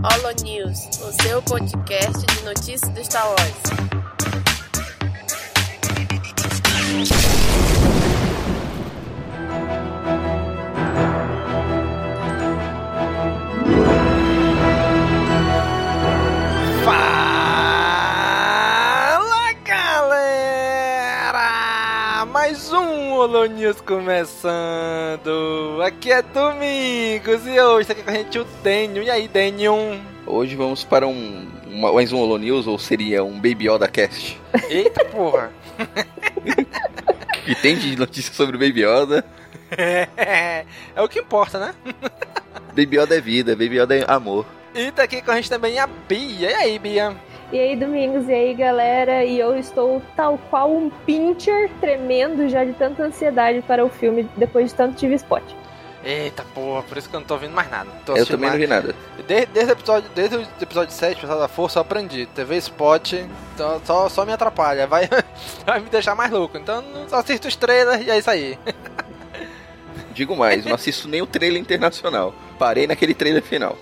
Holo 0.00 0.32
News, 0.44 0.78
o 1.02 1.22
seu 1.22 1.42
podcast 1.42 2.24
de 2.24 2.44
notícias 2.44 2.88
do 2.92 3.00
Star 3.00 3.26
Wars. 3.26 3.88
News 23.48 23.80
começando! 23.80 25.30
Aqui 25.84 26.12
é 26.12 26.22
Domingos 26.22 27.46
e 27.46 27.58
hoje 27.60 27.86
tá 27.86 27.92
aqui 27.92 28.02
com 28.02 28.10
a 28.10 28.14
gente 28.14 28.38
o 28.38 28.44
Daniel. 28.62 29.02
E 29.04 29.10
aí, 29.10 29.26
Daniel? 29.28 29.76
Hoje 30.26 30.54
vamos 30.56 30.84
para 30.84 31.06
um 31.06 31.48
uma- 31.66 31.92
mais 31.92 32.12
um 32.12 32.18
Holo 32.18 32.38
News, 32.38 32.66
ou 32.66 32.78
seria 32.78 33.22
um 33.24 33.34
Baby 33.34 33.68
Yoda 33.70 33.88
Cast. 33.88 34.40
Eita 34.68 35.04
porra! 35.06 35.50
Que 37.44 37.54
tem 37.54 37.76
de 37.76 37.96
notícias 37.96 38.34
sobre 38.36 38.56
o 38.56 38.58
Baby 38.58 38.82
Yoda. 38.84 39.24
é 39.70 40.64
o 41.02 41.08
que 41.08 41.20
importa, 41.20 41.58
né? 41.58 41.74
Baby 42.76 42.98
Yoda 42.98 43.16
é 43.16 43.20
vida, 43.20 43.52
Baby 43.56 43.80
Yoda 43.80 43.96
é 43.96 44.04
amor. 44.08 44.44
E 44.74 44.90
tá 44.92 45.02
aqui 45.04 45.22
com 45.22 45.30
a 45.30 45.36
gente 45.36 45.48
também 45.50 45.78
a 45.78 45.86
Bia. 45.86 46.50
E 46.50 46.54
aí, 46.54 46.78
Bia? 46.78 47.16
E 47.50 47.58
aí, 47.58 47.74
Domingos, 47.76 48.28
e 48.28 48.32
aí, 48.34 48.52
galera? 48.54 49.24
E 49.24 49.38
eu 49.38 49.58
estou 49.58 50.02
tal 50.14 50.38
qual 50.50 50.70
um 50.70 50.90
pincher 50.90 51.70
tremendo 51.80 52.46
já 52.48 52.62
de 52.62 52.74
tanta 52.74 53.02
ansiedade 53.04 53.62
para 53.62 53.84
o 53.84 53.88
filme 53.88 54.28
depois 54.36 54.68
de 54.70 54.74
tanto 54.74 54.96
TV 54.98 55.14
Spot. 55.14 55.42
Eita 56.04 56.44
porra, 56.54 56.82
por 56.82 56.96
isso 56.98 57.08
que 57.08 57.16
eu 57.16 57.20
não 57.20 57.26
tô 57.26 57.34
ouvindo 57.34 57.52
mais 57.54 57.70
nada. 57.70 57.90
Tô 58.04 58.14
Eu 58.16 58.24
também 58.26 58.50
não 58.50 58.56
mais- 58.56 58.60
vi 58.60 58.66
nada. 58.66 58.94
Desde, 59.26 59.46
desde, 59.46 59.72
o 59.72 59.74
episódio, 59.74 60.10
desde 60.14 60.36
o 60.36 60.46
episódio 60.60 60.92
7, 60.94 61.20
Pessoal 61.22 61.38
da 61.40 61.48
Força, 61.48 61.78
eu 61.78 61.82
aprendi. 61.82 62.26
TV 62.26 62.56
Spot 62.58 63.14
só, 63.56 63.80
só, 63.84 64.08
só 64.10 64.24
me 64.26 64.32
atrapalha, 64.32 64.86
vai, 64.86 65.08
vai 65.66 65.80
me 65.80 65.88
deixar 65.88 66.14
mais 66.14 66.30
louco. 66.30 66.56
Então 66.58 66.82
não- 66.82 67.08
só 67.08 67.16
assisto 67.16 67.48
os 67.48 67.56
trailers 67.56 68.06
e 68.06 68.10
é 68.10 68.18
isso 68.18 68.30
aí. 68.30 68.58
Digo 70.12 70.36
mais, 70.36 70.64
não 70.66 70.74
assisto 70.74 71.08
nem 71.08 71.22
o 71.22 71.26
trailer 71.26 71.60
internacional. 71.60 72.34
Parei 72.58 72.86
naquele 72.86 73.14
trailer 73.14 73.42
final. 73.42 73.76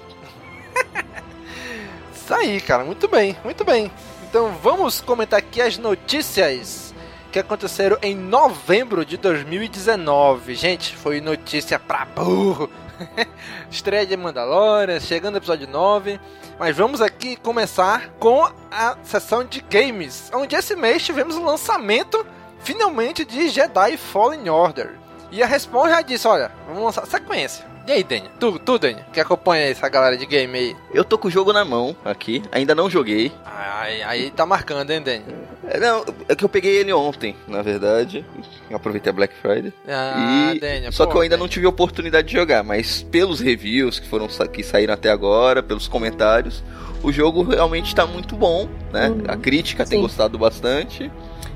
Isso 2.27 2.35
aí, 2.35 2.61
cara, 2.61 2.83
muito 2.83 3.07
bem, 3.07 3.37
muito 3.45 3.65
bem. 3.65 3.89
Então 4.29 4.51
vamos 4.61 5.01
comentar 5.01 5.39
aqui 5.39 5.63
as 5.63 5.79
notícias 5.79 6.93
que 7.31 7.39
aconteceram 7.39 7.97
em 8.03 8.17
novembro 8.17 9.05
de 9.05 9.17
2019. 9.17 10.57
Gente, 10.57 10.97
foi 10.97 11.21
notícia 11.21 11.79
pra 11.79 12.05
burro. 12.05 12.69
Estreia 13.71 14.05
de 14.05 14.17
Mandalorian, 14.17 14.99
chegando 14.99 15.35
no 15.35 15.39
episódio 15.39 15.69
9. 15.69 16.19
Mas 16.59 16.77
vamos 16.77 17.01
aqui 17.01 17.37
começar 17.37 18.09
com 18.19 18.43
a 18.73 18.97
sessão 19.05 19.45
de 19.45 19.61
games, 19.61 20.29
onde 20.35 20.57
esse 20.57 20.75
mês 20.75 21.05
tivemos 21.05 21.37
o 21.37 21.45
lançamento, 21.45 22.27
finalmente, 22.59 23.25
de 23.25 23.51
Jedi 23.51 23.97
Fallen 23.97 24.51
Order. 24.51 24.99
E 25.31 25.45
a 25.45 25.47
Respawn 25.47 25.87
disse, 26.05 26.27
olha, 26.27 26.51
vamos 26.67 26.83
lançar 26.83 27.07
sequência. 27.07 27.76
E 27.87 27.92
aí, 27.92 28.03
Daniel? 28.03 28.31
Tu, 28.41 28.59
tu 28.59 28.79
Daniel, 28.79 29.05
que 29.12 29.20
acompanha 29.20 29.67
essa 29.67 29.89
galera 29.89 30.17
de 30.17 30.27
game 30.27 30.59
aí? 30.59 30.77
Eu 30.92 31.05
tô 31.05 31.17
com 31.17 31.29
o 31.29 31.31
jogo 31.31 31.53
na 31.53 31.65
mão 31.65 31.95
aqui, 32.05 32.43
ainda 32.51 32.75
não 32.75 32.91
joguei. 32.91 33.31
Aí, 33.45 34.03
aí 34.03 34.31
tá 34.33 34.45
marcando, 34.45 34.91
hein, 34.91 35.01
Daniel? 35.01 35.23
É, 35.69 35.78
não, 35.78 36.05
é 36.28 36.34
que 36.34 36.45
eu 36.45 36.48
peguei 36.48 36.77
ele 36.78 36.93
ontem, 36.93 37.37
na 37.47 37.62
verdade. 37.62 38.25
Eu 38.69 38.77
aproveitei 38.77 39.11
a 39.11 39.12
Black 39.12 39.34
Friday. 39.41 39.73
Ah, 39.87 40.53
E- 40.55 40.59
Daniel. 40.59 40.91
Só 40.91 41.05
pô, 41.06 41.12
que 41.12 41.17
eu 41.19 41.20
ainda 41.23 41.37
não 41.37 41.43
Daniel. 41.47 41.53
tive 41.53 41.67
a 41.67 41.69
oportunidade 41.69 42.27
de 42.27 42.34
jogar, 42.34 42.65
mas 42.65 43.03
pelos 43.05 43.39
reviews 43.39 44.00
que 44.00 44.09
foram 44.09 44.27
que 44.53 44.65
saíram 44.65 44.93
até 44.95 45.09
agora, 45.11 45.62
pelos 45.62 45.87
comentários, 45.87 46.65
o 47.05 47.12
jogo 47.12 47.45
realmente 47.45 47.95
tá 47.95 48.05
muito 48.05 48.34
bom, 48.34 48.69
né? 48.93 49.09
Uhum. 49.11 49.23
A 49.28 49.37
crítica 49.37 49.84
tem 49.87 49.98
Sim. 49.98 50.03
gostado 50.03 50.37
bastante. 50.37 51.09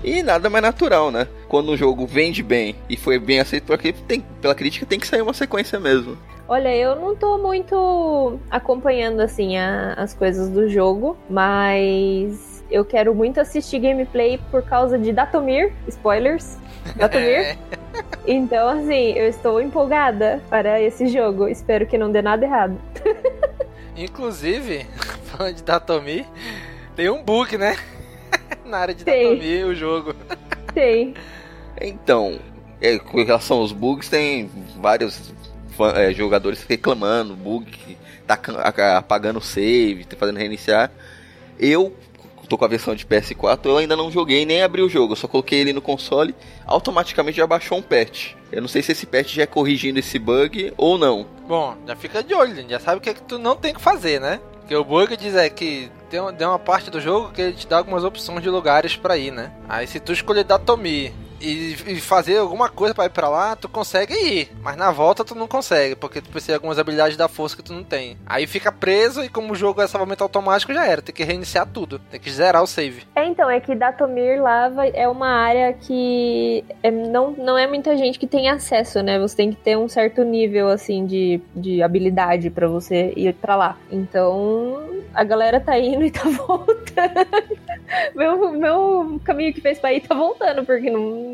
E 0.03 0.23
nada 0.23 0.49
mais 0.49 0.63
natural, 0.63 1.11
né? 1.11 1.29
Quando 1.49 1.73
um 1.73 1.77
jogo 1.77 2.07
vende 2.07 2.43
bem 2.43 2.75
e 2.89 2.97
foi 2.97 3.19
bem 3.19 3.39
aceito 3.41 3.65
por 3.65 3.75
aqui, 3.75 3.93
tem, 3.93 4.21
pela 4.41 4.55
crítica, 4.55 4.87
tem 4.87 4.99
que 4.99 5.07
sair 5.07 5.21
uma 5.23 5.35
sequência 5.35 5.79
mesmo. 5.79 6.17
Olha, 6.49 6.75
eu 6.75 6.97
não 6.97 7.15
tô 7.15 7.39
muito 7.39 8.39
acompanhando 8.51 9.21
assim 9.21 9.57
a- 9.59 9.95
as 9.97 10.15
coisas 10.15 10.49
do 10.49 10.69
jogo, 10.69 11.17
mas 11.29 12.65
eu 12.71 12.85
quero 12.85 13.15
muito 13.15 13.39
assistir 13.41 13.79
gameplay 13.79 14.39
por 14.51 14.63
causa 14.63 14.99
de 14.99 15.13
Datomir, 15.13 15.73
spoilers. 15.89 16.57
Datomir. 16.97 17.39
É, 17.41 17.57
Então, 18.27 18.69
assim, 18.69 19.13
eu 19.13 19.29
estou 19.29 19.61
empolgada 19.61 20.41
para 20.49 20.81
esse 20.81 21.07
jogo. 21.09 21.47
Espero 21.47 21.87
que 21.87 21.99
não 21.99 22.11
dê 22.11 22.23
nada 22.23 22.45
errado. 22.45 22.77
inclusive, 23.97 24.87
falando 25.27 25.55
de 25.57 25.63
Datomi, 25.63 26.27
tem 26.97 27.11
um 27.11 27.23
bug, 27.23 27.57
né? 27.59 27.77
Na 28.65 28.79
área 28.79 28.95
de 28.95 29.05
Tem. 29.05 29.35
Datomi, 29.35 29.65
o 29.65 29.75
jogo. 29.75 30.15
Tem. 30.75 31.15
Então, 31.81 32.39
é, 32.81 32.99
com 32.99 33.23
relação 33.25 33.59
aos 33.59 33.73
bugs, 33.73 34.09
tem 34.09 34.51
vários 34.77 35.33
fã- 35.77 35.93
é, 35.97 36.13
jogadores 36.13 36.65
reclamando, 36.69 37.35
bug 37.35 37.99
tá 38.27 38.39
apagando 38.97 39.39
o 39.39 39.43
save, 39.43 40.05
tá 40.05 40.17
fazendo 40.17 40.37
reiniciar. 40.39 40.91
Eu 41.59 41.95
tô 42.49 42.57
com 42.59 42.65
a 42.65 42.69
versão 42.69 42.95
de 42.97 43.05
PS4, 43.07 43.61
eu 43.67 43.77
ainda 43.77 43.97
não 43.97 44.11
joguei 44.11 44.45
nem 44.45 44.61
abri 44.63 44.83
o 44.83 44.89
jogo, 44.89 45.13
eu 45.13 45.17
só 45.17 45.29
coloquei 45.29 45.61
ele 45.61 45.73
no 45.73 45.81
console, 45.81 46.35
automaticamente 46.67 47.37
já 47.37 47.47
baixou 47.47 47.79
um 47.79 47.83
patch. 47.83 48.33
Eu 48.51 48.61
não 48.61 48.67
sei 48.69 48.83
se 48.83 48.91
esse 48.93 49.07
patch 49.07 49.35
já 49.35 49.45
é 49.45 49.47
corrigindo 49.47 49.99
esse 50.01 50.19
bug 50.19 50.73
ou 50.77 50.99
não. 50.99 51.27
Bom, 51.47 51.77
já 51.87 51.95
fica 51.95 52.23
de 52.25 52.35
olho, 52.35 52.69
já 52.69 52.81
sabe 52.81 52.99
o 52.99 53.01
que, 53.01 53.11
é 53.11 53.15
que 53.15 53.23
tu 53.23 53.39
não 53.39 53.55
tem 53.57 53.73
que 53.73 53.81
fazer, 53.81 54.21
né? 54.21 54.41
Porque 54.61 54.75
o 54.75 54.85
bug 54.85 55.17
diz 55.17 55.35
é 55.37 55.49
que 55.49 55.89
tem 56.11 56.47
uma, 56.47 56.59
parte 56.59 56.91
do 56.91 57.01
jogo 57.01 57.31
que 57.33 57.41
ele 57.41 57.53
te 57.53 57.67
dá 57.69 57.79
algumas 57.79 58.03
opções 58.03 58.43
de 58.43 58.51
lugares 58.51 58.97
pra 58.97 59.17
ir, 59.17 59.31
né? 59.31 59.53
Aí 59.69 59.87
se 59.87 60.01
tu 60.01 60.13
escolher 60.13 60.45
Datomi 60.45 61.15
e, 61.41 61.77
e 61.87 62.01
fazer 62.01 62.39
alguma 62.39 62.69
coisa 62.69 62.95
pra 62.95 63.07
ir 63.07 63.11
pra 63.11 63.29
lá, 63.29 63.57
tu 63.57 63.69
consegue 63.69 64.13
ir. 64.15 64.51
Mas 64.63 64.77
na 64.77 64.91
volta 64.91 65.25
tu 65.25 65.35
não 65.35 65.47
consegue, 65.49 65.95
porque 65.97 66.21
tu 66.21 66.29
precisa 66.31 66.53
de 66.53 66.57
algumas 66.57 66.79
habilidades 66.79 67.17
da 67.17 67.29
força 67.29 67.57
que 67.57 67.63
tu 67.63 67.73
não 67.73 67.83
tem. 67.85 68.17
Aí 68.27 68.47
fica 68.47 68.71
preso 68.73 69.23
e 69.25 69.29
como 69.29 69.53
o 69.53 69.57
jogo 69.57 69.81
é 69.83 69.87
salvamento 69.87 70.23
automático, 70.23 70.73
já 70.73 70.87
era. 70.87 71.03
Tem 71.03 71.15
que 71.15 71.25
reiniciar 71.25 71.67
tudo. 71.67 71.99
Tem 72.11 72.21
que 72.21 72.31
zerar 72.31 72.63
o 72.63 72.67
save. 72.67 73.03
É, 73.17 73.25
então, 73.27 73.49
é 73.51 73.61
que 73.61 73.75
Datomir 73.75 74.43
Lava 74.43 74.87
é 74.87 75.09
uma 75.09 75.29
área 75.29 75.73
que 75.73 76.65
é- 76.83 76.91
não, 76.91 77.31
não 77.33 77.57
é 77.59 77.67
muita 77.67 77.97
gente 77.97 78.19
que 78.19 78.27
tem 78.27 78.49
acesso, 78.49 79.03
né? 79.03 79.19
Você 79.19 79.37
tem 79.37 79.51
que 79.51 79.57
ter 79.57 79.77
um 79.77 79.89
certo 79.89 80.23
nível, 80.25 80.69
assim, 80.69 81.07
de, 81.07 81.41
de 81.55 81.83
habilidade 81.83 82.51
pra 82.51 82.69
você 82.69 83.13
ir 83.17 83.35
pra 83.35 83.57
lá. 83.57 83.77
Então, 83.91 84.83
a 85.15 85.25
galera 85.25 85.61
tá 85.61 85.79
indo 85.79 86.05
e 86.05 86.11
tá 86.11 86.23
voltando. 86.47 86.81
meu, 88.15 88.53
meu 88.53 89.21
caminho 89.25 89.53
que 89.53 89.61
fez 89.61 89.79
pra 89.79 89.93
ir 89.93 90.01
tá 90.01 90.15
voltando, 90.15 90.65
porque 90.65 90.91
não, 90.91 91.30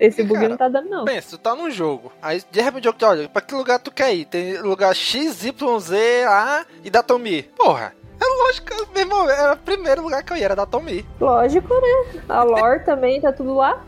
esse 0.00 0.22
bug 0.22 0.34
Cara, 0.34 0.48
não 0.48 0.56
tá 0.56 0.68
dando, 0.68 0.88
não. 0.88 1.04
Pensa, 1.04 1.30
tu 1.30 1.38
tá 1.38 1.54
num 1.54 1.70
jogo. 1.70 2.12
Aí 2.20 2.42
de 2.50 2.60
repente 2.60 2.84
jogo 2.84 2.98
te 2.98 3.04
olha, 3.04 3.28
pra 3.28 3.42
que 3.42 3.54
lugar 3.54 3.78
tu 3.78 3.90
quer 3.90 4.14
ir? 4.14 4.24
Tem 4.24 4.58
lugar 4.58 4.94
X, 4.94 5.44
Y, 5.44 5.80
Z, 5.80 6.24
A 6.26 6.64
e 6.84 6.90
Datomi. 6.90 7.42
Porra. 7.42 7.94
É 8.20 8.44
lógico, 8.44 8.68
meu 8.92 9.02
irmão, 9.02 9.28
era 9.28 9.54
o 9.54 9.56
primeiro 9.56 10.02
lugar 10.02 10.22
que 10.22 10.32
eu 10.32 10.36
ia, 10.36 10.44
era 10.44 10.56
Datomi. 10.56 11.04
Lógico, 11.20 11.74
né? 11.74 12.22
A 12.28 12.42
lore 12.44 12.84
também 12.84 13.20
tá 13.20 13.32
tudo 13.32 13.54
lá. 13.54 13.82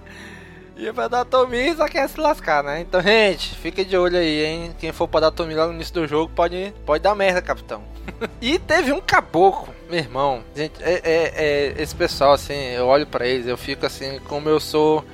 Ia 0.77 0.93
pra 0.93 1.07
Datomi 1.07 1.73
só 1.77 1.87
quer 1.87 2.09
se 2.09 2.19
lascar, 2.19 2.65
né? 2.65 2.81
Então, 2.81 3.01
gente, 3.01 3.55
fica 3.55 3.85
de 3.85 3.97
olho 3.97 4.19
aí, 4.19 4.45
hein? 4.45 4.75
Quem 4.79 4.91
for 4.91 5.07
pra 5.07 5.21
Datomi 5.21 5.55
lá 5.55 5.69
no 5.69 5.75
início 5.75 5.95
do 5.95 6.07
jogo 6.07 6.33
pode, 6.35 6.75
pode 6.85 7.03
dar 7.03 7.15
merda, 7.15 7.41
capitão. 7.41 7.83
e 8.43 8.59
teve 8.59 8.93
um 8.93 9.01
caboclo, 9.01 9.74
meu 9.89 9.99
irmão. 9.99 10.43
Gente, 10.55 10.83
é, 10.83 11.00
é- 11.05 11.33
é- 11.37 11.75
esse 11.83 11.95
pessoal, 11.95 12.33
assim, 12.33 12.55
eu 12.71 12.87
olho 12.87 13.06
pra 13.06 13.27
eles, 13.27 13.47
eu 13.47 13.56
fico 13.56 13.84
assim, 13.87 14.19
como 14.28 14.49
eu 14.49 14.59
sou. 14.61 15.05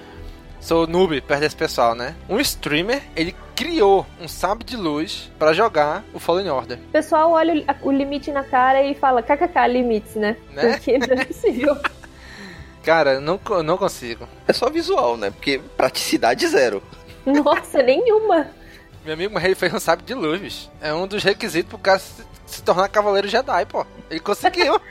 Sou 0.60 0.86
noob 0.86 1.19
perto 1.22 1.41
desse 1.41 1.56
pessoal, 1.56 1.94
né? 1.94 2.14
Um 2.28 2.38
streamer, 2.38 3.00
ele 3.16 3.34
criou 3.56 4.04
um 4.20 4.28
sabre 4.28 4.62
de 4.62 4.76
luz 4.76 5.31
pra 5.38 5.54
jogar 5.54 6.04
o 6.12 6.19
Fallen 6.19 6.50
Order, 6.50 6.76
O 6.78 6.92
pessoal 6.92 7.31
olha 7.31 7.64
o- 7.81 7.90
limite 7.90 8.31
na 8.31 8.44
cara 8.44 8.82
e 8.82 8.94
fala 8.94 9.22
kkk 9.22 9.67
limites, 9.69 10.17
né? 10.17 10.37
né? 10.50 10.72
Porque 10.76 10.99
não 10.99 11.17
é 11.17 11.25
possível. 11.25 11.76
Cara, 12.84 13.14
eu 13.14 13.20
não, 13.22 13.40
não 13.64 13.78
consigo. 13.78 14.28
É 14.46 14.52
só 14.52 14.69
visual, 14.69 15.17
né? 15.17 15.31
Porque 15.31 15.61
praticidade 15.78 16.46
zero. 16.46 16.82
Nossa, 17.25 17.82
nenhuma. 17.82 18.46
Meu 19.05 19.14
amigo, 19.14 19.38
ele 19.38 19.55
fez 19.55 19.72
um 19.72 19.81
sabre 19.81 20.05
de 20.05 20.12
luz, 20.14 20.40
bicho. 20.40 20.70
É 20.81 20.93
um 20.93 21.06
dos 21.06 21.22
requisitos 21.22 21.70
pro 21.70 21.78
cara 21.78 22.00
se, 22.50 22.62
tornar 22.62 22.88
cavaleiro 22.88 23.29
Jedi, 23.29 23.67
pô. 23.67 23.87
Ele 24.11 24.20
conseguiu. 24.20 24.81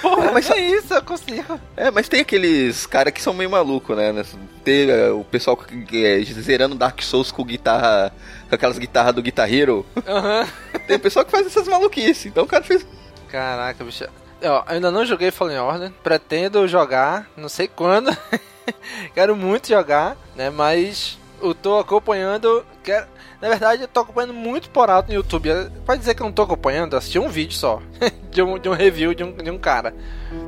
Porra, 0.00 0.26
É, 0.26 0.30
mas 0.32 0.50
é 0.50 0.58
isso, 0.58 0.94
eu 0.94 1.02
consigo. 1.02 1.60
É, 1.76 1.90
mas 1.90 2.08
tem 2.08 2.20
aqueles 2.20 2.86
caras 2.86 3.12
que 3.12 3.22
são 3.22 3.32
meio 3.32 3.50
malucos, 3.50 3.96
né? 3.96 4.24
Tem 4.64 4.90
é, 4.90 5.10
o 5.10 5.22
pessoal 5.22 5.56
que, 5.56 6.04
é, 6.04 6.22
zerando 6.24 6.74
Dark 6.74 7.00
Souls 7.02 7.30
com 7.30 7.44
guitarra, 7.44 8.12
com 8.48 8.54
aquelas 8.54 8.78
guitarras 8.78 9.14
do 9.14 9.22
Guitar 9.22 9.52
Hero. 9.52 9.86
Aham. 10.06 10.46
Tem 10.86 10.96
o 10.96 11.00
pessoal 11.00 11.24
que 11.24 11.30
faz 11.30 11.46
essas 11.46 11.68
maluquices. 11.68 12.26
Então 12.26 12.44
o 12.44 12.48
cara 12.48 12.64
fez. 12.64 12.86
Caraca, 13.28 13.84
bicho. 13.84 14.04
Eu 14.40 14.62
ainda 14.66 14.90
não 14.90 15.06
joguei 15.06 15.30
Fallen 15.30 15.58
Order. 15.58 15.92
Pretendo 16.02 16.66
jogar, 16.66 17.30
não 17.36 17.48
sei 17.48 17.68
quando. 17.68 18.16
Quero 19.14 19.36
muito 19.36 19.68
jogar, 19.68 20.16
né? 20.34 20.50
Mas 20.50 21.18
eu 21.40 21.54
tô 21.54 21.78
acompanhando 21.78 22.64
Quero... 22.82 23.06
Na 23.42 23.48
verdade, 23.48 23.82
eu 23.82 23.88
tô 23.88 23.98
acompanhando 23.98 24.34
muito 24.34 24.70
por 24.70 24.88
alto 24.88 25.08
no 25.08 25.14
YouTube. 25.14 25.50
Pode 25.84 25.98
dizer 25.98 26.14
que 26.14 26.22
eu 26.22 26.26
não 26.26 26.32
tô 26.32 26.42
acompanhando, 26.42 26.92
eu 26.92 26.98
assisti 26.98 27.18
um 27.18 27.28
vídeo 27.28 27.54
só. 27.54 27.82
de, 28.30 28.40
um, 28.40 28.56
de 28.56 28.68
um 28.68 28.72
review 28.72 29.12
de 29.14 29.24
um, 29.24 29.32
de 29.32 29.50
um 29.50 29.58
cara. 29.58 29.92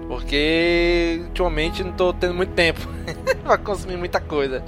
Porque 0.06 1.20
ultimamente 1.24 1.82
não 1.82 1.90
tô 1.90 2.12
tendo 2.12 2.34
muito 2.34 2.52
tempo 2.52 2.80
pra 3.42 3.58
consumir 3.58 3.96
muita 3.96 4.20
coisa. 4.20 4.62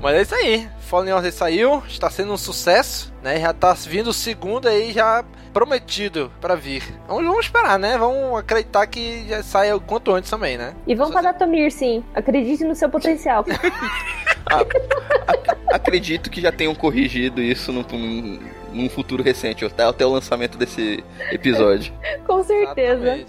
Mas 0.00 0.16
é 0.16 0.22
isso 0.22 0.34
aí. 0.34 0.68
Fallen 0.80 1.12
Order 1.12 1.32
saiu, 1.32 1.82
está 1.86 2.08
sendo 2.08 2.32
um 2.32 2.36
sucesso, 2.36 3.12
né? 3.22 3.38
Já 3.38 3.52
tá 3.52 3.72
vindo 3.74 4.08
o 4.08 4.12
segundo 4.12 4.66
aí 4.66 4.92
já 4.92 5.24
prometido 5.52 6.32
para 6.40 6.54
vir. 6.54 6.82
Vamos, 7.06 7.24
vamos, 7.24 7.44
esperar, 7.44 7.78
né? 7.78 7.98
Vamos 7.98 8.38
acreditar 8.38 8.86
que 8.86 9.28
já 9.28 9.42
saia 9.42 9.76
o 9.76 9.80
quanto 9.80 10.12
antes 10.12 10.30
também, 10.30 10.56
né? 10.56 10.74
E 10.86 10.94
vamos 10.94 11.12
para 11.12 11.32
Datomir, 11.32 11.70
sim. 11.70 12.02
Acredite 12.14 12.64
no 12.64 12.74
seu 12.74 12.88
potencial. 12.88 13.44
ah, 14.50 14.64
acredito 15.74 16.30
que 16.30 16.40
já 16.40 16.50
tenham 16.50 16.74
corrigido 16.74 17.42
isso 17.42 17.70
num, 17.72 18.40
num 18.72 18.88
futuro 18.88 19.22
recente, 19.22 19.64
até, 19.64 19.84
até 19.84 20.06
o 20.06 20.10
lançamento 20.10 20.56
desse 20.56 21.04
episódio. 21.30 21.92
Com 22.26 22.42
certeza. 22.42 23.24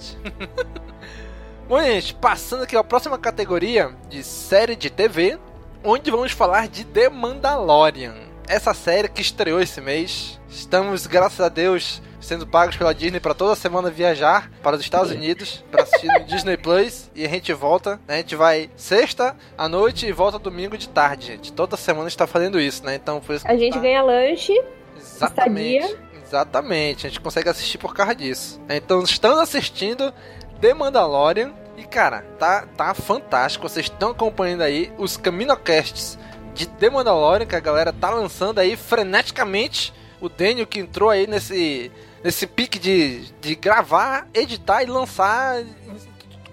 Bom, 1.68 1.82
gente, 1.82 2.14
passando 2.14 2.64
aqui 2.64 2.76
a 2.76 2.84
próxima 2.84 3.18
categoria 3.18 3.92
de 4.10 4.24
série 4.24 4.76
de 4.76 4.90
TV, 4.90 5.38
onde 5.84 6.12
vamos 6.12 6.32
falar 6.32 6.68
de 6.68 6.84
The 6.86 7.10
Mandalorian. 7.10 8.16
Essa 8.48 8.74
série 8.74 9.08
que 9.08 9.22
estreou 9.22 9.62
esse 9.62 9.80
mês. 9.82 10.40
Estamos, 10.50 11.08
graças 11.08 11.40
a 11.40 11.48
Deus, 11.48 12.02
sendo 12.20 12.46
pagos 12.46 12.76
pela 12.76 12.94
Disney 12.94 13.20
para 13.20 13.34
toda 13.34 13.56
semana 13.56 13.90
viajar 13.90 14.52
para 14.62 14.76
os 14.76 14.82
Estados 14.82 15.12
Unidos 15.12 15.64
para 15.72 15.84
assistir 15.84 16.08
no 16.08 16.26
Disney 16.26 16.58
Plus 16.58 17.10
e 17.16 17.26
a 17.26 17.30
gente 17.30 17.54
volta. 17.54 18.00
Né? 18.08 18.16
A 18.16 18.18
gente 18.18 18.36
vai 18.36 18.70
sexta 18.76 19.36
à 19.58 19.70
noite 19.70 20.06
e 20.06 20.12
volta 20.12 20.38
domingo 20.38 20.78
de 20.78 20.90
tarde, 20.90 21.28
gente. 21.28 21.54
Toda 21.54 21.78
semana 21.78 22.10
está 22.10 22.28
fazendo 22.28 22.60
isso, 22.60 22.86
né? 22.86 22.96
Então 22.96 23.22
por 23.22 23.36
isso 23.36 23.48
a 23.48 23.56
gente 23.56 23.74
tá... 23.74 23.80
ganha 23.80 24.04
lanche, 24.04 24.54
exatamente, 24.98 25.86
estadia. 25.86 26.00
exatamente. 26.26 27.08
A 27.08 27.10
gente 27.10 27.22
consegue 27.22 27.50
assistir 27.50 27.78
por 27.78 27.94
causa 27.94 28.14
disso. 28.14 28.62
Então 28.70 29.02
estamos 29.04 29.40
assistindo 29.40 30.14
The 30.60 30.74
Mandalorian 30.74 31.54
e 31.82 31.88
cara, 31.88 32.22
tá 32.38 32.68
tá 32.78 32.94
fantástico. 32.94 33.68
Vocês 33.68 33.88
estão 33.88 34.12
acompanhando 34.12 34.62
aí 34.62 34.92
os 34.98 35.18
Caminocasts 35.18 36.18
de 36.54 36.68
The 36.68 36.90
Mandalorian 36.90 37.46
que 37.46 37.56
a 37.56 37.60
galera 37.60 37.92
tá 37.92 38.10
lançando 38.10 38.60
aí 38.60 38.76
freneticamente. 38.76 39.94
O 40.20 40.30
Daniel 40.30 40.68
que 40.68 40.80
entrou 40.80 41.10
aí 41.10 41.26
nesse 41.26 41.92
nesse 42.24 42.46
pique 42.46 42.78
de, 42.78 43.26
de 43.42 43.56
gravar, 43.56 44.28
editar 44.34 44.84
e 44.84 44.86
lançar 44.86 45.64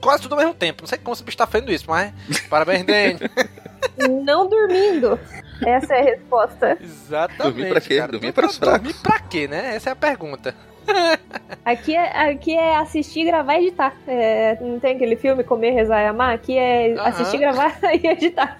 quase 0.00 0.22
tudo 0.22 0.32
ao 0.32 0.38
mesmo 0.38 0.54
tempo. 0.54 0.82
Não 0.82 0.88
sei 0.88 0.98
como 0.98 1.14
você 1.14 1.22
está 1.28 1.46
fazendo 1.46 1.70
isso, 1.70 1.84
mas 1.88 2.12
parabéns, 2.48 2.84
Daniel. 2.86 3.18
Não 4.24 4.48
dormindo. 4.48 5.18
Essa 5.64 5.94
é 5.94 6.00
a 6.00 6.04
resposta. 6.04 6.78
Exatamente. 6.80 7.42
Dormir 7.42 7.68
pra 7.68 7.80
quê? 7.80 7.96
Cara. 7.98 8.12
Dormir 8.12 8.32
para 8.32 8.46
os 8.46 8.56
fracos. 8.56 8.80
Dormir 8.80 9.02
pra 9.02 9.18
quê, 9.18 9.48
né? 9.48 9.74
Essa 9.74 9.90
é 9.90 9.92
a 9.92 9.96
pergunta. 9.96 10.54
Aqui 11.64 11.94
é, 11.94 12.30
aqui 12.30 12.56
é 12.56 12.76
assistir, 12.76 13.26
gravar 13.26 13.56
e 13.56 13.66
editar. 13.66 13.94
É, 14.06 14.56
não 14.58 14.80
tem 14.80 14.96
aquele 14.96 15.16
filme 15.16 15.44
Comer, 15.44 15.72
Rezar 15.72 16.00
e 16.00 16.06
Amar? 16.06 16.34
Aqui 16.34 16.56
é 16.56 16.94
assistir, 16.98 17.36
gravar 17.36 17.78
e 17.92 18.06
editar. 18.06 18.56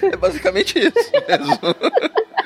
É 0.00 0.16
basicamente 0.16 0.78
isso 0.78 1.12
mesmo. 1.28 1.58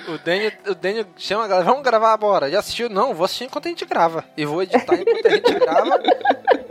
o, 0.08 0.18
Daniel, 0.24 0.50
o 0.66 0.74
Daniel 0.74 1.06
chama 1.16 1.44
a 1.44 1.46
galera, 1.46 1.66
vamos 1.66 1.84
gravar 1.84 2.12
agora. 2.12 2.50
Já 2.50 2.58
assistiu? 2.58 2.88
Não, 2.88 3.14
vou 3.14 3.24
assistir 3.24 3.44
enquanto 3.44 3.66
a 3.66 3.68
gente 3.68 3.84
grava. 3.84 4.24
E 4.36 4.44
vou 4.44 4.62
editar 4.64 4.94
enquanto 4.94 5.26
a 5.26 5.30
gente 5.30 5.54
grava. 5.54 6.02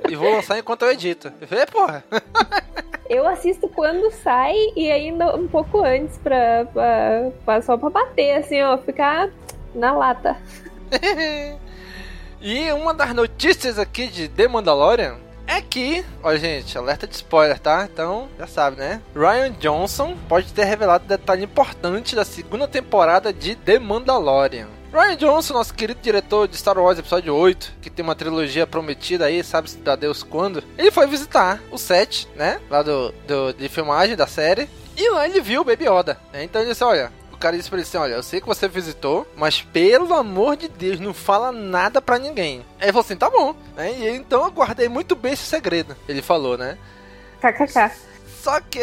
e 0.09 0.15
vou 0.15 0.31
lançar 0.33 0.59
enquanto 0.59 0.81
eu 0.81 0.91
edito. 0.91 1.31
Eu 1.39 1.47
falei, 1.47 1.65
porra. 1.67 2.03
Eu 3.09 3.27
assisto 3.27 3.67
quando 3.67 4.09
sai 4.09 4.55
e 4.73 4.89
ainda 4.89 5.35
um 5.35 5.45
pouco 5.45 5.83
antes 5.83 6.17
pra, 6.17 6.65
pra, 6.71 7.31
pra 7.43 7.61
só 7.61 7.75
pra 7.75 7.89
bater, 7.89 8.37
assim, 8.37 8.61
ó, 8.61 8.77
ficar 8.77 9.29
na 9.75 9.91
lata. 9.91 10.37
E 12.41 12.71
uma 12.71 12.91
das 12.91 13.13
notícias 13.13 13.77
aqui 13.77 14.07
de 14.07 14.27
The 14.27 14.47
Mandalorian 14.47 15.17
é 15.45 15.61
que, 15.61 16.03
ó 16.23 16.35
gente, 16.35 16.75
alerta 16.75 17.05
de 17.05 17.13
spoiler, 17.13 17.59
tá? 17.59 17.87
Então, 17.91 18.29
já 18.39 18.47
sabe, 18.47 18.77
né? 18.77 18.99
Ryan 19.13 19.51
Johnson 19.59 20.17
pode 20.27 20.51
ter 20.51 20.63
revelado 20.63 21.05
detalhe 21.05 21.43
importante 21.43 22.15
da 22.15 22.25
segunda 22.25 22.67
temporada 22.67 23.31
de 23.31 23.55
The 23.55 23.77
Mandalorian. 23.77 24.69
Ryan 24.91 25.15
Johnson, 25.17 25.53
nosso 25.53 25.73
querido 25.73 26.01
diretor 26.01 26.47
de 26.47 26.57
Star 26.57 26.77
Wars 26.79 26.97
Episódio 26.97 27.35
8, 27.35 27.73
que 27.81 27.89
tem 27.89 28.03
uma 28.03 28.15
trilogia 28.15 28.65
prometida 28.65 29.25
aí, 29.25 29.43
sabe-se 29.43 29.77
da 29.77 29.95
Deus 29.95 30.23
quando, 30.23 30.63
ele 30.77 30.89
foi 30.89 31.05
visitar 31.05 31.61
o 31.69 31.77
set, 31.77 32.27
né? 32.35 32.59
Lá 32.69 32.81
do, 32.81 33.13
do, 33.27 33.53
de 33.53 33.69
filmagem 33.69 34.15
da 34.15 34.25
série. 34.25 34.67
E 34.97 35.09
lá 35.11 35.27
ele 35.27 35.41
viu 35.41 35.61
o 35.61 35.63
Baby 35.63 35.85
Yoda. 35.85 36.17
Né? 36.33 36.43
Então 36.43 36.61
ele 36.61 36.71
disse, 36.71 36.83
olha, 36.83 37.11
cara 37.41 37.57
disse 37.57 37.69
pra 37.69 37.77
ele 37.79 37.87
assim: 37.87 37.97
Olha, 37.97 38.13
eu 38.13 38.23
sei 38.23 38.39
que 38.39 38.47
você 38.47 38.67
visitou, 38.67 39.27
mas 39.35 39.61
pelo 39.61 40.13
amor 40.13 40.55
de 40.55 40.69
Deus, 40.69 40.99
não 40.99 41.13
fala 41.13 41.51
nada 41.51 42.01
pra 42.01 42.19
ninguém. 42.19 42.65
Aí 42.79 42.85
ele 42.85 42.93
falou 42.93 43.03
assim: 43.03 43.17
Tá 43.17 43.29
bom. 43.29 43.55
Né? 43.75 43.91
E 43.91 44.09
então 44.15 44.45
eu 44.45 44.51
guardei 44.51 44.87
muito 44.87 45.15
bem 45.15 45.33
esse 45.33 45.43
segredo. 45.43 45.95
Ele 46.07 46.21
falou, 46.21 46.57
né? 46.57 46.77
KKK. 47.41 47.91
Só 48.41 48.61
que. 48.61 48.79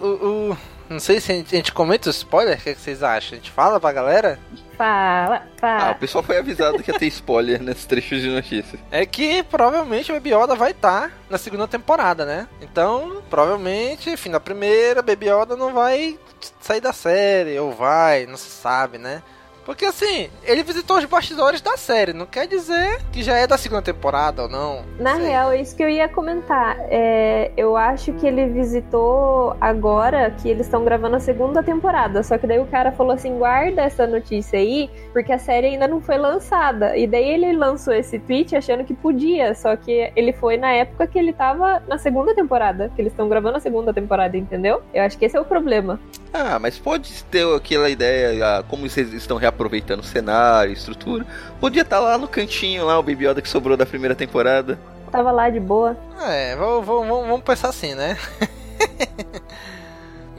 Uh, 0.00 0.56
não 0.90 0.98
sei 0.98 1.20
se 1.20 1.30
a 1.30 1.34
gente, 1.36 1.54
a 1.54 1.56
gente 1.56 1.72
comenta 1.72 2.08
o 2.08 2.10
spoiler, 2.10 2.58
o 2.58 2.60
que, 2.60 2.70
é 2.70 2.74
que, 2.74 2.80
vocês 2.80 3.00
acham? 3.00 3.34
A 3.34 3.40
gente 3.40 3.50
fala 3.50 3.78
pra 3.78 3.92
galera? 3.92 4.40
Fala, 4.76 5.42
fala. 5.56 5.88
Ah, 5.88 5.92
o 5.92 5.94
pessoal 5.94 6.24
foi 6.24 6.36
avisado 6.36 6.82
que 6.82 6.90
ia 6.90 6.98
ter 6.98 7.06
spoiler 7.06 7.62
nesses 7.62 7.86
trechos 7.86 8.20
de 8.20 8.28
notícias. 8.28 8.80
É 8.90 9.06
que 9.06 9.44
provavelmente 9.44 10.10
o 10.10 10.14
Baby 10.14 10.34
Yoda 10.34 10.56
vai 10.56 10.72
estar 10.72 11.08
tá 11.08 11.14
na 11.30 11.38
segunda 11.38 11.68
temporada, 11.68 12.26
né? 12.26 12.48
Então, 12.60 13.22
provavelmente, 13.30 14.16
fim 14.16 14.32
da 14.32 14.40
primeira, 14.40 15.00
Baby 15.00 15.28
Yoda 15.30 15.54
não 15.54 15.72
vai 15.72 16.18
sair 16.60 16.80
da 16.80 16.92
série, 16.92 17.56
ou 17.58 17.72
vai, 17.72 18.26
não 18.26 18.36
se 18.36 18.50
sabe, 18.50 18.98
né? 18.98 19.22
Porque 19.64 19.84
assim, 19.84 20.28
ele 20.44 20.62
visitou 20.62 20.98
os 20.98 21.04
bastidores 21.04 21.60
da 21.60 21.76
série, 21.76 22.12
não 22.12 22.26
quer 22.26 22.46
dizer 22.46 23.00
que 23.12 23.22
já 23.22 23.36
é 23.36 23.46
da 23.46 23.58
segunda 23.58 23.82
temporada 23.82 24.42
ou 24.42 24.48
não. 24.48 24.82
Na 24.98 25.16
Sei. 25.16 25.28
real, 25.28 25.52
é 25.52 25.60
isso 25.60 25.76
que 25.76 25.82
eu 25.82 25.88
ia 25.88 26.08
comentar. 26.08 26.76
É, 26.90 27.50
eu 27.56 27.76
acho 27.76 28.12
que 28.14 28.26
ele 28.26 28.46
visitou 28.46 29.56
agora 29.60 30.30
que 30.30 30.48
eles 30.48 30.66
estão 30.66 30.84
gravando 30.84 31.16
a 31.16 31.20
segunda 31.20 31.62
temporada. 31.62 32.22
Só 32.22 32.38
que 32.38 32.46
daí 32.46 32.58
o 32.58 32.66
cara 32.66 32.92
falou 32.92 33.12
assim: 33.12 33.38
guarda 33.38 33.82
essa 33.82 34.06
notícia 34.06 34.58
aí, 34.58 34.90
porque 35.12 35.32
a 35.32 35.38
série 35.38 35.68
ainda 35.68 35.86
não 35.86 36.00
foi 36.00 36.18
lançada. 36.18 36.96
E 36.96 37.06
daí 37.06 37.28
ele 37.30 37.52
lançou 37.52 37.94
esse 37.94 38.18
tweet 38.18 38.56
achando 38.56 38.84
que 38.84 38.94
podia. 38.94 39.54
Só 39.54 39.76
que 39.76 40.10
ele 40.16 40.32
foi 40.32 40.56
na 40.56 40.72
época 40.72 41.06
que 41.06 41.18
ele 41.18 41.32
tava 41.32 41.82
na 41.86 41.98
segunda 41.98 42.34
temporada. 42.34 42.90
Que 42.94 43.02
eles 43.02 43.12
estão 43.12 43.28
gravando 43.28 43.58
a 43.58 43.60
segunda 43.60 43.92
temporada, 43.92 44.36
entendeu? 44.36 44.82
Eu 44.92 45.02
acho 45.02 45.18
que 45.18 45.24
esse 45.24 45.36
é 45.36 45.40
o 45.40 45.44
problema. 45.44 46.00
Ah, 46.32 46.58
mas 46.58 46.78
pode 46.78 47.24
ter 47.24 47.44
aquela 47.54 47.90
ideia, 47.90 48.58
ah, 48.58 48.62
como 48.62 48.88
vocês 48.88 49.12
estão 49.12 49.36
reaproveitando 49.36 50.00
o 50.00 50.04
cenário, 50.04 50.72
estrutura. 50.72 51.26
Podia 51.60 51.82
estar 51.82 51.98
tá 51.98 52.02
lá 52.02 52.18
no 52.18 52.28
cantinho, 52.28 52.86
lá, 52.86 52.98
o 52.98 53.02
Baby 53.02 53.26
Yoda 53.26 53.42
que 53.42 53.48
sobrou 53.48 53.76
da 53.76 53.84
primeira 53.84 54.14
temporada. 54.14 54.78
Tava 55.10 55.32
lá 55.32 55.50
de 55.50 55.58
boa. 55.58 55.96
É, 56.22 56.54
vamos, 56.54 56.86
vamos, 56.86 57.08
vamos 57.26 57.42
pensar 57.42 57.70
assim, 57.70 57.94
né? 57.94 58.16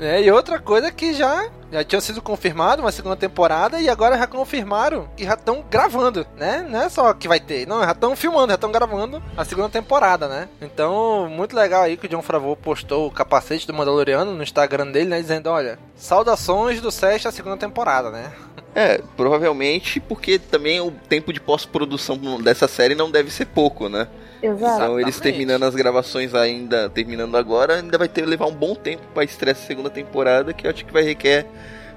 É, 0.01 0.20
e 0.20 0.31
outra 0.31 0.58
coisa 0.58 0.91
que 0.91 1.13
já, 1.13 1.48
já 1.72 1.84
tinha 1.84 2.01
sido 2.01 2.24
confirmado 2.24 2.81
uma 2.81 2.91
segunda 2.91 3.15
temporada 3.15 3.79
e 3.79 3.88
agora 3.88 4.17
já 4.17 4.25
confirmaram 4.25 5.08
que 5.15 5.24
já 5.24 5.36
estão 5.36 5.63
gravando, 5.70 6.25
né? 6.36 6.65
Não 6.67 6.81
é 6.81 6.89
só 6.89 7.13
que 7.13 7.27
vai 7.27 7.39
ter, 7.39 7.67
não, 7.67 7.84
já 7.84 7.91
estão 7.91 8.15
filmando, 8.15 8.48
já 8.48 8.55
estão 8.55 8.72
gravando 8.72 9.22
a 9.38 9.46
segunda 9.46 9.70
temporada, 9.70 10.27
né? 10.27 10.50
Então, 10.60 11.29
muito 11.29 11.55
legal 11.55 11.84
aí 11.84 11.98
que 11.98 12.08
o 12.08 12.10
John 12.10 12.24
Favreau 12.24 12.55
postou 12.55 13.05
o 13.05 13.12
capacete 13.12 13.67
do 13.67 13.75
Mandaloriano 13.75 14.34
no 14.34 14.41
Instagram 14.41 14.88
dele, 14.88 15.12
né? 15.12 15.22
Dizendo, 15.22 15.51
olha, 15.51 15.77
saudações 15.96 16.81
do 16.81 16.89
SEST 16.89 17.25
da 17.25 17.31
segunda 17.31 17.58
temporada, 17.58 18.10
né? 18.10 18.31
É, 18.74 19.00
provavelmente 19.15 20.00
porque 20.00 20.39
também 20.39 20.81
o 20.81 20.89
tempo 20.89 21.31
de 21.31 21.39
pós-produção 21.39 22.41
dessa 22.41 22.67
série 22.67 22.96
não 22.96 23.12
deve 23.12 23.29
ser 23.29 23.46
pouco, 23.46 23.88
né? 23.88 24.08
Exato. 24.42 24.84
Então 24.84 25.00
eles 25.00 25.20
terminando 25.20 25.64
as 25.64 25.76
gravações 25.76 26.34
ainda, 26.34 26.90
terminando 26.90 27.36
agora, 27.38 27.76
ainda 27.76 27.98
vai 27.98 28.08
ter 28.08 28.26
levar 28.26 28.48
um 28.48 28.54
bom 28.54 28.74
tempo 28.74 29.04
para 29.14 29.24
estrear 29.24 29.56
a 29.56 29.60
segunda 29.60 29.90
temporada, 29.90 30.54
que 30.54 30.66
eu 30.66 30.72
acho 30.72 30.86
que 30.86 30.92
vai 30.92 31.04
requer 31.04 31.46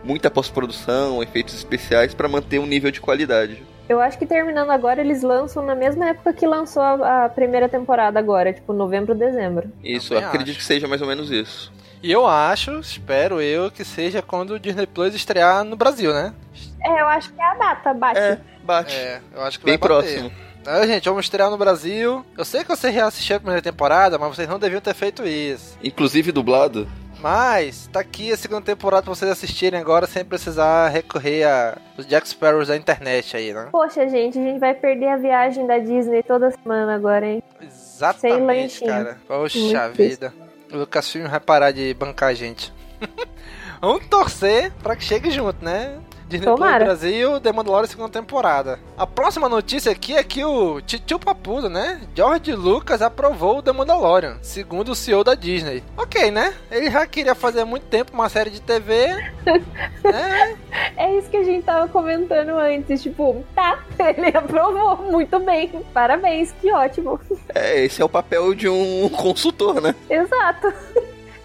muita 0.05 0.31
pós-produção, 0.31 1.23
efeitos 1.23 1.55
especiais 1.55 2.15
para 2.15 2.29
manter 2.29 2.59
um 2.59 2.67
nível 2.67 2.91
de 2.91 3.01
qualidade. 3.01 3.63
Eu 3.89 4.01
acho 4.01 4.19
que 4.19 4.25
terminando 4.25 4.71
agora, 4.71 5.01
eles 5.01 5.23
lançam 5.23 5.65
na 5.65 5.75
mesma 5.75 6.09
época 6.09 6.33
que 6.33 6.47
lançou 6.47 6.83
a, 6.83 7.25
a 7.25 7.29
primeira 7.29 7.69
temporada 7.69 8.19
agora, 8.19 8.53
tipo 8.53 8.73
novembro, 8.73 9.15
dezembro. 9.15 9.71
Isso, 9.83 10.17
acredito 10.17 10.51
acho. 10.51 10.59
que 10.59 10.65
seja 10.65 10.89
mais 10.89 11.03
ou 11.03 11.09
menos 11.09 11.31
isso. 11.31 11.73
E 12.03 12.13
eu 12.13 12.27
acho, 12.27 12.79
espero 12.81 13.41
eu, 13.41 13.71
que 13.71 13.85
seja 13.85 14.21
quando 14.21 14.53
o 14.55 14.59
Disney 14.59 14.87
Plus 14.87 15.15
estrear 15.15 15.65
no 15.65 15.77
Brasil, 15.77 16.13
né? 16.13 16.35
É, 16.83 17.01
eu 17.01 17.09
acho 17.09 17.33
que 17.33 17.41
é 17.41 17.45
a 17.45 17.55
data, 17.55 17.95
bate. 17.95 18.21
É, 18.21 18.39
bate. 18.63 18.95
É, 18.95 19.21
eu 19.35 19.43
acho 19.43 19.59
que 19.59 19.65
Bem 19.65 19.79
vai 19.79 19.89
bater. 19.89 20.31
Então, 20.65 20.87
gente, 20.87 21.07
vamos 21.07 21.27
estrear 21.27 21.51
no 21.51 21.59
Brasil. 21.59 22.25
Eu 22.39 22.45
sei 22.45 22.63
que 22.63 22.71
você 22.71 22.89
reassistiu 22.89 23.37
a 23.37 23.39
primeira 23.39 23.61
temporada, 23.61 24.19
mas 24.19 24.35
vocês 24.35 24.49
não 24.49 24.59
deviam 24.59 24.81
ter 24.81 24.95
feito 24.95 25.23
isso. 25.23 25.79
Inclusive 25.85 26.33
dublado? 26.33 26.89
Mas, 27.21 27.87
tá 27.93 28.01
aqui 28.01 28.33
a 28.33 28.37
segunda 28.37 28.63
temporada 28.63 29.03
pra 29.03 29.15
vocês 29.15 29.31
assistirem 29.31 29.79
agora 29.79 30.07
sem 30.07 30.25
precisar 30.25 30.89
recorrer 30.89 31.45
a 31.45 31.77
os 31.99 32.07
Jack 32.07 32.27
Sparrows 32.27 32.69
da 32.69 32.79
internet 32.79 33.37
aí, 33.37 33.53
né? 33.53 33.69
Poxa, 33.73 34.09
gente, 34.09 34.39
a 34.39 34.43
gente 34.43 34.59
vai 34.59 34.73
perder 34.73 35.09
a 35.09 35.17
viagem 35.19 35.67
da 35.67 35.79
Disney 35.79 36.23
toda 36.23 36.51
semana 36.51 36.95
agora, 36.95 37.27
hein? 37.27 37.43
Exatamente, 37.61 38.83
cara. 38.87 39.19
Poxa 39.29 39.59
Muito 39.59 39.93
vida. 39.93 40.29
Difícil. 40.31 40.55
O 40.73 40.79
Lucasfilm 40.79 41.29
vai 41.29 41.41
parar 41.41 41.73
de 41.73 41.93
bancar 41.93 42.31
a 42.31 42.35
gente. 42.35 42.73
Vamos 43.83 44.07
torcer 44.07 44.73
pra 44.83 44.97
que 44.97 45.05
chegue 45.05 45.31
junto, 45.31 45.63
né? 45.63 45.99
Disney 46.29 46.47
Plus 46.47 46.59
Tomara. 46.59 46.85
Brasil, 46.85 47.41
The 47.41 47.53
Mandalorian 47.53 47.87
segunda 47.87 48.09
temporada. 48.09 48.79
A 48.97 49.07
próxima 49.07 49.49
notícia 49.49 49.93
aqui 49.93 50.15
é 50.17 50.23
que 50.23 50.45
o 50.45 50.81
Titio 50.81 51.19
Papudo, 51.19 51.69
né? 51.69 52.01
George 52.15 52.53
Lucas 52.53 53.03
aprovou 53.03 53.59
o 53.59 53.63
The 53.63 53.73
Mandalorian, 53.73 54.39
segundo 54.43 54.93
o 54.93 54.95
CEO 54.95 55.25
da 55.25 55.35
Disney. 55.35 55.83
Ok, 55.97 56.31
né? 56.31 56.55
Ele 56.71 56.91
já 56.91 57.07
queria 57.07 57.35
fazer 57.35 57.61
há 57.61 57.67
muito 57.67 57.87
tempo 57.87 58.13
uma 58.13 58.29
série 58.29 58.51
de 58.51 58.61
TV. 58.61 59.09
né? 60.05 60.57
É 60.97 61.19
isso 61.19 61.29
que 61.29 61.37
a 61.37 61.45
gente 61.45 61.65
tava 61.65 61.89
comentando 61.89 62.51
antes. 62.51 63.03
Tipo, 63.03 63.45
tá, 63.55 63.79
ele 63.99 64.37
aprovou 64.37 65.11
muito 65.11 65.39
bem. 65.41 65.71
Parabéns, 65.93 66.53
que 66.61 66.73
ótimo. 66.73 67.21
É, 67.55 67.85
esse 67.85 68.01
é 68.01 68.05
o 68.05 68.09
papel 68.09 68.55
de 68.55 68.69
um 68.69 69.09
consultor, 69.09 69.81
né? 69.81 69.95
Exato. 70.09 70.73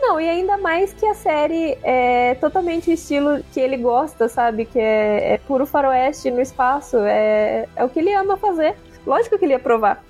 Não, 0.09 0.19
e 0.19 0.27
ainda 0.27 0.57
mais 0.57 0.91
que 0.91 1.05
a 1.05 1.13
série 1.13 1.77
é 1.83 2.33
totalmente 2.41 2.89
o 2.89 2.93
estilo 2.93 3.43
que 3.53 3.59
ele 3.59 3.77
gosta, 3.77 4.27
sabe? 4.27 4.65
Que 4.65 4.79
é, 4.79 5.33
é 5.33 5.37
puro 5.37 5.67
faroeste 5.67 6.31
no 6.31 6.41
espaço. 6.41 6.97
É, 6.97 7.69
é 7.75 7.85
o 7.85 7.89
que 7.89 7.99
ele 7.99 8.11
ama 8.15 8.35
fazer. 8.35 8.75
Lógico 9.05 9.37
que 9.37 9.45
ele 9.45 9.53
ia 9.53 9.59
provar. 9.59 10.03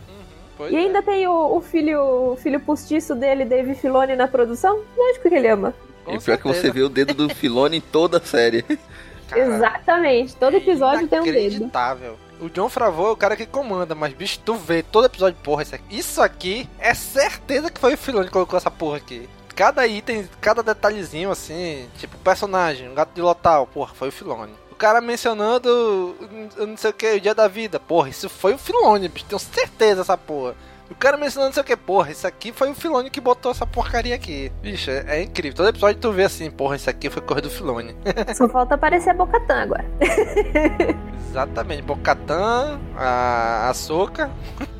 Pois 0.55 0.71
E 0.71 0.75
é. 0.77 0.79
ainda 0.79 1.03
tem 1.03 1.27
o, 1.27 1.57
o 1.57 1.59
filho 1.59 2.31
o 2.31 2.37
filho 2.37 2.61
postiço 2.61 3.13
dele, 3.13 3.43
Dave 3.43 3.75
Filoni, 3.75 4.15
na 4.15 4.25
produção. 4.25 4.79
Lógico 4.97 5.27
que 5.27 5.35
ele 5.35 5.49
ama. 5.49 5.73
Com 6.05 6.15
e 6.15 6.19
pior 6.21 6.37
que 6.37 6.43
você 6.43 6.61
certeza. 6.61 6.73
vê 6.73 6.81
o 6.81 6.89
dedo 6.89 7.13
do 7.13 7.35
Filone 7.35 7.77
em 7.77 7.81
toda 7.81 8.19
a 8.19 8.21
série. 8.21 8.63
Cara, 9.27 9.41
Exatamente. 9.41 10.33
Todo 10.37 10.55
episódio 10.55 11.09
tem 11.09 11.19
um 11.19 11.23
dedo. 11.23 11.37
Inacreditável. 11.37 12.17
O 12.39 12.49
John 12.49 12.69
Favreau 12.69 13.09
é 13.09 13.11
o 13.11 13.17
cara 13.17 13.35
que 13.35 13.45
comanda, 13.45 13.93
mas 13.93 14.13
bicho, 14.13 14.39
tu 14.45 14.55
vê 14.55 14.81
todo 14.81 15.07
episódio, 15.07 15.37
porra, 15.43 15.63
isso 15.63 15.75
aqui, 15.75 15.97
isso 15.97 16.21
aqui 16.21 16.69
é 16.79 16.93
certeza 16.93 17.69
que 17.69 17.81
foi 17.81 17.95
o 17.95 17.97
Filoni 17.97 18.27
que 18.27 18.31
colocou 18.31 18.55
essa 18.55 18.71
porra 18.71 18.95
aqui. 18.95 19.27
Cada 19.59 19.85
item, 19.85 20.25
cada 20.39 20.63
detalhezinho 20.63 21.29
assim, 21.29 21.85
tipo 21.97 22.17
personagem, 22.19 22.87
um 22.87 22.93
gato 22.93 23.11
de 23.13 23.21
lotal, 23.21 23.67
porra, 23.67 23.93
foi 23.93 24.07
o 24.07 24.11
Filoni. 24.11 24.53
O 24.71 24.75
cara 24.75 25.01
mencionando, 25.01 26.15
eu 26.55 26.65
não 26.65 26.77
sei 26.77 26.91
o 26.91 26.93
que, 26.93 27.15
o 27.15 27.19
dia 27.19 27.35
da 27.35 27.45
vida, 27.49 27.77
porra, 27.77 28.07
isso 28.07 28.29
foi 28.29 28.53
o 28.53 28.57
bicho, 28.57 29.25
tenho 29.25 29.37
certeza 29.37 29.99
essa 29.99 30.17
porra. 30.17 30.55
O 30.89 30.95
cara 30.95 31.17
mencionando 31.17 31.49
não 31.49 31.53
sei 31.53 31.61
o 31.61 31.65
que, 31.65 31.75
porra, 31.75 32.09
isso 32.09 32.25
aqui 32.25 32.53
foi 32.53 32.71
o 32.71 32.73
Filoni 32.73 33.09
que 33.09 33.19
botou 33.19 33.51
essa 33.51 33.67
porcaria 33.67 34.15
aqui. 34.15 34.49
Bicho, 34.61 34.89
é, 34.89 35.17
é 35.17 35.23
incrível. 35.23 35.57
Todo 35.57 35.67
episódio 35.67 35.99
tu 35.99 36.13
vê 36.13 36.23
assim, 36.23 36.49
porra, 36.49 36.77
isso 36.77 36.89
aqui 36.89 37.09
foi 37.09 37.21
coisa 37.21 37.41
do 37.41 37.49
Filoni. 37.49 37.93
Só 38.33 38.47
falta 38.47 38.75
aparecer 38.75 39.09
a 39.09 39.13
Bocatã 39.13 39.63
agora. 39.63 39.85
Exatamente, 41.29 41.81
Bocatan, 41.81 42.79
a, 42.95 43.69
a 43.69 43.73
Soca 43.73 44.31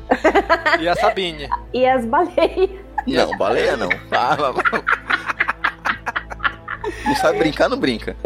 e 0.80 0.88
a 0.88 0.96
Sabine. 0.96 1.50
E 1.74 1.86
as 1.86 2.06
baleias. 2.06 2.89
Não, 3.06 3.36
baleia 3.36 3.76
não. 3.76 3.88
Ah. 4.12 4.36
Não 7.04 7.14
sabe 7.16 7.38
brincar, 7.38 7.68
não 7.68 7.78
brinca. 7.78 8.16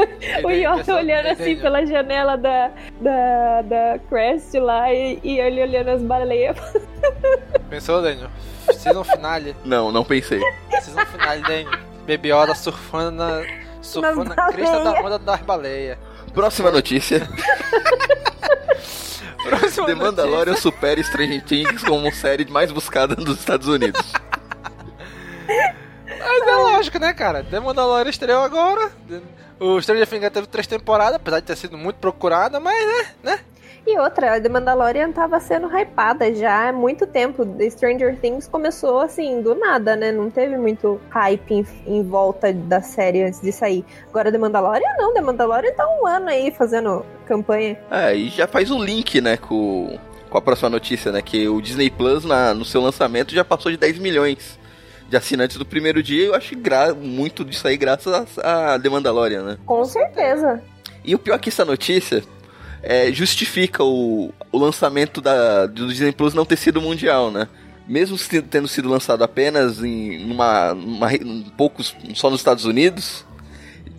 O 0.45 0.51
Yoda 0.51 0.97
olhando 0.97 1.27
assim 1.27 1.57
pela 1.57 1.85
janela 1.85 2.37
da, 2.37 2.71
da, 3.01 3.63
da 3.63 3.99
Crest 4.09 4.55
lá 4.59 4.93
e, 4.93 5.19
e 5.23 5.39
ele 5.39 5.63
olhando 5.63 5.91
as 5.91 6.03
baleias. 6.03 6.57
Pensou, 7.69 8.03
Daniel? 8.03 8.31
Season 8.73 9.05
finale. 9.05 9.55
Não, 9.65 9.93
não 9.93 10.05
pensei. 10.05 10.41
Season 10.81 11.05
finale, 11.07 11.43
Daniel. 11.43 11.79
Baby 12.07 12.33
Yoda 12.33 12.55
surfando 12.55 13.13
na, 13.13 13.43
surfando 13.83 14.35
na 14.35 14.53
crista 14.53 14.85
da 14.85 14.93
onda 15.01 15.19
das 15.19 15.41
baleias. 15.41 15.99
Próxima 16.33 16.71
notícia. 16.71 17.21
Próxima 19.45 19.87
The 19.87 19.95
notícia. 19.95 19.97
Mandalorian 19.97 20.57
supera 20.57 21.03
Stranger 21.03 21.43
Things 21.45 21.83
como 21.83 22.11
série 22.13 22.45
mais 22.51 22.73
buscada 22.73 23.15
nos 23.17 23.39
Estados 23.39 23.69
Unidos. 23.69 24.03
Mas 26.07 26.49
é 26.49 26.57
lógico, 26.57 26.99
né, 26.99 27.13
cara? 27.13 27.43
The 27.45 27.61
Mandalorian 27.61 28.11
estreou 28.11 28.43
agora. 28.43 28.91
O 29.59 29.81
Stranger 29.81 30.07
Things 30.07 30.23
já 30.23 30.31
teve 30.31 30.47
três 30.47 30.67
temporadas, 30.67 31.17
apesar 31.17 31.41
de 31.41 31.47
ter 31.47 31.57
sido 31.57 31.79
muito 31.79 31.97
procurada, 31.97 32.61
mas 32.61 32.77
né, 32.87 33.07
né? 33.23 33.41
E 33.87 33.99
outra, 33.99 34.37
a 34.37 34.41
The 34.41 34.49
Mandalorian 34.49 35.13
tava 35.13 35.39
sendo 35.41 35.69
hypada 35.69 36.35
já 36.35 36.69
há 36.69 36.73
muito 36.73 37.07
tempo. 37.07 37.45
The 37.45 37.69
Stranger 37.69 38.19
Things 38.19 38.49
começou 38.49 39.01
assim, 39.01 39.43
do 39.43 39.55
nada, 39.55 39.95
né? 39.95 40.11
Não 40.11 40.31
teve 40.31 40.57
muito 40.57 40.99
hype 41.11 41.53
em, 41.53 41.67
em 41.87 42.03
volta 42.03 42.51
da 42.51 42.81
série 42.81 43.23
antes 43.23 43.43
de 43.43 43.53
sair. 43.53 43.85
Agora 44.09 44.33
The 44.33 44.39
Mandalorian 44.39 44.95
não, 44.97 45.13
The 45.13 45.21
Mandalorian 45.21 45.73
tá 45.75 45.87
um 45.87 46.07
ano 46.07 46.31
aí 46.31 46.51
fazendo 46.51 47.05
campanha. 47.27 47.79
É, 47.91 48.17
e 48.17 48.31
já 48.31 48.47
faz 48.47 48.71
o 48.71 48.83
link, 48.83 49.21
né, 49.21 49.37
com, 49.37 49.99
com 50.31 50.39
a 50.39 50.41
próxima 50.41 50.71
notícia, 50.71 51.13
né? 51.13 51.21
Que 51.21 51.47
o 51.47 51.61
Disney 51.61 51.91
Plus, 51.91 52.25
na, 52.25 52.55
no 52.55 52.65
seu 52.65 52.81
lançamento, 52.81 53.35
já 53.35 53.45
passou 53.45 53.71
de 53.71 53.77
10 53.77 53.99
milhões 53.99 54.59
de 55.09 55.17
assinantes 55.17 55.57
do 55.57 55.67
primeiro 55.67 56.03
dia. 56.03 56.27
Eu 56.27 56.35
acho 56.35 56.57
gra 56.57 56.95
muito 56.95 57.45
disso 57.45 57.67
aí 57.67 57.77
graças 57.77 58.13
a, 58.39 58.75
a 58.75 58.79
The 58.79 58.89
Mandalorian, 58.89 59.43
né? 59.43 59.59
Com 59.65 59.85
certeza. 59.85 60.63
E 61.05 61.15
o 61.15 61.19
pior 61.19 61.37
é 61.37 61.39
que 61.39 61.49
essa 61.49 61.65
notícia 61.65 62.23
é, 62.83 63.13
justifica 63.13 63.83
o, 63.83 64.33
o 64.53 64.59
lançamento 64.59 65.21
da, 65.21 65.67
do 65.67 65.89
Disney 65.89 66.13
Plus 66.13 66.35
não 66.35 66.45
ter 66.45 66.57
sido 66.57 66.81
mundial, 66.81 67.31
né? 67.31 67.49
Mesmo 67.87 68.17
tendo 68.51 68.67
sido 68.67 68.89
lançado 68.89 69.23
apenas 69.23 69.83
em 69.83 70.31
uma, 70.31 70.73
uma 70.73 71.15
em 71.15 71.43
poucos 71.57 71.95
só 72.15 72.31
nos 72.31 72.41
Estados 72.41 72.65
Unidos, 72.65 73.27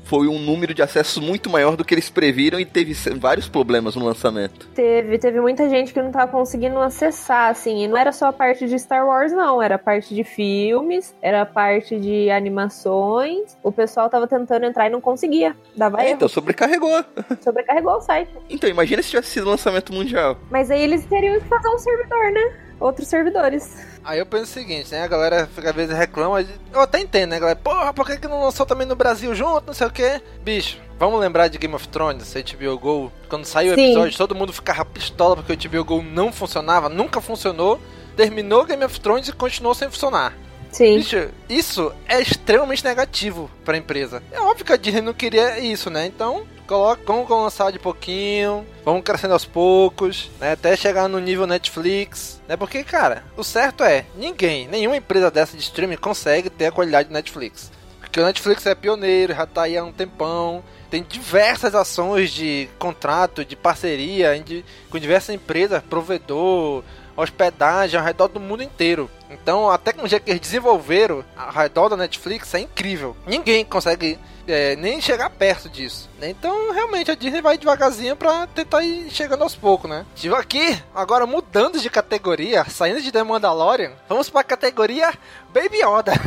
foi 0.05 0.27
um 0.27 0.39
número 0.39 0.73
de 0.73 0.81
acessos 0.81 1.21
muito 1.21 1.49
maior 1.49 1.75
do 1.75 1.83
que 1.83 1.93
eles 1.93 2.09
previram 2.09 2.59
e 2.59 2.65
teve 2.65 2.93
vários 3.17 3.49
problemas 3.49 3.95
no 3.95 4.05
lançamento. 4.05 4.67
Teve, 4.73 5.17
teve 5.17 5.41
muita 5.41 5.69
gente 5.69 5.93
que 5.93 6.01
não 6.01 6.11
tava 6.11 6.31
conseguindo 6.31 6.79
acessar, 6.79 7.49
assim, 7.49 7.83
e 7.83 7.87
não 7.87 7.97
era 7.97 8.11
só 8.11 8.27
a 8.27 8.33
parte 8.33 8.67
de 8.67 8.77
Star 8.79 9.05
Wars, 9.05 9.31
não, 9.31 9.61
era 9.61 9.75
a 9.75 9.79
parte 9.79 10.13
de 10.13 10.23
filmes, 10.23 11.15
era 11.21 11.41
a 11.41 11.45
parte 11.45 11.99
de 11.99 12.29
animações. 12.29 13.57
O 13.63 13.71
pessoal 13.71 14.09
tava 14.09 14.27
tentando 14.27 14.65
entrar 14.65 14.87
e 14.87 14.89
não 14.89 15.01
conseguia. 15.01 15.55
Dava 15.75 16.01
É, 16.01 16.05
erro, 16.05 16.15
então 16.15 16.27
sobrecarregou. 16.27 17.03
sobrecarregou 17.41 17.95
o 17.95 18.01
site. 18.01 18.31
Então 18.49 18.69
imagina 18.69 19.01
se 19.01 19.09
tivesse 19.09 19.29
sido 19.29 19.49
lançamento 19.49 19.91
mundial. 19.91 20.37
Mas 20.51 20.69
aí 20.69 20.81
eles 20.81 21.05
teriam 21.05 21.39
que 21.39 21.47
fazer 21.47 21.67
um 21.67 21.79
servidor, 21.79 22.31
né? 22.31 22.64
Outros 22.79 23.07
servidores. 23.07 23.77
Aí 24.03 24.19
eu 24.19 24.25
penso 24.25 24.43
o 24.43 24.47
seguinte, 24.47 24.91
né? 24.91 25.03
A 25.03 25.07
galera 25.07 25.47
fica, 25.47 25.69
às 25.69 25.75
vezes 25.75 25.95
reclama. 25.95 26.45
Eu 26.73 26.81
até 26.81 26.99
entendo, 26.99 27.31
né, 27.31 27.39
galera? 27.39 27.57
Porra, 27.57 27.93
por 27.93 28.05
que, 28.05 28.17
que 28.17 28.27
não 28.27 28.41
lançou 28.43 28.65
também 28.65 28.85
no 28.85 28.95
Brasil 28.95 29.33
junto? 29.33 29.67
Não 29.67 29.73
sei 29.73 29.87
o 29.87 29.91
quê. 29.91 30.21
Bicho, 30.43 30.77
vamos 30.99 31.19
lembrar 31.19 31.47
de 31.47 31.57
Game 31.57 31.73
of 31.73 31.87
Thrones, 31.87 32.33
HBO 32.33 32.77
Go. 32.77 33.11
Quando 33.29 33.45
saiu 33.45 33.71
o 33.71 33.79
episódio, 33.79 34.17
todo 34.17 34.35
mundo 34.35 34.53
ficava 34.53 34.85
pistola 34.85 35.35
porque 35.35 35.53
o 35.53 35.69
HBO 35.69 35.85
Go 35.85 36.01
não 36.03 36.31
funcionava, 36.31 36.89
nunca 36.89 37.21
funcionou. 37.21 37.79
Terminou 38.15 38.65
Game 38.65 38.83
of 38.83 38.99
Thrones 38.99 39.27
e 39.27 39.33
continuou 39.33 39.73
sem 39.73 39.89
funcionar. 39.89 40.33
Sim. 40.71 40.97
Bicho, 40.97 41.29
isso 41.47 41.93
é 42.07 42.21
extremamente 42.21 42.83
negativo 42.83 43.49
pra 43.63 43.77
empresa. 43.77 44.21
É 44.31 44.41
óbvio 44.41 44.65
que 44.65 44.73
a 44.73 44.77
Disney 44.77 45.01
não 45.01 45.13
queria 45.13 45.57
isso, 45.59 45.89
né? 45.89 46.05
Então, 46.05 46.45
coloca, 46.65 47.01
vamos 47.05 47.29
lançar 47.29 47.71
de 47.71 47.79
pouquinho, 47.79 48.65
vamos 48.83 49.03
crescendo 49.03 49.33
aos 49.33 49.45
poucos, 49.45 50.29
né? 50.39 50.53
Até 50.53 50.75
chegar 50.75 51.07
no 51.07 51.19
nível 51.19 51.47
Netflix, 51.47 52.41
né? 52.47 52.57
Porque, 52.57 52.83
cara, 52.83 53.23
o 53.37 53.43
certo 53.43 53.83
é, 53.83 54.05
ninguém, 54.15 54.67
nenhuma 54.67 54.97
empresa 54.97 55.31
dessa 55.31 55.55
de 55.55 55.63
streaming 55.63 55.97
consegue 55.97 56.49
ter 56.49 56.67
a 56.67 56.71
qualidade 56.71 57.09
do 57.09 57.13
Netflix. 57.13 57.71
Porque 57.99 58.19
o 58.19 58.25
Netflix 58.25 58.65
é 58.65 58.73
pioneiro, 58.75 59.33
já 59.33 59.45
tá 59.45 59.63
aí 59.63 59.77
há 59.77 59.83
um 59.83 59.91
tempão, 59.91 60.63
tem 60.89 61.03
diversas 61.03 61.75
ações 61.75 62.31
de 62.31 62.69
contrato, 62.79 63.43
de 63.43 63.55
parceria 63.55 64.39
de- 64.39 64.63
com 64.89 64.97
diversas 64.99 65.35
empresas, 65.35 65.83
provedor, 65.83 66.83
hospedagem 67.17 67.99
ao 67.99 68.05
redor 68.05 68.27
do 68.27 68.39
mundo 68.39 68.63
inteiro. 68.63 69.09
Então 69.29 69.69
a 69.69 69.77
tecnologia 69.77 70.19
que 70.19 70.29
eles 70.29 70.41
desenvolveram 70.41 71.23
ao 71.35 71.51
redor 71.51 71.89
da 71.89 71.97
Netflix 71.97 72.53
é 72.53 72.59
incrível. 72.59 73.15
Ninguém 73.25 73.65
consegue 73.65 74.19
é, 74.47 74.75
nem 74.75 75.01
chegar 75.01 75.29
perto 75.29 75.69
disso. 75.69 76.09
né? 76.19 76.29
Então 76.29 76.73
realmente 76.73 77.11
a 77.11 77.15
Disney 77.15 77.41
vai 77.41 77.57
devagarzinho 77.57 78.15
pra 78.15 78.47
tentar 78.47 78.83
ir 78.83 79.09
chegando 79.09 79.43
aos 79.43 79.55
poucos, 79.55 79.89
né? 79.89 80.05
Estive 80.15 80.35
aqui, 80.35 80.77
agora 80.93 81.25
mudando 81.25 81.79
de 81.79 81.89
categoria, 81.89 82.63
saindo 82.65 83.01
de 83.01 83.11
The 83.11 83.23
Mandalorian, 83.23 83.91
vamos 84.07 84.29
pra 84.29 84.43
categoria 84.43 85.13
Baby 85.53 85.79
Yoda. 85.83 86.13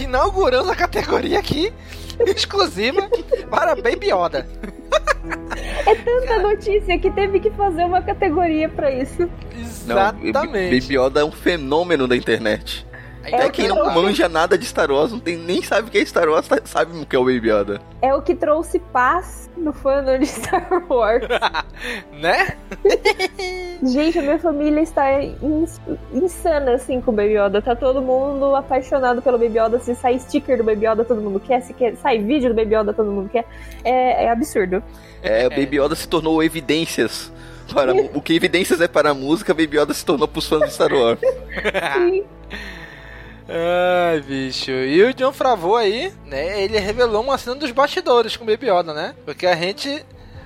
Inaugurando 0.00 0.70
a 0.70 0.76
categoria 0.76 1.38
aqui, 1.38 1.72
exclusiva 2.26 3.08
para 3.50 3.74
Baby 3.74 4.10
Yoda. 4.12 4.46
É 5.86 5.94
tanta 5.96 6.38
notícia 6.38 6.98
que 6.98 7.10
teve 7.10 7.40
que 7.40 7.50
fazer 7.50 7.84
uma 7.84 8.00
categoria 8.02 8.68
pra 8.68 8.90
isso. 8.92 9.28
Não, 9.86 9.96
Exatamente. 10.22 10.80
Baby 10.80 10.96
Yoda 10.98 11.20
é 11.20 11.24
um 11.24 11.32
fenômeno 11.32 12.06
da 12.06 12.16
internet. 12.16 12.86
Até 13.26 13.46
É 13.46 13.48
quem 13.50 13.66
que 13.66 13.68
não 13.72 13.92
manja 13.94 14.28
nada 14.28 14.56
de 14.58 14.66
Star 14.66 14.90
Wars, 14.90 15.10
não 15.12 15.18
tem, 15.20 15.36
nem 15.36 15.62
sabe 15.62 15.88
o 15.88 15.90
que 15.90 15.98
é 15.98 16.04
Star 16.04 16.28
Wars, 16.28 16.46
tá- 16.46 16.60
sabe 16.64 16.96
o 16.98 17.06
que 17.06 17.16
é 17.16 17.18
o 17.18 17.24
Baby 17.24 17.50
Yoda. 17.50 17.80
É 18.02 18.14
o 18.14 18.20
que 18.20 18.34
trouxe 18.34 18.78
paz 18.78 19.48
no 19.56 19.72
fandom 19.72 20.18
de 20.18 20.26
Star 20.28 20.68
Wars. 20.88 21.24
Né? 22.12 22.56
Gente, 23.82 24.18
a 24.18 24.22
minha 24.22 24.38
família 24.38 24.80
está 24.80 25.22
ins- 25.22 25.80
insana 26.12 26.74
assim 26.74 27.00
com 27.00 27.10
o 27.10 27.14
Baby 27.14 27.34
Yoda. 27.38 27.60
Tá 27.60 27.74
todo 27.76 28.00
mundo 28.00 28.54
apaixonado 28.54 29.20
pelo 29.20 29.38
Baby 29.38 29.58
Yoda. 29.58 29.78
Se 29.80 29.94
sai 29.94 30.18
sticker 30.18 30.56
do 30.58 30.64
Baby 30.64 30.86
Yoda, 30.86 31.04
todo 31.04 31.20
mundo 31.20 31.40
quer. 31.40 31.60
Se 31.62 31.74
quer, 31.74 31.94
sai 31.96 32.18
vídeo 32.18 32.48
do 32.48 32.54
Baby 32.54 32.74
Yoda, 32.76 32.92
todo 32.94 33.10
mundo 33.10 33.28
quer. 33.30 33.44
É, 33.84 34.24
é 34.24 34.30
absurdo. 34.30 34.82
É, 35.22 35.46
o 35.46 35.50
Baby 35.50 35.78
Yoda 35.80 35.94
se 35.94 36.08
tornou 36.08 36.42
evidências. 36.42 37.32
Para, 37.72 37.94
o 37.94 38.20
que 38.20 38.34
evidências 38.34 38.80
é 38.82 38.86
para 38.88 39.10
a 39.10 39.14
música, 39.14 39.54
Baby 39.54 39.78
Yoda 39.78 39.94
se 39.94 40.04
tornou 40.04 40.28
para 40.28 40.38
os 40.38 40.46
fãs 40.46 40.60
de 40.64 40.72
Star 40.72 40.92
Wars. 40.92 41.18
Sim. 41.98 42.24
Ai, 43.48 44.20
bicho. 44.20 44.70
E 44.70 45.02
o 45.02 45.14
John 45.14 45.32
Favreau 45.32 45.76
aí, 45.76 46.12
né? 46.26 46.62
Ele 46.62 46.78
revelou 46.78 47.22
uma 47.22 47.38
cena 47.38 47.56
dos 47.56 47.70
bastidores 47.70 48.36
com 48.36 48.44
o 48.44 48.46
Baby 48.46 48.70
Yoda, 48.70 48.94
né? 48.94 49.14
Porque 49.24 49.46
a 49.46 49.54
gente 49.54 50.04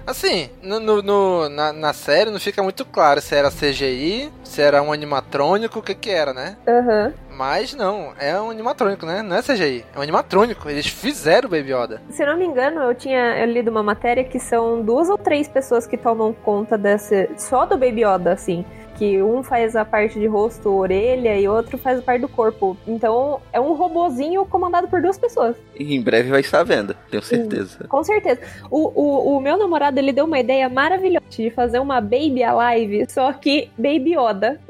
Assim, 0.08 0.48
no, 0.62 0.80
no, 0.80 1.02
no 1.02 1.48
na, 1.50 1.70
na, 1.70 1.92
série 1.92 2.30
não 2.30 2.40
fica 2.40 2.62
muito 2.62 2.82
claro 2.82 3.20
se 3.20 3.34
era 3.34 3.50
CGI, 3.50 4.32
se 4.42 4.62
era 4.62 4.82
um 4.82 4.90
animatrônico, 4.90 5.80
o 5.80 5.82
que 5.82 5.94
que 5.94 6.08
era, 6.08 6.32
né? 6.32 6.56
Aham. 6.66 7.06
Uhum. 7.08 7.28
Mas 7.36 7.74
não, 7.74 8.14
é 8.18 8.40
um 8.40 8.50
animatrônico, 8.50 9.04
né? 9.04 9.22
Não 9.22 9.36
é 9.36 9.42
CGI, 9.42 9.84
é 9.94 9.98
um 9.98 10.02
animatrônico. 10.02 10.68
Eles 10.70 10.86
fizeram 10.86 11.46
o 11.46 11.50
Baby 11.50 11.74
Yoda. 11.74 12.02
Se 12.08 12.24
não 12.24 12.38
me 12.38 12.46
engano, 12.46 12.80
eu 12.80 12.94
tinha 12.94 13.44
lido 13.44 13.70
uma 13.70 13.82
matéria 13.82 14.24
que 14.24 14.40
são 14.40 14.80
duas 14.80 15.10
ou 15.10 15.18
três 15.18 15.46
pessoas 15.46 15.86
que 15.86 15.98
tomam 15.98 16.32
conta 16.32 16.78
desse. 16.78 17.28
só 17.36 17.66
do 17.66 17.76
Baby 17.76 18.02
Yoda, 18.02 18.32
assim 18.32 18.64
que 18.98 19.22
um 19.22 19.42
faz 19.42 19.76
a 19.76 19.84
parte 19.84 20.18
de 20.18 20.26
rosto, 20.26 20.68
orelha 20.68 21.38
e 21.38 21.46
outro 21.46 21.78
faz 21.78 22.00
a 22.00 22.02
parte 22.02 22.22
do 22.22 22.28
corpo. 22.28 22.76
Então 22.86 23.40
é 23.52 23.60
um 23.60 23.74
robozinho 23.74 24.44
comandado 24.44 24.88
por 24.88 25.00
duas 25.00 25.16
pessoas. 25.16 25.56
E 25.78 25.94
em 25.94 26.02
breve 26.02 26.30
vai 26.30 26.40
estar 26.40 26.60
à 26.60 26.64
venda, 26.64 26.96
tenho 27.08 27.22
certeza. 27.22 27.84
com 27.88 28.02
certeza. 28.02 28.40
O, 28.70 28.90
o, 29.00 29.36
o 29.36 29.40
meu 29.40 29.56
namorado 29.56 29.98
ele 29.98 30.12
deu 30.12 30.24
uma 30.24 30.40
ideia 30.40 30.68
maravilhosa 30.68 31.24
de 31.30 31.50
fazer 31.50 31.78
uma 31.78 32.00
Baby 32.00 32.42
Alive, 32.42 33.06
só 33.08 33.32
que 33.32 33.70
Baby 33.78 34.16
Yoda. 34.16 34.60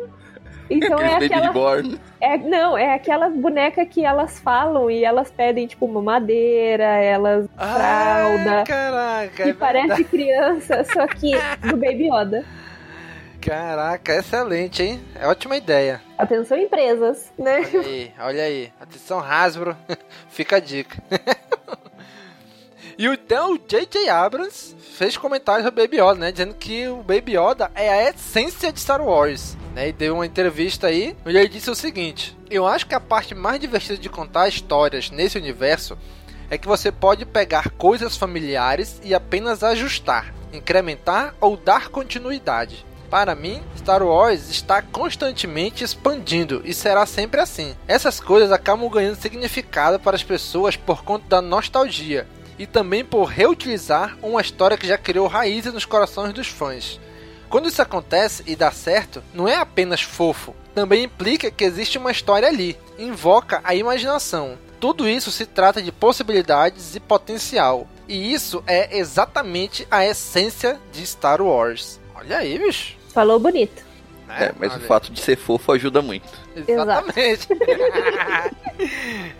Então 0.71 0.99
é 0.99 1.15
aquela. 1.15 1.51
Born. 1.51 1.99
É, 2.21 2.37
não, 2.37 2.77
é 2.77 2.95
aquela 2.95 3.31
boneca 3.31 3.87
que 3.87 4.05
elas 4.05 4.39
falam 4.41 4.91
e 4.91 5.05
elas 5.05 5.31
pedem, 5.31 5.67
tipo, 5.67 5.87
uma 5.87 6.03
madeira, 6.03 6.85
elas 6.85 7.49
ah, 7.57 7.75
fralda. 7.75 8.65
Caraca, 8.67 9.45
que 9.45 9.51
é 9.51 9.55
parece 9.55 10.05
criança, 10.05 10.85
só 10.85 11.07
que 11.07 11.33
do 11.63 11.77
Baby 11.77 12.09
Yoda. 12.13 12.45
Caraca, 13.41 14.15
excelente, 14.15 14.83
hein? 14.83 15.01
É 15.15 15.27
ótima 15.27 15.57
ideia. 15.57 16.03
Atenção, 16.17 16.59
empresas, 16.59 17.33
né? 17.39 17.61
Olha 17.61 17.81
aí, 17.81 18.13
olha 18.19 18.43
aí. 18.43 18.73
Atenção, 18.81 19.21
Hasbro. 19.21 19.77
Fica 20.29 20.57
a 20.57 20.61
dica. 20.61 21.03
e 22.99 23.07
então 23.07 23.55
o 23.55 23.59
J.J. 23.59 24.09
Abrams 24.09 24.75
fez 24.93 25.17
comentários 25.17 25.65
sobre 25.65 25.83
Baby 25.83 26.01
Yoda, 26.01 26.15
né? 26.15 26.33
Dizendo 26.33 26.55
que 26.55 26.89
o 26.89 26.97
Baby 26.97 27.39
Yoda 27.39 27.71
é 27.75 27.89
a 27.89 28.11
essência 28.11 28.73
de 28.73 28.81
Star 28.81 29.01
Wars. 29.01 29.57
Né, 29.75 29.91
e 29.91 29.93
deu 29.93 30.15
uma 30.15 30.27
entrevista 30.27 30.89
aí, 30.89 31.17
onde 31.25 31.37
ele 31.37 31.49
disse 31.49 31.71
o 31.71 31.75
seguinte: 31.75 32.37
Eu 32.51 32.67
acho 32.67 32.87
que 32.87 32.95
a 32.95 33.01
parte 33.01 33.35
mais 33.35 33.61
divertida 33.61 33.97
de 33.97 34.09
contar 34.09 34.49
histórias 34.49 35.11
nesse 35.11 35.39
universo 35.39 35.97
é 36.51 36.59
que 36.59 36.67
você 36.67 36.91
pode 36.91 37.25
pegar 37.25 37.71
coisas 37.71 38.17
familiares 38.17 39.01
e 39.05 39.15
apenas 39.15 39.63
ajustar, 39.63 40.35
incrementar 40.53 41.35
ou 41.41 41.57
dar 41.57 41.91
continuidade. 41.91 42.85
Para 43.11 43.35
mim, 43.35 43.63
Star 43.77 44.03
Wars 44.03 44.51
está 44.51 44.83
constantemente 44.83 45.83
expandindo 45.83 46.61
e 46.65 46.75
será 46.75 47.07
sempre 47.07 47.41
assim. 47.41 47.75
Essas 47.87 48.21
coisas 48.21 48.53
acabam 48.53 48.89
ganhando 48.91 49.21
significado 49.21 49.99
para 49.99 50.15
as 50.15 50.23
pessoas 50.23 50.77
por 50.77 51.03
conta 51.03 51.25
da 51.29 51.43
nostalgia 51.43 52.27
e 52.59 52.67
também 52.67 53.05
por 53.05 53.25
reutilizar 53.25 54.19
uma 54.23 54.43
história 54.43 54.77
que 54.77 54.87
já 54.87 54.99
criou 54.99 55.27
raízes 55.27 55.73
nos 55.73 55.87
corações 55.87 56.35
dos 56.35 56.49
fãs. 56.49 57.01
Quando 57.49 57.69
isso 57.69 57.81
acontece 57.81 58.43
e 58.47 58.55
dá 58.55 58.71
certo, 58.71 59.23
não 59.33 59.49
é 59.49 59.57
apenas 59.57 60.03
fofo, 60.03 60.55
também 60.75 61.05
implica 61.05 61.51
que 61.51 61.65
existe 61.65 61.97
uma 61.97 62.11
história 62.11 62.47
ali, 62.47 62.77
invoca 62.99 63.63
a 63.65 63.75
imaginação. 63.75 64.59
Tudo 64.79 65.09
isso 65.09 65.31
se 65.31 65.47
trata 65.47 65.81
de 65.81 65.91
possibilidades 65.91 66.95
e 66.95 67.01
potencial, 67.01 67.89
e 68.07 68.33
isso 68.35 68.63
é 68.67 68.99
exatamente 68.99 69.89
a 69.91 70.05
essência 70.05 70.79
de 70.93 71.07
Star 71.07 71.41
Wars. 71.41 71.99
Olha 72.15 72.39
aí, 72.39 72.59
bicho. 72.59 72.98
Falou 73.19 73.41
bonito. 73.41 73.83
É, 74.29 74.45
é 74.45 74.53
mas 74.57 74.77
o 74.77 74.79
fato 74.79 75.13
de 75.13 75.21
ser 75.21 75.37
fofo 75.37 75.73
ajuda 75.73 76.01
muito. 76.01 76.29
Exatamente. 76.55 77.49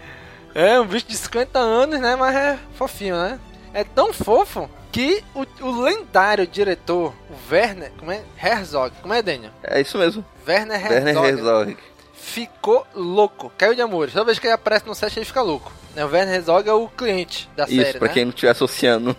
é, 0.53 0.81
um 0.81 0.85
bicho 0.85 1.07
de 1.07 1.17
50 1.17 1.61
anos, 1.61 2.01
né? 2.01 2.17
Mas 2.17 2.35
é 2.35 2.59
fofinho, 2.75 3.15
né? 3.15 3.39
É 3.73 3.85
tão 3.85 4.13
fofo 4.13 4.69
que 4.91 5.23
o, 5.33 5.47
o 5.65 5.81
lendário 5.81 6.45
diretor, 6.45 7.15
o 7.31 7.55
Werner, 7.55 7.93
como 7.97 8.11
é? 8.11 8.21
Herzog, 8.43 8.93
como 9.01 9.15
é, 9.15 9.23
Daniel? 9.23 9.53
É 9.63 9.81
isso 9.81 9.97
mesmo. 9.97 10.25
Werner 10.45 10.85
Herzog. 10.85 11.07
Werner 11.07 11.25
Herzog. 11.25 11.77
Ficou 12.15 12.85
louco, 12.97 13.53
caiu 13.57 13.77
de 13.77 13.81
amor. 13.81 14.11
Toda 14.11 14.25
vez 14.25 14.41
que 14.41 14.49
ele 14.49 14.55
aparece 14.55 14.89
no 14.89 14.95
set, 14.97 15.17
ele 15.17 15.25
fica 15.25 15.41
louco. 15.41 15.71
Né, 15.95 16.05
o 16.05 16.09
Werner 16.09 16.35
Herzog 16.35 16.69
é 16.69 16.73
o 16.73 16.89
cliente 16.89 17.49
da 17.55 17.63
isso, 17.63 17.77
série. 17.77 17.91
Isso, 17.91 17.99
pra 18.01 18.09
né? 18.09 18.15
quem 18.15 18.25
não 18.25 18.31
estiver 18.31 18.51
associando. 18.51 19.17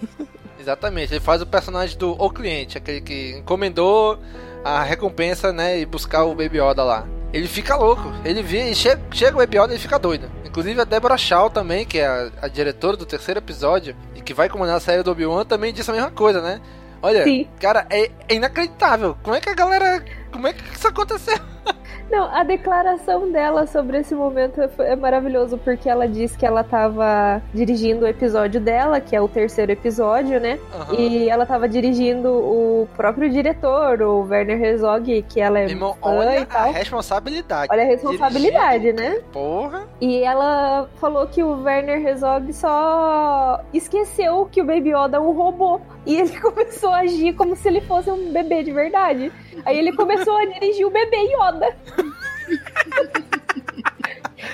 Exatamente, 0.59 1.13
ele 1.13 1.21
faz 1.21 1.41
o 1.41 1.47
personagem 1.47 1.97
do 1.97 2.11
O 2.21 2.29
Cliente, 2.29 2.77
aquele 2.77 2.99
que 2.99 3.37
encomendou 3.37 4.19
a 4.63 4.83
recompensa, 4.83 5.51
né, 5.51 5.79
e 5.79 5.85
buscar 5.85 6.23
o 6.25 6.35
Baby 6.35 6.59
Yoda 6.59 6.83
lá. 6.83 7.05
Ele 7.31 7.47
fica 7.47 7.75
louco, 7.75 8.11
ele 8.25 8.41
vê, 8.41 8.73
chega, 8.73 9.01
chega 9.11 9.35
o 9.35 9.39
Baby 9.39 9.57
Yoda 9.57 9.67
e 9.67 9.75
ele 9.75 9.81
fica 9.81 9.99
doido. 9.99 10.29
Inclusive 10.43 10.81
a 10.81 10.83
Deborah 10.83 11.17
Shaw 11.17 11.49
também, 11.49 11.85
que 11.85 11.99
é 11.99 12.07
a, 12.07 12.31
a 12.41 12.47
diretora 12.47 12.97
do 12.97 13.05
terceiro 13.05 13.39
episódio 13.39 13.95
e 14.15 14.21
que 14.21 14.33
vai 14.33 14.49
comandar 14.49 14.77
a 14.77 14.79
série 14.79 15.03
do 15.03 15.11
Obi-Wan, 15.11 15.45
também 15.45 15.71
disse 15.71 15.89
a 15.91 15.93
mesma 15.93 16.09
coisa, 16.11 16.41
né? 16.41 16.59
Olha, 17.01 17.23
Sim. 17.23 17.47
cara, 17.59 17.85
é, 17.89 18.11
é 18.27 18.35
inacreditável. 18.35 19.15
Como 19.23 19.35
é 19.35 19.39
que 19.39 19.49
a 19.49 19.53
galera. 19.53 20.03
Como 20.31 20.47
é 20.47 20.53
que 20.53 20.63
isso 20.75 20.87
aconteceu? 20.87 21.37
Não, 22.09 22.25
a 22.33 22.43
declaração 22.43 23.31
dela 23.31 23.67
sobre 23.67 23.99
esse 23.99 24.15
momento 24.15 24.61
é 24.79 24.95
maravilhoso, 24.95 25.57
porque 25.57 25.89
ela 25.89 26.07
diz 26.07 26.35
que 26.35 26.45
ela 26.45 26.63
tava 26.63 27.41
dirigindo 27.53 28.05
o 28.05 28.07
episódio 28.07 28.59
dela, 28.59 28.99
que 28.99 29.15
é 29.15 29.21
o 29.21 29.27
terceiro 29.27 29.71
episódio, 29.71 30.39
né? 30.39 30.59
Uhum. 30.73 30.99
E 30.99 31.29
ela 31.29 31.45
tava 31.45 31.67
dirigindo 31.69 32.29
o 32.29 32.87
próprio 32.95 33.29
diretor, 33.29 34.01
o 34.01 34.21
Werner 34.27 34.61
Herzog, 34.61 35.21
que 35.29 35.39
ela 35.39 35.59
é 35.59 35.65
Irmão, 35.65 35.95
olha 36.01 36.39
e 36.39 36.45
tal. 36.45 36.69
a 36.69 36.71
responsabilidade. 36.71 37.67
Olha 37.71 37.83
a 37.83 37.85
responsabilidade, 37.85 38.93
né? 38.93 39.21
Porra. 39.31 39.83
E 40.01 40.23
ela 40.23 40.89
falou 40.99 41.27
que 41.27 41.43
o 41.43 41.63
Werner 41.63 42.05
Herzog 42.05 42.51
só 42.53 43.61
esqueceu 43.73 44.47
que 44.51 44.61
o 44.61 44.65
Baby 44.65 44.93
Yoda 44.95 45.17
é 45.17 45.19
um 45.19 45.31
robô. 45.31 45.79
E 46.05 46.15
ele 46.15 46.37
começou 46.39 46.91
a 46.91 46.99
agir 46.99 47.33
como 47.33 47.55
se 47.55 47.67
ele 47.67 47.81
fosse 47.81 48.09
um 48.09 48.31
bebê 48.31 48.63
de 48.63 48.71
verdade. 48.71 49.31
Aí 49.65 49.77
ele 49.77 49.93
começou 49.93 50.35
a 50.37 50.45
dirigir 50.45 50.85
o 50.85 50.89
bebê 50.89 51.17
Yoda. 51.17 51.75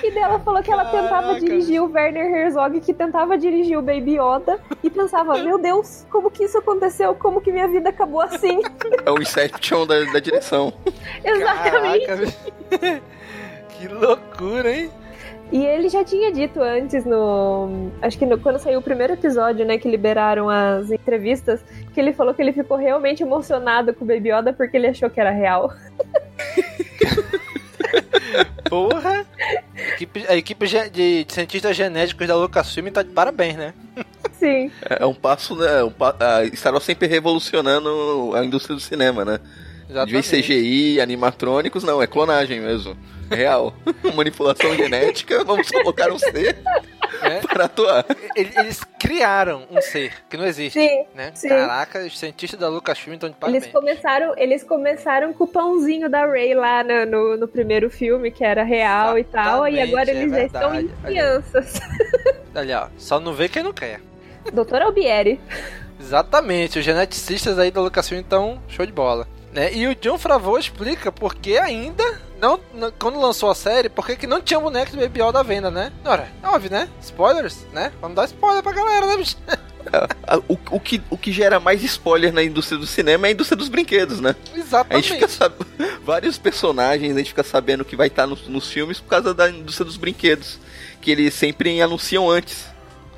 E 0.02 0.10
dela 0.10 0.38
falou 0.40 0.62
que 0.62 0.70
ela 0.70 0.84
Caraca. 0.84 1.02
tentava 1.02 1.40
dirigir 1.40 1.82
o 1.82 1.90
Werner 1.90 2.26
Herzog, 2.32 2.80
que 2.80 2.92
tentava 2.92 3.38
dirigir 3.38 3.78
o 3.78 3.82
Baby 3.82 4.18
Yoda, 4.18 4.60
e 4.82 4.90
pensava, 4.90 5.38
meu 5.38 5.58
Deus, 5.58 6.06
como 6.10 6.30
que 6.30 6.44
isso 6.44 6.58
aconteceu? 6.58 7.14
Como 7.14 7.40
que 7.40 7.50
minha 7.50 7.66
vida 7.66 7.88
acabou 7.88 8.20
assim? 8.20 8.60
É 9.04 9.10
o 9.10 9.20
Inception 9.20 9.86
da, 9.86 10.04
da 10.12 10.18
direção. 10.18 10.72
Exatamente. 11.24 12.06
Caraca, 12.06 13.02
que 13.70 13.88
loucura, 13.88 14.76
hein? 14.76 14.90
E 15.52 15.64
ele 15.64 15.88
já 15.88 16.04
tinha 16.04 16.32
dito 16.32 16.60
antes 16.60 17.04
no. 17.04 17.92
Acho 18.02 18.18
que 18.18 18.26
no, 18.26 18.36
quando 18.38 18.58
saiu 18.58 18.80
o 18.80 18.82
primeiro 18.82 19.12
episódio, 19.12 19.64
né? 19.64 19.78
Que 19.78 19.88
liberaram 19.88 20.50
as 20.50 20.90
entrevistas, 20.90 21.60
que 21.94 22.00
ele 22.00 22.12
falou 22.12 22.34
que 22.34 22.42
ele 22.42 22.52
ficou 22.52 22.76
realmente 22.76 23.22
emocionado 23.22 23.94
com 23.94 24.04
o 24.04 24.08
Baby 24.08 24.32
Yoda 24.32 24.52
porque 24.52 24.76
ele 24.76 24.88
achou 24.88 25.08
que 25.08 25.20
era 25.20 25.30
real. 25.30 25.72
Porra! 28.68 29.24
A 29.76 29.94
equipe, 29.94 30.26
a 30.28 30.36
equipe 30.36 30.66
de, 30.66 30.90
de 30.90 31.26
cientistas 31.28 31.76
genéticos 31.76 32.26
da 32.26 32.36
Lucasfilm 32.36 32.88
tá 32.88 33.02
de 33.02 33.10
parabéns, 33.10 33.56
né? 33.56 33.74
Sim. 34.32 34.70
É, 34.90 35.02
é 35.02 35.06
um 35.06 35.14
passo, 35.14 35.54
né? 35.54 35.84
Um, 35.84 35.92
a 35.98 36.56
Star 36.56 36.72
Wars 36.72 36.84
sempre 36.84 37.06
revolucionando 37.06 38.32
a 38.34 38.44
indústria 38.44 38.74
do 38.74 38.80
cinema, 38.80 39.24
né? 39.24 39.38
Exatamente. 39.88 40.30
De 40.30 40.42
CGI, 40.42 41.00
animatrônicos, 41.00 41.84
não, 41.84 42.02
é 42.02 42.06
clonagem 42.06 42.60
mesmo. 42.60 42.96
Real. 43.30 43.74
Manipulação 44.14 44.74
genética, 44.74 45.44
vamos 45.44 45.70
colocar 45.70 46.10
um 46.12 46.18
ser 46.18 46.58
é? 47.22 47.40
para 47.40 47.64
atuar. 47.64 48.04
Eles 48.34 48.82
criaram 48.98 49.64
um 49.70 49.80
ser 49.80 50.12
que 50.28 50.36
não 50.36 50.44
existe. 50.46 50.78
Sim, 50.78 51.04
né? 51.14 51.30
Sim. 51.34 51.48
Caraca, 51.48 52.04
os 52.04 52.18
cientistas 52.18 52.58
da 52.58 52.68
Lucasfilm 52.68 53.14
estão 53.14 53.28
de 53.28 53.36
parabéns. 53.36 53.64
Eles 53.64 53.72
começaram, 53.72 54.34
eles 54.36 54.64
começaram 54.64 55.32
com 55.32 55.44
o 55.44 55.48
pãozinho 55.48 56.08
da 56.08 56.26
Ray 56.26 56.54
lá 56.54 56.82
no, 56.82 57.06
no, 57.06 57.36
no 57.36 57.48
primeiro 57.48 57.90
filme, 57.90 58.30
que 58.30 58.44
era 58.44 58.62
real 58.62 59.16
Exatamente, 59.16 59.28
e 59.28 59.32
tal, 59.32 59.68
e 59.68 59.80
agora 59.80 60.10
eles 60.10 60.32
é 60.32 60.36
já 60.36 60.44
estão 60.44 60.80
em 60.80 60.88
crianças. 61.04 61.80
Ali, 62.54 62.72
ó, 62.72 62.88
só 62.96 63.20
não 63.20 63.32
vê 63.32 63.48
quem 63.48 63.62
não 63.62 63.72
quer. 63.72 64.00
Doutor 64.52 64.82
Albieri. 64.82 65.40
Exatamente, 66.00 66.78
os 66.78 66.84
geneticistas 66.84 67.58
aí 67.58 67.70
da 67.70 67.80
Lucasfilm 67.80 68.20
estão 68.20 68.62
show 68.68 68.86
de 68.86 68.92
bola. 68.92 69.26
Né? 69.56 69.74
E 69.74 69.88
o 69.88 69.94
John 69.94 70.18
Favreau 70.18 70.58
explica 70.58 71.10
porque 71.10 71.56
ainda 71.56 72.04
não, 72.38 72.60
não, 72.74 72.92
quando 72.92 73.18
lançou 73.18 73.50
a 73.50 73.54
série, 73.54 73.88
por 73.88 74.06
que 74.06 74.26
não 74.26 74.42
tinha 74.42 74.60
boneco 74.60 74.92
do 74.92 74.98
Baby 74.98 75.22
Yoda 75.22 75.40
à 75.40 75.42
venda, 75.42 75.70
né? 75.70 75.90
Ora, 76.04 76.28
é 76.42 76.46
óbvio, 76.46 76.70
né? 76.70 76.90
Spoilers, 77.00 77.64
né? 77.72 77.90
Vamos 77.98 78.16
dar 78.16 78.26
spoiler 78.26 78.62
pra 78.62 78.72
galera, 78.72 79.06
né, 79.06 79.16
bicho? 79.16 79.38
É, 79.90 80.36
o, 80.46 80.58
o, 80.72 80.80
que, 80.80 81.00
o 81.08 81.16
que 81.16 81.32
gera 81.32 81.58
mais 81.58 81.82
spoiler 81.82 82.34
na 82.34 82.42
indústria 82.42 82.78
do 82.78 82.86
cinema 82.86 83.26
é 83.26 83.30
a 83.30 83.32
indústria 83.32 83.56
dos 83.56 83.70
brinquedos, 83.70 84.20
né? 84.20 84.36
Exatamente. 84.54 85.12
A 85.14 85.16
gente 85.16 85.28
fica 85.28 85.52
vários 86.04 86.36
personagens, 86.36 87.14
a 87.14 87.18
gente 87.18 87.28
fica 87.28 87.42
sabendo 87.42 87.84
que 87.84 87.96
vai 87.96 88.08
estar 88.08 88.26
nos, 88.26 88.46
nos 88.48 88.70
filmes 88.70 89.00
por 89.00 89.08
causa 89.08 89.32
da 89.32 89.48
indústria 89.48 89.86
dos 89.86 89.96
brinquedos, 89.96 90.58
que 91.00 91.10
eles 91.10 91.32
sempre 91.32 91.80
anunciam 91.80 92.28
antes. 92.28 92.66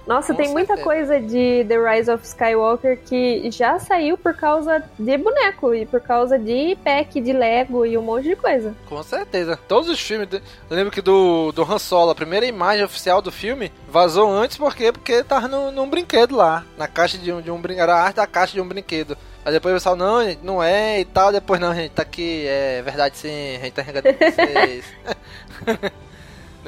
Nossa, 0.09 0.33
Com 0.33 0.43
tem 0.43 0.49
muita 0.51 0.75
certeza. 0.75 0.85
coisa 0.85 1.21
de 1.21 1.67
The 1.69 1.77
Rise 1.77 2.11
of 2.11 2.25
Skywalker 2.25 2.99
que 3.05 3.51
já 3.51 3.79
saiu 3.79 4.17
por 4.17 4.35
causa 4.35 4.83
de 4.99 5.19
boneco 5.19 5.75
e 5.75 5.85
por 5.85 6.01
causa 6.01 6.39
de 6.39 6.79
pack 6.83 7.21
de 7.21 7.31
Lego 7.35 7.85
e 7.85 7.99
um 7.99 8.01
monte 8.01 8.25
de 8.25 8.35
coisa. 8.35 8.75
Com 8.89 9.03
certeza. 9.03 9.59
Todos 9.69 9.91
os 9.91 10.01
filmes. 10.01 10.27
Eu 10.33 10.41
lembro 10.71 10.91
que 10.91 11.03
do, 11.03 11.53
do 11.53 11.63
Han 11.63 11.79
Solo, 11.79 12.13
a 12.13 12.15
primeira 12.15 12.47
imagem 12.47 12.87
oficial 12.87 13.21
do 13.21 13.31
filme 13.31 13.71
vazou 13.87 14.31
antes, 14.31 14.57
por 14.57 14.75
quê? 14.75 14.91
Porque 14.91 15.23
tava 15.23 15.47
no, 15.47 15.71
num 15.71 15.91
brinquedo 15.91 16.35
lá. 16.35 16.65
Na 16.79 16.89
caixa 16.89 17.19
de 17.19 17.31
um, 17.31 17.43
de 17.43 17.51
um 17.51 17.61
brinquedo. 17.61 17.83
Era 17.83 17.97
a 17.97 18.03
arte 18.03 18.17
da 18.17 18.27
caixa 18.27 18.55
de 18.55 18.63
um 18.63 18.67
brinquedo. 18.67 19.15
Aí 19.45 19.53
depois 19.53 19.75
o 19.75 19.77
pessoal, 19.77 19.95
não, 19.95 20.25
gente, 20.25 20.41
não 20.43 20.63
é 20.63 21.01
e 21.01 21.05
tal. 21.05 21.31
Depois, 21.31 21.61
não, 21.61 21.75
gente, 21.75 21.91
tá 21.91 22.01
aqui, 22.01 22.47
é 22.47 22.81
verdade 22.81 23.19
sim, 23.19 23.57
a 23.57 23.61
gente 23.61 23.73
tá 23.73 23.83
enganando 23.83 24.17
vocês. 24.19 24.85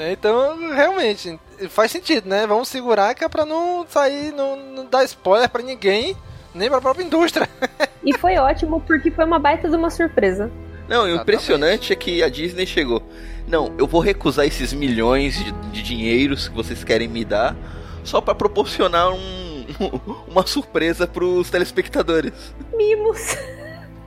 Né, 0.00 0.12
Então, 0.12 0.72
realmente, 0.72 1.38
faz 1.68 1.90
sentido, 1.90 2.26
né? 2.26 2.46
Vamos 2.46 2.68
segurar 2.68 3.14
que 3.14 3.22
é 3.22 3.28
pra 3.28 3.44
não 3.44 3.84
sair, 3.86 4.32
não, 4.32 4.56
não 4.56 4.86
dar 4.86 5.04
spoiler 5.04 5.50
pra 5.50 5.62
ninguém, 5.62 6.16
nem 6.54 6.70
pra 6.70 6.80
própria 6.80 7.04
indústria. 7.04 7.46
E 8.02 8.16
foi 8.16 8.38
ótimo 8.38 8.80
porque 8.80 9.10
foi 9.10 9.26
uma 9.26 9.38
baita 9.38 9.68
de 9.68 9.76
uma 9.76 9.90
surpresa. 9.90 10.50
Não, 10.88 11.04
o 11.04 11.16
impressionante 11.16 11.92
é 11.92 11.96
que 11.96 12.22
a 12.22 12.30
Disney 12.30 12.64
chegou. 12.64 13.02
Não, 13.46 13.74
eu 13.76 13.86
vou 13.86 14.00
recusar 14.00 14.46
esses 14.46 14.72
milhões 14.72 15.34
de, 15.36 15.52
de 15.52 15.82
dinheiros 15.82 16.48
que 16.48 16.54
vocês 16.54 16.82
querem 16.82 17.06
me 17.06 17.26
dar 17.26 17.54
só 18.02 18.18
pra 18.22 18.34
proporcionar 18.34 19.12
um, 19.12 19.66
uma 20.26 20.46
surpresa 20.46 21.06
pros 21.06 21.50
telespectadores. 21.50 22.32
Mimos. 22.72 23.36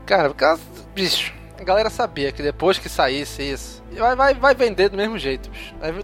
Cara, 0.07 0.29
porque, 0.29 0.57
bicho, 0.95 1.31
a 1.59 1.63
galera 1.63 1.91
sabia 1.91 2.31
que 2.31 2.41
depois 2.41 2.79
que 2.79 2.89
saísse 2.89 3.43
isso, 3.43 3.82
vai, 3.97 4.15
vai, 4.15 4.33
vai 4.33 4.55
vender 4.55 4.89
do 4.89 4.97
mesmo 4.97 5.17
jeito, 5.17 5.49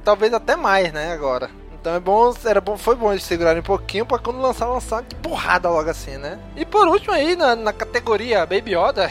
Talvez 0.03 0.33
até 0.33 0.55
mais, 0.55 0.91
né, 0.91 1.11
agora. 1.11 1.49
Então 1.79 1.95
é 1.95 1.99
bom, 1.99 2.33
era 2.43 2.59
bom, 2.59 2.77
foi 2.77 2.95
bom 2.95 3.11
eles 3.11 3.23
segurarem 3.23 3.61
um 3.61 3.65
pouquinho 3.65 4.05
pra 4.05 4.19
quando 4.19 4.41
lançar, 4.41 4.67
lançar 4.67 5.01
de 5.01 5.15
porrada 5.15 5.69
logo 5.69 5.89
assim, 5.89 6.17
né? 6.17 6.37
E 6.57 6.65
por 6.65 6.87
último 6.87 7.13
aí, 7.13 7.37
na, 7.37 7.55
na 7.55 7.71
categoria 7.71 8.45
Baby 8.45 8.75
Yoda, 8.75 9.09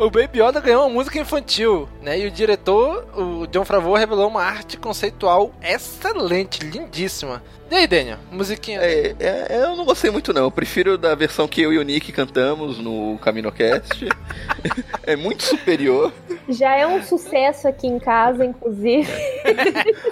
o 0.00 0.10
Baby 0.10 0.40
Yoda 0.42 0.60
ganhou 0.60 0.86
uma 0.86 0.94
música 0.94 1.18
infantil, 1.18 1.86
né? 2.00 2.18
E 2.18 2.26
o 2.26 2.30
diretor, 2.30 3.06
o 3.14 3.46
John 3.46 3.66
Favreau, 3.66 3.94
revelou 3.94 4.28
uma 4.28 4.42
arte 4.42 4.78
conceitual 4.78 5.52
excelente, 5.62 6.64
lindíssima. 6.64 7.42
E 7.70 7.74
aí, 7.74 7.86
Daniel, 7.86 8.16
musiquinha? 8.32 8.80
É, 8.80 9.14
é, 9.20 9.62
eu 9.62 9.76
não 9.76 9.84
gostei 9.84 10.10
muito 10.10 10.32
não, 10.32 10.44
eu 10.44 10.50
prefiro 10.50 10.96
da 10.96 11.14
versão 11.14 11.46
que 11.46 11.60
eu 11.60 11.70
e 11.70 11.78
o 11.78 11.82
Nick 11.82 12.10
cantamos 12.12 12.78
no 12.78 13.18
CaminoCast. 13.18 14.08
é 15.04 15.14
muito 15.16 15.44
superior. 15.44 16.10
Já 16.48 16.74
é 16.74 16.86
um 16.86 17.02
sucesso 17.02 17.68
aqui 17.68 17.86
em 17.86 17.98
casa, 17.98 18.42
inclusive. 18.42 19.12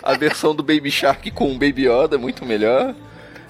A 0.03 0.17
versão 0.19 0.55
do 0.55 0.63
Baby 0.63 0.91
Shark 0.91 1.31
com 1.31 1.51
o 1.51 1.55
Baby 1.55 1.89
Yoda 1.89 2.17
é 2.17 2.19
muito 2.19 2.45
melhor. 2.45 2.95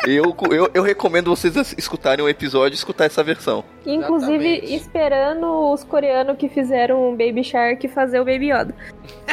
Eu, 0.06 0.34
eu, 0.50 0.70
eu 0.72 0.82
recomendo 0.82 1.34
vocês 1.34 1.74
escutarem 1.76 2.24
um 2.24 2.28
episódio 2.28 2.74
e 2.74 2.78
escutar 2.78 3.06
essa 3.06 3.22
versão. 3.22 3.64
Inclusive, 3.84 4.46
Exatamente. 4.46 4.74
esperando 4.74 5.72
os 5.72 5.82
coreanos 5.82 6.36
que 6.38 6.48
fizeram 6.48 7.10
o 7.10 7.16
Baby 7.16 7.42
Shark 7.42 7.86
fazer 7.88 8.20
o 8.20 8.24
Baby 8.24 8.52
Yoda. 8.52 8.74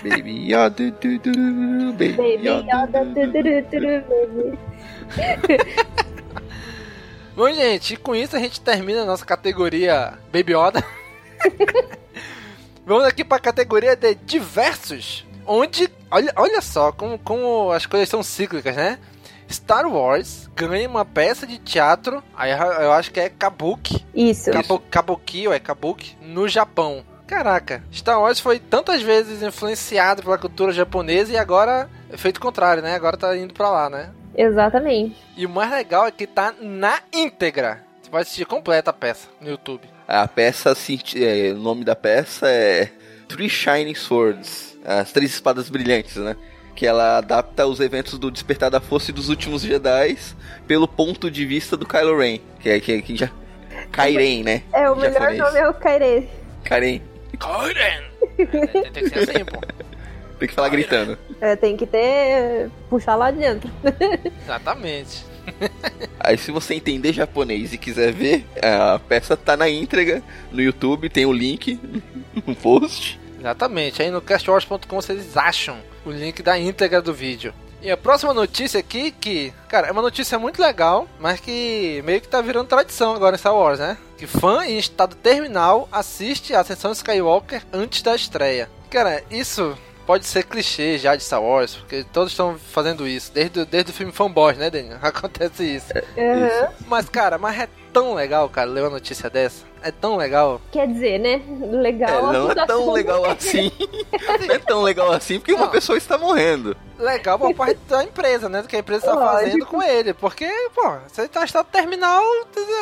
Baby 0.03 0.51
Yoda, 0.51 0.91
du, 0.91 1.19
du, 1.19 1.31
du, 1.31 1.93
Baby, 1.93 2.13
Baby 2.13 2.47
Yoda. 2.47 3.05
Baby. 5.15 5.57
Bom, 7.35 7.51
gente, 7.51 7.93
e 7.93 7.97
com 7.97 8.15
isso 8.15 8.35
a 8.35 8.39
gente 8.39 8.61
termina 8.61 9.01
a 9.01 9.05
nossa 9.05 9.25
categoria 9.25 10.13
Baby 10.31 10.53
Yoda. 10.53 10.83
Vamos 12.85 13.03
aqui 13.03 13.23
para 13.23 13.37
a 13.37 13.41
categoria 13.41 13.95
de 13.95 14.15
diversos, 14.15 15.25
onde, 15.45 15.89
olha, 16.09 16.31
olha 16.35 16.61
só 16.61 16.91
como, 16.91 17.19
como 17.19 17.71
as 17.71 17.85
coisas 17.85 18.07
são 18.07 18.23
cíclicas, 18.23 18.75
né? 18.75 18.99
Star 19.49 19.87
Wars 19.87 20.49
ganha 20.55 20.87
uma 20.87 21.05
peça 21.05 21.45
de 21.45 21.57
teatro, 21.57 22.23
aí 22.35 22.51
eu 22.51 22.91
acho 22.91 23.11
que 23.11 23.19
é 23.19 23.29
Kabuki, 23.29 24.05
Isso. 24.13 24.51
Kabo, 24.51 24.79
Kabuki 24.89 25.47
ou 25.47 25.53
é 25.53 25.59
Kabuki, 25.59 26.17
no 26.21 26.47
Japão. 26.47 27.03
Caraca, 27.27 27.83
Star 27.91 28.19
Wars 28.21 28.39
foi 28.39 28.59
tantas 28.59 29.01
vezes 29.01 29.41
influenciado 29.41 30.21
pela 30.21 30.37
cultura 30.37 30.71
japonesa 30.71 31.33
e 31.33 31.37
agora 31.37 31.89
é 32.09 32.17
feito 32.17 32.37
o 32.37 32.41
contrário, 32.41 32.83
né? 32.83 32.93
Agora 32.93 33.17
tá 33.17 33.35
indo 33.35 33.53
pra 33.53 33.69
lá, 33.69 33.89
né? 33.89 34.11
Exatamente. 34.35 35.15
E 35.35 35.45
o 35.45 35.49
mais 35.49 35.71
legal 35.71 36.05
é 36.05 36.11
que 36.11 36.27
tá 36.27 36.53
na 36.61 36.99
íntegra. 37.11 37.83
Você 38.01 38.09
pode 38.11 38.21
assistir 38.23 38.45
completa 38.45 38.91
a 38.91 38.93
peça 38.93 39.27
no 39.41 39.49
YouTube. 39.49 39.87
A 40.07 40.27
peça, 40.27 40.71
assim, 40.71 40.99
é, 41.15 41.51
o 41.51 41.57
nome 41.57 41.83
da 41.83 41.95
peça 41.95 42.47
é 42.47 42.91
Three 43.27 43.49
Shining 43.49 43.95
Swords, 43.95 44.77
as 44.85 45.11
três 45.11 45.31
espadas 45.31 45.67
brilhantes, 45.67 46.17
né? 46.17 46.35
Que 46.75 46.85
ela 46.85 47.17
adapta 47.17 47.65
os 47.65 47.79
eventos 47.79 48.19
do 48.19 48.29
Despertar 48.29 48.69
da 48.69 48.81
Força 48.81 49.11
e 49.11 49.13
dos 49.13 49.29
Últimos 49.29 49.61
Jedi 49.61 50.17
pelo 50.67 50.87
ponto 50.87 51.31
de 51.31 51.45
vista 51.45 51.77
do 51.77 51.85
Kylo 51.85 52.17
Ren, 52.17 52.39
que 52.59 52.69
é 52.69 52.79
que, 52.79 53.01
que 53.01 53.15
já 53.15 53.31
Kairen, 53.91 54.43
né? 54.43 54.61
É, 54.73 54.89
o 54.89 54.95
melhor 54.95 55.13
japonês. 55.13 55.39
nome 55.39 55.59
é 55.59 55.69
o 55.69 55.73
Kaire. 55.73 56.29
Karen. 56.63 57.01
Kairen! 57.39 58.03
tem, 58.37 58.91
tem 58.91 59.03
que 59.03 59.09
ser 59.09 59.19
assim, 59.19 59.45
pô. 59.45 59.61
Tem 60.39 60.49
que 60.49 60.53
falar 60.53 60.69
gritando. 60.69 61.17
É, 61.39 61.55
tem 61.55 61.77
que 61.77 61.85
ter. 61.85 62.69
puxar 62.89 63.15
lá 63.15 63.31
dentro. 63.31 63.69
Exatamente. 64.43 65.25
Aí 66.19 66.37
se 66.37 66.51
você 66.51 66.73
entender 66.73 67.13
japonês 67.13 67.71
e 67.71 67.77
quiser 67.77 68.11
ver, 68.11 68.45
a 68.61 68.99
peça 68.99 69.37
tá 69.37 69.55
na 69.55 69.69
íntegra 69.69 70.21
no 70.51 70.61
YouTube, 70.61 71.09
tem 71.09 71.25
o 71.25 71.31
link 71.31 71.79
no 72.45 72.55
post. 72.55 73.19
Exatamente. 73.45 74.01
Aí 74.01 74.09
no 74.09 74.21
castwars.com 74.21 74.95
vocês 74.95 75.37
acham 75.37 75.77
o 76.03 76.09
link 76.09 76.41
da 76.41 76.57
íntegra 76.57 77.01
do 77.01 77.13
vídeo. 77.13 77.53
E 77.79 77.91
a 77.91 77.95
próxima 77.95 78.33
notícia 78.33 78.79
aqui, 78.79 79.11
que, 79.11 79.53
cara, 79.69 79.87
é 79.87 79.91
uma 79.91 80.01
notícia 80.01 80.39
muito 80.39 80.59
legal, 80.59 81.07
mas 81.19 81.39
que 81.39 82.01
meio 82.03 82.19
que 82.19 82.27
tá 82.27 82.41
virando 82.41 82.67
tradição 82.67 83.13
agora 83.13 83.35
em 83.35 83.37
Star 83.37 83.53
Wars, 83.55 83.77
né? 83.77 83.95
Que 84.17 84.25
fã 84.25 84.65
em 84.65 84.79
estado 84.79 85.15
terminal 85.15 85.87
assiste 85.91 86.55
a 86.55 86.61
Ascensão 86.61 86.91
Skywalker 86.91 87.61
antes 87.71 88.01
da 88.01 88.15
estreia. 88.15 88.67
Cara, 88.89 89.23
isso 89.29 89.77
pode 90.05 90.25
ser 90.25 90.43
clichê 90.43 90.97
já 90.97 91.15
de 91.15 91.23
Star 91.23 91.41
Wars, 91.41 91.75
porque 91.75 92.03
todos 92.13 92.31
estão 92.31 92.57
fazendo 92.57 93.07
isso, 93.07 93.31
desde, 93.33 93.59
o- 93.61 93.65
desde 93.65 93.91
o 93.91 93.93
filme 93.93 94.11
Fanboys, 94.11 94.57
né, 94.57 94.69
Daniel? 94.69 94.97
Acontece 95.03 95.63
isso. 95.63 95.91
Aham. 96.17 96.73
Mas, 96.87 97.09
cara, 97.09 97.37
mas 97.37 97.59
é 97.59 97.67
tão 97.93 98.13
legal, 98.13 98.49
cara, 98.49 98.69
ler 98.69 98.81
uma 98.81 98.89
notícia 98.89 99.29
dessa. 99.29 99.63
É 99.81 99.91
tão 99.91 100.15
legal. 100.17 100.59
Quer 100.71 100.87
dizer, 100.87 101.19
né? 101.19 101.41
Legal. 101.71 102.09
É, 102.09 102.21
não 102.33 102.47
é 102.49 102.53
assunto. 102.53 102.65
tão 102.67 102.91
legal 102.91 103.23
assim. 103.29 103.71
Não 104.47 104.55
é 104.55 104.57
tão 104.59 104.81
legal 104.81 105.11
assim 105.11 105.37
porque 105.39 105.53
uma 105.53 105.65
Não. 105.65 105.71
pessoa 105.71 105.95
está 105.95 106.17
morrendo. 106.17 106.75
legal 106.97 107.37
por 107.37 107.53
parte 107.53 107.79
da 107.87 108.03
empresa, 108.03 108.49
né? 108.49 108.63
Do 108.63 108.67
que 108.67 108.75
a 108.75 108.79
empresa 108.79 109.05
tá 109.05 109.13
Lógico. 109.13 109.43
fazendo 109.43 109.65
com 109.67 109.83
ele. 109.83 110.11
Porque, 110.15 110.47
pô, 110.73 110.81
você 111.07 111.27
tá 111.27 111.41
em 111.41 111.45
estado 111.45 111.67
terminal, 111.71 112.23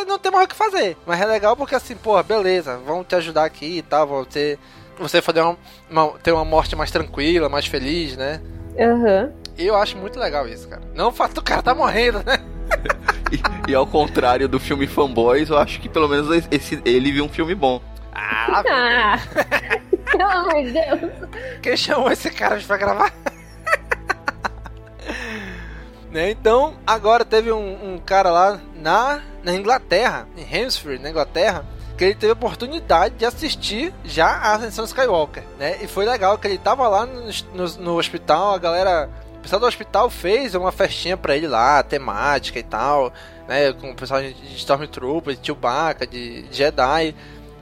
não 0.07 0.17
tem 0.17 0.31
mais 0.31 0.45
o 0.45 0.47
que 0.47 0.55
fazer. 0.55 0.95
Mas 1.05 1.19
é 1.19 1.25
legal 1.25 1.57
porque 1.57 1.75
assim, 1.75 1.95
pô, 1.95 2.21
beleza, 2.23 2.79
vamos 2.85 3.05
te 3.05 3.15
ajudar 3.15 3.43
aqui 3.43 3.79
e 3.79 3.81
tal, 3.81 4.07
vão 4.07 4.23
ter. 4.23 4.57
Você 4.57 4.59
fazer 5.21 5.41
uma, 5.41 5.57
uma- 5.89 6.09
ter 6.19 6.31
uma 6.31 6.45
morte 6.45 6.75
mais 6.75 6.91
tranquila, 6.91 7.49
mais 7.49 7.65
feliz, 7.65 8.15
né? 8.17 8.41
Aham. 8.79 9.31
E 9.57 9.65
eu 9.67 9.75
acho 9.75 9.97
muito 9.97 10.19
legal 10.19 10.47
isso, 10.47 10.67
cara. 10.67 10.81
Não 10.95 11.09
o 11.09 11.11
fato 11.11 11.35
do 11.35 11.41
cara 11.43 11.61
tá 11.61 11.73
morrendo, 11.75 12.19
né? 12.25 12.37
E, 13.67 13.71
e 13.71 13.75
ao 13.75 13.87
contrário 13.87 14.47
do 14.47 14.59
filme 14.59 14.85
Fanboys, 14.85 15.49
eu 15.49 15.57
acho 15.57 15.79
que 15.79 15.89
pelo 15.89 16.07
menos 16.07 16.27
esse, 16.51 16.79
ele 16.85 17.11
viu 17.11 17.25
um 17.25 17.29
filme 17.29 17.55
bom. 17.55 17.81
Ah, 18.13 18.61
Ah! 18.69 19.19
Pelo 20.11 20.23
amor 20.29 20.63
de 20.63 20.71
Deus. 20.71 21.11
quem 21.61 21.75
chamou 21.75 22.11
esse 22.11 22.29
cara 22.29 22.59
pra 22.59 22.77
gravar? 22.77 23.11
né? 26.11 26.29
Então, 26.29 26.75
agora 26.85 27.25
teve 27.25 27.51
um, 27.51 27.93
um 27.93 27.97
cara 27.97 28.29
lá 28.29 28.59
na, 28.75 29.21
na 29.43 29.53
Inglaterra, 29.53 30.27
em 30.37 30.43
Hampshire, 30.43 30.99
na 30.99 31.09
Inglaterra, 31.09 31.65
que 31.97 32.03
ele 32.03 32.15
teve 32.15 32.31
a 32.31 32.33
oportunidade 32.33 33.15
de 33.15 33.25
assistir 33.25 33.93
já 34.03 34.27
a 34.27 34.55
Ascensão 34.55 34.85
Skywalker, 34.85 35.43
né? 35.59 35.77
E 35.81 35.87
foi 35.87 36.05
legal 36.05 36.37
que 36.37 36.47
ele 36.47 36.57
tava 36.57 36.87
lá 36.87 37.05
no, 37.05 37.21
no, 37.53 37.67
no 37.79 37.97
hospital, 37.97 38.53
a 38.53 38.57
galera, 38.57 39.09
o 39.37 39.39
pessoal 39.39 39.59
do 39.59 39.67
hospital 39.67 40.09
fez 40.09 40.55
uma 40.55 40.71
festinha 40.71 41.15
pra 41.15 41.35
ele 41.35 41.47
lá, 41.47 41.83
temática 41.83 42.57
e 42.59 42.63
tal, 42.63 43.13
né? 43.47 43.71
Com 43.73 43.91
o 43.91 43.95
pessoal 43.95 44.21
de 44.21 44.55
Stormtrooper, 44.55 45.35
de 45.35 45.45
Chewbacca, 45.45 46.07
de 46.07 46.45
Jedi. 46.51 47.15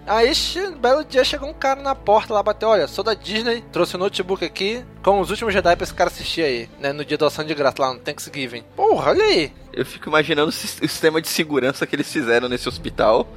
Aí, 0.07 0.31
um 0.57 0.77
belo 0.77 1.05
dia, 1.05 1.23
chegou 1.23 1.47
um 1.47 1.53
cara 1.53 1.79
na 1.79 1.93
porta 1.93 2.33
lá, 2.33 2.41
bateu, 2.41 2.69
olha, 2.69 2.87
sou 2.87 3.03
da 3.03 3.13
Disney, 3.13 3.63
trouxe 3.71 3.95
o 3.95 3.99
notebook 3.99 4.43
aqui 4.43 4.83
com 5.03 5.19
os 5.19 5.29
últimos 5.29 5.53
Jedi 5.53 5.75
pra 5.75 5.83
esse 5.83 5.93
cara 5.93 6.09
assistir 6.09 6.41
aí, 6.41 6.69
né, 6.79 6.91
no 6.91 7.05
dia 7.05 7.17
da 7.17 7.27
ação 7.27 7.45
de 7.45 7.53
graça 7.53 7.75
lá 7.79 7.93
no 7.93 7.99
Thanksgiving. 7.99 8.63
Porra, 8.75 9.11
olha 9.11 9.23
aí. 9.23 9.53
Eu 9.71 9.85
fico 9.85 10.09
imaginando 10.09 10.49
o 10.49 10.51
sistema 10.51 11.21
de 11.21 11.27
segurança 11.27 11.85
que 11.85 11.95
eles 11.95 12.11
fizeram 12.11 12.49
nesse 12.49 12.67
hospital. 12.67 13.27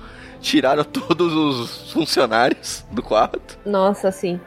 Tiraram 0.44 0.84
todos 0.84 1.32
os 1.32 1.90
funcionários 1.92 2.84
do 2.90 3.02
quarto. 3.02 3.58
Nossa, 3.64 4.12
sim. 4.12 4.38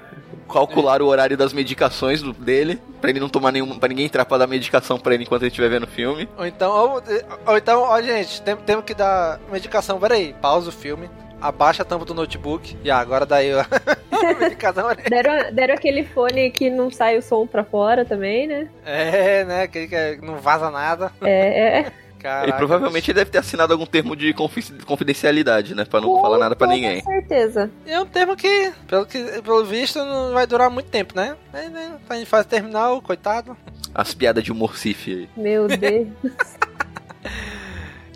Calcularam 0.48 1.06
o 1.06 1.10
horário 1.10 1.36
das 1.36 1.52
medicações 1.54 2.22
do- 2.22 2.34
dele. 2.34 2.80
Pra 3.02 3.10
ele 3.10 3.20
não 3.20 3.28
tomar 3.28 3.52
nenhuma. 3.52 3.80
Pra 3.80 3.90
ninguém 3.90 4.06
entrar 4.06 4.24
pra 4.24 4.38
dar 4.38 4.46
medicação 4.48 5.00
pra 5.00 5.14
ele 5.16 5.24
enquanto 5.24 5.42
ele 5.42 5.50
estiver 5.50 5.70
vendo 5.70 5.84
o 5.84 5.88
filme. 5.88 6.30
Ou 6.38 6.46
então, 6.46 6.72
ou, 6.72 7.04
ou 7.48 7.58
então, 7.58 7.82
ó, 7.82 8.00
gente, 8.02 8.42
tem- 8.44 8.56
temos 8.56 8.86
que 8.86 8.94
dar 8.94 9.40
medicação, 9.52 10.00
peraí, 10.00 10.34
pausa 10.40 10.70
o 10.70 10.72
filme, 10.72 11.10
abaixa 11.42 11.82
a 11.82 11.86
tampa 11.86 12.06
do 12.06 12.14
notebook, 12.14 12.78
e 12.84 12.90
ah, 12.92 13.00
agora 13.00 13.26
daí, 13.26 13.52
ó. 13.56 13.66
Deram, 15.10 15.54
deram 15.54 15.74
aquele 15.74 16.04
fone 16.06 16.50
que 16.52 16.70
não 16.70 16.90
sai 16.92 17.18
o 17.18 17.22
som 17.22 17.46
pra 17.48 17.64
fora 17.64 18.06
também, 18.06 18.48
né? 18.48 18.68
É, 18.86 19.44
né? 19.46 19.64
Aquele 19.64 19.88
que 19.88 20.26
não 20.26 20.38
vaza 20.38 20.70
nada. 20.72 21.12
É, 21.22 21.80
é. 21.80 21.92
Caraca, 22.20 22.50
e 22.50 22.54
provavelmente 22.58 23.12
ele 23.12 23.20
deve 23.20 23.30
ter 23.32 23.38
assinado 23.38 23.72
algum 23.74 23.86
termo 23.86 24.16
de 24.16 24.34
confi- 24.34 24.74
confidencialidade, 24.86 25.76
né? 25.76 25.86
Pra 25.86 26.02
não 26.02 26.10
Com 26.10 26.22
falar 26.22 26.38
nada 26.40 26.56
pra 26.56 26.68
ninguém. 26.68 27.02
certeza. 27.04 27.70
É 27.86 28.00
um 28.00 28.06
termo 28.06 28.36
que, 28.36 28.72
pelo, 28.88 29.06
que, 29.06 29.24
pelo 29.42 29.64
visto, 29.66 30.00
não 30.00 30.34
vai 30.34 30.48
durar 30.48 30.70
muito 30.70 30.90
tempo, 30.90 31.14
né? 31.16 31.36
Aí, 31.54 31.70
né? 31.70 31.98
Tá 32.08 32.18
em 32.20 32.26
fase 32.26 32.48
terminal, 32.48 33.02
coitado. 33.02 33.56
As 33.94 34.14
piadas 34.14 34.44
de 34.44 34.52
humor 34.52 34.76
aí. 34.76 35.30
Meu 35.38 35.68
Deus. 35.78 36.08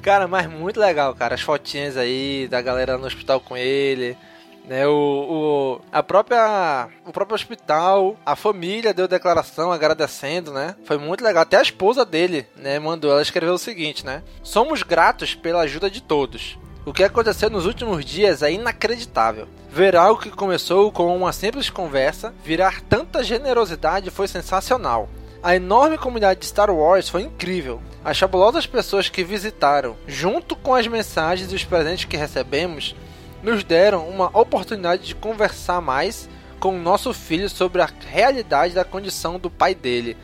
Cara, 0.01 0.27
mas 0.27 0.47
muito 0.47 0.79
legal, 0.79 1.13
cara. 1.13 1.35
As 1.35 1.41
fotinhas 1.41 1.95
aí 1.95 2.47
da 2.49 2.61
galera 2.61 2.97
no 2.97 3.05
hospital 3.05 3.39
com 3.39 3.55
ele. 3.55 4.17
Né, 4.65 4.87
o, 4.87 4.91
o, 4.91 5.81
a 5.91 6.03
própria, 6.03 6.87
o 7.05 7.11
próprio 7.11 7.35
hospital, 7.35 8.15
a 8.25 8.35
família 8.35 8.93
deu 8.93 9.07
declaração 9.07 9.71
agradecendo, 9.71 10.53
né? 10.53 10.75
Foi 10.85 10.97
muito 10.97 11.23
legal. 11.23 11.41
Até 11.41 11.57
a 11.57 11.61
esposa 11.61 12.05
dele, 12.05 12.45
né, 12.55 12.79
mandou. 12.79 13.11
Ela 13.11 13.21
escreveu 13.21 13.53
o 13.55 13.59
seguinte, 13.59 14.05
né? 14.05 14.23
Somos 14.43 14.83
gratos 14.83 15.35
pela 15.35 15.61
ajuda 15.61 15.89
de 15.89 16.01
todos. 16.01 16.57
O 16.83 16.93
que 16.93 17.03
aconteceu 17.03 17.49
nos 17.49 17.65
últimos 17.65 18.03
dias 18.03 18.41
é 18.41 18.51
inacreditável. 18.51 19.47
Ver 19.71 19.95
algo 19.95 20.21
que 20.21 20.31
começou 20.31 20.91
com 20.91 21.15
uma 21.15 21.31
simples 21.31 21.69
conversa 21.69 22.33
virar 22.43 22.81
tanta 22.81 23.23
generosidade 23.23 24.09
foi 24.09 24.27
sensacional. 24.27 25.07
A 25.43 25.55
enorme 25.55 25.97
comunidade 25.97 26.39
de 26.39 26.45
Star 26.47 26.71
Wars 26.71 27.07
foi 27.07 27.21
incrível. 27.21 27.81
As 28.03 28.17
fabulosas 28.17 28.65
pessoas 28.65 29.09
que 29.09 29.23
visitaram, 29.23 29.95
junto 30.07 30.55
com 30.55 30.73
as 30.73 30.87
mensagens 30.87 31.51
e 31.51 31.55
os 31.55 31.63
presentes 31.63 32.05
que 32.05 32.17
recebemos, 32.17 32.95
nos 33.43 33.63
deram 33.63 34.07
uma 34.07 34.29
oportunidade 34.37 35.03
de 35.05 35.15
conversar 35.15 35.81
mais 35.81 36.29
com 36.59 36.75
o 36.75 36.81
nosso 36.81 37.13
filho 37.13 37.49
sobre 37.49 37.81
a 37.81 37.89
realidade 38.07 38.75
da 38.75 38.85
condição 38.85 39.39
do 39.39 39.49
pai 39.49 39.73
dele. 39.73 40.15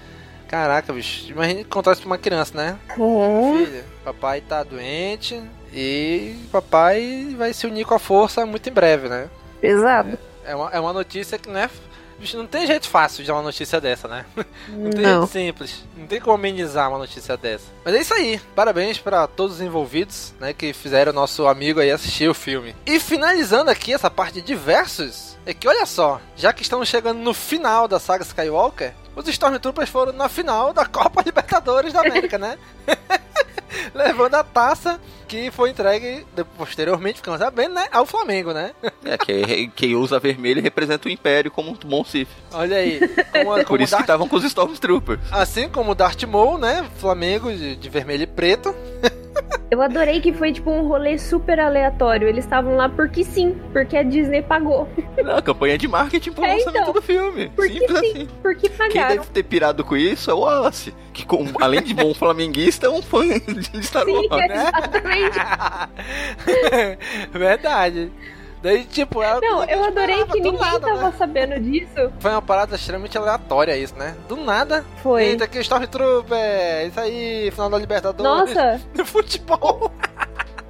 Caraca, 0.47 0.93
bicho, 0.93 1.29
imagina 1.29 1.63
contar 1.65 1.91
isso 1.91 2.01
pra 2.01 2.11
uma 2.11 2.17
criança, 2.17 2.55
né? 2.55 2.77
É. 2.89 2.95
Filha, 3.65 3.85
papai 4.03 4.39
tá 4.41 4.63
doente 4.63 5.41
e 5.73 6.35
papai 6.51 7.35
vai 7.37 7.51
se 7.53 7.67
unir 7.67 7.85
com 7.85 7.95
a 7.95 7.99
força 7.99 8.45
muito 8.45 8.69
em 8.69 8.71
breve, 8.71 9.09
né? 9.09 9.29
Pesado. 9.59 10.17
É 10.45 10.55
uma, 10.55 10.69
é 10.69 10.79
uma 10.79 10.93
notícia 10.93 11.37
que 11.37 11.49
não 11.49 11.59
é. 11.59 11.69
Bicho, 12.19 12.35
não 12.37 12.47
tem 12.47 12.65
jeito 12.65 12.89
fácil 12.89 13.21
de 13.23 13.27
dar 13.27 13.35
uma 13.35 13.43
notícia 13.43 13.79
dessa, 13.79 14.07
né? 14.07 14.25
Não 14.69 14.89
tem 14.89 15.01
Não. 15.03 15.19
jeito 15.21 15.31
simples. 15.31 15.83
Não 15.95 16.07
tem 16.07 16.19
como 16.19 16.33
amenizar 16.33 16.89
uma 16.89 16.97
notícia 16.97 17.37
dessa. 17.37 17.65
Mas 17.85 17.93
é 17.93 17.99
isso 18.01 18.13
aí. 18.13 18.41
Parabéns 18.55 18.97
para 18.97 19.27
todos 19.27 19.57
os 19.57 19.61
envolvidos, 19.61 20.33
né? 20.39 20.51
Que 20.51 20.73
fizeram 20.73 21.11
o 21.11 21.15
nosso 21.15 21.45
amigo 21.47 21.79
aí 21.79 21.91
assistir 21.91 22.27
o 22.27 22.33
filme. 22.33 22.75
E 22.87 22.99
finalizando 22.99 23.69
aqui 23.69 23.93
essa 23.93 24.09
parte 24.09 24.41
de 24.41 24.55
versos, 24.55 25.37
é 25.45 25.53
que 25.53 25.67
olha 25.67 25.85
só, 25.85 26.19
já 26.35 26.51
que 26.51 26.63
estamos 26.63 26.87
chegando 26.89 27.19
no 27.19 27.33
final 27.35 27.87
da 27.87 27.99
saga 27.99 28.23
Skywalker, 28.23 28.93
os 29.15 29.27
Stormtroopers 29.27 29.89
foram 29.89 30.11
na 30.11 30.27
final 30.27 30.73
da 30.73 30.85
Copa 30.87 31.21
Libertadores 31.25 31.93
da 31.93 32.01
América, 32.01 32.37
né? 32.39 32.57
Levando 33.93 34.35
a 34.35 34.43
taça 34.43 34.99
que 35.27 35.51
foi 35.51 35.71
entregue 35.71 36.25
de- 36.35 36.43
posteriormente, 36.43 37.17
ficamos 37.17 37.39
sabendo, 37.39 37.73
né? 37.75 37.87
Ao 37.91 38.05
Flamengo, 38.05 38.53
né? 38.53 38.71
É, 39.03 39.17
que, 39.17 39.67
quem 39.75 39.95
usa 39.95 40.19
vermelho 40.19 40.61
representa 40.61 41.07
o 41.07 41.11
Império 41.11 41.51
como 41.51 41.71
um 41.71 41.73
bom 41.73 42.03
Sith. 42.03 42.29
Olha 42.53 42.77
aí. 42.77 42.99
Como, 42.99 43.55
Por 43.55 43.65
como 43.65 43.83
isso 43.83 43.85
que 43.87 43.91
Darth- 43.91 44.01
estavam 44.01 44.27
com 44.27 44.35
os 44.37 44.43
Stormtroopers. 44.45 45.19
Assim 45.31 45.67
como 45.69 45.91
o 45.91 45.95
Darth 45.95 46.23
Maul, 46.23 46.57
né? 46.57 46.85
Flamengo 46.97 47.51
de, 47.51 47.75
de 47.75 47.89
vermelho 47.89 48.23
e 48.23 48.27
preto. 48.27 48.73
Eu 49.69 49.81
adorei 49.81 50.21
que 50.21 50.31
foi 50.31 50.51
tipo 50.53 50.71
um 50.71 50.87
rolê 50.87 51.17
super 51.17 51.59
aleatório. 51.59 52.27
Eles 52.27 52.45
estavam 52.45 52.75
lá 52.75 52.87
porque 52.87 53.23
sim, 53.23 53.55
porque 53.73 53.97
a 53.97 54.03
Disney 54.03 54.41
pagou. 54.41 54.87
Não, 55.23 55.41
campanha 55.41 55.77
de 55.77 55.87
marketing 55.87 56.31
pro 56.31 56.45
É, 56.45 56.53
lançamento 56.53 56.81
então. 56.83 56.93
do 56.93 57.01
filme. 57.01 57.51
Porque 57.55 57.79
Simples 57.79 57.99
sim, 57.99 58.11
assim. 58.11 58.27
porque 58.41 58.69
Quem 58.69 58.77
pagaram. 58.77 59.15
deve 59.17 59.27
ter 59.29 59.43
pirado 59.43 59.83
com 59.83 59.97
isso 59.97 60.31
é 60.31 60.33
o 60.33 60.39
Wallace, 60.39 60.93
que 61.11 61.25
com- 61.25 61.45
além 61.61 61.81
de 61.81 61.93
bom 61.93 62.13
flamenguista, 62.13 62.87
é 62.87 62.89
um 62.89 63.01
fã 63.01 63.25
de 63.27 63.83
Star 63.85 64.05
Sim, 64.05 64.27
Wars. 64.29 64.47
né? 64.47 64.55
exatamente. 64.55 65.39
Verdade. 67.31 68.11
Daí, 68.61 68.83
tipo, 68.85 69.21
ela 69.21 69.39
Não, 69.39 69.63
eu 69.65 69.83
adorei 69.85 70.25
que 70.25 70.41
ninguém 70.41 70.59
nada, 70.59 70.79
tava 70.79 71.09
né? 71.09 71.13
sabendo 71.17 71.59
disso. 71.59 72.11
Foi 72.19 72.31
uma 72.31 72.41
parada 72.41 72.75
extremamente 72.75 73.15
aleatória 73.17 73.77
isso, 73.77 73.95
né? 73.95 74.15
Do 74.27 74.35
nada. 74.37 74.83
Foi. 75.03 75.23
Eita, 75.23 75.43
aqui 75.43 75.59
Stormtrooper, 75.59 76.87
isso 76.87 76.99
aí, 76.99 77.51
final 77.51 77.69
da 77.69 77.77
Libertadores. 77.77 78.55
Nossa, 78.55 78.81
Do 78.95 79.05
futebol. 79.05 79.91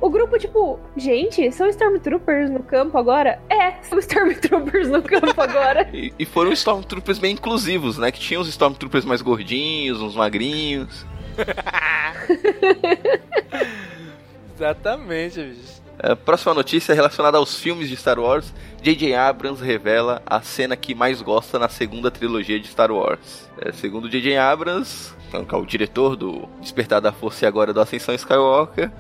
o 0.02 0.10
grupo, 0.10 0.38
tipo, 0.38 0.78
gente, 0.98 1.50
são 1.54 1.68
Stormtroopers 1.70 2.50
no 2.50 2.62
campo 2.62 2.98
agora? 2.98 3.40
É, 3.50 3.82
são 3.84 3.98
Stormtroopers 4.00 4.90
no 4.90 5.02
campo 5.02 5.40
agora. 5.42 5.90
E, 5.94 6.14
e 6.20 6.26
foram 6.26 6.52
Stormtroopers 6.52 7.20
bem 7.20 7.34
inclusivos, 7.34 7.98
né? 7.98 8.12
Que 8.12 8.20
tinham 8.20 8.42
os 8.42 8.50
Stormtroopers 8.50 9.06
mais 9.06 9.22
gordinhos, 9.22 10.02
uns 10.02 10.16
magrinhos. 10.16 11.06
Exatamente, 14.56 15.40
bicho. 15.42 15.77
A 16.00 16.16
próxima 16.16 16.54
notícia 16.54 16.92
é 16.92 16.96
relacionada 16.96 17.38
aos 17.38 17.60
filmes 17.60 17.90
de 17.90 17.98
Star 17.98 18.20
Wars. 18.20 18.54
J.J. 18.82 19.16
Abrams 19.16 19.62
revela 19.62 20.22
a 20.26 20.42
cena 20.42 20.76
que 20.76 20.94
mais 20.94 21.22
gosta 21.22 21.58
na 21.58 21.68
segunda 21.68 22.12
trilogia 22.12 22.60
de 22.60 22.68
Star 22.68 22.92
Wars. 22.92 23.50
É, 23.60 23.72
segundo 23.72 24.10
J.J. 24.10 24.38
Abrams, 24.38 25.16
é 25.34 25.56
o 25.56 25.66
diretor 25.66 26.16
do 26.16 26.48
Despertar 26.62 27.02
da 27.02 27.12
Força 27.12 27.46
e 27.46 27.48
agora 27.48 27.74
do 27.74 27.82
Ascensão 27.82 28.14
Skywalker, 28.14 28.92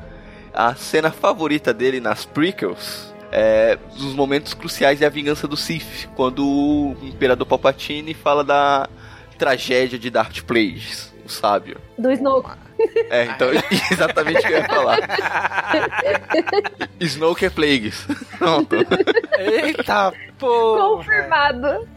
a 0.53 0.73
cena 0.73 1.11
favorita 1.11 1.71
dele 1.73 1.99
nas 1.99 2.25
prequels 2.25 3.13
é 3.31 3.77
dos 3.97 4.13
momentos 4.13 4.53
cruciais 4.53 4.99
da 4.99 5.09
vingança 5.09 5.47
do 5.47 5.57
Sith, 5.57 6.09
quando 6.15 6.47
o 6.47 6.95
Imperador 7.03 7.45
Palpatine 7.45 8.13
fala 8.13 8.43
da 8.43 8.89
tragédia 9.37 9.99
de 9.99 10.09
Darth 10.09 10.41
Plagueis, 10.43 11.13
o 11.25 11.29
sábio. 11.29 11.77
Do 11.97 12.11
Snoke. 12.11 12.66
É, 13.09 13.25
então, 13.25 13.49
exatamente 13.91 14.39
o 14.39 14.41
que 14.41 14.47
eu 14.53 14.57
ia 14.57 14.65
falar. 14.65 14.99
Snoke 16.99 17.45
é 17.45 17.49
Plagueis. 17.49 18.05
Pronto. 18.37 18.75
Eita, 19.39 20.13
pô. 20.37 20.95
Confirmado. 20.97 21.87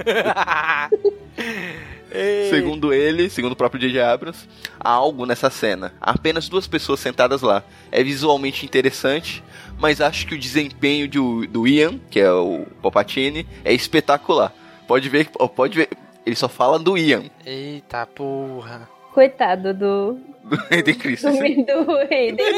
Segundo 2.51 2.93
ele, 2.93 3.31
segundo 3.31 3.53
o 3.53 3.57
próprio 3.57 3.81
J.J. 3.81 4.01
Abrams, 4.03 4.49
há 4.79 4.91
algo 4.91 5.25
nessa 5.27 5.49
cena. 5.49 5.93
Há 6.01 6.11
apenas 6.13 6.49
duas 6.49 6.67
pessoas 6.67 6.99
sentadas 7.01 7.41
lá. 7.43 7.63
É 7.93 8.03
visualmente 8.03 8.65
interessante, 8.67 9.45
mas 9.79 10.01
acho 10.01 10.27
que 10.27 10.35
o 10.35 10.39
desempenho 10.39 11.07
de- 11.07 11.47
do 11.47 11.69
Ian, 11.69 11.99
que 12.11 12.19
é 12.19 12.31
o 12.33 12.67
Palpatine, 12.83 13.47
é 13.65 13.73
espetacular. 13.73 14.53
Pode 14.89 15.09
ver, 15.09 15.29
pode 15.55 15.77
ver. 15.79 15.89
Ele 16.27 16.37
só 16.37 16.49
fala 16.49 16.79
do 16.79 16.99
Ian, 16.99 17.25
Eita 17.47 18.07
porra. 18.07 18.89
Coitado 19.13 19.75
do, 19.75 20.15
do 20.45 20.57
Hayden 20.71 20.95
do, 20.95 21.01
Christensen. 21.01 21.65
do 21.65 21.91
Hayden. 22.11 22.37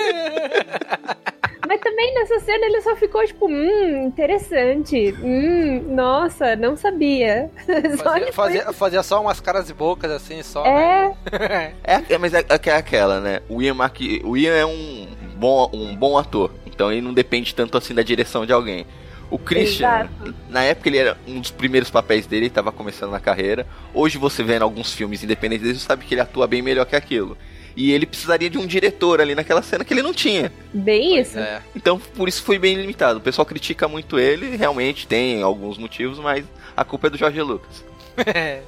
Mas 1.67 1.81
também 1.81 2.13
nessa 2.15 2.41
cena 2.41 2.67
ele 2.67 2.81
só 2.83 2.95
ficou 2.97 3.25
tipo, 3.25 3.47
hum, 3.47 4.05
interessante. 4.07 5.15
Hum, 5.23 5.95
nossa, 5.95 6.55
não 6.57 6.77
sabia. 6.77 7.49
Só 7.97 8.05
Fazia, 8.05 8.33
fazia, 8.33 8.73
fazia 8.73 9.03
só 9.03 9.21
umas 9.23 9.41
caras 9.41 9.71
e 9.71 9.73
bocas 9.73 10.11
assim, 10.11 10.43
só. 10.43 10.65
né? 10.65 11.15
É, 11.31 11.73
É, 11.95 12.03
é, 12.15 12.19
mas 12.19 12.35
é, 12.35 12.41
é, 12.41 12.69
é 12.69 12.73
aquela, 12.77 13.21
né? 13.21 13.41
O 13.49 13.63
Ian, 13.63 13.75
Mac, 13.75 13.97
o 14.25 14.37
Ian 14.37 14.53
é 14.55 14.67
um 14.67 15.07
bom, 15.37 15.71
um 15.73 15.97
bom 15.97 16.19
ator, 16.19 16.51
então 16.67 16.91
ele 16.93 17.01
não 17.01 17.15
depende 17.15 17.55
tanto 17.55 17.79
assim 17.79 17.95
da 17.95 18.03
direção 18.03 18.45
de 18.45 18.53
alguém. 18.53 18.85
O 19.33 19.39
Christian, 19.39 20.11
na 20.51 20.63
época 20.63 20.91
ele 20.91 20.99
era 20.99 21.17
um 21.27 21.41
dos 21.41 21.51
primeiros 21.51 21.89
papéis 21.89 22.27
dele, 22.27 22.49
estava 22.49 22.71
começando 22.71 23.13
na 23.13 23.19
carreira. 23.19 23.67
Hoje 23.95 24.19
você 24.19 24.43
vê 24.43 24.59
em 24.59 24.61
alguns 24.61 24.93
filmes 24.93 25.25
independentes 25.25 25.65
dele, 25.67 25.79
você 25.79 25.87
sabe 25.87 26.05
que 26.05 26.13
ele 26.13 26.21
atua 26.21 26.47
bem 26.47 26.61
melhor 26.61 26.85
que 26.85 26.95
aquilo. 26.95 27.35
E 27.75 27.93
ele 27.93 28.05
precisaria 28.05 28.51
de 28.51 28.59
um 28.59 28.67
diretor 28.67 29.23
ali 29.23 29.35
naquela 29.35 29.63
cena 29.63 29.87
que 29.87 29.95
ele 29.95 30.03
não 30.03 30.13
tinha. 30.13 30.53
bem 30.75 31.19
isso. 31.19 31.39
É. 31.39 31.63
Então 31.75 31.99
por 31.99 32.29
isso 32.29 32.43
foi 32.43 32.59
bem 32.59 32.77
limitado. 32.77 33.21
O 33.21 33.23
pessoal 33.23 33.47
critica 33.47 33.89
muito 33.89 34.19
ele, 34.19 34.55
realmente 34.55 35.07
tem 35.07 35.43
alguns 35.43 35.79
motivos, 35.79 36.19
mas 36.19 36.45
a 36.77 36.85
culpa 36.85 37.07
é 37.07 37.11
do 37.11 37.17
Jorge 37.17 37.41
Lucas. 37.41 37.83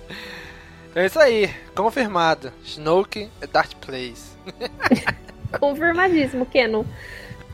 Então 0.95 1.03
é 1.03 1.07
isso 1.07 1.19
aí, 1.19 1.51
confirmado. 1.75 2.53
Snoke 2.63 3.29
é 3.41 3.49
Darth 3.49 3.75
Plays. 3.85 4.39
Confirmadíssimo, 5.59 6.47
Kenon. 6.47 6.85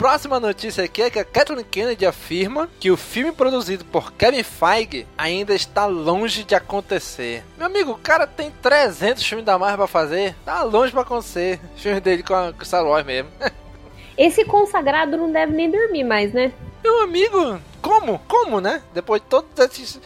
Próxima 0.01 0.41
notícia 0.41 0.83
aqui 0.83 1.03
é 1.03 1.11
que 1.11 1.19
a 1.19 1.25
Kathleen 1.27 1.63
Kennedy 1.63 2.07
afirma 2.07 2.71
que 2.81 2.91
o 2.91 2.97
filme 2.97 3.33
produzido 3.33 3.85
por 3.85 4.15
Kevin 4.15 4.43
Feige 4.43 5.07
ainda 5.17 5.55
está 5.55 5.85
longe 5.85 6.43
de 6.43 6.55
acontecer. 6.55 7.45
Meu 7.59 7.67
amigo, 7.67 7.93
o 7.93 7.99
cara 7.99 8.27
tem 8.27 8.51
300 8.63 9.23
filmes 9.23 9.45
da 9.45 9.59
Marvel 9.59 9.77
pra 9.77 9.87
fazer, 9.87 10.35
tá 10.43 10.63
longe 10.63 10.91
pra 10.91 11.03
acontecer. 11.03 11.61
Filme 11.77 12.01
dele 12.01 12.23
com, 12.23 12.33
a, 12.33 12.51
com 12.51 12.65
Star 12.65 12.83
Wars 12.83 13.05
mesmo. 13.05 13.29
Esse 14.17 14.43
consagrado 14.43 15.19
não 15.19 15.31
deve 15.31 15.53
nem 15.53 15.71
dormir 15.71 16.05
mais, 16.05 16.33
né? 16.33 16.51
Meu 16.83 17.03
amigo, 17.03 17.61
como? 17.81 18.19
Como, 18.29 18.61
né? 18.61 18.83
Depois 18.95 19.21
de 19.23 19.29
todos 19.29 19.49
esses 19.59 20.01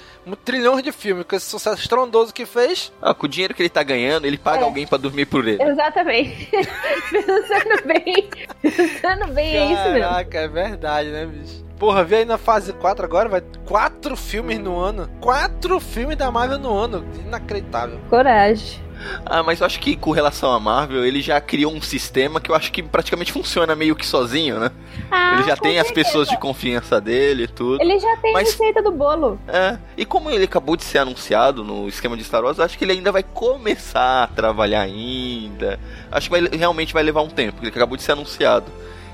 trilhões 0.45 0.83
de 0.83 0.93
filmes, 0.93 1.25
com 1.29 1.37
esse 1.37 1.47
sucesso 1.47 1.81
estrondoso 1.83 2.33
que 2.33 2.47
fez, 2.47 2.93
Ah, 3.03 3.13
com 3.15 3.27
o 3.27 3.29
dinheiro 3.29 3.55
que 3.55 3.63
ele 3.63 3.69
tá 3.69 3.83
ganhando, 3.83 4.27
ele 4.27 4.39
paga 4.39 4.61
É. 4.61 4.65
alguém 4.65 4.87
pra 4.87 4.99
dormir 4.99 5.27
por 5.27 5.47
ele. 5.47 5.63
Exatamente. 5.63 6.49
pensando 7.11 7.87
bem. 7.87 8.29
Pensando 8.63 9.27
bem, 9.33 9.57
é 9.57 9.73
isso 9.73 9.83
mesmo. 9.93 10.01
Caraca, 10.09 10.39
é 10.39 10.49
verdade, 10.49 11.09
né, 11.11 11.27
bicho? 11.27 11.65
Porra, 11.79 12.05
vê 12.05 12.17
aí 12.19 12.25
na 12.25 12.39
fase 12.39 12.73
4 12.73 13.05
agora, 13.05 13.29
vai 13.29 13.43
quatro 13.67 14.17
filmes 14.17 14.59
no 14.61 14.79
ano. 14.79 15.11
Quatro 15.21 15.81
filmes 15.81 16.17
da 16.17 16.31
Marvel 16.31 16.59
no 16.59 16.73
ano. 16.73 17.05
Inacreditável. 17.27 17.99
Coragem. 18.09 18.81
Ah, 19.27 19.43
mas 19.43 19.61
eu 19.61 19.67
acho 19.67 19.79
que 19.81 19.97
com 19.97 20.11
relação 20.11 20.53
à 20.53 20.59
Marvel, 20.61 21.05
ele 21.05 21.21
já 21.23 21.41
criou 21.41 21.73
um 21.73 21.81
sistema 21.81 22.41
que 22.41 22.51
eu 22.51 22.55
acho 22.55 22.71
que 22.73 22.83
praticamente 22.83 23.33
funciona 23.33 23.75
meio 23.75 23.95
que 23.97 24.07
sozinho, 24.07 24.59
né? 24.59 24.71
Ah, 25.11 25.35
ele 25.35 25.45
já 25.45 25.57
tem 25.57 25.79
as 25.79 25.87
certeza. 25.87 26.07
pessoas 26.09 26.29
de 26.29 26.37
confiança 26.39 27.01
dele 27.01 27.45
e 27.45 27.49
tudo. 27.49 27.81
Ele 27.81 27.99
já 27.99 28.17
tem 28.19 28.33
Mas- 28.33 28.49
a 28.49 28.51
receita 28.53 28.83
do 28.83 28.91
bolo. 28.93 29.39
É, 29.49 29.79
e 29.97 30.05
como 30.05 30.31
ele 30.31 30.45
acabou 30.45 30.77
de 30.77 30.85
ser 30.85 30.99
anunciado 30.99 31.63
no 31.65 31.89
esquema 31.89 32.17
de 32.17 32.25
Star 32.25 32.43
Wars, 32.45 32.59
eu 32.59 32.65
acho 32.65 32.77
que 32.79 32.85
ele 32.85 32.93
ainda 32.93 33.13
vai 33.13 33.23
começar 33.23 34.25
a 34.25 34.27
trabalhar 34.27 34.81
ainda. 34.83 35.79
Acho 36.11 36.31
que 36.31 36.41
vai- 36.41 36.49
realmente 36.57 36.93
vai 36.93 37.03
levar 37.03 37.23
um 37.23 37.29
tempo, 37.29 37.53
porque 37.55 37.67
ele 37.69 37.77
acabou 37.77 37.97
de 37.97 38.03
ser 38.03 38.13
anunciado. 38.13 38.67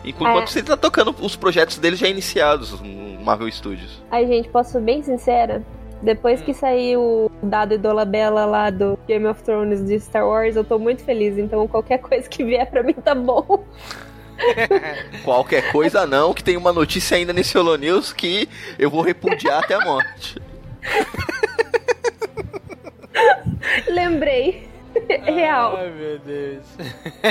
Enquanto 0.05 0.45
É. 0.45 0.47
você 0.47 0.63
tá 0.63 0.77
tocando 0.77 1.15
os 1.21 1.37
projetos 1.37 1.77
dele 1.79 1.95
já 1.97 2.09
iniciados 2.09 2.81
no 2.81 3.21
Marvel 3.23 3.51
Studios. 3.53 4.03
Ai, 4.11 4.27
gente, 4.27 4.49
posso 4.49 4.73
ser 4.73 4.81
bem 4.81 5.03
sincera? 5.03 5.63
Depois 6.03 6.41
que 6.41 6.55
saiu 6.55 7.31
o 7.43 7.43
dado 7.43 7.75
Idolabella 7.75 8.47
lá 8.47 8.71
do 8.71 8.99
Game 9.07 9.27
of 9.27 9.43
Thrones 9.43 9.85
de 9.85 10.01
Star 10.01 10.27
Wars, 10.27 10.57
eu 10.57 10.65
tô 10.65 10.79
muito 10.79 11.05
feliz. 11.05 11.37
Então 11.37 11.69
qualquer 11.69 11.99
coisa 11.99 12.29
que 12.29 12.45
vier 12.45 12.69
pra 12.71 12.83
mim 12.83 12.95
tá 12.95 13.15
bom. 13.15 13.65
Qualquer 15.23 15.71
coisa 15.71 16.07
não, 16.07 16.33
que 16.33 16.43
tem 16.43 16.57
uma 16.57 16.73
notícia 16.73 17.17
ainda 17.17 17.31
nesse 17.31 17.59
Holo 17.59 17.77
News 17.77 18.11
que 18.11 18.49
eu 18.79 18.89
vou 18.89 19.03
repudiar 19.03 19.63
até 19.63 19.75
a 19.75 19.85
morte. 19.85 20.41
Lembrei. 23.87 24.69
Real. 25.25 25.77
Ai, 25.77 25.91
meu 25.91 26.19
Deus. 26.19 26.65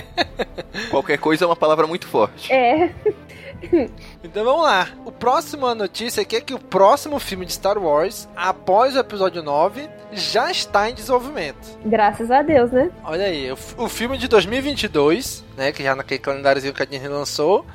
Qualquer 0.89 1.17
coisa 1.17 1.45
é 1.45 1.47
uma 1.47 1.55
palavra 1.55 1.87
muito 1.87 2.07
forte. 2.07 2.53
É. 2.53 2.91
Então 4.23 4.43
vamos 4.43 4.63
lá. 4.63 4.87
O 5.05 5.11
próximo 5.11 5.73
notícia 5.75 6.21
aqui 6.21 6.35
é 6.35 6.41
que 6.41 6.53
o 6.53 6.59
próximo 6.59 7.19
filme 7.19 7.45
de 7.45 7.53
Star 7.53 7.77
Wars, 7.77 8.27
após 8.35 8.95
o 8.95 8.99
episódio 8.99 9.41
9, 9.43 9.89
já 10.11 10.49
está 10.51 10.89
em 10.89 10.93
desenvolvimento. 10.93 11.77
Graças 11.85 12.29
a 12.31 12.41
Deus, 12.41 12.71
né? 12.71 12.89
Olha 13.03 13.25
aí, 13.25 13.51
o, 13.51 13.57
o 13.77 13.87
filme 13.89 14.17
de 14.17 14.27
2022, 14.27 15.43
né, 15.57 15.71
que 15.71 15.83
já 15.83 15.95
naquele 15.95 16.19
calendáriozinho 16.19 16.73
que 16.73 16.81
a 16.81 16.85
Disney 16.85 17.07
lançou, 17.09 17.65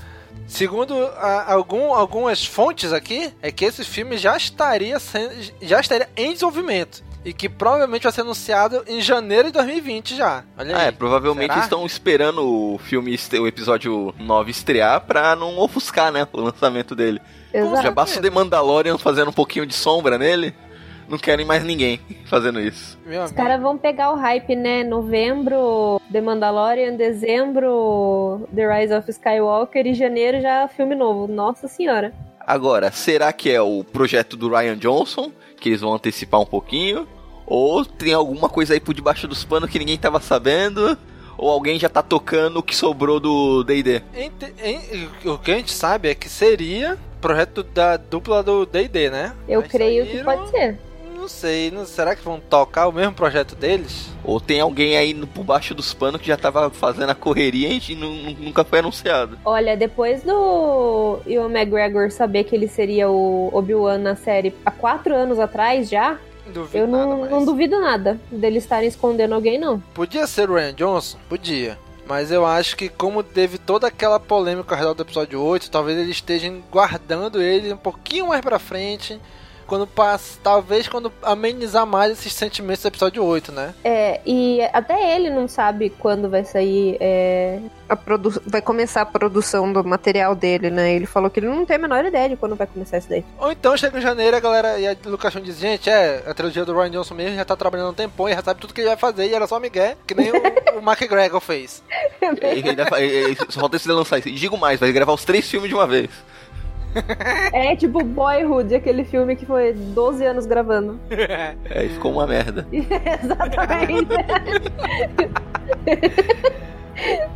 segundo 0.46 0.94
a- 1.16 1.52
algum, 1.52 1.92
algumas 1.94 2.44
fontes 2.44 2.92
aqui, 2.92 3.32
é 3.40 3.50
que 3.52 3.64
esse 3.64 3.84
filme 3.84 4.16
já 4.16 4.36
estaria 4.36 4.98
sendo, 4.98 5.32
já 5.62 5.80
estaria 5.80 6.08
em 6.16 6.32
desenvolvimento 6.32 7.02
e 7.24 7.32
que 7.32 7.48
provavelmente 7.48 8.02
vai 8.02 8.12
ser 8.12 8.20
anunciado 8.20 8.84
em 8.86 9.00
janeiro 9.00 9.46
de 9.48 9.52
2020 9.54 10.14
já. 10.14 10.44
Olha 10.58 10.76
Ah, 10.76 10.80
aí. 10.82 10.88
é, 10.88 10.92
provavelmente 10.92 11.52
Será? 11.52 11.64
estão 11.64 11.86
esperando 11.86 12.42
o 12.74 12.78
filme, 12.78 13.14
este- 13.14 13.38
o 13.38 13.46
episódio 13.46 14.14
9 14.18 14.50
estrear 14.50 15.00
pra 15.00 15.34
não 15.34 15.58
ofuscar, 15.58 16.12
né, 16.12 16.26
o 16.32 16.40
lançamento 16.40 16.94
dele. 16.94 17.20
Exato. 17.52 17.82
Já 17.82 17.90
basta 17.90 18.18
o 18.18 18.22
The 18.22 18.30
Mandalorian 18.30 18.98
fazendo 18.98 19.28
um 19.30 19.32
pouquinho 19.32 19.64
de 19.64 19.74
sombra 19.74 20.18
nele, 20.18 20.52
não 21.08 21.16
querem 21.18 21.46
mais 21.46 21.62
ninguém 21.64 22.00
fazendo 22.26 22.60
isso. 22.60 22.98
Meu 23.06 23.22
Os 23.22 23.32
caras 23.32 23.60
vão 23.62 23.78
pegar 23.78 24.10
o 24.12 24.16
hype, 24.16 24.54
né? 24.56 24.82
Novembro, 24.84 26.00
The 26.12 26.20
Mandalorian, 26.20 26.94
dezembro, 26.96 28.46
The 28.54 28.80
Rise 28.80 28.94
of 28.94 29.10
Skywalker 29.10 29.86
e 29.86 29.94
janeiro 29.94 30.40
já 30.40 30.68
filme 30.68 30.94
novo. 30.94 31.26
Nossa 31.32 31.68
senhora. 31.68 32.12
Agora, 32.46 32.90
será 32.92 33.32
que 33.32 33.50
é 33.50 33.60
o 33.62 33.82
projeto 33.84 34.36
do 34.36 34.48
Ryan 34.50 34.76
Johnson, 34.76 35.30
que 35.58 35.70
eles 35.70 35.80
vão 35.80 35.94
antecipar 35.94 36.40
um 36.40 36.46
pouquinho? 36.46 37.08
Ou 37.46 37.84
tem 37.84 38.12
alguma 38.14 38.48
coisa 38.48 38.74
aí 38.74 38.80
por 38.80 38.94
debaixo 38.94 39.28
dos 39.28 39.44
panos 39.44 39.68
que 39.70 39.78
ninguém 39.78 39.98
tava 39.98 40.20
sabendo? 40.20 40.96
Ou 41.36 41.50
alguém 41.50 41.78
já 41.78 41.88
tá 41.88 42.02
tocando 42.02 42.58
o 42.58 42.62
que 42.62 42.74
sobrou 42.76 43.18
do 43.18 43.64
D&D? 43.64 44.02
O 45.24 45.38
que 45.38 45.50
a 45.50 45.56
gente 45.56 45.72
sabe 45.72 46.08
é 46.08 46.14
que 46.14 46.28
seria 46.28 46.96
projeto 47.20 47.62
da 47.62 47.96
dupla 47.96 48.42
do 48.42 48.64
D&D, 48.64 49.10
né? 49.10 49.32
Eu 49.48 49.60
Mas 49.62 49.70
creio 49.72 50.04
que 50.06 50.12
saíram- 50.18 50.24
pode 50.36 50.50
ser. 50.50 50.78
Não 51.16 51.28
sei, 51.28 51.70
não, 51.70 51.86
será 51.86 52.14
que 52.14 52.22
vão 52.22 52.38
tocar 52.38 52.86
o 52.86 52.92
mesmo 52.92 53.14
projeto 53.14 53.54
deles? 53.56 54.10
Ou 54.22 54.38
tem 54.38 54.60
alguém 54.60 54.96
aí 54.98 55.14
no- 55.14 55.26
por 55.26 55.42
baixo 55.42 55.74
dos 55.74 55.94
panos 55.94 56.20
que 56.20 56.26
já 56.28 56.36
tava 56.36 56.68
fazendo 56.68 57.08
a 57.08 57.14
correria 57.14 57.68
e 57.88 57.94
nu- 57.94 58.10
nu- 58.14 58.36
nunca 58.40 58.62
foi 58.62 58.80
anunciado? 58.80 59.38
Olha, 59.42 59.74
depois 59.74 60.22
do 60.22 61.18
Ewan 61.26 61.50
McGregor 61.50 62.10
saber 62.10 62.44
que 62.44 62.54
ele 62.54 62.68
seria 62.68 63.08
o 63.08 63.48
Obi-Wan 63.54 63.98
na 63.98 64.14
série 64.14 64.54
há 64.66 64.70
quatro 64.70 65.14
anos 65.14 65.38
atrás 65.38 65.88
já, 65.88 66.18
Duvido 66.52 66.78
eu 66.78 66.86
nada 66.86 67.06
não, 67.06 67.18
mais. 67.20 67.30
não 67.30 67.44
duvido 67.44 67.80
nada 67.80 68.20
deles 68.30 68.64
estarem 68.64 68.88
escondendo 68.88 69.34
alguém, 69.34 69.58
não. 69.58 69.80
Podia 69.94 70.26
ser 70.26 70.50
o 70.50 70.54
Ryan 70.54 70.74
Johnson? 70.74 71.18
Podia. 71.28 71.78
Mas 72.06 72.30
eu 72.30 72.44
acho 72.44 72.76
que 72.76 72.88
como 72.88 73.22
teve 73.22 73.56
toda 73.56 73.86
aquela 73.86 74.20
polêmica 74.20 74.74
ao 74.74 74.78
redor 74.78 74.94
do 74.94 75.02
episódio 75.02 75.40
8, 75.40 75.70
talvez 75.70 75.98
eles 75.98 76.10
estejam 76.10 76.62
guardando 76.70 77.40
ele 77.40 77.72
um 77.72 77.78
pouquinho 77.78 78.28
mais 78.28 78.42
pra 78.42 78.58
frente. 78.58 79.18
Quando 79.66 79.86
passa, 79.86 80.38
talvez 80.42 80.86
quando 80.88 81.12
amenizar 81.22 81.86
mais 81.86 82.12
esses 82.12 82.32
sentimentos 82.32 82.82
do 82.82 82.88
episódio 82.88 83.24
8, 83.24 83.50
né? 83.52 83.74
É, 83.82 84.20
e 84.26 84.60
até 84.72 85.16
ele 85.16 85.30
não 85.30 85.48
sabe 85.48 85.90
quando 85.98 86.28
vai 86.28 86.44
sair. 86.44 86.96
é, 87.00 87.58
a 87.88 87.96
produ 87.96 88.30
vai 88.46 88.60
começar 88.62 89.02
a 89.02 89.06
produção 89.06 89.72
do 89.72 89.82
material 89.84 90.34
dele, 90.34 90.70
né? 90.70 90.92
Ele 90.94 91.06
falou 91.06 91.28
que 91.30 91.40
ele 91.40 91.48
não 91.48 91.64
tem 91.66 91.76
a 91.76 91.78
menor 91.78 92.04
ideia 92.04 92.28
de 92.28 92.36
quando 92.36 92.56
vai 92.56 92.66
começar 92.66 92.98
isso 92.98 93.08
daí. 93.08 93.24
Ou 93.38 93.52
então 93.52 93.76
chega 93.76 93.98
em 93.98 94.02
janeiro 94.02 94.36
a 94.36 94.40
galera 94.40 94.78
e 94.78 94.86
a 94.86 94.96
Lucas 95.06 95.32
diz, 95.42 95.58
gente, 95.58 95.88
é, 95.90 96.22
a 96.26 96.32
trilogia 96.34 96.64
do 96.64 96.74
Ryan 96.74 96.90
Johnson 96.90 97.14
mesmo 97.14 97.36
já 97.36 97.44
tá 97.44 97.56
trabalhando 97.56 97.88
há 97.88 97.90
um 97.90 97.94
tempão 97.94 98.28
e 98.28 98.34
já 98.34 98.42
sabe 98.42 98.60
tudo 98.60 98.72
que 98.74 98.80
ele 98.80 98.88
vai 98.88 98.96
fazer 98.96 99.26
e 99.26 99.34
era 99.34 99.46
só 99.46 99.58
Miguel, 99.60 99.96
que 100.06 100.14
nem 100.14 100.30
o, 100.30 100.78
o 100.78 100.82
Mark 100.82 101.00
Gregor 101.00 101.40
fez. 101.40 101.82
Ele 102.42 102.70
ainda 102.70 102.86
fa- 102.86 103.00
ele- 103.00 103.12
ele- 103.32 103.36
só 103.50 103.60
falta 103.60 103.76
esse 103.76 103.88
lançar 103.88 104.18
isso. 104.18 104.28
E 104.28 104.32
digo 104.32 104.56
mais, 104.56 104.80
vai 104.80 104.90
gravar 104.92 105.12
os 105.12 105.24
três 105.24 105.48
filmes 105.48 105.68
de 105.68 105.74
uma 105.74 105.86
vez. 105.86 106.08
É 107.52 107.74
tipo 107.76 108.02
Boyhood, 108.02 108.74
aquele 108.74 109.04
filme 109.04 109.36
que 109.36 109.46
foi 109.46 109.72
12 109.72 110.24
anos 110.24 110.46
gravando. 110.46 110.98
É, 111.10 111.84
e 111.84 111.88
ficou 111.88 112.12
uma 112.12 112.26
merda. 112.26 112.66
Exatamente. 112.72 114.14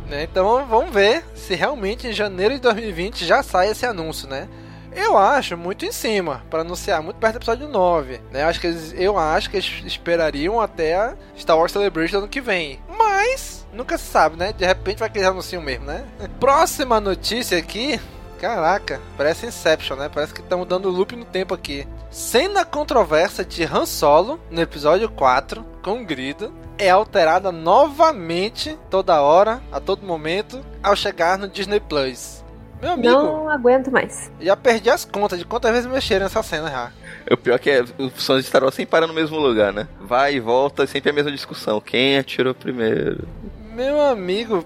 Né, 0.07 0.23
Então 0.23 0.65
vamos 0.65 0.91
ver 0.93 1.23
se 1.35 1.55
realmente 1.55 2.07
em 2.07 2.13
janeiro 2.13 2.53
de 2.55 2.61
2020 2.61 3.25
já 3.25 3.43
sai 3.43 3.69
esse 3.71 3.85
anúncio, 3.85 4.27
né? 4.27 4.47
Eu 4.95 5.17
acho 5.17 5.55
muito 5.55 5.85
em 5.85 5.91
cima 5.91 6.43
para 6.49 6.61
anunciar 6.61 7.01
muito 7.01 7.17
perto 7.17 7.33
do 7.33 7.37
episódio 7.37 7.67
9, 7.67 8.19
né? 8.31 8.43
Acho 8.43 8.59
que 8.59 8.67
eles, 8.67 8.93
eu 8.97 9.17
acho 9.17 9.49
que 9.49 9.57
eles 9.57 9.83
esperariam 9.85 10.59
até 10.59 10.95
a 10.95 11.13
Star 11.37 11.57
Wars 11.57 11.71
Celebration 11.71 12.17
do 12.17 12.19
ano 12.23 12.27
que 12.27 12.41
vem. 12.41 12.79
Mas 12.97 13.65
nunca 13.71 13.97
se 13.97 14.05
sabe, 14.05 14.35
né? 14.35 14.51
De 14.51 14.65
repente 14.65 14.97
vai 14.99 15.09
que 15.09 15.19
eles 15.19 15.29
anunciam 15.29 15.61
mesmo, 15.61 15.85
né? 15.85 16.05
Próxima 16.39 16.99
notícia 16.99 17.57
aqui, 17.57 17.99
caraca, 18.39 18.99
parece 19.17 19.45
Inception, 19.45 19.97
né? 19.97 20.09
Parece 20.13 20.33
que 20.33 20.41
estamos 20.41 20.67
dando 20.67 20.89
loop 20.89 21.15
no 21.15 21.25
tempo 21.25 21.53
aqui. 21.53 21.87
Cena 22.09 22.65
controversa 22.65 23.43
de 23.45 23.63
Han 23.63 23.85
Solo 23.85 24.39
no 24.49 24.61
episódio 24.61 25.09
4 25.09 25.63
com 25.83 25.93
um 25.95 26.05
grito 26.05 26.51
é 26.77 26.89
alterada 26.89 27.51
novamente 27.51 28.77
toda 28.89 29.21
hora, 29.21 29.61
a 29.71 29.79
todo 29.79 30.05
momento, 30.05 30.61
ao 30.81 30.95
chegar 30.95 31.37
no 31.37 31.47
Disney 31.47 31.79
Plus. 31.79 32.43
Meu 32.81 32.91
amigo, 32.93 33.11
Não 33.11 33.49
aguento 33.49 33.91
mais. 33.91 34.31
já 34.39 34.55
perdi 34.55 34.89
as 34.89 35.03
contas 35.03 35.37
de 35.37 35.43
quantas 35.43 35.69
vezes 35.71 35.85
mexeram 35.91 36.23
nessa 36.23 36.41
cena 36.41 36.69
já. 36.71 36.91
O 37.29 37.35
pior 37.35 37.59
que 37.59 37.69
é, 37.69 37.83
os 37.97 38.25
fãs 38.25 38.41
de 38.41 38.47
Star 38.47 38.63
Wars 38.63 38.73
sempre 38.73 38.91
param 38.91 39.07
no 39.07 39.13
mesmo 39.13 39.37
lugar, 39.37 39.73
né? 39.73 39.85
Vai 39.99 40.35
e 40.35 40.39
volta, 40.39 40.87
sempre 40.87 41.09
a 41.09 41.13
mesma 41.13 41.29
discussão. 41.31 41.81
Quem 41.81 42.17
atirou 42.17 42.55
primeiro? 42.55 43.27
Meu 43.75 43.99
amigo, 43.99 44.63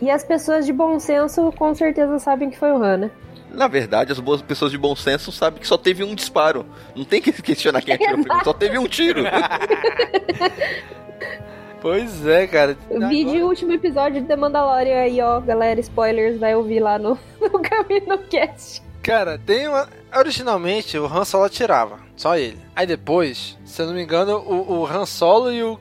E 0.00 0.10
as 0.10 0.24
pessoas 0.24 0.66
de 0.66 0.72
bom 0.72 0.98
senso 0.98 1.52
com 1.52 1.74
certeza 1.74 2.18
sabem 2.18 2.50
que 2.50 2.58
foi 2.58 2.70
o 2.70 2.82
Han, 2.82 2.96
né? 2.96 3.10
Na 3.50 3.68
verdade, 3.68 4.12
as 4.12 4.20
boas 4.20 4.42
pessoas 4.42 4.70
de 4.70 4.78
bom 4.78 4.94
senso 4.94 5.32
sabem 5.32 5.60
que 5.60 5.66
só 5.66 5.78
teve 5.78 6.04
um 6.04 6.14
disparo. 6.14 6.66
Não 6.94 7.04
tem 7.04 7.22
que 7.22 7.32
questionar 7.42 7.80
quem 7.80 7.94
atirou 7.94 8.18
primeiro, 8.18 8.44
só 8.44 8.52
teve 8.52 8.78
um 8.78 8.86
tiro. 8.86 9.22
pois 11.80 12.26
é, 12.26 12.46
cara. 12.46 12.76
Vídeo 13.08 13.46
o 13.46 13.48
último 13.48 13.72
episódio 13.72 14.20
de 14.20 14.26
The 14.26 14.36
Mandalorian 14.36 15.00
aí, 15.00 15.20
ó, 15.20 15.40
galera, 15.40 15.80
spoilers, 15.80 16.38
vai 16.38 16.54
ouvir 16.54 16.80
lá 16.80 16.98
no, 16.98 17.18
no 17.40 17.60
Camino 17.60 18.18
Cast. 18.28 18.82
Cara, 19.02 19.38
tem 19.38 19.68
uma. 19.68 19.88
Originalmente 20.18 20.98
o 20.98 21.06
Han 21.06 21.24
Solo 21.24 21.44
atirava, 21.44 21.98
só 22.16 22.36
ele. 22.36 22.58
Aí 22.74 22.86
depois, 22.86 23.56
se 23.64 23.80
eu 23.80 23.86
não 23.86 23.94
me 23.94 24.02
engano, 24.02 24.38
o, 24.38 24.80
o 24.80 24.86
Han 24.86 25.06
Solo 25.06 25.52
e 25.52 25.62
o, 25.62 25.78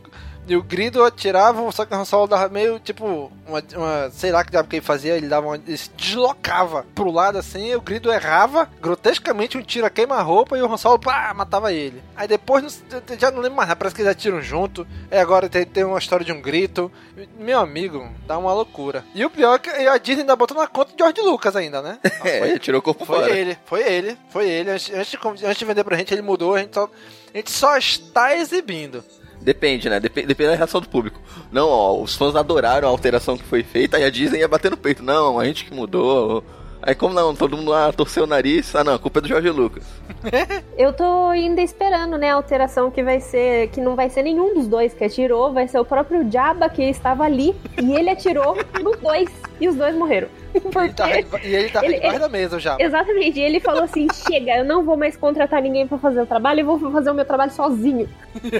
e 0.48 0.56
o 0.56 0.62
Grido 0.64 1.04
atiravam, 1.04 1.72
só 1.72 1.86
que 1.86 1.94
o 1.94 1.98
Han 1.98 2.06
Solo 2.06 2.28
dava 2.28 2.48
meio 2.50 2.80
tipo. 2.80 3.32
Uma, 3.48 3.64
uma- 3.76 4.10
sei 4.12 4.32
lá 4.32 4.44
que 4.44 4.52
diabo 4.52 4.68
que 4.68 4.78
ele 4.78 4.86
fazia, 4.86 5.16
ele 5.16 5.28
dava 5.28 5.48
uma, 5.48 5.56
ele 5.56 5.78
se 5.78 5.90
deslocava 5.92 6.86
pro 6.96 7.12
lado 7.12 7.38
assim, 7.38 7.68
e 7.72 7.76
o 7.76 7.82
Grido 7.82 8.12
errava 8.12 8.68
grotescamente 8.82 9.58
um 9.58 9.62
tiro 9.62 9.86
a 9.86 9.90
queima-roupa 9.90 10.58
e 10.58 10.62
o 10.62 10.72
Han 10.72 10.78
Solo 10.78 11.00
pá, 11.00 11.34
matava 11.34 11.72
ele. 11.74 12.02
Aí 12.16 12.28
depois, 12.28 12.84
não- 12.92 13.18
já 13.20 13.30
não 13.32 13.40
lembro 13.40 13.56
mais, 13.58 13.68
nada, 13.70 13.78
parece 13.78 13.96
que 13.96 14.02
eles 14.02 14.12
atiram 14.12 14.42
junto. 14.42 14.86
Aí 15.12 15.20
agora 15.20 15.48
tem, 15.50 15.66
tem 15.66 15.84
uma 15.84 16.00
história 16.00 16.26
de 16.26 16.32
um 16.32 16.42
grito. 16.42 16.92
Meu 17.40 17.60
amigo, 17.60 18.10
dá 18.28 18.38
uma 18.38 18.54
loucura. 18.54 19.04
E 19.14 19.24
o 19.26 19.30
pior 19.30 19.56
é 19.56 19.60
que 19.60 19.70
a 19.70 19.98
Disney 19.98 20.22
ainda 20.22 20.36
botou 20.36 20.58
na 20.58 20.68
conta 20.68 20.92
de 20.92 20.98
George 20.98 21.22
Lucas 21.22 21.56
ainda, 21.56 21.82
né? 21.82 22.00
é, 22.24 22.48
ele 22.50 22.60
tirou 22.60 22.80
o 22.80 22.84
corpo 22.84 23.06
Foi 23.06 23.20
fora. 23.20 23.32
ele, 23.38 23.58
foi 23.66 23.82
ele, 23.82 24.18
foi 24.30 24.50
ele. 24.50 24.72
Antes, 24.72 24.92
antes, 24.94 25.12
de, 25.12 25.46
antes 25.46 25.58
de 25.58 25.66
vender 25.66 25.84
pra 25.84 25.98
gente, 25.98 26.14
ele 26.14 26.22
mudou, 26.22 26.56
a 26.56 26.60
gente 26.60 26.74
só, 26.74 26.90
a 27.34 27.38
gente 27.38 27.52
só 27.52 27.78
está 27.78 28.36
exibindo. 28.36 29.04
Depende, 29.46 29.88
né? 29.90 30.00
Dep- 30.00 30.26
depende 30.26 30.50
da 30.50 30.56
reação 30.56 30.82
do 30.82 30.90
público. 30.90 31.22
Não, 31.52 31.70
ó, 31.70 32.02
os 32.02 32.16
fãs 32.16 32.36
adoraram 32.36 32.88
a 32.88 32.92
alteração 32.92 33.38
que 33.38 33.44
foi 33.44 33.62
feita 33.62 34.00
e 34.00 34.04
a 34.04 34.10
Disney 34.10 34.40
ia 34.40 34.48
bater 34.48 34.72
no 34.72 34.78
peito. 34.78 35.04
Não, 35.04 35.40
a 35.40 35.46
gente 35.46 35.66
que 35.66 35.74
mudou. 35.74 36.44
Aí 36.82 36.94
como 36.94 37.14
não, 37.14 37.36
todo 37.36 37.56
mundo 37.58 37.72
lá 37.72 37.92
torceu 37.92 38.26
o 38.26 38.28
nariz, 38.28 38.76
ah 38.76 38.84
não, 38.84 38.94
a 38.94 39.00
culpa 39.00 39.18
é 39.20 39.22
do 39.22 39.28
Jorge 39.28 39.50
Lucas. 39.50 39.84
Eu 40.78 40.94
tô 40.94 41.30
ainda 41.30 41.62
esperando, 41.62 42.16
né, 42.18 42.30
a 42.32 42.36
alteração 42.36 42.92
que 42.92 43.04
vai 43.04 43.20
ser, 43.20 43.70
que 43.70 43.82
não 43.82 43.96
vai 43.96 44.08
ser 44.10 44.22
nenhum 44.24 44.54
dos 44.54 44.68
dois 44.68 44.94
que 44.94 45.04
atirou, 45.04 45.52
vai 45.54 45.68
ser 45.68 45.80
o 45.80 45.86
próprio 45.86 46.30
Jabba 46.32 46.70
que 46.70 46.84
estava 46.84 47.24
ali 47.24 47.56
e 47.82 47.94
ele 47.94 48.10
atirou 48.10 48.56
nos 48.84 48.98
dois 49.00 49.30
e 49.60 49.68
os 49.68 49.76
dois 49.76 49.96
morreram. 49.96 50.28
Ele 50.56 50.94
tá, 50.94 51.08
Porque 51.30 51.48
e 51.48 51.54
ele 51.56 51.70
tá 51.70 51.84
Ele- 51.84 51.96
debaixo 51.96 52.20
da 52.20 52.30
mesa 52.30 52.60
já. 52.60 52.78
Exatamente, 52.80 53.38
e 53.40 53.44
ele 53.44 53.60
falou 53.60 53.84
assim: 53.84 54.08
chega, 54.28 54.58
eu 54.58 54.64
não 54.64 54.86
vou 54.86 54.96
mais 54.96 55.18
contratar 55.18 55.62
ninguém 55.62 55.86
pra 55.86 55.98
fazer 55.98 56.22
o 56.22 56.26
trabalho, 56.26 56.62
eu 56.62 56.66
vou 56.78 56.92
fazer 56.92 57.12
o 57.12 57.14
meu 57.14 57.26
trabalho 57.26 57.52
sozinho. 57.52 58.08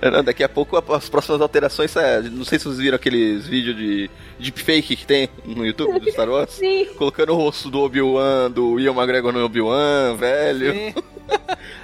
É, 0.00 0.10
não, 0.10 0.22
Daqui 0.22 0.44
a 0.44 0.48
pouco 0.48 0.76
as 0.92 1.08
próximas 1.08 1.40
alterações, 1.40 1.94
é, 1.96 2.20
não 2.22 2.44
sei 2.44 2.58
se 2.58 2.64
vocês 2.66 2.78
viram 2.78 2.96
aqueles 2.96 3.46
vídeos 3.46 3.76
de 3.76 4.10
deepfake 4.38 4.94
que 4.96 5.06
tem 5.06 5.28
no 5.44 5.64
YouTube 5.66 5.98
do 5.98 6.10
Star 6.10 6.28
Wars. 6.28 6.50
Sim. 6.52 6.86
Colocando 6.96 7.32
o 7.32 7.36
rosto 7.36 7.68
do 7.70 7.80
Obi-Wan, 7.80 8.50
do 8.50 8.78
Ian 8.78 8.92
McGregor 8.92 9.32
no 9.32 9.44
Obi-Wan, 9.44 10.14
velho. 10.16 10.72
Sim. 10.72 10.94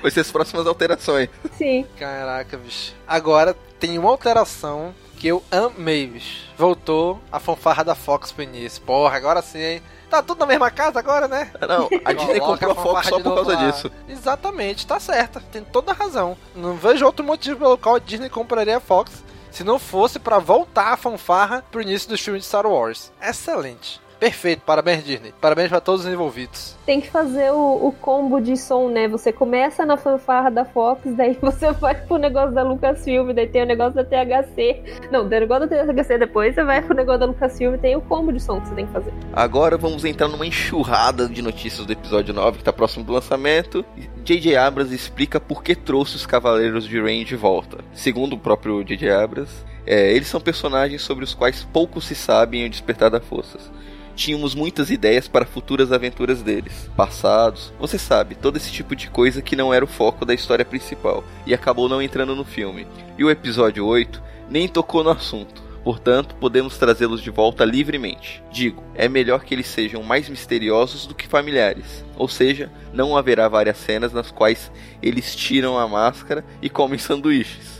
Vai 0.01 0.11
ser 0.11 0.21
as 0.21 0.31
próximas 0.31 0.67
alterações. 0.67 1.29
Sim. 1.57 1.85
Caraca, 1.99 2.57
bicho. 2.57 2.93
Agora 3.07 3.55
tem 3.81 3.99
uma 3.99 4.11
alteração 4.11 4.95
que 5.19 5.29
eu 5.29 5.43
amei, 5.51 6.07
bicho. 6.07 6.45
Voltou 6.57 7.21
a 7.31 7.39
fanfarra 7.41 7.83
da 7.85 7.95
Fox 7.95 8.33
pro 8.33 8.43
início. 8.43 8.83
Porra, 8.83 9.17
agora 9.17 9.43
sim, 9.43 9.59
hein? 9.59 9.83
Tá 10.11 10.23
tudo 10.23 10.39
na 10.41 10.47
mesma 10.47 10.71
casa 10.71 10.99
agora, 10.99 11.27
né? 11.27 11.51
Não, 11.69 11.89
a 12.05 12.13
Disney 12.13 12.39
comprou 12.41 12.73
a 12.73 12.75
Fox 12.75 13.09
só 13.09 13.21
por 13.21 13.35
causa 13.35 13.55
lá. 13.55 13.71
disso. 13.71 13.91
Exatamente, 14.09 14.87
tá 14.87 15.01
certa. 15.01 15.41
Tem 15.41 15.65
toda 15.65 15.93
a 15.93 15.95
razão. 15.95 16.37
Não 16.55 16.75
vejo 16.75 17.05
outro 17.05 17.25
motivo 17.25 17.59
pelo 17.59 17.79
qual 17.79 17.97
a 17.97 17.99
Disney 17.99 18.29
compraria 18.29 18.77
a 18.77 18.81
Fox 18.81 19.25
se 19.51 19.65
não 19.65 19.79
fosse 19.79 20.19
pra 20.19 20.39
voltar 20.39 20.93
a 20.93 20.97
fanfarra 20.97 21.65
pro 21.71 21.81
início 21.81 22.09
dos 22.09 22.21
filmes 22.21 22.43
de 22.43 22.49
Star 22.49 22.67
Wars. 22.67 23.13
Excelente. 23.23 24.01
Perfeito, 24.25 24.63
parabéns 24.65 25.05
Disney. 25.05 25.35
Parabéns 25.39 25.69
pra 25.69 25.83
todos 25.83 26.07
os 26.07 26.11
envolvidos. 26.11 26.75
Tem 26.87 26.99
que 26.99 27.11
fazer 27.11 27.53
o, 27.53 27.89
o 27.89 27.93
combo 27.93 28.41
de 28.41 28.57
som, 28.57 28.89
né? 28.89 29.07
Você 29.07 29.31
começa 29.31 29.85
na 29.85 29.99
fanfarra 29.99 30.51
da 30.51 30.65
Fox, 30.65 31.03
daí 31.15 31.37
você 31.43 31.71
vai 31.73 31.95
pro 31.95 32.17
negócio 32.17 32.55
da 32.55 32.63
Lucasfilm, 32.63 33.35
daí 33.35 33.47
tem 33.47 33.65
o 33.65 33.67
negócio 33.67 33.93
da 33.93 34.03
THC. 34.03 34.83
Não, 35.13 35.29
tem 35.29 35.37
o 35.37 35.41
negócio 35.43 35.69
da 35.69 35.85
THC 35.85 36.17
depois, 36.17 36.55
você 36.55 36.65
vai 36.65 36.81
pro 36.81 36.97
negócio 36.97 37.21
da 37.21 37.27
Lucasfilm, 37.27 37.77
tem 37.77 37.97
o 37.97 38.01
combo 38.01 38.33
de 38.33 38.41
som 38.41 38.63
que 38.63 38.69
você 38.69 38.75
tem 38.75 38.87
que 38.87 38.93
fazer. 38.95 39.13
Agora 39.31 39.77
vamos 39.77 40.07
entrar 40.07 40.29
numa 40.29 40.47
enxurrada 40.47 41.29
de 41.29 41.43
notícias 41.43 41.87
do 41.87 41.93
episódio 41.93 42.33
9, 42.33 42.57
que 42.57 42.65
tá 42.65 42.73
próximo 42.73 43.05
do 43.05 43.13
lançamento. 43.13 43.85
J.J. 44.25 44.57
Abrams 44.57 44.95
explica 44.95 45.39
por 45.39 45.63
que 45.63 45.75
trouxe 45.75 46.17
os 46.17 46.25
Cavaleiros 46.25 46.89
de 46.89 46.99
Rain 46.99 47.25
de 47.25 47.37
volta. 47.37 47.85
Segundo 47.93 48.33
o 48.33 48.39
próprio 48.39 48.83
J.J. 48.83 49.11
Abrams, 49.11 49.53
é, 49.87 50.15
eles 50.15 50.29
são 50.29 50.41
personagens 50.41 51.03
sobre 51.03 51.25
os 51.25 51.35
quais 51.35 51.63
pouco 51.71 52.01
se 52.01 52.15
sabe 52.15 52.57
em 52.57 52.65
O 52.65 52.71
Despertar 52.71 53.11
da 53.11 53.21
Forças. 53.21 53.71
Tínhamos 54.15 54.55
muitas 54.55 54.91
ideias 54.91 55.27
para 55.27 55.45
futuras 55.45 55.91
aventuras 55.91 56.41
deles, 56.41 56.89
passados, 56.97 57.73
você 57.79 57.99
sabe, 57.99 58.35
todo 58.35 58.57
esse 58.57 58.71
tipo 58.71 58.95
de 58.95 59.11
coisa 59.11 59.43
que 59.43 59.57
não 59.57 59.75
era 59.75 59.85
o 59.85 59.89
foco 59.89 60.25
da 60.25 60.33
história 60.33 60.65
principal 60.65 61.25
e 61.47 61.53
acabou 61.53 61.89
não 61.89 62.01
entrando 62.01 62.37
no 62.37 62.45
filme. 62.45 62.87
E 63.19 63.25
o 63.25 63.31
episódio 63.31 63.85
8 63.85 64.23
nem 64.49 64.69
tocou 64.69 65.03
no 65.03 65.11
assunto. 65.11 65.65
Portanto, 65.85 66.35
podemos 66.37 66.79
trazê-los 66.79 67.21
de 67.21 67.29
volta 67.29 67.63
livremente. 67.63 68.43
Digo, 68.51 68.83
é 68.95 69.07
melhor 69.07 69.45
que 69.45 69.53
eles 69.53 69.67
sejam 69.67 70.03
mais 70.03 70.31
misteriosos 70.31 71.07
do 71.07 71.15
que 71.15 71.29
familiares. 71.29 72.03
Ou 72.17 72.27
seja, 72.27 72.73
não 72.91 73.15
haverá 73.15 73.49
várias 73.49 73.77
cenas 73.77 74.11
nas 74.11 74.31
quais 74.31 74.73
eles 75.03 75.37
tiram 75.37 75.79
a 75.79 75.87
máscara 75.87 76.43
e 76.63 76.71
comem 76.71 76.97
sanduíches. 76.99 77.74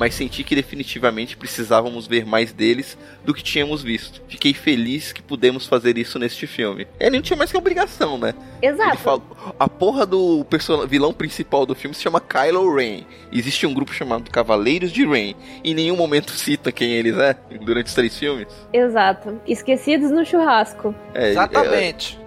Mas 0.00 0.14
senti 0.14 0.42
que 0.42 0.54
definitivamente 0.54 1.36
precisávamos 1.36 2.06
ver 2.06 2.24
mais 2.24 2.54
deles 2.54 2.96
do 3.22 3.34
que 3.34 3.42
tínhamos 3.42 3.82
visto. 3.82 4.22
Fiquei 4.28 4.54
feliz 4.54 5.12
que 5.12 5.20
pudemos 5.20 5.66
fazer 5.66 5.98
isso 5.98 6.18
neste 6.18 6.46
filme. 6.46 6.86
Ele 6.98 7.16
não 7.16 7.22
tinha 7.22 7.36
mais 7.36 7.50
que 7.52 7.58
obrigação, 7.58 8.16
né? 8.16 8.32
Ele 8.62 8.72
Exato. 8.72 8.96
fala, 8.96 9.22
a 9.58 9.68
porra 9.68 10.06
do 10.06 10.42
person- 10.46 10.86
vilão 10.86 11.12
principal 11.12 11.66
do 11.66 11.74
filme 11.74 11.94
se 11.94 12.00
chama 12.02 12.18
Kylo 12.18 12.74
Ren. 12.74 13.02
Existe 13.30 13.66
um 13.66 13.74
grupo 13.74 13.92
chamado 13.92 14.30
Cavaleiros 14.30 14.90
de 14.90 15.04
Ren. 15.06 15.34
Em 15.62 15.74
nenhum 15.74 15.96
momento 15.96 16.30
cita 16.32 16.72
quem 16.72 16.92
eles 16.92 17.18
é 17.18 17.36
durante 17.60 17.88
os 17.88 17.94
três 17.94 18.16
filmes. 18.18 18.48
Exato. 18.72 19.38
Esquecidos 19.46 20.10
no 20.10 20.24
churrasco. 20.24 20.94
É, 21.12 21.32
Exatamente. 21.32 22.18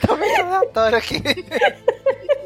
Totalmente 0.00 0.40
aleatório 0.40 0.98
aqui. 0.98 1.22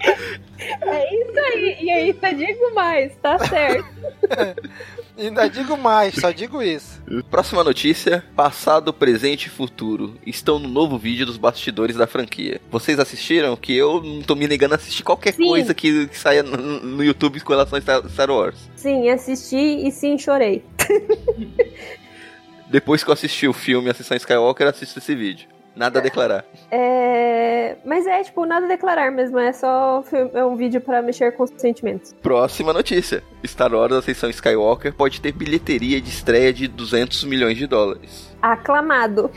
É 0.00 1.14
isso 1.14 1.38
aí. 1.38 1.76
E 1.80 1.90
ainda 1.90 2.32
digo 2.32 2.74
mais, 2.74 3.14
tá 3.16 3.38
certo. 3.38 3.88
Ainda 5.18 5.46
digo 5.46 5.76
mais, 5.76 6.14
só 6.14 6.30
digo 6.30 6.62
isso. 6.62 7.02
Próxima 7.30 7.62
notícia: 7.62 8.24
passado, 8.34 8.92
presente 8.94 9.46
e 9.46 9.50
futuro 9.50 10.18
estão 10.26 10.58
no 10.58 10.66
novo 10.68 10.96
vídeo 10.96 11.26
dos 11.26 11.36
bastidores 11.36 11.96
da 11.96 12.06
franquia. 12.06 12.60
Vocês 12.70 12.98
assistiram? 12.98 13.54
Que 13.54 13.76
eu 13.76 14.02
não 14.02 14.22
tô 14.22 14.34
me 14.34 14.48
negando 14.48 14.72
a 14.74 14.78
assistir 14.78 15.02
qualquer 15.02 15.34
Sim. 15.34 15.46
coisa 15.46 15.74
que, 15.74 16.08
que 16.08 16.16
saia 16.18 16.42
no, 16.42 16.56
no 16.56 17.04
YouTube 17.04 17.40
com 17.40 17.52
relação 17.52 17.76
a 17.76 17.80
Star- 17.82 18.08
Star 18.08 18.30
Wars. 18.30 18.56
Sim, 18.74 19.10
assisti 19.10 19.86
e 19.86 19.90
sim, 19.92 20.16
chorei. 20.18 20.64
Depois 22.70 23.04
que 23.04 23.10
eu 23.10 23.14
assisti 23.14 23.46
o 23.46 23.52
filme 23.52 23.90
A 23.90 23.94
Sessão 23.94 24.16
Skywalker, 24.16 24.66
assisto 24.66 24.98
esse 24.98 25.14
vídeo. 25.14 25.46
Nada 25.74 25.98
a 25.98 26.02
declarar. 26.02 26.44
É... 26.70 27.76
Mas 27.84 28.06
é, 28.06 28.22
tipo, 28.22 28.44
nada 28.44 28.66
a 28.66 28.68
declarar 28.68 29.10
mesmo. 29.10 29.38
É 29.38 29.52
só 29.52 30.04
é 30.34 30.44
um 30.44 30.56
vídeo 30.56 30.80
pra 30.80 31.02
mexer 31.02 31.32
com 31.32 31.44
os 31.44 31.50
sentimentos. 31.56 32.14
Próxima 32.22 32.72
notícia: 32.72 33.22
Star 33.44 33.72
Wars 33.74 33.92
Ascensão 33.92 34.30
Skywalker 34.30 34.92
pode 34.92 35.20
ter 35.20 35.32
bilheteria 35.32 36.00
de 36.00 36.10
estreia 36.10 36.52
de 36.52 36.68
200 36.68 37.24
milhões 37.24 37.56
de 37.56 37.66
dólares. 37.66 38.34
Aclamado. 38.40 39.30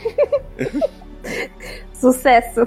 Sucesso. 1.92 2.66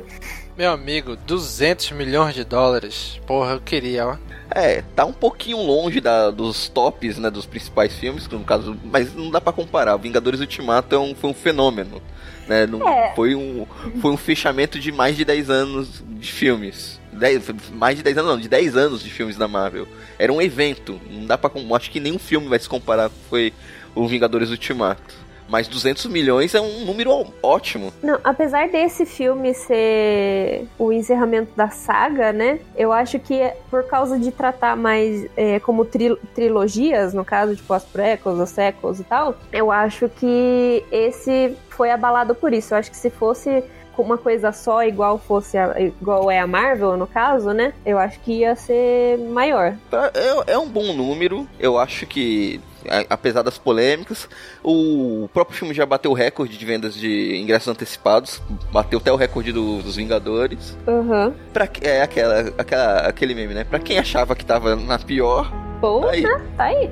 Meu 0.60 0.74
amigo, 0.74 1.16
200 1.16 1.92
milhões 1.94 2.36
de 2.36 2.44
dólares. 2.44 3.18
Porra, 3.26 3.54
eu 3.54 3.62
queria, 3.62 4.06
ó. 4.06 4.18
É, 4.52 4.82
tá 4.94 5.06
um 5.06 5.14
pouquinho 5.14 5.56
longe 5.62 6.02
da- 6.02 6.30
dos 6.32 6.68
tops, 6.68 7.18
né, 7.18 7.30
dos 7.30 7.46
principais 7.46 7.94
filmes, 7.96 8.28
no 8.28 8.44
caso, 8.44 8.76
mas 8.84 9.16
não 9.16 9.32
dá 9.32 9.40
pra 9.40 9.54
comparar. 9.54 9.96
Vingadores 9.96 10.42
Ultimato 10.42 10.94
é 10.94 11.00
um, 11.00 11.16
foi 11.16 11.30
um 11.30 11.34
fenômeno, 11.34 12.02
né? 12.46 12.66
Não, 12.68 12.86
É. 12.86 13.14
foi, 13.16 13.36
um, 13.36 13.66
foi 14.02 14.12
um 14.12 14.18
fechamento 14.18 14.78
de 14.82 14.92
mais 14.92 15.16
de 15.16 15.24
10 15.24 15.50
anos 15.50 16.04
de 16.06 16.30
filmes. 16.30 17.00
10, 17.14 17.42
mais 17.72 17.96
de 17.96 18.04
10 18.04 18.18
anos, 18.18 18.32
não, 18.32 18.38
de 18.38 18.50
10 18.50 18.76
anos 18.76 19.02
de 19.02 19.10
filmes 19.10 19.38
da 19.38 19.48
Marvel. 19.48 19.88
Era 20.18 20.34
um 20.34 20.42
evento, 20.42 21.00
não 21.10 21.26
dá 21.26 21.38
pra. 21.38 21.50
com- 21.50 21.74
Acho 21.74 21.90
que 21.90 22.02
nenhum 22.02 22.20
filme 22.20 22.50
vai 22.50 22.60
se 22.60 22.68
comparar 22.68 23.08
com 23.08 23.16
foi 23.30 23.54
o 23.96 24.06
Vingadores 24.10 24.50
Ultimato. 24.50 25.16
Mas 25.50 25.68
200 25.68 26.06
milhões 26.06 26.54
é 26.56 26.62
um 26.62 26.86
número 26.86 27.26
ótimo. 27.42 27.92
Não, 28.04 28.20
apesar 28.24 28.70
desse 28.70 29.06
filme 29.06 29.54
ser 29.54 30.68
o 30.78 30.92
encerramento 30.92 31.52
da 31.56 31.70
saga, 31.70 32.32
né? 32.32 32.60
Eu 32.78 32.92
acho 32.92 33.20
que 33.20 33.34
é 33.34 33.58
por 33.70 33.84
causa 33.84 34.18
de 34.20 34.32
tratar 34.32 34.76
mais 34.76 35.26
é, 35.36 35.60
como 35.60 35.84
tri- 35.86 36.18
trilogias, 36.36 37.14
no 37.14 37.26
caso, 37.26 37.56
tipo 37.56 37.74
as 37.74 37.84
prequels, 37.84 38.40
os 38.40 38.50
sequels 38.50 39.00
e 39.00 39.04
tal, 39.04 39.36
eu 39.52 39.72
acho 39.72 40.08
que 40.10 40.84
esse 40.92 41.56
foi 41.70 41.92
abalado 41.92 42.36
por 42.36 42.54
isso. 42.54 42.74
Eu 42.74 42.78
acho 42.78 42.92
que 42.92 42.98
se 42.98 43.10
fosse 43.10 43.64
uma 43.98 44.18
coisa 44.18 44.54
só, 44.54 44.82
igual 44.86 45.18
fosse 45.18 45.58
a- 45.58 45.76
igual 45.78 46.32
é 46.32 46.40
a 46.40 46.48
Marvel, 46.48 46.96
no 46.96 47.06
caso, 47.06 47.52
né? 47.52 47.74
Eu 47.86 48.00
acho 48.00 48.18
que 48.22 48.32
ia 48.32 48.56
ser 48.56 49.18
maior. 49.18 49.76
Tá, 49.92 50.10
É, 50.14 50.54
é 50.54 50.58
um 50.58 50.70
bom 50.70 50.94
número. 50.94 51.46
Eu 51.60 51.78
acho 51.78 52.06
que, 52.08 52.62
apesar 53.10 53.42
das 53.42 53.58
polêmicas, 53.58 54.28
o 54.64 55.30
próprio 55.34 55.58
filme 55.58 55.74
já 55.74 55.86
bateu 55.86 56.12
o 56.12 56.14
recorde 56.14 56.58
de 56.58 56.66
vendas 56.66 56.94
de 56.94 57.38
ingressos 57.38 57.68
antecipados. 57.68 58.42
Bateu 58.72 59.00
até 59.00 59.12
o 59.12 59.16
recorde 59.16 59.52
do- 59.52 59.82
dos 59.82 59.96
Vingadores. 59.96 60.78
Aham. 60.88 61.34
Pra, 61.54 61.68
é 61.82 62.02
aquela, 62.02 62.54
aquela, 62.58 62.98
aquele 63.00 63.34
meme, 63.36 63.54
né? 63.54 63.64
Pra 63.64 63.80
quem 63.80 63.98
achava 64.00 64.36
que 64.36 64.46
tava 64.46 64.76
na 64.76 64.98
pior, 65.00 65.52
Porra, 65.82 66.12
aí, 66.12 66.24
tá 66.58 66.64
aí. 66.66 66.90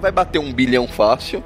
vai 0.00 0.12
bater 0.12 0.38
um 0.38 0.52
bilhão 0.52 0.86
fácil. 0.86 1.42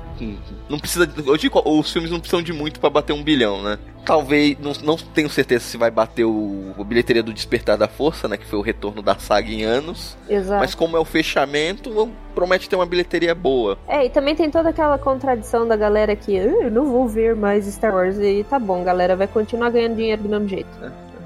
Não 0.69 0.79
precisa. 0.79 1.09
Hoje 1.27 1.51
os 1.53 1.93
filmes 1.93 2.11
não 2.11 2.19
precisam 2.19 2.43
de 2.43 2.53
muito 2.53 2.81
pra 2.81 2.89
bater 2.89 3.13
um 3.13 3.23
bilhão, 3.23 3.63
né? 3.63 3.79
Talvez, 4.05 4.59
não, 4.59 4.73
não 4.83 4.97
tenho 4.97 5.29
certeza 5.31 5.65
se 5.65 5.77
vai 5.77 5.91
bater 5.91 6.25
o, 6.25 6.75
o 6.77 6.85
bilheteria 6.85 7.23
do 7.23 7.33
Despertar 7.33 7.77
da 7.77 7.89
Força, 7.89 8.29
né? 8.29 8.37
Que 8.37 8.47
foi 8.47 8.59
o 8.59 8.63
retorno 8.63 9.03
da 9.03 9.15
saga 9.19 9.51
em 9.51 9.63
anos. 9.65 10.17
Exato. 10.29 10.61
Mas 10.61 10.75
como 10.75 10.97
é 10.97 11.01
o 11.01 11.05
fechamento, 11.05 12.11
promete 12.35 12.69
ter 12.69 12.77
uma 12.77 12.87
bilheteria 12.87 13.35
boa. 13.35 13.79
É, 13.89 14.05
e 14.05 14.11
também 14.11 14.35
tem 14.35 14.51
toda 14.51 14.71
aquela 14.71 14.99
contradição 14.99 15.67
da 15.67 15.77
galera 15.77 16.15
que 16.17 16.39
"Ah, 16.39 16.43
eu 16.45 16.71
não 16.71 16.87
vou 16.87 17.09
ver 17.09 17.35
mais 17.35 17.67
Star 17.67 17.95
Wars. 17.95 18.19
E 18.19 18.45
tá 18.49 18.59
bom, 18.59 18.83
galera, 18.85 19.17
vai 19.17 19.27
continuar 19.27 19.71
ganhando 19.71 19.97
dinheiro 19.97 20.23
do 20.23 20.29
mesmo 20.29 20.49
jeito. 20.49 20.69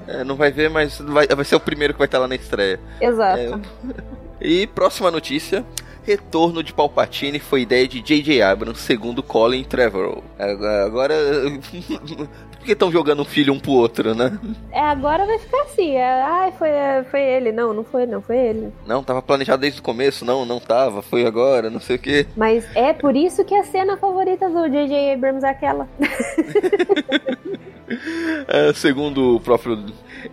É, 0.07 0.23
não 0.23 0.35
vai 0.35 0.51
ver, 0.51 0.69
mas 0.69 0.99
vai, 0.99 1.27
vai 1.27 1.45
ser 1.45 1.55
o 1.55 1.59
primeiro 1.59 1.93
que 1.93 1.99
vai 1.99 2.07
estar 2.07 2.17
lá 2.19 2.27
na 2.27 2.35
estreia. 2.35 2.79
Exato. 2.99 3.39
É, 3.39 3.59
E 4.41 4.67
próxima 4.67 5.11
notícia. 5.11 5.65
retorno 6.03 6.63
de 6.63 6.73
Palpatine 6.73 7.39
foi 7.39 7.61
ideia 7.61 7.87
de 7.87 8.01
J.J. 8.01 8.41
Abrams, 8.41 8.81
segundo 8.81 9.21
Colin 9.21 9.63
Trevorrow. 9.63 10.23
Agora, 10.39 11.13
por 12.59 12.65
que 12.65 12.73
estão 12.73 12.91
jogando 12.91 13.21
um 13.21 13.25
filho 13.25 13.53
um 13.53 13.59
pro 13.59 13.71
outro, 13.71 14.15
né? 14.15 14.37
É, 14.71 14.81
agora 14.81 15.25
vai 15.25 15.39
ficar 15.39 15.61
assim. 15.61 15.95
É, 15.95 16.21
ai, 16.21 16.51
foi, 16.51 16.69
foi 17.09 17.21
ele. 17.21 17.51
Não, 17.51 17.73
não 17.73 17.83
foi, 17.83 18.05
não, 18.05 18.21
foi 18.21 18.37
ele. 18.37 18.71
Não, 18.85 19.03
tava 19.03 19.19
planejado 19.21 19.61
desde 19.61 19.79
o 19.79 19.83
começo. 19.83 20.25
Não, 20.25 20.45
não 20.45 20.59
tava. 20.59 21.01
Foi 21.01 21.25
agora, 21.25 21.69
não 21.69 21.79
sei 21.79 21.95
o 21.95 21.99
quê. 21.99 22.27
Mas 22.35 22.67
é 22.75 22.91
por 22.91 23.15
isso 23.15 23.45
que 23.45 23.55
a 23.55 23.63
cena 23.63 23.95
favorita 23.97 24.49
do 24.49 24.67
J.J. 24.67 25.13
Abrams 25.13 25.45
é 25.45 25.49
aquela. 25.49 25.87
é, 28.47 28.73
segundo 28.73 29.35
o 29.35 29.39
próprio 29.39 29.77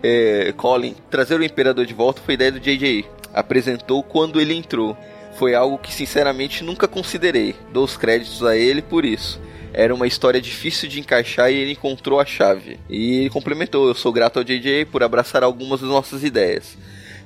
é, 0.03 0.53
Colin, 0.55 0.95
trazer 1.09 1.39
o 1.39 1.43
Imperador 1.43 1.85
de 1.85 1.93
volta 1.93 2.21
foi 2.21 2.33
ideia 2.33 2.51
do 2.51 2.59
J.J. 2.59 3.05
Apresentou 3.33 4.03
quando 4.03 4.39
ele 4.39 4.53
entrou. 4.53 4.97
Foi 5.37 5.53
algo 5.53 5.77
que 5.77 5.93
sinceramente 5.93 6.63
nunca 6.63 6.87
considerei. 6.87 7.55
Dou 7.71 7.83
os 7.83 7.95
créditos 7.95 8.43
a 8.43 8.55
ele 8.55 8.81
por 8.81 9.05
isso 9.05 9.39
era 9.73 9.93
uma 9.93 10.07
história 10.07 10.41
difícil 10.41 10.89
de 10.89 10.99
encaixar 10.99 11.51
e 11.51 11.55
ele 11.55 11.73
encontrou 11.73 12.19
a 12.19 12.25
chave. 12.25 12.79
E 12.89 13.19
ele 13.19 13.29
complementou: 13.29 13.87
Eu 13.87 13.93
sou 13.93 14.11
grato 14.11 14.37
ao 14.37 14.43
JJ 14.43 14.85
por 14.85 15.03
abraçar 15.03 15.43
algumas 15.43 15.81
das 15.81 15.89
nossas 15.89 16.23
ideias 16.23 16.75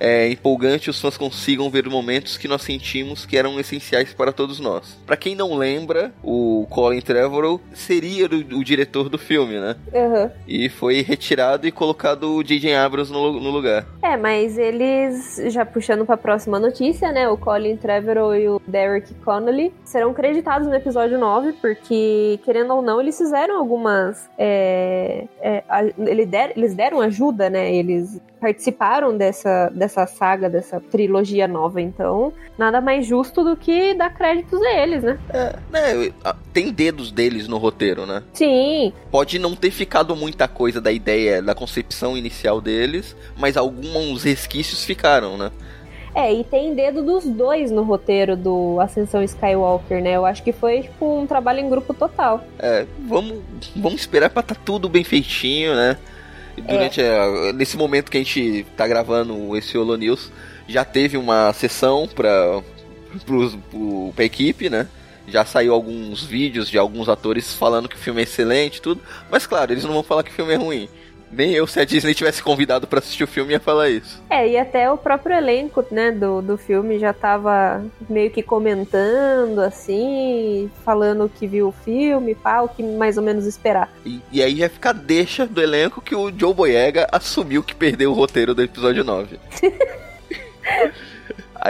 é 0.01 0.27
empolgante 0.27 0.89
os 0.89 0.99
fãs 0.99 1.15
consigam 1.15 1.69
ver 1.69 1.87
momentos 1.87 2.35
que 2.35 2.47
nós 2.47 2.63
sentimos 2.63 3.23
que 3.23 3.37
eram 3.37 3.59
essenciais 3.59 4.13
para 4.13 4.31
todos 4.31 4.59
nós. 4.59 4.97
Para 5.05 5.15
quem 5.15 5.35
não 5.35 5.55
lembra, 5.55 6.11
o 6.23 6.65
Colin 6.71 7.01
Trevorrow 7.01 7.61
seria 7.71 8.25
o, 8.25 8.59
o 8.59 8.63
diretor 8.63 9.09
do 9.09 9.19
filme, 9.19 9.59
né? 9.59 9.75
Uhum. 9.93 10.31
E 10.47 10.69
foi 10.69 11.01
retirado 11.01 11.67
e 11.67 11.71
colocado 11.71 12.35
o 12.35 12.43
J.J. 12.43 12.73
Abrams 12.73 13.13
no, 13.13 13.39
no, 13.39 13.51
lugar. 13.51 13.85
É, 14.01 14.17
mas 14.17 14.57
eles, 14.57 15.39
já 15.47 15.63
puxando 15.63 16.03
para 16.03 16.15
a 16.15 16.17
próxima 16.17 16.59
notícia, 16.59 17.11
né? 17.11 17.29
O 17.29 17.37
Colin 17.37 17.77
Trevorrow 17.77 18.35
e 18.35 18.49
o 18.49 18.59
Derek 18.65 19.13
Connolly 19.15 19.71
serão 19.85 20.13
creditados 20.13 20.67
no 20.67 20.73
episódio 20.73 21.19
9, 21.19 21.53
porque, 21.53 22.39
querendo 22.43 22.73
ou 22.73 22.81
não, 22.81 22.99
eles 22.99 23.15
fizeram 23.17 23.57
algumas. 23.59 24.27
É, 24.35 25.27
é, 25.41 25.63
a, 25.69 25.83
eles, 25.85 26.27
der, 26.27 26.53
eles 26.57 26.73
deram 26.73 27.01
ajuda, 27.01 27.49
né? 27.49 27.71
Eles 27.75 28.19
participaram 28.41 29.15
dessa, 29.15 29.69
dessa 29.69 29.90
saga, 30.07 30.49
dessa 30.49 30.79
trilogia 30.79 31.47
nova, 31.47 31.81
então 31.81 32.33
nada 32.57 32.79
mais 32.81 33.05
justo 33.05 33.43
do 33.43 33.55
que 33.55 33.93
dar 33.93 34.13
créditos 34.13 34.61
a 34.61 34.73
eles, 34.73 35.03
né? 35.03 35.19
É, 35.29 35.55
né, 35.71 36.13
tem 36.53 36.71
dedos 36.71 37.11
deles 37.11 37.47
no 37.47 37.57
roteiro, 37.57 38.05
né? 38.05 38.23
Sim. 38.33 38.93
Pode 39.09 39.37
não 39.37 39.55
ter 39.55 39.71
ficado 39.71 40.15
muita 40.15 40.47
coisa 40.47 40.79
da 40.79 40.91
ideia, 40.91 41.41
da 41.41 41.53
concepção 41.53 42.17
inicial 42.17 42.61
deles, 42.61 43.15
mas 43.37 43.57
alguns 43.57 44.23
resquícios 44.23 44.83
ficaram, 44.83 45.37
né? 45.37 45.51
É, 46.13 46.33
e 46.33 46.43
tem 46.43 46.75
dedo 46.75 47.01
dos 47.01 47.25
dois 47.25 47.71
no 47.71 47.83
roteiro 47.83 48.35
do 48.35 48.79
Ascensão 48.81 49.23
Skywalker, 49.23 50.01
né? 50.01 50.15
Eu 50.15 50.25
acho 50.25 50.43
que 50.43 50.51
foi 50.51 50.81
tipo 50.81 51.19
um 51.19 51.25
trabalho 51.25 51.59
em 51.59 51.69
grupo 51.69 51.93
total. 51.93 52.43
É, 52.59 52.85
vamos, 53.07 53.39
vamos 53.75 54.01
esperar 54.01 54.29
pra 54.29 54.43
tá 54.43 54.55
tudo 54.55 54.89
bem 54.89 55.03
feitinho, 55.03 55.73
né? 55.73 55.97
Durante 56.67 57.01
é. 57.01 57.49
a, 57.49 57.53
nesse 57.53 57.77
momento 57.77 58.09
que 58.09 58.17
a 58.17 58.23
gente 58.23 58.65
tá 58.75 58.87
gravando 58.87 59.55
esse 59.57 59.77
Holo 59.77 59.95
News, 59.95 60.31
já 60.67 60.85
teve 60.85 61.17
uma 61.17 61.51
sessão 61.53 62.07
para 62.07 62.61
pra 64.15 64.23
equipe, 64.25 64.69
né? 64.69 64.87
Já 65.27 65.45
saiu 65.45 65.73
alguns 65.73 66.23
vídeos 66.23 66.69
de 66.69 66.77
alguns 66.77 67.07
atores 67.07 67.53
falando 67.53 67.87
que 67.87 67.95
o 67.95 67.99
filme 67.99 68.21
é 68.21 68.23
excelente 68.23 68.81
tudo. 68.81 69.01
Mas 69.29 69.45
claro, 69.45 69.71
eles 69.71 69.83
não 69.83 69.93
vão 69.93 70.03
falar 70.03 70.23
que 70.23 70.31
o 70.31 70.33
filme 70.33 70.53
é 70.53 70.57
ruim. 70.57 70.89
Nem 71.31 71.53
eu, 71.53 71.65
se 71.65 71.79
a 71.79 71.85
Disney 71.85 72.13
tivesse 72.13 72.43
convidado 72.43 72.85
para 72.85 72.99
assistir 72.99 73.23
o 73.23 73.27
filme, 73.27 73.53
ia 73.53 73.59
falar 73.59 73.89
isso. 73.89 74.21
É, 74.29 74.47
e 74.47 74.57
até 74.57 74.91
o 74.91 74.97
próprio 74.97 75.35
elenco, 75.35 75.83
né, 75.89 76.11
do, 76.11 76.41
do 76.41 76.57
filme 76.57 76.99
já 76.99 77.13
tava 77.13 77.83
meio 78.09 78.29
que 78.29 78.43
comentando, 78.43 79.59
assim, 79.59 80.69
falando 80.83 81.29
que 81.29 81.47
viu 81.47 81.69
o 81.69 81.71
filme, 81.71 82.35
pá, 82.35 82.61
o 82.61 82.67
que 82.67 82.83
mais 82.83 83.17
ou 83.17 83.23
menos 83.23 83.45
esperar. 83.45 83.89
E, 84.05 84.21
e 84.31 84.43
aí 84.43 84.57
já 84.57 84.67
fica 84.67 84.93
deixa 84.93 85.47
do 85.47 85.61
elenco 85.61 86.01
que 86.01 86.13
o 86.13 86.31
Joe 86.37 86.53
Boyega 86.53 87.07
assumiu 87.11 87.63
que 87.63 87.73
perdeu 87.73 88.11
o 88.11 88.15
roteiro 88.15 88.53
do 88.53 88.61
episódio 88.61 89.03
9. 89.03 89.39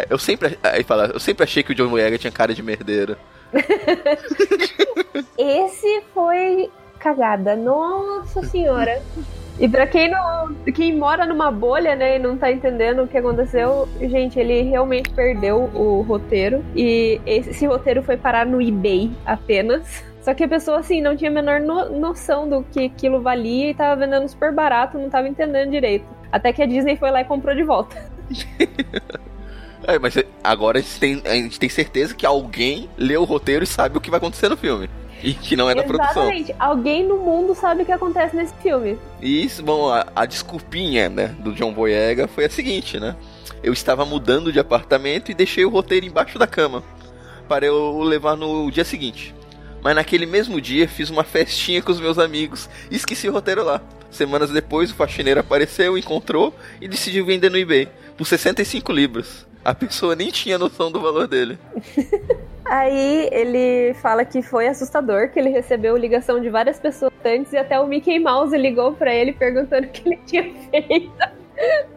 eu 0.10 0.18
sempre, 0.18 0.58
aí 0.64 0.84
fala, 0.84 1.12
eu 1.14 1.20
sempre 1.20 1.44
achei 1.44 1.62
que 1.62 1.72
o 1.72 1.78
Joe 1.78 1.88
Boyega 1.88 2.18
tinha 2.18 2.32
cara 2.32 2.54
de 2.54 2.64
merdeiro. 2.64 3.16
Esse 5.38 6.04
foi 6.14 6.70
cagada. 7.00 7.56
Nossa 7.56 8.46
senhora. 8.46 9.02
E 9.62 9.70
pra 9.70 9.86
quem 9.86 10.10
não. 10.10 10.56
Quem 10.74 10.98
mora 10.98 11.24
numa 11.24 11.52
bolha, 11.52 11.96
né, 11.96 12.16
e 12.16 12.20
não 12.20 12.36
tá 12.36 12.52
entendendo 12.52 13.04
o 13.04 13.08
que 13.08 13.16
aconteceu, 13.16 13.88
gente, 14.02 14.40
ele 14.40 14.64
realmente 14.64 15.12
perdeu 15.12 15.70
o 15.76 16.02
roteiro. 16.02 16.66
E 16.76 17.22
esse 17.28 17.68
roteiro 17.68 18.02
foi 18.02 18.18
parar 18.18 18.44
no 18.44 18.60
eBay 18.60 19.12
apenas. 19.24 20.04
Só 20.24 20.34
que 20.34 20.44
a 20.44 20.48
pessoa, 20.48 20.80
assim, 20.80 21.00
não 21.00 21.16
tinha 21.16 21.30
a 21.30 21.34
menor 21.34 21.60
no 21.60 22.00
noção 22.00 22.50
do 22.50 22.64
que 22.64 22.86
aquilo 22.86 23.22
valia 23.22 23.70
e 23.70 23.74
tava 23.76 24.00
vendendo 24.00 24.28
super 24.28 24.52
barato, 24.52 24.98
não 24.98 25.12
tava 25.12 25.28
entendendo 25.28 25.70
direito. 25.70 26.06
Até 26.32 26.52
que 26.52 26.64
a 26.64 26.66
Disney 26.66 26.96
foi 26.96 27.12
lá 27.12 27.22
e 27.22 27.26
comprou 27.26 27.56
de 27.56 27.64
volta. 27.64 27.96
é, 29.86 30.00
mas 30.00 30.16
agora 30.44 30.80
a 30.80 30.82
gente, 30.82 31.00
tem, 31.00 31.22
a 31.24 31.34
gente 31.36 31.60
tem 31.60 31.70
certeza 31.70 32.16
que 32.16 32.26
alguém 32.26 32.90
leu 32.98 33.22
o 33.22 33.26
roteiro 33.26 33.64
e 33.64 33.68
sabe 33.68 33.96
o 33.96 34.02
que 34.02 34.10
vai 34.10 34.18
acontecer 34.18 34.50
no 34.50 34.58
filme. 34.58 34.90
E 35.24 35.34
que 35.34 35.56
não 35.56 35.70
é 35.70 35.76
da 35.76 35.84
produção. 35.84 36.24
Exatamente. 36.24 36.56
Alguém 36.58 37.08
no 37.08 37.18
mundo 37.18 37.54
sabe 37.54 37.84
o 37.84 37.86
que 37.86 37.92
acontece 37.92 38.36
nesse 38.36 38.54
filme. 38.56 38.98
E 39.22 39.46
isso, 39.46 39.62
bom, 39.62 39.90
a, 39.90 40.08
a 40.16 40.26
desculpinha, 40.26 41.10
né, 41.10 41.36
do 41.40 41.54
John 41.54 41.74
Boyega 41.74 42.28
foi 42.28 42.46
a 42.46 42.50
seguinte, 42.50 43.00
né? 43.00 43.16
Eu 43.64 43.74
estava 43.74 44.06
mudando 44.06 44.52
de 44.52 44.60
apartamento 44.60 45.30
e 45.30 45.36
deixei 45.36 45.64
o 45.64 45.70
roteiro 45.70 46.06
embaixo 46.06 46.40
da 46.40 46.48
cama 46.48 46.84
para 47.48 47.66
eu 47.66 48.00
levar 48.02 48.36
no 48.36 48.72
dia 48.72 48.84
seguinte. 48.84 49.36
Mas 49.84 49.96
naquele 49.96 50.26
mesmo 50.26 50.62
dia 50.62 50.88
fiz 50.88 51.10
uma 51.10 51.24
festinha 51.24 51.82
com 51.82 51.92
os 51.92 52.00
meus 52.00 52.18
amigos 52.18 52.70
e 52.90 52.96
esqueci 52.96 53.28
o 53.28 53.34
roteiro 53.34 53.64
lá. 53.64 53.82
Semanas 54.10 54.50
depois 54.52 54.92
o 54.92 54.96
faxineiro 54.96 55.40
apareceu, 55.40 55.98
encontrou 55.98 56.54
e 56.80 56.88
decidiu 56.88 57.26
vender 57.26 57.50
no 57.50 57.58
eBay 57.58 57.88
por 58.18 58.26
65 58.26 58.92
libras. 58.92 59.48
A 59.64 59.74
pessoa 59.74 60.16
nem 60.16 60.32
tinha 60.32 60.58
noção 60.58 60.92
do 60.92 61.00
valor 61.00 61.28
dele. 61.28 61.58
Aí 62.66 63.28
ele 63.32 63.94
fala 63.96 64.24
que 64.24 64.42
foi 64.42 64.68
assustador, 64.68 65.30
que 65.30 65.40
ele 65.40 65.50
recebeu 65.50 65.98
ligação 65.98 66.40
de 66.40 66.50
várias 66.50 66.80
pessoas 66.80 67.12
antes 67.26 67.52
e 67.52 67.58
até 67.58 67.80
o 67.80 67.86
Mickey 67.86 68.18
Mouse 68.18 68.58
ligou 68.58 68.94
para 68.94 69.14
ele 69.14 69.34
perguntando 69.34 69.88
o 69.88 69.90
que 69.90 70.08
ele 70.08 70.20
tinha 70.26 70.44
feito. 70.72 71.12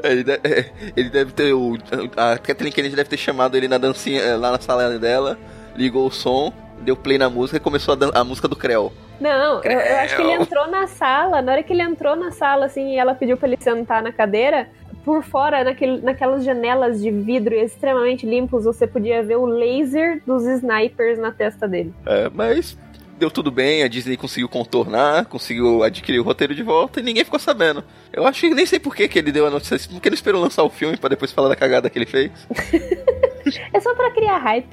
Ele 0.03 0.25
deve, 0.25 0.73
ele 0.97 1.11
deve 1.11 1.33
ter 1.33 1.53
o. 1.53 1.79
A 2.17 2.37
Kathleen 2.39 2.73
Kennedy 2.73 2.97
deve 2.97 3.09
ter 3.09 3.17
chamado 3.17 3.57
ele 3.57 3.69
na 3.69 3.79
dancinha 3.79 4.21
eh, 4.21 4.37
lá 4.37 4.51
na 4.51 4.61
sala 4.61 4.99
dela, 4.99 5.39
ligou 5.77 6.07
o 6.07 6.11
som, 6.11 6.53
deu 6.81 6.97
play 6.97 7.19
na 7.19 7.31
música 7.31 7.57
e 7.57 7.61
começou 7.61 7.95
a, 7.95 8.21
a 8.21 8.25
música 8.25 8.49
do 8.49 8.57
Creu. 8.57 8.93
Não, 9.21 9.63
eu, 9.63 9.71
eu, 9.71 9.97
acho 9.99 10.17
que 10.17 10.23
ele 10.23 10.33
entrou 10.33 10.67
na 10.69 10.87
sala, 10.87 11.41
na 11.41 11.53
hora 11.53 11.63
que 11.63 11.73
ele 11.73 11.83
entrou 11.83 12.17
na 12.17 12.33
sala, 12.33 12.67
assim, 12.67 12.95
e 12.95 12.99
ela 12.99 13.15
pediu 13.15 13.37
pra 13.37 13.49
ele 13.49 13.57
sentar 13.61 14.03
na 14.03 14.13
cadeira, 14.13 14.69
por 15.05 15.23
fora, 15.23 15.63
naquele, 15.63 16.01
naquelas 16.01 16.45
janelas 16.45 17.01
de 17.01 17.11
vidro 17.11 17.55
extremamente 17.55 18.27
limpos, 18.27 18.65
você 18.65 18.87
podia 18.87 19.23
ver 19.23 19.37
o 19.37 19.45
laser 19.45 20.23
dos 20.27 20.45
snipers 20.45 21.19
na 21.19 21.31
testa 21.31 21.69
dele. 21.69 21.93
É, 22.07 22.31
mas 22.33 22.77
deu 23.19 23.31
tudo 23.31 23.51
bem, 23.51 23.83
a 23.83 23.89
Disney 23.89 24.17
conseguiu 24.17 24.49
contornar, 24.49 25.27
conseguiu 25.27 25.83
adquirir 25.83 26.19
o 26.19 26.23
roteiro 26.23 26.55
de 26.55 26.63
volta 26.63 27.01
e 27.01 27.03
ninguém 27.03 27.25
ficou 27.25 27.39
sabendo. 27.39 27.85
Eu 28.13 28.27
acho 28.27 28.41
que 28.41 28.55
nem 28.55 28.67
sei 28.67 28.79
por 28.79 28.95
que, 28.95 29.07
que 29.09 29.19
ele 29.19 29.31
deu 29.31 29.47
a 29.47 29.51
notícia, 29.51 29.89
porque 29.91 30.09
ele 30.09 30.17
esperou 30.17 30.41
lançar 30.41 30.63
o 30.63 30.71
filme 30.71 30.97
para 30.97 31.11
depois 31.11 31.31
falar 31.31 31.49
da 31.49 31.57
cagada 31.57 31.89
que 31.91 31.99
ele 31.99 32.07
fez. 32.07 32.31
é 33.73 33.81
só 33.81 33.95
para 33.95 34.11
criar 34.11 34.39
hype. 34.39 34.69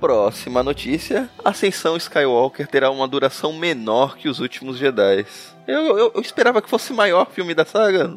Próxima 0.00 0.62
notícia: 0.62 1.28
Ascensão 1.44 1.96
Skywalker 1.96 2.66
terá 2.66 2.90
uma 2.90 3.08
duração 3.08 3.52
menor 3.52 4.16
que 4.16 4.28
os 4.28 4.40
últimos 4.40 4.76
Jedi. 4.76 5.24
Eu, 5.66 5.96
eu, 5.96 6.12
eu, 6.14 6.20
esperava 6.20 6.60
que 6.60 6.68
fosse 6.68 6.92
o 6.92 6.94
maior 6.94 7.30
filme 7.30 7.54
da 7.54 7.64
saga. 7.64 8.10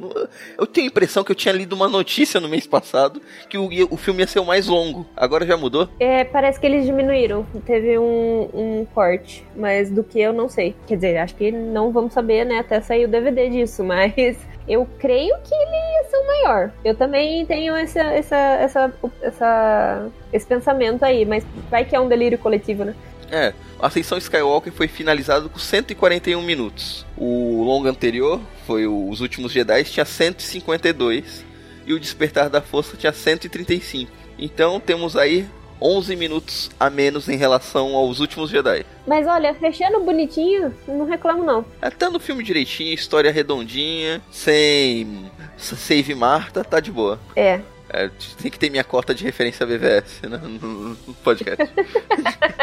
Eu 0.58 0.68
tenho 0.68 0.88
a 0.88 0.90
impressão 0.90 1.24
que 1.24 1.32
eu 1.32 1.36
tinha 1.36 1.54
lido 1.54 1.74
uma 1.74 1.88
notícia 1.88 2.42
no 2.42 2.50
mês 2.50 2.68
passado 2.68 3.22
que 3.50 3.58
o, 3.58 3.70
o 3.90 3.96
filme 3.96 4.20
ia 4.20 4.28
ser 4.28 4.40
o 4.40 4.46
mais 4.46 4.68
longo. 4.68 5.06
Agora 5.16 5.46
já 5.46 5.56
mudou? 5.56 5.88
É, 5.98 6.26
parece 6.26 6.60
que 6.60 6.66
eles 6.66 6.86
diminuíram. 6.86 7.46
Teve 7.66 7.98
um, 7.98 8.50
um 8.54 8.88
corte, 8.94 9.46
mas 9.56 9.90
do 9.90 10.04
que 10.04 10.20
eu 10.20 10.34
não 10.34 10.50
sei. 10.50 10.76
Quer 10.86 10.96
dizer, 10.96 11.18
acho 11.18 11.36
que 11.36 11.50
não 11.50 11.92
vamos 11.92 12.14
saber, 12.14 12.46
né? 12.46 12.60
Até 12.60 12.82
sair 12.82 13.06
o 13.06 13.08
DVD 13.08 13.50
disso, 13.50 13.82
mas 13.86 14.38
eu 14.68 14.88
creio 15.00 15.36
que 15.44 15.54
ele 15.54 15.96
ia 15.96 16.10
ser 16.10 16.18
o 16.18 16.28
maior. 16.28 16.72
Eu 16.84 16.96
também 16.96 17.46
tenho 17.46 17.76
essa, 17.76 18.02
essa, 18.02 18.36
essa, 18.36 18.94
essa, 19.22 20.08
esse 20.34 20.46
pensamento 20.46 21.04
aí, 21.04 21.26
mas 21.26 21.46
vai 21.70 21.86
que 21.86 21.96
é 21.96 22.00
um 22.00 22.08
delírio 22.08 22.38
coletivo, 22.38 22.84
né? 22.84 22.96
É, 23.32 23.54
a 23.80 23.88
Ascensão 23.88 24.18
Skywalker 24.18 24.72
foi 24.72 24.88
finalizado 24.88 25.50
com 25.50 25.60
141 25.60 26.42
minutos. 26.42 27.06
O 27.18 27.64
longo 27.64 27.88
anterior, 27.88 28.40
foi 28.66 28.88
Os 28.88 29.22
Últimos 29.22 29.52
Jedi, 29.52 29.84
tinha 29.84 30.06
152. 30.06 31.46
E 31.86 31.94
o 31.94 32.00
Despertar 32.00 32.50
da 32.50 32.62
Força 32.62 32.98
tinha 32.98 33.14
135. 33.14 34.12
Então 34.38 34.80
temos 34.80 35.16
aí 35.16 35.48
11 35.82 36.16
minutos 36.16 36.70
a 36.80 36.90
menos 36.90 37.30
em 37.30 37.36
relação 37.36 37.96
aos 37.96 38.20
últimos 38.20 38.50
Jedi. 38.50 38.86
Mas 39.06 39.28
olha, 39.28 39.54
fechando 39.54 40.00
bonitinho, 40.02 40.74
não 40.88 41.06
reclamo 41.06 41.44
não. 41.44 41.66
É, 41.82 41.90
tá 41.90 42.10
no 42.10 42.20
filme 42.20 42.44
direitinho, 42.44 42.94
história 42.94 43.32
redondinha, 43.32 44.22
sem 44.32 45.30
Save 45.58 46.16
Marta, 46.16 46.64
tá 46.64 46.80
de 46.80 46.92
boa. 46.92 47.20
É. 47.36 47.62
É, 47.90 48.10
tem 48.42 48.52
que 48.52 48.60
ter 48.60 48.70
minha 48.70 48.84
cota 48.84 49.16
de 49.16 49.24
referência 49.24 49.66
BVS 49.66 50.22
né, 50.24 50.38
no, 50.38 50.90
no 50.90 51.14
podcast. 51.24 51.72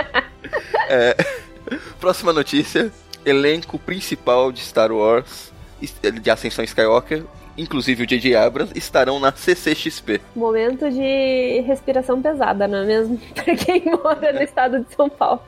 é, 0.88 1.16
próxima 1.98 2.32
notícia: 2.32 2.92
elenco 3.24 3.78
principal 3.78 4.52
de 4.52 4.60
Star 4.60 4.92
Wars 4.92 5.52
de 6.22 6.30
Ascensão 6.30 6.64
Skywalker 6.64 7.24
inclusive 7.56 8.02
o 8.02 8.06
J.J. 8.06 8.36
Abrams, 8.36 8.72
estarão 8.76 9.18
na 9.20 9.32
CCXP. 9.32 10.20
Momento 10.34 10.90
de 10.90 11.60
respiração 11.66 12.20
pesada, 12.20 12.66
não 12.66 12.78
é 12.78 12.84
mesmo? 12.84 13.20
pra 13.34 13.54
quem 13.54 13.84
mora 13.84 14.32
no 14.32 14.42
estado 14.42 14.80
de 14.80 14.94
São 14.94 15.08
Paulo. 15.08 15.40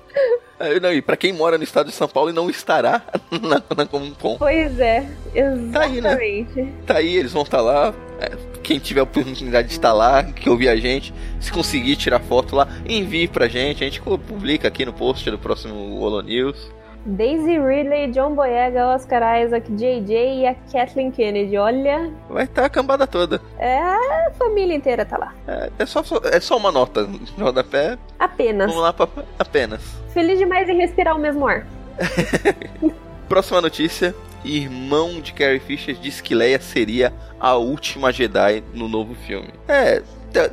É, 0.58 0.80
não, 0.80 0.92
e 0.92 1.02
pra 1.02 1.16
quem 1.16 1.32
mora 1.32 1.58
no 1.58 1.64
estado 1.64 1.88
de 1.88 1.94
São 1.94 2.08
Paulo 2.08 2.30
e 2.30 2.32
não 2.32 2.48
estará 2.48 3.02
na, 3.30 3.62
na 3.76 3.86
Comic 3.86 4.16
Con. 4.18 4.36
Pois 4.38 4.78
é, 4.80 5.06
exatamente. 5.34 5.72
Tá 5.72 5.80
aí, 5.82 6.00
né? 6.00 6.72
tá 6.86 6.96
aí 6.96 7.16
eles 7.16 7.32
vão 7.32 7.42
estar 7.42 7.58
tá 7.58 7.62
lá. 7.62 7.94
É, 8.18 8.30
quem 8.62 8.78
tiver 8.78 9.00
a 9.00 9.04
oportunidade 9.04 9.68
de 9.68 9.74
estar 9.74 9.92
lá, 9.92 10.24
que 10.24 10.48
ouvir 10.48 10.68
a 10.68 10.76
gente, 10.76 11.12
se 11.38 11.52
conseguir 11.52 11.96
tirar 11.96 12.20
foto 12.20 12.56
lá, 12.56 12.66
envie 12.88 13.28
pra 13.28 13.46
gente. 13.48 13.84
A 13.84 13.86
gente 13.86 14.00
publica 14.00 14.66
aqui 14.66 14.84
no 14.84 14.92
post 14.92 15.30
do 15.30 15.38
próximo 15.38 16.00
Holo 16.00 16.22
News. 16.22 16.70
Daisy 17.06 17.58
Ridley, 17.58 18.08
John 18.08 18.34
Boyega, 18.34 18.88
Oscar 18.88 19.40
Isaac, 19.40 19.70
JJ 19.72 20.40
e 20.40 20.46
a 20.46 20.54
Kathleen 20.72 21.12
Kennedy. 21.12 21.56
Olha. 21.56 22.10
Vai 22.28 22.44
estar 22.44 22.62
tá 22.62 22.66
a 22.66 22.70
cambada 22.70 23.06
toda. 23.06 23.40
É, 23.58 23.78
a 23.78 24.32
família 24.36 24.74
inteira 24.74 25.04
tá 25.04 25.16
lá. 25.16 25.32
É, 25.46 25.70
é 25.78 25.86
só, 25.86 26.02
é 26.24 26.40
só 26.40 26.56
uma 26.56 26.72
nota 26.72 27.08
no 27.38 27.44
rodapé. 27.44 27.96
Apenas. 28.18 28.68
Vamos 28.68 28.82
lá 28.82 28.92
pra, 28.92 29.08
apenas. 29.38 29.80
Feliz 30.12 30.38
demais 30.38 30.68
em 30.68 30.76
respirar 30.76 31.14
o 31.14 31.18
mesmo 31.18 31.46
ar. 31.46 31.64
Próxima 33.28 33.60
notícia. 33.60 34.14
Irmão 34.44 35.20
de 35.20 35.32
Carrie 35.32 35.58
Fisher 35.58 35.94
diz 35.94 36.20
que 36.20 36.34
Leia 36.34 36.60
seria 36.60 37.12
a 37.40 37.54
última 37.56 38.12
Jedi 38.12 38.62
no 38.74 38.88
novo 38.88 39.14
filme. 39.14 39.48
É, 39.66 40.02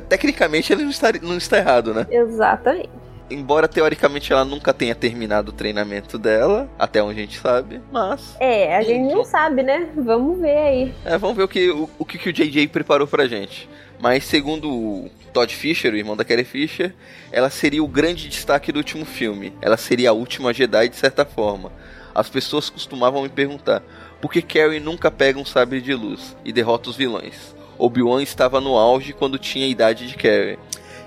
tecnicamente 0.08 0.72
ele 0.72 0.82
não 0.82 0.90
está, 0.90 1.12
não 1.22 1.36
está 1.36 1.58
errado, 1.58 1.94
né? 1.94 2.06
Exatamente 2.10 3.03
embora 3.30 3.68
teoricamente 3.68 4.32
ela 4.32 4.44
nunca 4.44 4.72
tenha 4.72 4.94
terminado 4.94 5.50
o 5.50 5.54
treinamento 5.54 6.18
dela, 6.18 6.68
até 6.78 7.02
onde 7.02 7.20
a 7.20 7.22
gente 7.22 7.38
sabe, 7.38 7.80
mas. 7.90 8.36
É, 8.40 8.76
a 8.76 8.82
gente 8.82 9.12
não 9.12 9.24
sabe, 9.24 9.62
né? 9.62 9.88
Vamos 9.96 10.40
ver 10.40 10.56
aí. 10.56 10.94
É, 11.04 11.18
vamos 11.18 11.36
ver 11.36 11.42
o 11.44 11.48
que 11.48 11.70
o, 11.70 11.88
o 11.98 12.04
que 12.04 12.28
o 12.28 12.32
JJ 12.32 12.68
preparou 12.68 13.06
pra 13.06 13.26
gente. 13.26 13.68
Mas 14.00 14.24
segundo 14.24 14.70
o 14.70 15.10
Todd 15.32 15.54
Fisher, 15.54 15.92
o 15.92 15.96
irmão 15.96 16.16
da 16.16 16.24
Carrie 16.24 16.44
Fisher, 16.44 16.92
ela 17.32 17.48
seria 17.48 17.82
o 17.82 17.88
grande 17.88 18.28
destaque 18.28 18.70
do 18.70 18.76
último 18.76 19.04
filme. 19.04 19.52
Ela 19.62 19.76
seria 19.76 20.10
a 20.10 20.12
última 20.12 20.52
Jedi 20.52 20.88
de 20.88 20.96
certa 20.96 21.24
forma. 21.24 21.72
As 22.14 22.28
pessoas 22.28 22.70
costumavam 22.70 23.22
me 23.22 23.28
perguntar 23.28 23.82
por 24.20 24.32
que 24.32 24.42
Carrie 24.42 24.80
nunca 24.80 25.10
pega 25.10 25.38
um 25.38 25.44
sabre 25.44 25.80
de 25.80 25.94
luz 25.94 26.36
e 26.44 26.52
derrota 26.52 26.90
os 26.90 26.96
vilões. 26.96 27.54
Obi-Wan 27.76 28.22
estava 28.22 28.60
no 28.60 28.76
auge 28.76 29.12
quando 29.12 29.38
tinha 29.38 29.66
a 29.66 29.68
idade 29.68 30.06
de 30.06 30.14
Carrie. 30.14 30.58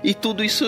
E 0.02 0.14
tudo 0.14 0.44
isso, 0.44 0.64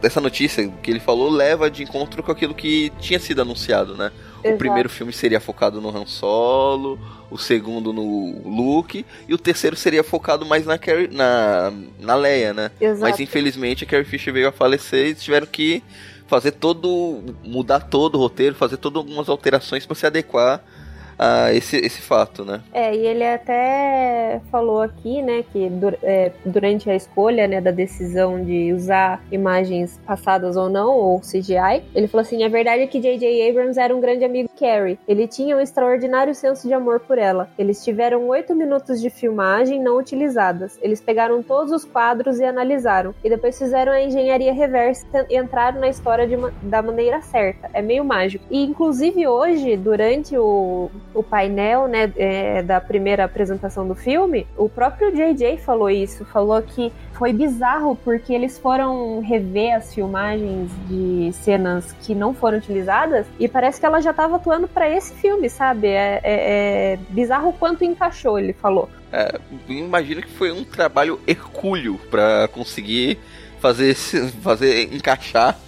dessa 0.00 0.20
notícia 0.20 0.68
que 0.82 0.90
ele 0.90 1.00
falou, 1.00 1.28
leva 1.28 1.70
de 1.70 1.82
encontro 1.82 2.22
com 2.22 2.30
aquilo 2.30 2.54
que 2.54 2.92
tinha 3.00 3.18
sido 3.18 3.42
anunciado, 3.42 3.96
né? 3.96 4.12
Exato. 4.42 4.54
O 4.54 4.58
primeiro 4.58 4.88
filme 4.88 5.12
seria 5.12 5.40
focado 5.40 5.80
no 5.80 5.94
Han 5.94 6.06
Solo, 6.06 6.98
o 7.30 7.36
segundo 7.36 7.92
no 7.92 8.40
Luke, 8.44 9.04
e 9.28 9.34
o 9.34 9.38
terceiro 9.38 9.76
seria 9.76 10.02
focado 10.02 10.46
mais 10.46 10.64
na, 10.64 10.78
Carrie, 10.78 11.08
na, 11.08 11.72
na 11.98 12.14
Leia, 12.14 12.54
né? 12.54 12.70
Exato. 12.80 13.00
Mas 13.00 13.20
infelizmente 13.20 13.84
a 13.84 13.86
Carrie 13.86 14.04
Fisher 14.04 14.32
veio 14.32 14.48
a 14.48 14.52
falecer 14.52 15.08
e 15.08 15.14
tiveram 15.14 15.46
que 15.46 15.82
fazer 16.26 16.52
todo. 16.52 17.22
mudar 17.44 17.80
todo 17.80 18.14
o 18.14 18.18
roteiro, 18.18 18.54
fazer 18.54 18.76
todas 18.76 18.98
algumas 18.98 19.28
alterações 19.28 19.84
para 19.84 19.96
se 19.96 20.06
adequar 20.06 20.62
a 21.20 21.52
esse, 21.52 21.76
esse 21.76 22.00
fato, 22.00 22.46
né? 22.46 22.62
É, 22.72 22.96
e 22.96 23.06
ele 23.06 23.26
até 23.26 24.40
falou 24.50 24.80
aqui, 24.80 25.20
né, 25.20 25.44
que 25.52 25.70
é, 26.02 26.32
durante 26.46 26.88
a 26.88 26.96
escolha, 26.96 27.46
né, 27.46 27.60
da 27.60 27.70
decisão 27.70 28.42
de 28.42 28.72
usar 28.72 29.22
imagens 29.30 30.00
passadas 30.06 30.56
ou 30.56 30.70
não, 30.70 30.96
ou 30.96 31.20
CGI, 31.20 31.82
ele 31.94 32.08
falou 32.08 32.22
assim, 32.22 32.42
a 32.42 32.48
verdade 32.48 32.84
é 32.84 32.86
que 32.86 32.98
J.J. 32.98 33.50
Abrams 33.50 33.78
era 33.78 33.94
um 33.94 34.00
grande 34.00 34.24
amigo 34.24 34.48
de 34.48 34.58
Carrie. 34.58 34.98
Ele 35.06 35.28
tinha 35.28 35.54
um 35.54 35.60
extraordinário 35.60 36.34
senso 36.34 36.66
de 36.66 36.72
amor 36.72 37.00
por 37.00 37.18
ela. 37.18 37.50
Eles 37.58 37.84
tiveram 37.84 38.26
oito 38.28 38.54
minutos 38.54 38.98
de 38.98 39.10
filmagem 39.10 39.78
não 39.78 39.98
utilizadas. 39.98 40.78
Eles 40.80 41.02
pegaram 41.02 41.42
todos 41.42 41.70
os 41.70 41.84
quadros 41.84 42.38
e 42.38 42.44
analisaram. 42.44 43.14
E 43.22 43.28
depois 43.28 43.58
fizeram 43.58 43.92
a 43.92 44.00
engenharia 44.00 44.54
reversa 44.54 45.26
e 45.28 45.36
entraram 45.36 45.80
na 45.80 45.88
história 45.88 46.26
de, 46.26 46.36
da 46.62 46.80
maneira 46.80 47.20
certa. 47.20 47.68
É 47.74 47.82
meio 47.82 48.04
mágico. 48.04 48.44
E, 48.50 48.62
inclusive, 48.64 49.26
hoje, 49.26 49.76
durante 49.76 50.36
o 50.38 50.90
o 51.14 51.22
painel 51.22 51.88
né, 51.88 52.12
é, 52.16 52.62
da 52.62 52.80
primeira 52.80 53.24
apresentação 53.24 53.86
do 53.86 53.94
filme, 53.94 54.46
o 54.56 54.68
próprio 54.68 55.10
JJ 55.12 55.58
falou 55.58 55.90
isso, 55.90 56.24
falou 56.24 56.60
que 56.62 56.92
foi 57.12 57.32
bizarro 57.32 57.96
porque 57.96 58.32
eles 58.32 58.58
foram 58.58 59.20
rever 59.20 59.74
as 59.76 59.94
filmagens 59.94 60.70
de 60.88 61.32
cenas 61.32 61.94
que 62.00 62.14
não 62.14 62.32
foram 62.32 62.58
utilizadas 62.58 63.26
e 63.38 63.48
parece 63.48 63.80
que 63.80 63.86
ela 63.86 64.00
já 64.00 64.10
estava 64.10 64.36
atuando 64.36 64.66
para 64.66 64.88
esse 64.88 65.14
filme, 65.14 65.48
sabe? 65.48 65.88
É, 65.88 66.20
é, 66.22 66.92
é 66.94 66.98
bizarro 67.10 67.50
o 67.50 67.52
quanto 67.52 67.84
encaixou, 67.84 68.38
ele 68.38 68.52
falou. 68.52 68.88
É, 69.12 69.38
imagino 69.68 70.22
que 70.22 70.30
foi 70.30 70.52
um 70.52 70.64
trabalho 70.64 71.20
hercúleo 71.26 71.98
para 72.10 72.48
conseguir 72.48 73.18
fazer, 73.60 73.94
fazer 74.42 74.94
encaixar 74.94 75.58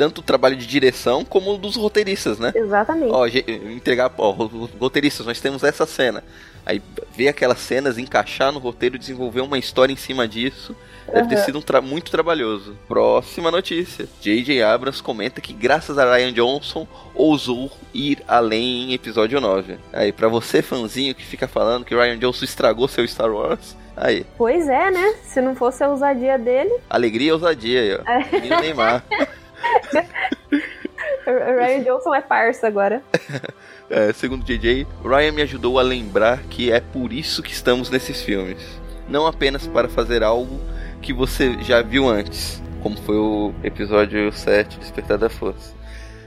tanto 0.00 0.20
o 0.20 0.22
trabalho 0.22 0.56
de 0.56 0.66
direção 0.66 1.26
como 1.26 1.58
dos 1.58 1.76
roteiristas, 1.76 2.38
né? 2.38 2.54
Exatamente. 2.54 3.12
Ó, 3.12 3.26
entregar, 3.26 4.10
ó, 4.16 4.30
roteiristas, 4.30 5.26
nós 5.26 5.38
temos 5.42 5.62
essa 5.62 5.84
cena. 5.84 6.24
Aí 6.64 6.80
ver 7.14 7.28
aquelas 7.28 7.58
cenas, 7.58 7.98
encaixar 7.98 8.50
no 8.50 8.58
roteiro, 8.58 8.98
desenvolver 8.98 9.42
uma 9.42 9.58
história 9.58 9.92
em 9.92 9.96
cima 9.96 10.26
disso. 10.26 10.74
Deve 11.12 11.28
ter 11.28 11.36
sido 11.40 11.58
um 11.58 11.60
tra 11.60 11.82
muito 11.82 12.10
trabalhoso. 12.10 12.78
Próxima 12.88 13.50
notícia. 13.50 14.08
J.J. 14.22 14.62
Abrams 14.62 15.02
comenta 15.02 15.38
que 15.38 15.52
graças 15.52 15.98
a 15.98 16.16
Ryan 16.16 16.32
Johnson 16.32 16.88
ousou 17.14 17.70
ir 17.92 18.22
além 18.26 18.84
em 18.84 18.94
episódio 18.94 19.38
9. 19.38 19.76
Aí, 19.92 20.12
para 20.12 20.28
você 20.28 20.62
fãzinho 20.62 21.14
que 21.14 21.26
fica 21.26 21.46
falando 21.46 21.84
que 21.84 21.94
Ryan 21.94 22.16
Johnson 22.16 22.46
estragou 22.46 22.88
seu 22.88 23.06
Star 23.06 23.30
Wars, 23.30 23.76
Aí. 23.96 24.24
Pois 24.38 24.66
é, 24.66 24.90
né? 24.90 25.14
Se 25.24 25.42
não 25.42 25.54
fosse 25.54 25.84
a 25.84 25.90
ousadia 25.90 26.38
dele. 26.38 26.74
Alegria 26.88 27.28
e 27.28 27.32
ousadia 27.32 27.80
aí, 27.80 27.94
ó. 27.94 28.10
É. 28.10 28.60
Neymar. 28.62 29.04
Ryan 31.26 31.82
Johnson 31.82 32.14
é 32.14 32.20
parça 32.20 32.66
agora. 32.66 33.02
É, 33.92 34.12
segundo 34.12 34.44
JJ, 34.44 34.86
Ryan 35.04 35.32
me 35.32 35.42
ajudou 35.42 35.76
a 35.76 35.82
lembrar 35.82 36.44
que 36.44 36.70
é 36.70 36.78
por 36.78 37.12
isso 37.12 37.42
que 37.42 37.52
estamos 37.52 37.90
nesses 37.90 38.22
filmes. 38.22 38.62
Não 39.08 39.26
apenas 39.26 39.66
para 39.66 39.88
fazer 39.88 40.22
algo 40.22 40.60
que 41.02 41.12
você 41.12 41.60
já 41.60 41.82
viu 41.82 42.08
antes, 42.08 42.62
como 42.84 42.96
foi 42.98 43.16
o 43.16 43.52
episódio 43.64 44.30
7, 44.30 44.78
Despertar 44.78 45.18
da 45.18 45.28
Força. 45.28 45.74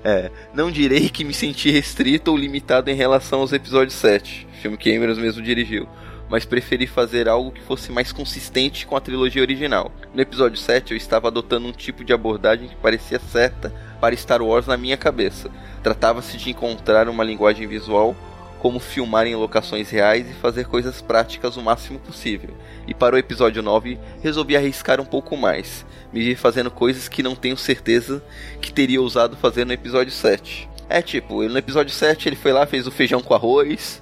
É, 0.04 0.30
não 0.54 0.70
direi 0.70 1.08
que 1.08 1.24
me 1.24 1.34
senti 1.34 1.72
restrito 1.72 2.32
ou 2.32 2.38
limitado 2.38 2.90
em 2.90 2.96
relação 2.96 3.40
aos 3.40 3.54
episódios 3.54 3.96
7, 3.96 4.46
filme 4.62 4.76
que 4.76 4.94
Abrams 4.94 5.22
mesmo 5.22 5.42
dirigiu, 5.42 5.88
mas 6.34 6.46
preferi 6.46 6.88
fazer 6.88 7.30
algo 7.30 7.52
que 7.52 7.62
fosse 7.62 7.92
mais 7.92 8.12
consistente 8.12 8.88
com 8.88 8.96
a 8.96 9.00
trilogia 9.00 9.44
original. 9.44 9.92
No 10.16 10.20
episódio 10.20 10.58
7, 10.58 10.90
eu 10.90 10.98
estava 10.98 11.28
adotando 11.28 11.68
um 11.68 11.72
tipo 11.72 12.04
de 12.04 12.12
abordagem 12.12 12.70
que 12.70 12.76
parecia 12.76 13.20
certa 13.20 13.72
para 14.02 14.16
Star 14.16 14.42
Wars 14.42 14.66
na 14.66 14.76
minha 14.76 14.98
cabeça. 14.98 15.52
Tratava-se 15.84 16.36
de 16.38 16.50
encontrar 16.50 17.08
uma 17.08 17.24
linguagem 17.24 17.68
visual 17.68 18.16
como 18.58 18.80
filmar 18.80 19.28
em 19.28 19.36
locações 19.36 19.92
reais 19.92 20.28
e 20.28 20.34
fazer 20.34 20.66
coisas 20.66 21.04
práticas 21.04 21.56
o 21.56 21.62
máximo 21.62 22.00
possível. 22.00 22.50
E 22.88 22.96
para 22.96 23.14
o 23.14 23.20
episódio 23.20 23.62
9, 23.62 24.00
resolvi 24.24 24.58
arriscar 24.58 25.00
um 25.00 25.06
pouco 25.06 25.38
mais. 25.38 25.86
Me 26.12 26.22
vi 26.22 26.36
fazendo 26.36 26.72
coisas 26.72 27.08
que 27.08 27.22
não 27.22 27.36
tenho 27.36 27.56
certeza 27.56 28.24
que 28.60 28.74
teria 28.74 29.00
ousado 29.00 29.38
fazer 29.38 29.68
no 29.68 29.74
episódio 29.74 30.12
7. 30.12 30.68
É 30.90 31.00
tipo, 31.00 31.44
no 31.44 31.58
episódio 31.60 31.94
7 31.94 32.28
ele 32.28 32.36
foi 32.36 32.52
lá, 32.52 32.66
fez 32.66 32.88
o 32.88 32.92
feijão 32.92 33.22
com 33.22 33.36
arroz, 33.36 34.02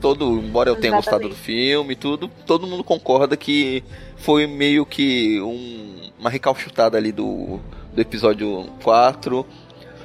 todo, 0.00 0.38
embora 0.38 0.70
eu 0.70 0.76
tenha 0.76 0.96
Exatamente. 0.96 1.04
gostado 1.04 1.28
do 1.28 1.34
filme 1.34 1.92
e 1.92 1.96
tudo, 1.96 2.28
todo 2.46 2.66
mundo 2.66 2.84
concorda 2.84 3.36
que 3.36 3.82
foi 4.16 4.46
meio 4.46 4.86
que 4.86 5.40
um, 5.40 6.10
uma 6.18 6.30
recalchutada 6.30 6.96
ali 6.96 7.12
do, 7.12 7.60
do 7.92 8.00
episódio 8.00 8.66
4. 8.82 9.46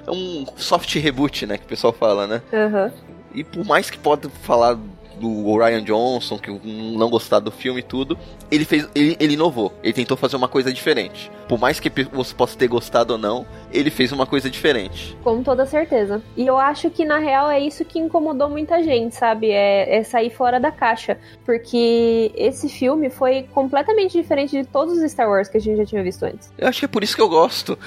É 0.06 0.12
um 0.12 0.46
soft 0.58 0.94
reboot, 0.96 1.46
né, 1.46 1.58
que 1.58 1.66
o 1.66 1.68
pessoal 1.68 1.94
fala, 1.94 2.28
né? 2.28 2.42
Uhum. 2.52 2.92
E 3.34 3.44
por 3.44 3.66
mais 3.66 3.90
que 3.90 3.98
pode 3.98 4.28
falar 4.44 4.78
do 5.24 5.58
Ryan 5.58 5.82
Johnson, 5.84 6.38
que 6.38 6.52
não 6.52 7.10
gostar 7.10 7.40
do 7.40 7.50
filme 7.50 7.80
e 7.80 7.84
tudo, 7.84 8.18
ele 8.52 8.66
fez, 8.66 8.90
ele, 8.94 9.16
ele 9.20 9.34
inovou. 9.36 9.72
Ele 9.82 9.94
tentou 9.94 10.18
fazer 10.18 10.36
uma 10.36 10.50
coisa 10.50 10.72
diferente. 10.74 11.32
Por 11.48 11.58
mais 11.58 11.80
que 11.80 11.90
você 12.12 12.36
possa 12.36 12.58
ter 12.58 12.68
gostado 12.68 13.14
ou 13.14 13.20
não, 13.20 13.46
ele 13.72 13.90
fez 13.90 14.12
uma 14.12 14.26
coisa 14.26 14.50
diferente. 14.50 15.18
Com 15.24 15.42
toda 15.42 15.66
certeza. 15.66 16.22
E 16.36 16.46
eu 16.46 16.58
acho 16.58 16.90
que 16.90 17.06
na 17.06 17.20
real 17.20 17.50
é 17.50 17.60
isso 17.60 17.86
que 17.86 18.00
incomodou 18.00 18.50
muita 18.50 18.84
gente, 18.84 19.16
sabe? 19.16 19.50
É, 19.50 19.98
é 19.98 20.04
sair 20.04 20.30
fora 20.30 20.60
da 20.60 20.72
caixa. 20.72 21.18
Porque 21.46 22.32
esse 22.36 22.68
filme 22.68 23.10
foi 23.10 23.44
completamente 23.54 24.12
diferente 24.12 24.62
de 24.62 24.68
todos 24.68 24.98
os 24.98 25.12
Star 25.12 25.30
Wars 25.30 25.48
que 25.48 25.58
a 25.58 25.62
gente 25.62 25.78
já 25.78 25.86
tinha 25.86 26.04
visto 26.04 26.24
antes. 26.24 26.52
Eu 26.58 26.68
acho 26.68 26.80
que 26.80 26.86
é 26.86 26.88
por 26.88 27.02
isso 27.02 27.16
que 27.16 27.22
eu 27.22 27.30
gosto. 27.30 27.78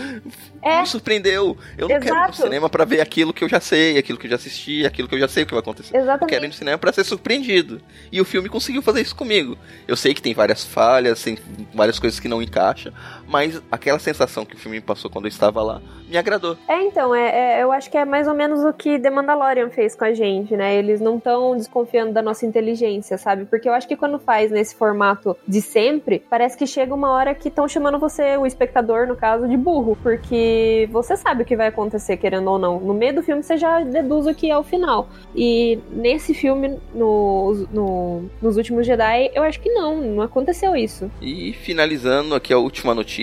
É. 0.62 0.80
Me 0.80 0.86
surpreendeu. 0.86 1.56
Eu 1.76 1.88
não 1.88 1.96
Exato. 1.96 2.06
quero 2.06 2.24
ir 2.24 2.28
no 2.28 2.34
cinema 2.34 2.70
para 2.70 2.84
ver 2.84 3.00
aquilo 3.00 3.32
que 3.32 3.44
eu 3.44 3.48
já 3.48 3.60
sei, 3.60 3.98
aquilo 3.98 4.18
que 4.18 4.26
eu 4.26 4.30
já 4.30 4.36
assisti, 4.36 4.86
aquilo 4.86 5.06
que 5.06 5.14
eu 5.14 5.20
já 5.20 5.28
sei 5.28 5.42
o 5.42 5.46
que 5.46 5.52
vai 5.52 5.60
acontecer. 5.60 5.94
Exatamente. 5.94 6.22
Eu 6.22 6.28
quero 6.28 6.44
ir 6.44 6.48
no 6.48 6.54
cinema 6.54 6.78
pra 6.78 6.92
ser 6.92 7.04
surpreendido 7.04 7.25
surpreendido. 7.26 7.80
E 8.12 8.20
o 8.20 8.24
filme 8.24 8.48
conseguiu 8.48 8.80
fazer 8.80 9.00
isso 9.00 9.16
comigo. 9.16 9.58
Eu 9.86 9.96
sei 9.96 10.14
que 10.14 10.22
tem 10.22 10.32
várias 10.32 10.64
falhas, 10.64 11.22
tem 11.22 11.36
várias 11.74 11.98
coisas 11.98 12.20
que 12.20 12.28
não 12.28 12.40
encaixam, 12.40 12.92
mas 13.28 13.60
aquela 13.70 13.98
sensação 13.98 14.44
que 14.44 14.54
o 14.54 14.58
filme 14.58 14.78
me 14.78 14.82
passou 14.82 15.10
quando 15.10 15.26
eu 15.26 15.30
estava 15.30 15.62
lá 15.62 15.80
me 16.08 16.16
agradou. 16.16 16.56
É, 16.68 16.82
então, 16.82 17.14
é, 17.14 17.58
é, 17.58 17.62
eu 17.62 17.72
acho 17.72 17.90
que 17.90 17.98
é 17.98 18.04
mais 18.04 18.28
ou 18.28 18.34
menos 18.34 18.64
o 18.64 18.72
que 18.72 18.98
The 18.98 19.10
Mandalorian 19.10 19.70
fez 19.70 19.94
com 19.94 20.04
a 20.04 20.14
gente, 20.14 20.56
né? 20.56 20.76
Eles 20.76 21.00
não 21.00 21.16
estão 21.18 21.56
desconfiando 21.56 22.12
da 22.12 22.22
nossa 22.22 22.46
inteligência, 22.46 23.18
sabe? 23.18 23.44
Porque 23.44 23.68
eu 23.68 23.72
acho 23.72 23.88
que 23.88 23.96
quando 23.96 24.18
faz 24.18 24.50
nesse 24.50 24.74
formato 24.74 25.36
de 25.46 25.60
sempre, 25.60 26.22
parece 26.30 26.56
que 26.56 26.66
chega 26.66 26.94
uma 26.94 27.10
hora 27.10 27.34
que 27.34 27.48
estão 27.48 27.68
chamando 27.68 27.98
você, 27.98 28.36
o 28.36 28.46
espectador, 28.46 29.06
no 29.06 29.16
caso, 29.16 29.48
de 29.48 29.56
burro, 29.56 29.98
porque 30.02 30.88
você 30.92 31.16
sabe 31.16 31.42
o 31.42 31.46
que 31.46 31.56
vai 31.56 31.68
acontecer, 31.68 32.16
querendo 32.16 32.50
ou 32.50 32.58
não. 32.58 32.78
No 32.78 32.94
meio 32.94 33.14
do 33.14 33.22
filme 33.22 33.42
você 33.42 33.56
já 33.56 33.80
deduz 33.80 34.26
o 34.26 34.34
que 34.34 34.50
é 34.50 34.56
o 34.56 34.62
final. 34.62 35.08
E 35.34 35.78
nesse 35.90 36.34
filme, 36.34 36.78
no, 36.94 37.66
no, 37.72 38.30
nos 38.40 38.56
últimos 38.56 38.86
Jedi, 38.86 39.30
eu 39.34 39.42
acho 39.42 39.60
que 39.60 39.70
não, 39.70 39.96
não 40.00 40.22
aconteceu 40.22 40.76
isso. 40.76 41.10
E 41.20 41.52
finalizando 41.52 42.34
aqui 42.34 42.52
a 42.52 42.58
última 42.58 42.94
notícia. 42.94 43.15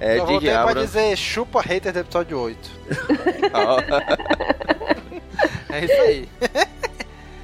É, 0.00 0.18
Eu 0.18 0.26
voltei 0.26 0.50
J.J. 0.50 0.64
pra 0.64 0.82
dizer 0.82 1.16
chupa 1.16 1.60
hater 1.60 1.92
do 1.92 1.98
episódio 2.00 2.38
8. 2.38 2.70
É 5.68 5.84
isso 5.84 6.02
aí. 6.02 6.28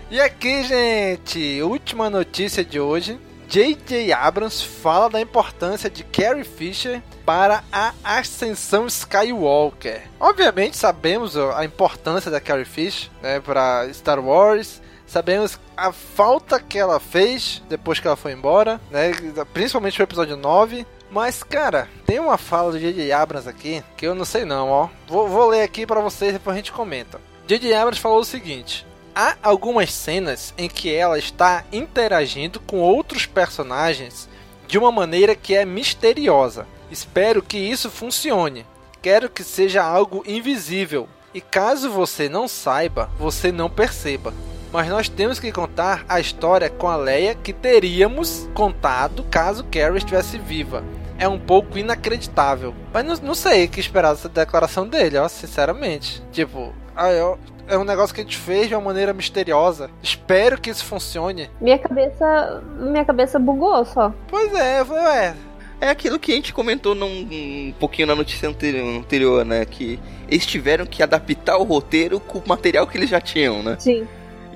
e 0.08 0.20
aqui, 0.20 0.62
gente, 0.62 1.60
última 1.62 2.08
notícia 2.08 2.64
de 2.64 2.78
hoje. 2.78 3.18
J.J. 3.48 4.12
Abrams 4.12 4.62
fala 4.62 5.10
da 5.10 5.20
importância 5.20 5.90
de 5.90 6.04
Carrie 6.04 6.44
Fisher 6.44 7.02
para 7.26 7.64
a 7.72 7.92
ascensão 8.04 8.86
Skywalker. 8.86 10.02
Obviamente 10.20 10.76
sabemos 10.76 11.36
a 11.36 11.64
importância 11.64 12.30
da 12.30 12.40
Carrie 12.40 12.64
Fisher 12.64 13.10
né, 13.20 13.40
para 13.40 13.88
Star 13.92 14.20
Wars. 14.20 14.80
Sabemos 15.04 15.58
a 15.76 15.90
falta 15.90 16.60
que 16.60 16.78
ela 16.78 17.00
fez 17.00 17.60
depois 17.68 17.98
que 17.98 18.06
ela 18.06 18.14
foi 18.14 18.30
embora, 18.30 18.80
né, 18.92 19.10
principalmente 19.52 19.98
no 19.98 20.04
episódio 20.04 20.36
9. 20.36 20.86
Mas, 21.10 21.42
cara, 21.42 21.88
tem 22.06 22.20
uma 22.20 22.38
fala 22.38 22.72
do 22.72 22.78
J.J. 22.78 23.10
Abrams 23.12 23.48
aqui 23.48 23.82
que 23.96 24.06
eu 24.06 24.14
não 24.14 24.24
sei 24.24 24.44
não, 24.44 24.68
ó. 24.68 24.88
Vou, 25.08 25.28
vou 25.28 25.48
ler 25.48 25.62
aqui 25.62 25.84
para 25.84 26.00
vocês 26.00 26.30
e 26.30 26.32
depois 26.34 26.54
a 26.54 26.58
gente 26.58 26.72
comenta. 26.72 27.20
J.J. 27.46 27.74
Abrams 27.74 28.00
falou 28.00 28.20
o 28.20 28.24
seguinte: 28.24 28.86
Há 29.14 29.36
algumas 29.42 29.92
cenas 29.92 30.54
em 30.56 30.68
que 30.68 30.94
ela 30.94 31.18
está 31.18 31.64
interagindo 31.72 32.60
com 32.60 32.78
outros 32.78 33.26
personagens 33.26 34.28
de 34.68 34.78
uma 34.78 34.92
maneira 34.92 35.34
que 35.34 35.54
é 35.54 35.64
misteriosa. 35.64 36.66
Espero 36.90 37.42
que 37.42 37.58
isso 37.58 37.90
funcione. 37.90 38.64
Quero 39.02 39.28
que 39.28 39.42
seja 39.42 39.82
algo 39.82 40.22
invisível. 40.26 41.08
E 41.34 41.40
caso 41.40 41.90
você 41.90 42.28
não 42.28 42.46
saiba, 42.46 43.10
você 43.18 43.50
não 43.50 43.68
perceba. 43.68 44.32
Mas 44.72 44.88
nós 44.88 45.08
temos 45.08 45.40
que 45.40 45.50
contar 45.50 46.04
a 46.08 46.20
história 46.20 46.70
com 46.70 46.88
a 46.88 46.96
Leia 46.96 47.34
que 47.34 47.52
teríamos 47.52 48.48
contado 48.54 49.24
caso 49.24 49.64
Carrie 49.64 49.98
estivesse 49.98 50.38
viva. 50.38 50.84
É 51.20 51.28
um 51.28 51.38
pouco 51.38 51.78
inacreditável. 51.78 52.74
Mas 52.92 53.04
não, 53.04 53.14
não 53.28 53.34
sei 53.34 53.66
o 53.66 53.68
que 53.68 53.78
esperar 53.78 54.14
dessa 54.14 54.28
declaração 54.28 54.88
dele, 54.88 55.18
ó, 55.18 55.28
sinceramente. 55.28 56.22
Tipo, 56.32 56.72
ah, 56.96 57.12
eu, 57.12 57.38
é 57.68 57.78
um 57.78 57.84
negócio 57.84 58.14
que 58.14 58.20
a 58.20 58.24
gente 58.24 58.36
fez 58.36 58.68
de 58.68 58.74
uma 58.74 58.80
maneira 58.80 59.12
misteriosa. 59.12 59.90
Espero 60.02 60.60
que 60.60 60.70
isso 60.70 60.84
funcione. 60.84 61.48
Minha 61.60 61.78
cabeça. 61.78 62.62
Minha 62.78 63.04
cabeça 63.04 63.38
bugou 63.38 63.84
só. 63.84 64.12
Pois 64.28 64.52
é, 64.54 64.82
ué. 64.82 65.36
É 65.80 65.88
aquilo 65.88 66.18
que 66.18 66.32
a 66.32 66.34
gente 66.34 66.52
comentou 66.52 66.94
num, 66.94 67.06
um 67.06 67.74
pouquinho 67.78 68.08
na 68.08 68.14
notícia 68.14 68.48
anterior, 68.48 68.86
anterior, 68.98 69.44
né? 69.46 69.64
Que 69.64 69.98
eles 70.28 70.44
tiveram 70.44 70.84
que 70.84 71.02
adaptar 71.02 71.56
o 71.56 71.62
roteiro 71.62 72.20
com 72.20 72.38
o 72.38 72.42
material 72.46 72.86
que 72.86 72.98
eles 72.98 73.08
já 73.08 73.20
tinham, 73.20 73.62
né? 73.62 73.76
Sim. 73.78 74.06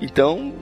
Então, 0.01 0.53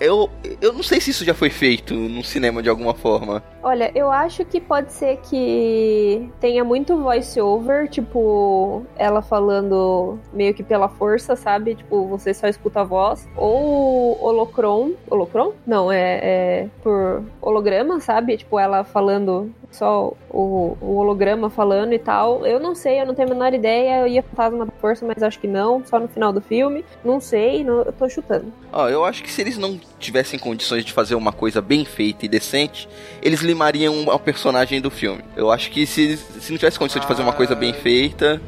eu, 0.00 0.30
eu 0.60 0.72
não 0.72 0.82
sei 0.82 1.00
se 1.00 1.10
isso 1.10 1.24
já 1.24 1.34
foi 1.34 1.50
feito 1.50 1.94
no 1.94 2.24
cinema 2.24 2.62
de 2.62 2.70
alguma 2.70 2.94
forma. 2.94 3.42
Olha, 3.62 3.92
eu 3.94 4.10
acho 4.10 4.44
que 4.46 4.58
pode 4.58 4.92
ser 4.92 5.18
que 5.18 6.30
tenha 6.40 6.64
muito 6.64 6.96
voice-over, 6.96 7.88
tipo, 7.88 8.84
ela 8.96 9.20
falando 9.20 10.18
meio 10.32 10.54
que 10.54 10.62
pela 10.62 10.88
força, 10.88 11.36
sabe? 11.36 11.74
Tipo, 11.74 12.06
você 12.06 12.32
só 12.32 12.48
escuta 12.48 12.80
a 12.80 12.84
voz. 12.84 13.28
Ou 13.36 14.18
holocron. 14.24 14.92
Holocron? 15.08 15.52
Não, 15.66 15.92
é, 15.92 16.20
é 16.22 16.68
por 16.82 17.22
holograma, 17.42 18.00
sabe? 18.00 18.38
Tipo, 18.38 18.58
ela 18.58 18.82
falando 18.82 19.52
só 19.70 20.12
o, 20.30 20.76
o 20.80 20.96
holograma 20.96 21.48
falando 21.48 21.92
e 21.92 21.98
tal. 21.98 22.44
Eu 22.46 22.58
não 22.60 22.74
sei, 22.74 23.00
eu 23.00 23.06
não 23.06 23.14
tenho 23.14 23.28
a 23.28 23.32
menor 23.32 23.54
ideia. 23.54 24.00
Eu 24.00 24.06
ia 24.06 24.22
fantasma 24.22 24.66
da 24.66 24.72
força, 24.80 25.04
mas 25.06 25.22
acho 25.22 25.38
que 25.38 25.46
não. 25.46 25.84
Só 25.86 25.98
no 25.98 26.08
final 26.08 26.32
do 26.32 26.40
filme. 26.40 26.84
Não 27.04 27.20
sei, 27.20 27.62
não, 27.64 27.78
eu 27.82 27.92
tô 27.92 28.08
chutando. 28.08 28.52
Ó, 28.72 28.88
eu 28.88 29.04
acho 29.04 29.22
que 29.22 29.30
se 29.30 29.40
eles 29.40 29.56
não 29.56 29.78
tivessem 29.98 30.38
condições 30.38 30.84
de 30.84 30.92
fazer 30.92 31.14
uma 31.14 31.32
coisa 31.32 31.60
bem 31.62 31.84
feita 31.84 32.24
e 32.26 32.28
decente, 32.28 32.88
eles 33.22 33.40
limariam 33.40 34.04
o 34.08 34.18
personagem 34.18 34.80
do 34.80 34.90
filme. 34.90 35.22
Eu 35.36 35.50
acho 35.50 35.70
que 35.70 35.86
se, 35.86 36.16
se 36.16 36.50
não 36.50 36.58
tivesse 36.58 36.78
condição 36.78 37.00
de 37.00 37.06
fazer 37.08 37.22
uma 37.22 37.32
coisa 37.32 37.54
bem 37.54 37.72
feita. 37.72 38.40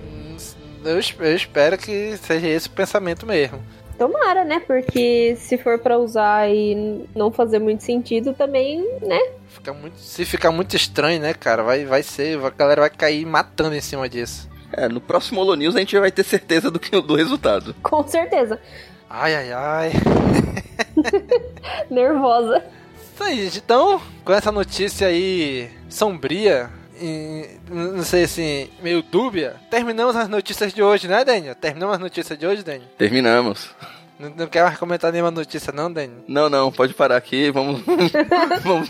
Eu, 0.84 0.98
es- 0.98 1.14
eu 1.20 1.36
espero 1.36 1.78
que 1.78 2.16
seja 2.16 2.48
esse 2.48 2.66
o 2.66 2.72
pensamento 2.72 3.24
mesmo. 3.24 3.60
Tomara, 3.98 4.44
né? 4.44 4.60
Porque 4.60 5.36
se 5.36 5.56
for 5.58 5.78
pra 5.78 5.98
usar 5.98 6.50
e 6.50 7.04
não 7.14 7.30
fazer 7.30 7.58
muito 7.58 7.82
sentido, 7.82 8.32
também, 8.32 8.80
né? 9.02 9.18
Fica 9.48 9.72
muito, 9.72 9.98
se 9.98 10.24
ficar 10.24 10.50
muito 10.50 10.74
estranho, 10.74 11.20
né, 11.20 11.34
cara? 11.34 11.62
Vai, 11.62 11.84
vai 11.84 12.02
ser. 12.02 12.38
A 12.44 12.50
galera 12.50 12.80
vai 12.82 12.90
cair 12.90 13.24
matando 13.26 13.74
em 13.74 13.80
cima 13.80 14.08
disso. 14.08 14.50
É, 14.72 14.88
no 14.88 15.00
próximo 15.00 15.40
Holo 15.40 15.54
News 15.54 15.76
a 15.76 15.80
gente 15.80 15.98
vai 15.98 16.10
ter 16.10 16.24
certeza 16.24 16.70
do, 16.70 16.80
que, 16.80 16.98
do 17.00 17.14
resultado. 17.14 17.74
Com 17.82 18.06
certeza. 18.08 18.58
Ai, 19.08 19.34
ai, 19.34 19.52
ai. 19.52 19.92
Nervosa. 21.90 22.64
Isso 23.14 23.22
aí, 23.22 23.44
gente. 23.44 23.58
Então, 23.58 24.00
com 24.24 24.32
essa 24.32 24.50
notícia 24.50 25.06
aí 25.06 25.70
sombria, 25.88 26.70
não 27.70 28.02
sei 28.02 28.24
assim, 28.24 28.70
meio 28.82 29.02
dúbia, 29.02 29.56
terminamos 29.70 30.14
as 30.16 30.28
notícias 30.28 30.72
de 30.72 30.82
hoje, 30.82 31.08
né, 31.08 31.24
Daniel? 31.24 31.54
Terminamos 31.54 31.94
as 31.94 32.00
notícias 32.00 32.38
de 32.38 32.46
hoje, 32.46 32.62
Daniel? 32.62 32.88
Terminamos. 32.96 33.70
Não, 34.18 34.30
não 34.30 34.46
quer 34.46 34.62
mais 34.62 34.78
comentar 34.78 35.10
nenhuma 35.10 35.30
notícia, 35.32 35.72
não, 35.72 35.92
Daniel? 35.92 36.20
Não, 36.28 36.48
não, 36.48 36.70
pode 36.70 36.94
parar 36.94 37.16
aqui, 37.16 37.50
vamos. 37.50 37.82
vamos 38.62 38.88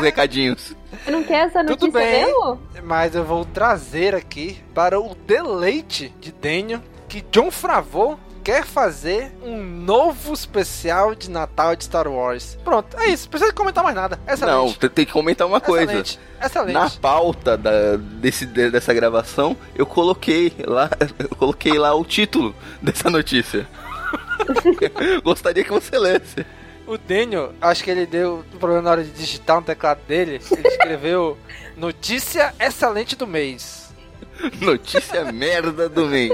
recadinhos. 0.00 0.74
Você 1.04 1.10
não 1.10 1.22
quer 1.22 1.46
essa 1.46 1.64
Tudo 1.64 1.86
notícia 1.86 2.00
bem. 2.00 2.24
mesmo? 2.24 2.60
Mas 2.82 3.14
eu 3.14 3.24
vou 3.24 3.44
trazer 3.44 4.14
aqui 4.14 4.58
para 4.74 4.98
o 5.00 5.14
deleite 5.14 6.12
de 6.20 6.32
Daniel 6.32 6.80
que 7.08 7.20
John 7.30 7.50
Favreau 7.50 8.18
quer 8.46 8.64
fazer 8.64 9.32
um 9.42 9.60
novo 9.60 10.32
especial 10.32 11.16
de 11.16 11.28
Natal 11.28 11.74
de 11.74 11.82
Star 11.82 12.06
Wars. 12.06 12.56
Pronto, 12.62 12.96
é 12.96 13.08
isso. 13.08 13.24
Não 13.24 13.30
precisa 13.32 13.52
comentar 13.52 13.82
mais 13.82 13.96
nada. 13.96 14.20
Não, 14.24 14.32
Excelente. 14.34 14.78
tem 14.78 14.88
tem 14.90 15.04
que 15.04 15.10
comentar 15.12 15.48
uma 15.48 15.60
coisa. 15.60 15.82
Excelente. 15.90 16.20
Excelente. 16.40 16.72
Na 16.74 16.88
pauta 16.88 17.56
da, 17.56 17.96
desse, 17.96 18.46
de- 18.46 18.70
dessa 18.70 18.94
gravação, 18.94 19.56
eu 19.74 19.84
coloquei 19.84 20.52
lá, 20.64 20.88
eu 21.18 21.28
coloquei 21.30 21.76
lá 21.76 21.92
o 21.92 22.04
título 22.04 22.54
dessa 22.80 23.10
notícia. 23.10 23.66
Gostaria 25.24 25.64
que 25.64 25.72
você 25.72 25.98
lesse. 25.98 26.46
O 26.86 26.96
Daniel, 26.96 27.52
acho 27.60 27.82
que 27.82 27.90
ele 27.90 28.06
deu 28.06 28.44
um 28.54 28.58
problema 28.58 28.82
na 28.82 28.90
hora 28.92 29.02
de 29.02 29.10
digitar 29.10 29.56
no 29.56 29.62
teclado 29.62 29.98
dele. 30.06 30.40
Ele 30.52 30.68
escreveu 30.68 31.36
Notícia 31.76 32.54
excelente 32.60 33.16
do 33.16 33.26
mês. 33.26 33.86
Notícia 34.60 35.32
merda 35.32 35.88
do 35.88 36.06
mês. 36.06 36.30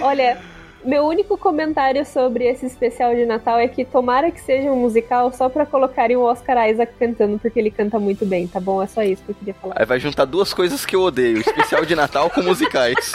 Olha, 0.00 0.38
meu 0.84 1.04
único 1.06 1.36
comentário 1.36 2.04
sobre 2.06 2.44
esse 2.44 2.66
especial 2.66 3.14
de 3.14 3.26
Natal 3.26 3.58
é 3.58 3.66
que 3.68 3.84
tomara 3.84 4.30
que 4.30 4.40
seja 4.40 4.70
um 4.70 4.76
musical 4.76 5.32
só 5.32 5.48
pra 5.48 5.66
colocarem 5.66 6.16
o 6.16 6.22
Oscar 6.22 6.68
Isaac 6.68 6.92
cantando, 6.98 7.38
porque 7.38 7.58
ele 7.58 7.70
canta 7.70 7.98
muito 7.98 8.24
bem, 8.24 8.46
tá 8.46 8.60
bom? 8.60 8.82
É 8.82 8.86
só 8.86 9.02
isso 9.02 9.22
que 9.24 9.30
eu 9.30 9.34
queria 9.34 9.54
falar. 9.54 9.74
Aí 9.76 9.84
vai 9.86 9.98
juntar 9.98 10.24
duas 10.24 10.52
coisas 10.54 10.86
que 10.86 10.94
eu 10.96 11.02
odeio: 11.02 11.38
especial 11.38 11.84
de 11.84 11.94
Natal 11.96 12.30
com 12.30 12.42
musicais. 12.42 13.12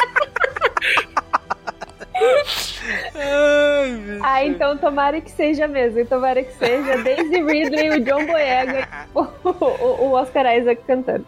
Ah, 4.21 4.43
então 4.45 4.77
tomara 4.77 5.19
que 5.21 5.31
seja 5.31 5.67
mesmo. 5.67 6.05
Tomara 6.05 6.43
que 6.43 6.53
seja 6.53 6.97
Daisy 7.03 7.41
Ridley, 7.43 7.89
o 7.91 7.99
John 8.03 8.25
Boyega, 8.25 8.87
o, 9.13 9.21
o- 9.43 10.03
o 10.07 10.11
Oscar 10.13 10.45
Isaac 10.57 10.81
cantando. 10.85 11.25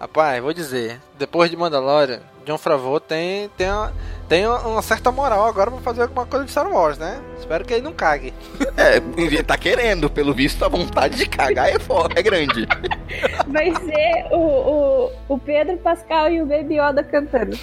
Rapaz, 0.00 0.42
vou 0.42 0.52
dizer, 0.52 0.98
depois 1.18 1.50
de 1.50 1.56
Mandalorian, 1.56 2.20
John 2.46 2.56
Favreau 2.56 3.00
tem, 3.00 3.48
tem, 3.56 3.68
uma, 3.68 3.92
tem 4.28 4.46
uma 4.46 4.80
certa 4.80 5.10
moral 5.10 5.44
agora 5.46 5.68
pra 5.68 5.80
fazer 5.80 6.02
alguma 6.02 6.24
coisa 6.24 6.44
de 6.44 6.50
Star 6.52 6.70
Wars, 6.72 6.96
né? 6.96 7.20
Espero 7.38 7.64
que 7.64 7.74
ele 7.74 7.82
não 7.82 7.92
cague. 7.92 8.32
É, 8.78 8.96
ele 9.20 9.42
tá 9.42 9.56
querendo, 9.56 10.10
pelo 10.10 10.34
visto 10.34 10.62
a 10.62 10.68
vontade 10.68 11.16
de 11.16 11.26
cagar 11.26 11.70
é, 11.70 11.78
fo- 11.78 12.06
é 12.14 12.22
grande. 12.22 12.68
Vai 13.48 13.74
ser 13.74 14.26
o, 14.30 14.36
o, 14.36 15.12
o 15.30 15.38
Pedro 15.38 15.78
Pascal 15.78 16.30
e 16.30 16.42
o 16.42 16.46
Baby 16.46 16.78
Yoda 16.78 17.02
cantando. 17.02 17.58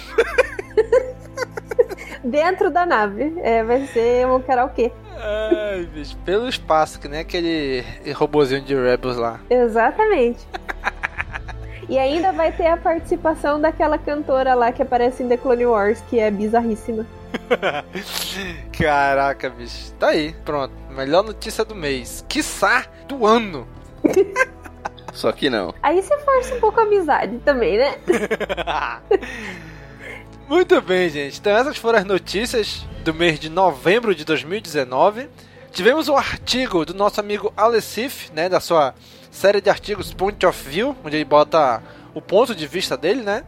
Dentro 2.24 2.68
da 2.70 2.84
nave. 2.84 3.32
É, 3.42 3.62
vai 3.62 3.86
ser 3.86 4.26
um 4.26 4.40
karaokê. 4.40 4.90
Ai, 5.16 5.86
bicho, 5.94 6.16
pelo 6.24 6.48
espaço, 6.48 6.98
que 6.98 7.06
nem 7.06 7.20
aquele 7.20 7.84
robozinho 8.14 8.62
de 8.62 8.74
Rebels 8.74 9.16
lá. 9.16 9.38
Exatamente. 9.48 10.44
E 11.88 11.98
ainda 11.98 12.32
vai 12.32 12.52
ter 12.52 12.66
a 12.66 12.76
participação 12.76 13.60
daquela 13.60 13.98
cantora 13.98 14.54
lá 14.54 14.72
que 14.72 14.82
aparece 14.82 15.22
em 15.22 15.28
The 15.28 15.36
Clone 15.36 15.66
Wars, 15.66 16.00
que 16.08 16.18
é 16.18 16.30
bizarríssima. 16.30 17.06
Caraca, 18.76 19.50
bicho. 19.50 19.92
Tá 19.94 20.08
aí, 20.08 20.34
pronto. 20.44 20.72
Melhor 20.90 21.22
notícia 21.24 21.64
do 21.64 21.74
mês. 21.74 22.24
Quiçá 22.28 22.86
do 23.08 23.26
ano. 23.26 23.66
Só 25.12 25.30
que 25.30 25.48
não. 25.48 25.72
Aí 25.82 26.02
você 26.02 26.18
força 26.18 26.54
um 26.56 26.60
pouco 26.60 26.80
a 26.80 26.82
amizade 26.82 27.38
também, 27.44 27.78
né? 27.78 27.94
Muito 30.48 30.80
bem, 30.82 31.08
gente. 31.08 31.38
Então 31.38 31.56
essas 31.56 31.76
foram 31.76 32.00
as 32.00 32.04
notícias 32.04 32.84
do 33.04 33.14
mês 33.14 33.38
de 33.38 33.48
novembro 33.48 34.14
de 34.14 34.24
2019. 34.24 35.28
Tivemos 35.70 36.08
um 36.08 36.16
artigo 36.16 36.84
do 36.84 36.94
nosso 36.94 37.20
amigo 37.20 37.52
Alessif, 37.56 38.30
né, 38.32 38.48
da 38.48 38.60
sua 38.60 38.94
série 39.34 39.60
de 39.60 39.68
artigos 39.68 40.14
Point 40.14 40.46
of 40.46 40.68
View, 40.68 40.96
onde 41.04 41.16
ele 41.16 41.24
bota 41.24 41.82
o 42.14 42.22
ponto 42.22 42.54
de 42.54 42.66
vista 42.66 42.96
dele, 42.96 43.22
né? 43.22 43.42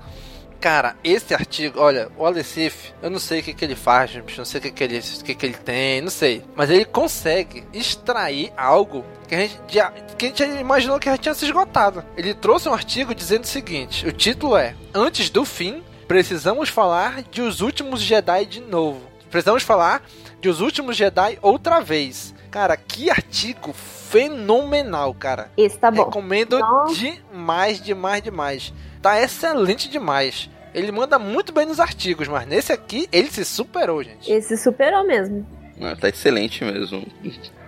Cara, 0.61 0.97
esse 1.05 1.33
artigo, 1.33 1.79
olha, 1.79 2.11
o 2.17 2.27
Alessif, 2.27 2.93
eu 3.03 3.11
não 3.11 3.19
sei 3.19 3.41
o 3.41 3.43
que, 3.43 3.55
que 3.55 3.65
ele 3.65 3.77
faz, 3.77 4.11
não 4.37 4.45
sei 4.45 4.59
o 4.59 4.63
que, 4.63 4.71
que, 4.71 4.85
ele, 4.85 4.99
o 4.99 5.25
que, 5.25 5.35
que 5.35 5.47
ele 5.47 5.55
tem, 5.55 6.01
não 6.01 6.11
sei. 6.11 6.43
Mas 6.57 6.71
ele 6.71 6.85
consegue 6.85 7.63
extrair 7.73 8.53
algo 8.57 9.05
que 9.29 9.35
a 9.35 9.39
gente 9.39 9.61
que 10.17 10.27
a 10.27 10.29
gente 10.29 10.43
imaginou 10.43 10.99
que 10.99 11.11
já 11.11 11.17
tinha 11.17 11.35
se 11.35 11.45
esgotado. 11.45 12.05
Ele 12.17 12.35
trouxe 12.35 12.69
um 12.69 12.73
artigo 12.73 13.15
dizendo 13.15 13.45
o 13.45 13.47
seguinte: 13.47 14.07
o 14.07 14.13
título 14.13 14.57
é 14.57 14.75
Antes 14.95 15.31
do 15.31 15.45
fim, 15.45 15.85
precisamos 16.09 16.69
falar 16.69 17.23
de 17.23 17.43
Os 17.43 17.61
Últimos 17.61 18.01
Jedi 18.01 18.47
de 18.47 18.61
novo. 18.61 19.03
Precisamos 19.31 19.63
falar 19.63 20.03
de 20.41 20.49
Os 20.49 20.61
Últimos 20.61 20.97
Jedi 20.97 21.39
outra 21.43 21.81
vez. 21.81 22.35
Cara, 22.51 22.77
que 22.77 23.11
artigo 23.11 23.75
fenomenal, 24.21 25.15
cara. 25.15 25.51
Esse 25.57 25.79
tá 25.79 25.91
bom. 25.91 26.05
Recomendo 26.05 26.59
demais, 26.95 27.81
demais, 27.81 28.23
demais. 28.23 28.73
Tá 29.03 29.21
excelente 29.21 29.89
demais. 29.89 30.51
Ele 30.75 30.93
manda 30.93 31.19
muito 31.19 31.53
bem 31.53 31.65
nos 31.67 31.81
artigos, 31.81 32.29
mas 32.29 32.47
nesse 32.47 32.73
aqui 32.73 33.09
ele 33.11 33.31
se 33.31 33.45
superou, 33.45 34.03
gente. 34.03 34.31
Esse 34.31 34.57
superou 34.57 35.07
mesmo. 35.07 35.47
Ah, 35.81 35.95
Tá 35.95 36.09
excelente 36.09 36.65
mesmo. 36.65 37.07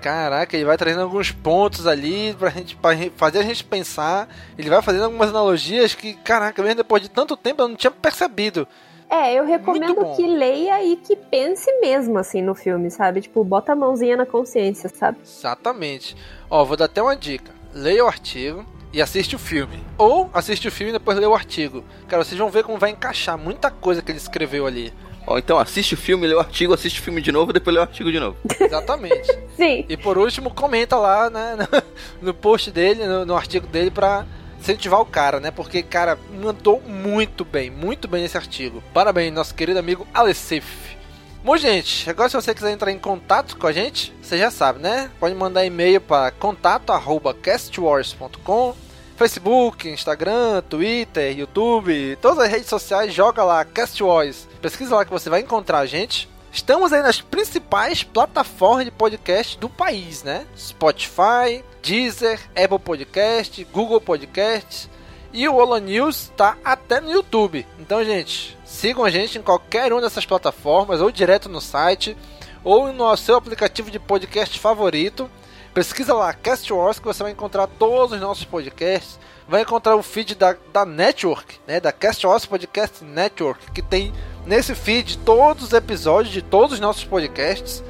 Caraca, 0.01 0.57
ele 0.57 0.65
vai 0.65 0.77
trazendo 0.77 1.03
alguns 1.03 1.31
pontos 1.31 1.87
ali 1.87 2.35
pra 2.39 2.51
gente 2.51 2.77
pra 2.77 2.91
fazer 3.17 3.41
a 3.41 3.43
gente 3.43 3.65
pensar. 3.65 4.29
Ele 4.59 4.71
vai 4.71 4.81
fazendo 4.81 5.05
algumas 5.05 5.29
analogias 5.31 5.95
que, 5.95 6.15
caraca, 6.15 6.63
mesmo 6.63 6.77
depois 6.77 7.03
de 7.03 7.09
tanto 7.11 7.37
tempo 7.37 7.63
eu 7.63 7.69
não 7.69 7.77
tinha 7.77 7.91
percebido. 7.91 8.67
É, 9.11 9.35
eu 9.35 9.45
recomendo 9.45 10.15
que 10.15 10.27
leia 10.27 10.85
e 10.85 10.97
que 10.97 11.17
pense 11.17 11.71
mesmo, 11.81 12.19
assim, 12.19 12.43
no 12.43 12.55
filme, 12.55 12.91
sabe? 12.91 13.23
Tipo, 13.23 13.43
bota 13.43 13.73
a 13.73 13.77
mãozinha 13.77 14.17
na 14.17 14.27
consciência, 14.27 14.89
sabe? 14.89 15.19
Exatamente. 15.25 16.17
Ó, 16.51 16.65
vou 16.65 16.77
dar 16.77 16.85
até 16.85 17.03
uma 17.03 17.17
dica. 17.17 17.53
Leia 17.73 18.05
o 18.05 18.09
artigo 18.09 18.65
e 18.93 19.01
assiste 19.01 19.35
o 19.35 19.39
filme. 19.39 19.83
Ou 19.97 20.31
assiste 20.33 20.69
o 20.69 20.71
filme 20.71 20.91
e 20.91 20.93
depois 20.93 21.19
lê 21.19 21.27
o 21.27 21.35
artigo. 21.35 21.85
Cara, 22.07 22.23
vocês 22.23 22.39
vão 22.39 22.51
ver 22.51 22.65
como 22.65 22.79
vai 22.79 22.91
encaixar 22.91 23.39
muita 23.39 23.71
coisa 23.71 24.03
que 24.03 24.11
ele 24.11 24.19
escreveu 24.19 24.67
ali. 24.67 24.93
Ó, 25.27 25.37
então 25.39 25.59
assiste 25.59 25.93
o 25.93 25.97
filme, 25.97 26.27
lê 26.27 26.35
o 26.35 26.41
artigo, 26.41 26.73
assiste 26.73 27.01
o 27.01 27.03
filme 27.03 27.21
de 27.21 27.31
novo, 27.31 27.53
depois 27.53 27.75
lê 27.75 27.81
o 27.81 27.85
artigo 27.85 28.11
de 28.11 28.19
novo. 28.19 28.37
Exatamente. 28.59 29.31
Sim. 29.57 29.85
E 29.89 29.97
por 29.97 30.17
último, 30.17 30.51
comenta 30.51 30.97
lá, 30.97 31.29
né, 31.29 31.57
no, 31.57 31.83
no 32.29 32.35
post 32.35 32.71
dele, 32.71 33.05
no, 33.05 33.27
no 33.27 33.37
artigo 33.37 33.67
dele, 33.67 33.91
pra 33.91 34.25
incentivar 34.61 35.01
o 35.01 35.07
cara, 35.07 35.41
né? 35.41 35.51
Porque, 35.51 35.83
cara, 35.83 36.19
mandou 36.41 36.81
muito 36.81 37.45
bem, 37.45 37.71
muito 37.71 38.09
bem 38.09 38.23
nesse 38.23 38.37
artigo. 38.37 38.83
Parabéns, 38.93 39.33
nosso 39.33 39.55
querido 39.55 39.79
amigo 39.79 40.07
Alessif. 40.13 40.99
Bom, 41.45 41.57
gente, 41.57 42.11
agora 42.11 42.29
se 42.29 42.37
você 42.37 42.55
quiser 42.55 42.73
entrar 42.73 42.91
em 42.91 42.99
contato 42.99 43.57
com 43.57 43.67
a 43.67 43.73
gente, 43.73 44.13
você 44.21 44.37
já 44.37 44.51
sabe, 44.51 44.81
né? 44.81 45.11
Pode 45.21 45.35
mandar 45.35 45.65
e-mail 45.65 46.01
para 46.01 46.33
contato@castwars.com, 46.33 48.75
Facebook, 49.17 49.89
Instagram, 49.89 50.61
Twitter, 50.69 51.39
YouTube, 51.39 52.19
todas 52.21 52.41
as 52.41 52.51
redes 52.51 52.69
sociais, 52.69 53.15
joga 53.15 53.45
lá 53.45 53.65
Cast 53.65 54.03
Wars. 54.03 54.49
Pesquisa 54.61 54.97
lá 54.97 55.05
que 55.05 55.11
você 55.11 55.31
vai 55.31 55.41
encontrar 55.41 55.79
a 55.79 55.87
gente. 55.87 56.29
Estamos 56.53 56.93
aí 56.93 57.03
nas 57.03 57.21
principais 57.21 58.03
plataformas 58.03 58.85
de 58.85 58.91
podcast 58.91 59.57
do 59.59 59.69
país, 59.69 60.25
né? 60.25 60.45
Spotify, 60.57 61.63
Deezer, 61.83 62.41
Apple 62.57 62.79
Podcast, 62.79 63.65
Google 63.73 64.01
Podcast 64.01 64.91
e 65.33 65.49
o 65.49 65.57
Holo 65.57 65.79
News 65.79 66.23
está 66.23 66.57
até 66.65 67.01
no 67.01 67.11
YouTube. 67.11 67.67
Então, 67.79 68.05
gente, 68.05 68.57
sigam 68.65 69.05
a 69.05 69.11
gente 69.11 69.39
em 69.39 69.43
qualquer 69.43 69.93
uma 69.93 70.01
dessas 70.01 70.25
plataformas 70.25 71.01
ou 71.01 71.11
direto 71.11 71.49
no 71.49 71.61
site 71.61 72.17
ou 72.65 72.93
no 72.93 73.17
seu 73.17 73.37
aplicativo 73.37 73.91
de 73.91 73.99
podcast 73.99 74.59
favorito. 74.59 75.31
Pesquisa 75.75 76.15
lá 76.15 76.33
Cast 76.33 76.73
Wars 76.73 76.99
que 76.99 77.07
você 77.07 77.23
vai 77.23 77.33
encontrar 77.33 77.67
todos 77.67 78.13
os 78.13 78.21
nossos 78.21 78.45
podcasts. 78.45 79.19
Vai 79.47 79.63
encontrar 79.63 79.97
o 79.97 80.03
feed 80.03 80.35
da, 80.35 80.57
da 80.73 80.85
Network, 80.85 81.61
né? 81.67 81.81
Da 81.81 81.93
Cast 81.93 82.27
Wars 82.27 82.45
Podcast 82.45 83.05
Network, 83.05 83.71
que 83.73 83.81
tem 83.81 84.13
nesse 84.45 84.75
feed 84.75 85.19
todos 85.19 85.65
os 85.65 85.73
episódios 85.73 86.35
de 86.35 86.43
todos 86.43 86.75
os 86.75 86.81
nossos 86.81 87.05
podcasts. 87.05 87.83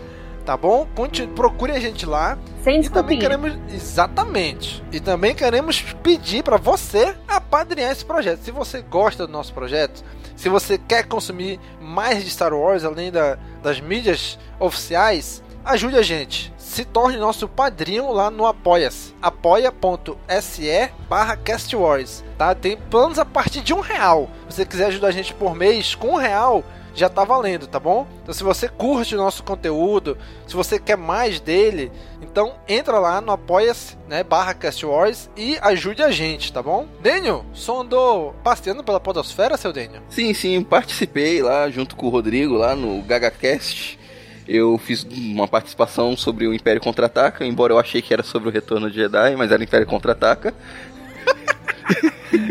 Tá 0.48 0.56
bom? 0.56 0.86
Continue, 0.94 1.34
procure 1.34 1.72
a 1.72 1.78
gente 1.78 2.06
lá. 2.06 2.38
Sem 2.64 2.80
E 2.80 2.88
também 2.88 3.18
queremos. 3.18 3.52
Exatamente. 3.70 4.82
E 4.90 4.98
também 4.98 5.34
queremos 5.34 5.82
pedir 6.02 6.42
para 6.42 6.56
você 6.56 7.14
apadrinhar 7.28 7.92
esse 7.92 8.02
projeto. 8.02 8.40
Se 8.42 8.50
você 8.50 8.80
gosta 8.80 9.26
do 9.26 9.32
nosso 9.34 9.52
projeto, 9.52 10.02
se 10.34 10.48
você 10.48 10.78
quer 10.78 11.04
consumir 11.04 11.60
mais 11.78 12.24
de 12.24 12.30
Star 12.30 12.54
Wars 12.54 12.82
além 12.82 13.12
da- 13.12 13.36
das 13.62 13.78
mídias 13.78 14.38
oficiais, 14.58 15.42
ajude 15.66 15.98
a 15.98 16.02
gente. 16.02 16.50
Se 16.56 16.82
torne 16.82 17.18
nosso 17.18 17.46
padrinho 17.46 18.10
lá 18.10 18.30
no 18.30 18.46
Apoia-se. 18.46 19.12
apoia.se 19.20 20.90
barra 21.10 21.36
castwars. 21.36 22.24
Tá? 22.38 22.54
Tem 22.54 22.74
planos 22.74 23.18
a 23.18 23.24
partir 23.26 23.60
de 23.60 23.74
um 23.74 23.80
real. 23.80 24.30
Se 24.48 24.56
você 24.56 24.64
quiser 24.64 24.86
ajudar 24.86 25.08
a 25.08 25.12
gente 25.12 25.34
por 25.34 25.54
mês, 25.54 25.94
com 25.94 26.14
um 26.14 26.16
real 26.16 26.64
já 26.98 27.08
tá 27.08 27.24
valendo, 27.24 27.66
tá 27.66 27.78
bom? 27.78 28.06
Então 28.22 28.34
se 28.34 28.42
você 28.42 28.68
curte 28.68 29.14
o 29.14 29.18
nosso 29.18 29.42
conteúdo, 29.42 30.18
se 30.46 30.54
você 30.54 30.78
quer 30.78 30.96
mais 30.96 31.40
dele, 31.40 31.90
então 32.20 32.54
entra 32.68 32.98
lá 32.98 33.20
no 33.20 33.32
apoia-se, 33.32 33.96
né, 34.08 34.22
barra 34.22 34.54
Cast 34.54 34.84
Wars 34.84 35.30
e 35.36 35.56
ajude 35.60 36.02
a 36.02 36.10
gente, 36.10 36.52
tá 36.52 36.62
bom? 36.62 36.86
Daniel, 37.00 37.44
só 37.52 37.82
andou 37.82 38.34
passeando 38.42 38.82
pela 38.82 39.00
podosfera, 39.00 39.56
seu 39.56 39.72
Daniel? 39.72 40.02
Sim, 40.08 40.34
sim, 40.34 40.62
participei 40.62 41.42
lá 41.42 41.70
junto 41.70 41.94
com 41.96 42.06
o 42.06 42.10
Rodrigo 42.10 42.54
lá 42.54 42.74
no 42.74 43.02
GagaCast. 43.02 43.98
Eu 44.46 44.78
fiz 44.78 45.04
uma 45.04 45.46
participação 45.46 46.16
sobre 46.16 46.46
o 46.46 46.54
Império 46.54 46.80
Contra-Ataca, 46.80 47.44
embora 47.44 47.74
eu 47.74 47.78
achei 47.78 48.00
que 48.00 48.14
era 48.14 48.22
sobre 48.22 48.48
o 48.48 48.52
Retorno 48.52 48.90
de 48.90 48.96
Jedi, 48.96 49.36
mas 49.36 49.52
era 49.52 49.62
Império 49.62 49.86
Contra-Ataca, 49.86 50.54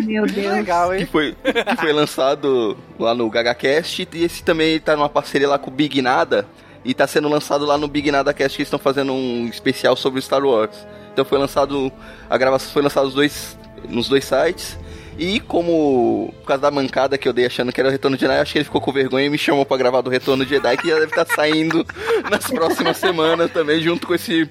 Meu 0.06 0.26
Que 0.26 0.34
Deus. 0.34 0.54
legal, 0.54 0.90
que 0.90 0.96
hein? 0.98 1.06
foi, 1.12 1.36
que 1.44 1.76
foi 1.80 1.94
lançado 1.94 2.78
lá 3.00 3.14
no 3.14 3.30
GagaCast, 3.30 4.08
e 4.14 4.24
esse 4.24 4.44
também 4.44 4.80
tá 4.80 4.96
numa 4.96 5.10
parceria 5.10 5.48
lá 5.48 5.58
com 5.60 5.70
o 5.70 5.74
Big 5.74 6.02
Nada, 6.02 6.46
e 6.84 6.94
tá 6.94 7.06
sendo 7.06 7.28
lançado 7.30 7.66
lá 7.66 7.78
no 7.78 7.88
Big 7.88 8.10
Nada 8.12 8.34
Cast, 8.34 8.56
que 8.56 8.62
eles 8.62 8.68
estão 8.68 8.80
fazendo 8.80 9.14
um 9.14 9.48
especial 9.48 9.96
sobre 9.96 10.22
Star 10.22 10.44
Wars. 10.44 10.88
Então 11.14 11.26
foi 11.26 11.38
lançado, 11.38 11.92
a 12.30 12.38
gravação 12.38 12.72
foi 12.72 12.82
lançada 12.82 13.06
nos 13.06 13.16
dois, 13.16 13.58
nos 13.90 14.08
dois 14.08 14.24
sites, 14.26 14.78
e 15.18 15.40
como, 15.40 16.34
por 16.40 16.46
causa 16.48 16.62
da 16.62 16.72
mancada 16.72 17.18
que 17.18 17.28
eu 17.28 17.34
dei 17.34 17.46
achando 17.46 17.72
que 17.74 17.80
era 17.80 17.90
o 17.90 17.92
Retorno 17.92 18.16
de 18.18 18.22
Jedi, 18.22 18.40
acho 18.40 18.52
que 18.54 18.58
ele 18.60 18.66
ficou 18.66 18.80
com 18.82 18.92
vergonha 18.92 19.26
e 19.26 19.30
me 19.30 19.38
chamou 19.38 19.66
pra 19.66 19.78
gravar 19.78 20.02
do 20.02 20.10
Retorno 20.10 20.46
de 20.46 20.52
Jedi, 20.56 20.78
que 20.78 20.88
já 20.90 20.96
deve 20.96 21.08
estar 21.08 21.26
saindo 21.26 21.86
nas 22.30 22.46
próximas 22.50 22.98
semanas 22.98 23.52
também, 23.52 23.82
junto 23.82 24.06
com 24.08 24.14
esse. 24.14 24.50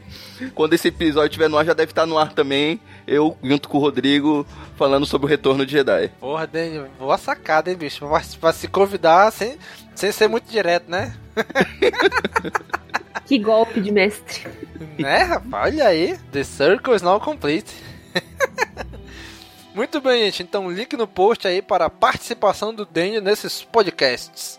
Quando 0.54 0.74
esse 0.74 0.88
episódio 0.88 1.28
estiver 1.28 1.48
no 1.48 1.56
ar, 1.56 1.64
já 1.64 1.72
deve 1.72 1.92
estar 1.92 2.04
no 2.06 2.18
ar 2.18 2.32
também. 2.32 2.80
Eu, 3.06 3.36
junto 3.42 3.68
com 3.68 3.78
o 3.78 3.80
Rodrigo, 3.80 4.46
falando 4.76 5.06
sobre 5.06 5.26
o 5.26 5.30
Retorno 5.30 5.64
de 5.64 5.72
Jedi. 5.72 6.10
Porra, 6.20 6.46
Daniel, 6.46 6.88
boa 6.98 7.16
sacada, 7.16 7.70
hein, 7.70 7.76
bicho? 7.76 8.06
Pra, 8.06 8.20
pra 8.40 8.52
se 8.52 8.68
convidar 8.68 9.30
sem, 9.32 9.56
sem 9.94 10.12
ser 10.12 10.28
muito 10.28 10.50
direto, 10.50 10.90
né? 10.90 11.14
Que 13.26 13.38
golpe 13.40 13.80
de 13.80 13.90
mestre. 13.90 14.46
né, 14.96 15.24
rapaz? 15.24 15.74
Olha 15.74 15.88
aí. 15.88 16.16
The 16.30 16.44
Circle 16.44 16.94
is 16.94 17.02
now 17.02 17.18
complete. 17.18 17.74
Muito 19.76 20.00
bem, 20.00 20.24
gente. 20.24 20.42
Então, 20.42 20.70
link 20.72 20.96
no 20.96 21.06
post 21.06 21.46
aí 21.46 21.60
para 21.60 21.84
a 21.84 21.90
participação 21.90 22.74
do 22.74 22.84
Daniel 22.86 23.20
nesses 23.20 23.62
podcasts. 23.62 24.58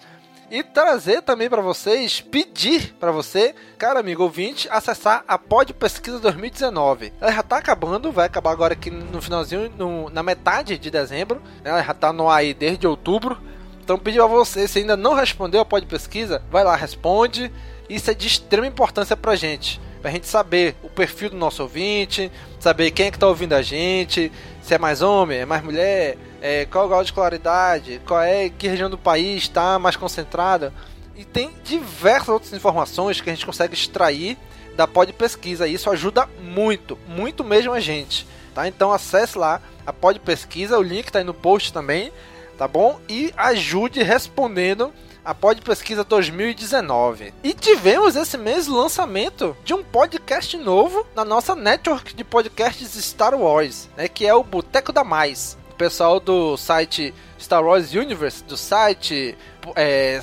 E 0.49 0.63
trazer 0.63 1.24
também 1.24 1.49
para 1.49 1.61
vocês, 1.61 2.22
pedir 2.22 2.93
para 2.99 3.11
você, 3.11 3.53
cara 3.78 3.99
amigo 3.99 4.24
ouvinte, 4.24 4.65
acessar 4.72 5.26
a 5.28 5.38
Pod 5.38 5.74
Pesquisa 5.74 6.20
2019. 6.20 7.11
Ela 7.20 7.32
já 7.34 7.43
tá 7.43 7.57
acabando, 7.57 8.13
vai 8.13 8.28
acabar 8.28 8.51
agora 8.51 8.72
aqui 8.74 8.89
no 8.89 9.22
finalzinho, 9.22 9.70
no- 9.76 10.09
na 10.09 10.24
metade 10.24 10.78
de 10.78 10.89
dezembro. 10.89 11.41
né? 11.63 11.72
Ela 11.72 11.82
já 11.84 11.93
tá 11.93 12.13
no 12.13 12.30
ar 12.30 12.38
aí 12.38 12.53
desde 12.53 12.88
outubro. 12.88 13.38
Então 13.84 13.97
pedir 13.97 14.20
pra 14.20 14.28
você, 14.28 14.68
se 14.68 14.80
ainda 14.80 14.95
não 14.95 15.15
respondeu 15.15 15.61
a 15.61 15.65
Pod 15.65 15.86
Pesquisa, 15.88 16.41
vai 16.51 16.63
lá, 16.63 16.76
responde. 16.78 17.51
Isso 17.89 18.09
é 18.11 18.13
de 18.13 18.28
extrema 18.28 18.68
importância 18.68 19.18
pra 19.18 19.36
gente. 19.36 19.82
Pra 20.08 20.14
gente 20.14 20.28
saber 20.28 20.74
o 20.82 20.88
perfil 20.88 21.32
do 21.32 21.36
nosso 21.36 21.62
ouvinte, 21.62 22.32
saber 22.62 22.91
quem 22.91 23.08
é 23.08 23.12
que 23.12 23.20
tá 23.20 23.28
ouvindo 23.28 23.51
a 23.51 23.62
gente, 23.62 24.32
se 24.62 24.74
é 24.74 24.78
mais 24.78 25.01
homem, 25.01 25.39
é 25.39 25.45
mais 25.45 25.62
mulher, 25.62 26.18
é, 26.41 26.66
qual 26.66 26.86
o 26.86 26.88
grau 26.88 27.03
de 27.03 27.10
escolaridade, 27.10 27.99
qual 28.08 28.22
é, 28.22 28.47
que 28.47 28.70
região 28.70 28.89
do 28.89 28.97
país 28.97 29.43
está 29.43 29.78
mais 29.78 29.97
concentrada. 29.97 30.74
E 31.14 31.26
tem 31.26 31.51
diversas 31.62 32.30
outras 32.30 32.53
informações 32.53 33.20
que 33.20 33.30
a 33.30 33.34
gente 33.34 33.45
consegue 33.45 33.74
extrair 33.74 34.38
da 34.78 34.88
Pod 34.88 35.12
Pesquisa. 35.12 35.68
E 35.68 35.74
isso 35.74 35.89
ajuda 35.89 36.26
muito, 36.41 36.97
muito 37.05 37.43
mesmo 37.43 37.74
a 37.74 37.82
gente. 37.82 38.26
Tá? 38.55 38.66
Então 38.66 38.93
acesse 38.93 39.38
lá 39.38 39.62
a 39.86 39.91
Pod 39.91 40.22
Pesquisa, 40.22 40.80
o 40.80 40.82
link 40.82 41.12
tá 41.12 41.20
aí 41.20 41.26
no 41.26 41.34
post 41.34 41.74
também, 41.74 42.14
tá 42.58 42.66
bom? 42.66 42.97
E 43.10 43.34
ajude 43.36 44.01
respondendo 44.03 44.93
a 45.28 45.36
Pod 45.36 45.61
Pesquisa 45.61 46.05
2019. 46.05 47.34
E 47.43 47.53
tivemos 47.53 48.15
esse 48.15 48.38
mês 48.38 48.69
o 48.69 48.78
lançamento 48.78 49.57
de 49.65 49.73
um 49.73 49.84
podcast 49.84 50.55
novo 50.55 51.05
na 51.13 51.25
nossa 51.25 51.53
network 51.53 52.15
de 52.15 52.23
podcasts 52.23 52.93
Star 52.93 53.36
Wars, 53.36 53.89
né, 53.97 54.07
que 54.07 54.25
é 54.25 54.34
o 54.34 54.41
Boteco 54.41 54.93
da 54.93 55.03
Mais. 55.03 55.57
O 55.71 55.75
pessoal 55.75 56.21
do 56.21 56.55
site 56.55 57.13
Star 57.38 57.61
Wars 57.61 57.93
Universe, 57.93 58.41
do 58.41 58.55
site 58.55 59.38
é, 59.75 60.21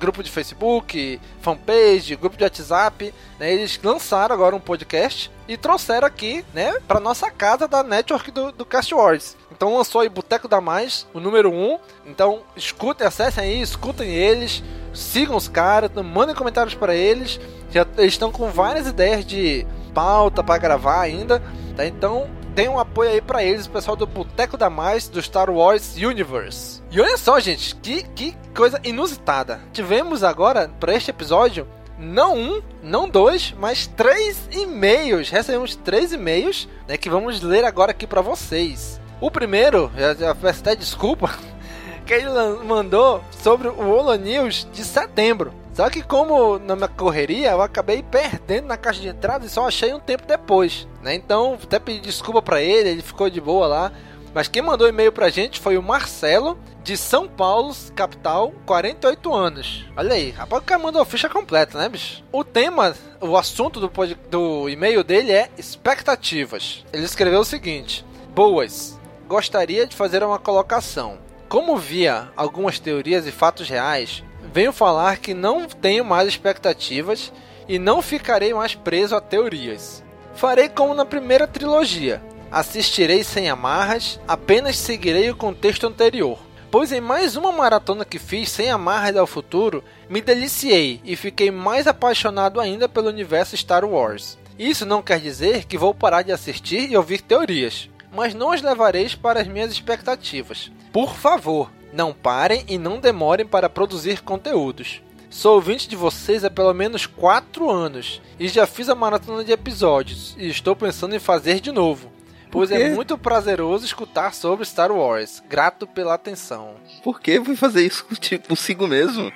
grupo 0.00 0.22
de 0.22 0.30
Facebook, 0.30 1.20
fanpage, 1.42 2.16
grupo 2.16 2.36
de 2.36 2.42
WhatsApp, 2.42 3.14
né, 3.38 3.52
eles 3.52 3.78
lançaram 3.82 4.34
agora 4.34 4.56
um 4.56 4.60
podcast 4.60 5.30
e 5.46 5.56
trouxeram 5.56 6.06
aqui, 6.06 6.44
né, 6.54 6.72
para 6.88 6.98
nossa 6.98 7.30
casa 7.30 7.68
da 7.68 7.82
network 7.82 8.30
do, 8.30 8.50
do 8.50 8.64
Cast 8.64 8.94
Wars. 8.94 9.36
Então 9.52 9.76
lançou 9.76 10.00
aí 10.00 10.08
Boteco 10.08 10.48
da 10.48 10.58
Mais, 10.58 11.06
o 11.12 11.20
número 11.20 11.52
1. 11.52 11.78
Então 12.06 12.40
escutem, 12.56 13.06
acessem 13.06 13.44
aí, 13.44 13.60
escutem 13.60 14.08
eles, 14.08 14.62
sigam 14.94 15.36
os 15.36 15.48
caras, 15.48 15.90
mandem 16.02 16.34
comentários 16.34 16.74
para 16.74 16.94
eles. 16.94 17.38
Já 17.70 17.86
eles 17.98 18.14
estão 18.14 18.32
com 18.32 18.48
várias 18.48 18.86
ideias 18.86 19.24
de 19.24 19.66
pauta 19.92 20.42
para 20.42 20.56
gravar 20.56 21.02
ainda, 21.02 21.42
tá? 21.76 21.84
Então 21.84 22.26
tem 22.60 22.68
um 22.68 22.78
apoio 22.78 23.08
aí 23.08 23.22
para 23.22 23.42
eles, 23.42 23.64
o 23.64 23.70
pessoal 23.70 23.96
do 23.96 24.06
Boteco 24.06 24.54
da 24.54 24.68
Mais 24.68 25.08
do 25.08 25.22
Star 25.22 25.48
Wars 25.48 25.96
Universe. 25.96 26.82
E 26.90 27.00
olha 27.00 27.16
só, 27.16 27.40
gente, 27.40 27.74
que, 27.76 28.02
que 28.02 28.36
coisa 28.54 28.78
inusitada. 28.84 29.62
Tivemos 29.72 30.22
agora, 30.22 30.68
para 30.78 30.94
este 30.94 31.10
episódio, 31.10 31.66
não 31.98 32.36
um, 32.36 32.62
não 32.82 33.08
dois, 33.08 33.54
mas 33.58 33.86
três 33.86 34.46
e-mails. 34.52 35.30
Recebemos 35.30 35.74
três 35.74 36.12
e-mails, 36.12 36.68
né, 36.86 36.98
que 36.98 37.08
vamos 37.08 37.40
ler 37.40 37.64
agora 37.64 37.92
aqui 37.92 38.06
para 38.06 38.20
vocês. 38.20 39.00
O 39.22 39.30
primeiro, 39.30 39.90
já, 39.96 40.12
já 40.12 40.34
peço 40.34 40.60
até 40.60 40.76
desculpa, 40.76 41.30
que 42.04 42.12
ele 42.12 42.28
mandou 42.66 43.24
sobre 43.42 43.68
o 43.68 43.90
Holo 43.90 44.14
News 44.16 44.68
de 44.70 44.84
setembro. 44.84 45.54
Só 45.72 45.88
que 45.88 46.02
como 46.02 46.58
na 46.58 46.74
minha 46.74 46.88
correria 46.88 47.50
eu 47.50 47.62
acabei 47.62 48.02
perdendo 48.02 48.66
na 48.66 48.76
caixa 48.76 49.00
de 49.00 49.08
entrada 49.08 49.46
e 49.46 49.48
só 49.48 49.66
achei 49.66 49.94
um 49.94 50.00
tempo 50.00 50.26
depois, 50.26 50.88
né? 51.02 51.14
Então 51.14 51.58
até 51.62 51.78
pedi 51.78 52.00
desculpa 52.00 52.42
para 52.42 52.60
ele, 52.60 52.88
ele 52.88 53.02
ficou 53.02 53.30
de 53.30 53.40
boa 53.40 53.66
lá. 53.66 53.92
Mas 54.32 54.46
quem 54.46 54.62
mandou 54.62 54.88
e-mail 54.88 55.10
pra 55.10 55.28
gente 55.28 55.58
foi 55.58 55.76
o 55.76 55.82
Marcelo, 55.82 56.56
de 56.84 56.96
São 56.96 57.28
Paulo, 57.28 57.74
capital, 57.94 58.52
48 58.64 59.34
anos. 59.34 59.86
Olha 59.96 60.14
aí, 60.14 60.30
rapaz, 60.30 60.62
o 60.62 60.64
cara 60.64 60.80
mandou 60.80 61.02
a 61.02 61.06
ficha 61.06 61.28
completa, 61.28 61.78
né, 61.78 61.88
bicho? 61.88 62.22
O 62.32 62.44
tema, 62.44 62.94
o 63.20 63.36
assunto 63.36 63.80
do, 63.80 63.90
do 64.30 64.68
e-mail 64.68 65.02
dele 65.02 65.32
é 65.32 65.50
expectativas. 65.58 66.84
Ele 66.92 67.04
escreveu 67.04 67.40
o 67.40 67.44
seguinte: 67.44 68.04
Boas, 68.34 68.98
gostaria 69.26 69.86
de 69.86 69.96
fazer 69.96 70.22
uma 70.22 70.38
colocação. 70.38 71.18
Como 71.48 71.76
via 71.76 72.28
algumas 72.36 72.78
teorias 72.78 73.26
e 73.26 73.32
fatos 73.32 73.68
reais, 73.68 74.22
venho 74.52 74.72
falar 74.72 75.18
que 75.18 75.32
não 75.32 75.66
tenho 75.66 76.04
mais 76.04 76.28
expectativas 76.28 77.32
e 77.68 77.78
não 77.78 78.02
ficarei 78.02 78.52
mais 78.52 78.74
preso 78.74 79.14
a 79.14 79.20
teorias. 79.20 80.02
Farei 80.34 80.68
como 80.68 80.94
na 80.94 81.04
primeira 81.04 81.46
trilogia. 81.46 82.22
Assistirei 82.50 83.22
sem 83.22 83.48
amarras, 83.48 84.18
apenas 84.26 84.76
seguirei 84.76 85.30
o 85.30 85.36
contexto 85.36 85.86
anterior. 85.86 86.38
Pois 86.70 86.92
em 86.92 87.00
mais 87.00 87.36
uma 87.36 87.52
maratona 87.52 88.04
que 88.04 88.18
fiz 88.18 88.50
sem 88.50 88.70
amarras 88.70 89.16
ao 89.16 89.26
futuro, 89.26 89.84
me 90.08 90.20
deliciei 90.20 91.00
e 91.04 91.16
fiquei 91.16 91.50
mais 91.50 91.86
apaixonado 91.86 92.60
ainda 92.60 92.88
pelo 92.88 93.08
universo 93.08 93.56
Star 93.56 93.84
Wars. 93.84 94.38
Isso 94.58 94.84
não 94.84 95.02
quer 95.02 95.20
dizer 95.20 95.64
que 95.64 95.78
vou 95.78 95.94
parar 95.94 96.22
de 96.22 96.32
assistir 96.32 96.90
e 96.90 96.96
ouvir 96.96 97.22
teorias, 97.22 97.88
mas 98.12 98.34
não 98.34 98.52
as 98.52 98.62
levareis 98.62 99.14
para 99.14 99.40
as 99.40 99.48
minhas 99.48 99.70
expectativas. 99.72 100.70
Por 100.92 101.14
favor, 101.14 101.70
não 101.92 102.12
parem 102.12 102.64
e 102.68 102.78
não 102.78 103.00
demorem 103.00 103.46
para 103.46 103.68
produzir 103.68 104.22
conteúdos. 104.22 105.02
Sou 105.28 105.54
ouvinte 105.54 105.88
de 105.88 105.94
vocês 105.94 106.44
há 106.44 106.50
pelo 106.50 106.74
menos 106.74 107.06
4 107.06 107.70
anos 107.70 108.20
e 108.38 108.48
já 108.48 108.66
fiz 108.66 108.88
a 108.88 108.94
maratona 108.94 109.44
de 109.44 109.52
episódios 109.52 110.34
e 110.36 110.48
estou 110.48 110.74
pensando 110.74 111.14
em 111.14 111.20
fazer 111.20 111.60
de 111.60 111.70
novo. 111.70 112.10
Pois 112.50 112.70
é 112.72 112.90
muito 112.90 113.16
prazeroso 113.16 113.84
escutar 113.84 114.34
sobre 114.34 114.64
Star 114.64 114.90
Wars. 114.90 115.40
Grato 115.48 115.86
pela 115.86 116.14
atenção. 116.14 116.74
Por 117.04 117.20
que 117.20 117.40
fui 117.44 117.54
fazer 117.54 117.86
isso 117.86 118.04
consigo 118.48 118.88
mesmo? 118.88 119.32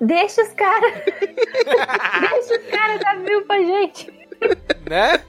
Deixa 0.00 0.42
os 0.42 0.54
caras. 0.54 0.94
Deixa 1.04 2.60
os 2.60 2.70
caras 2.70 3.00
dar 3.00 3.18
mil 3.18 3.44
pra 3.44 3.58
gente. 3.60 4.10
Né? 4.88 5.22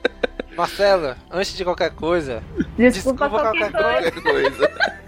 Marcelo, 0.56 1.14
antes 1.30 1.54
de 1.54 1.64
qualquer 1.64 1.90
coisa, 1.90 2.42
desculpa, 2.76 3.28
desculpa 3.28 3.28
qualquer, 3.28 3.70
qualquer 3.70 4.22
coisa. 4.22 4.68
coisa. 4.68 5.00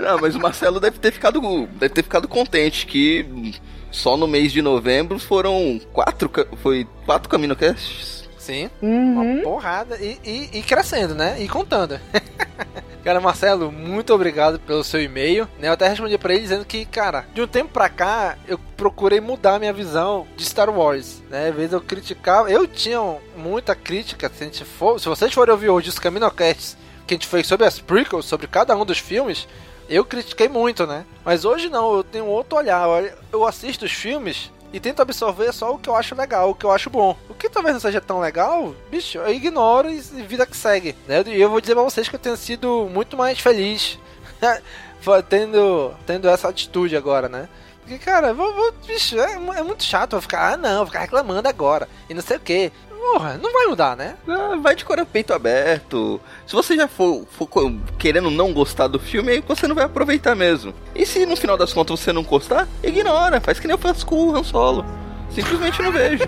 Não, 0.00 0.18
mas 0.18 0.34
o 0.34 0.40
Marcelo 0.40 0.80
deve 0.80 0.98
ter 0.98 1.12
ficado, 1.12 1.40
deve 1.72 1.94
ter 1.94 2.02
ficado 2.02 2.28
contente 2.28 2.86
que 2.86 3.54
só 3.90 4.16
no 4.16 4.26
mês 4.26 4.52
de 4.52 4.62
novembro 4.62 5.18
foram 5.18 5.80
quatro, 5.92 6.30
foi 6.62 6.86
quatro 7.04 7.28
CaminoCasts. 7.28 8.18
Sim, 8.38 8.70
uhum. 8.80 9.20
uma 9.20 9.42
porrada 9.42 9.98
e, 9.98 10.18
e, 10.24 10.58
e, 10.58 10.62
crescendo, 10.62 11.14
né? 11.14 11.36
E 11.38 11.46
contando. 11.46 12.00
cara, 13.04 13.20
Marcelo, 13.20 13.70
muito 13.70 14.14
obrigado 14.14 14.58
pelo 14.60 14.82
seu 14.82 15.02
e-mail. 15.02 15.46
Né? 15.58 15.68
Eu 15.68 15.72
até 15.72 15.86
respondi 15.86 16.16
para 16.16 16.32
ele 16.32 16.44
dizendo 16.44 16.64
que, 16.64 16.86
cara, 16.86 17.26
de 17.34 17.42
um 17.42 17.46
tempo 17.46 17.70
pra 17.70 17.90
cá, 17.90 18.38
eu 18.46 18.58
procurei 18.74 19.20
mudar 19.20 19.58
minha 19.58 19.72
visão 19.72 20.26
de 20.34 20.46
Star 20.46 20.70
Wars. 20.70 21.22
Né? 21.28 21.50
Às 21.50 21.54
vezes 21.54 21.72
eu 21.74 21.80
criticava, 21.82 22.50
eu 22.50 22.66
tinha 22.66 22.98
muita 23.36 23.74
crítica. 23.74 24.30
Se, 24.34 24.44
a 24.44 24.46
gente 24.46 24.64
for, 24.64 24.98
se 24.98 25.06
vocês 25.06 25.30
forem 25.34 25.52
ouvir 25.52 25.68
hoje 25.68 25.90
os 25.90 25.98
CaminoCasts 25.98 26.74
que 27.06 27.12
a 27.12 27.16
gente 27.16 27.26
fez 27.26 27.46
sobre 27.46 27.66
as 27.66 27.78
prequels, 27.78 28.24
sobre 28.24 28.46
cada 28.46 28.74
um 28.74 28.84
dos 28.84 28.98
filmes, 28.98 29.46
eu 29.88 30.04
critiquei 30.04 30.48
muito, 30.48 30.86
né? 30.86 31.04
Mas 31.24 31.44
hoje 31.44 31.68
não, 31.68 31.96
eu 31.96 32.04
tenho 32.04 32.26
outro 32.26 32.58
olhar. 32.58 32.86
Eu 33.32 33.46
assisto 33.46 33.84
os 33.84 33.92
filmes 33.92 34.50
e 34.72 34.78
tento 34.78 35.00
absorver 35.00 35.52
só 35.52 35.72
o 35.72 35.78
que 35.78 35.88
eu 35.88 35.96
acho 35.96 36.14
legal, 36.14 36.50
o 36.50 36.54
que 36.54 36.64
eu 36.64 36.70
acho 36.70 36.90
bom. 36.90 37.16
O 37.28 37.34
que 37.34 37.48
talvez 37.48 37.74
não 37.74 37.80
seja 37.80 38.00
tão 38.00 38.20
legal, 38.20 38.74
bicho, 38.90 39.18
eu 39.18 39.32
ignoro 39.32 39.90
e 39.90 40.00
vida 40.00 40.46
que 40.46 40.56
segue. 40.56 40.94
Né? 41.06 41.24
E 41.26 41.40
eu 41.40 41.48
vou 41.48 41.60
dizer 41.60 41.74
pra 41.74 41.84
vocês 41.84 42.08
que 42.08 42.16
eu 42.16 42.20
tenho 42.20 42.36
sido 42.36 42.88
muito 42.92 43.16
mais 43.16 43.38
feliz 43.38 43.98
tendo, 45.28 45.94
tendo 46.06 46.28
essa 46.28 46.48
atitude 46.48 46.96
agora, 46.96 47.28
né? 47.28 47.48
Porque, 47.80 48.04
cara, 48.04 48.34
vou, 48.34 48.52
vou, 48.54 48.72
bicho, 48.86 49.18
é, 49.18 49.32
é, 49.32 49.62
muito 49.62 49.82
chato 49.82 50.14
eu 50.14 50.20
ficar, 50.20 50.52
ah 50.52 50.56
não, 50.58 50.78
vou 50.78 50.86
ficar 50.88 51.00
reclamando 51.00 51.48
agora. 51.48 51.88
E 52.10 52.12
não 52.12 52.20
sei 52.20 52.36
o 52.36 52.40
que 52.40 52.70
porra, 53.12 53.38
não 53.38 53.52
vai 53.52 53.66
mudar, 53.66 53.96
né? 53.96 54.16
Ah, 54.28 54.56
vai 54.60 54.74
de 54.74 54.84
cor 54.84 55.04
peito 55.06 55.32
aberto. 55.32 56.20
Se 56.46 56.54
você 56.54 56.76
já 56.76 56.86
for, 56.86 57.24
for, 57.30 57.48
querendo 57.98 58.30
não 58.30 58.52
gostar 58.52 58.86
do 58.86 58.98
filme, 58.98 59.32
aí 59.32 59.40
você 59.46 59.66
não 59.66 59.74
vai 59.74 59.84
aproveitar 59.84 60.34
mesmo. 60.34 60.74
E 60.94 61.06
se 61.06 61.24
no 61.24 61.36
final 61.36 61.56
das 61.56 61.72
contas 61.72 61.98
você 61.98 62.12
não 62.12 62.22
gostar, 62.22 62.68
ignora, 62.82 63.40
faz 63.40 63.58
que 63.58 63.66
nem 63.66 63.74
eu 63.74 63.78
faço 63.78 64.04
com 64.04 64.16
o 64.16 64.36
Han 64.36 64.44
Solo. 64.44 64.84
Simplesmente 65.30 65.82
não 65.82 65.90
vejo. 65.90 66.24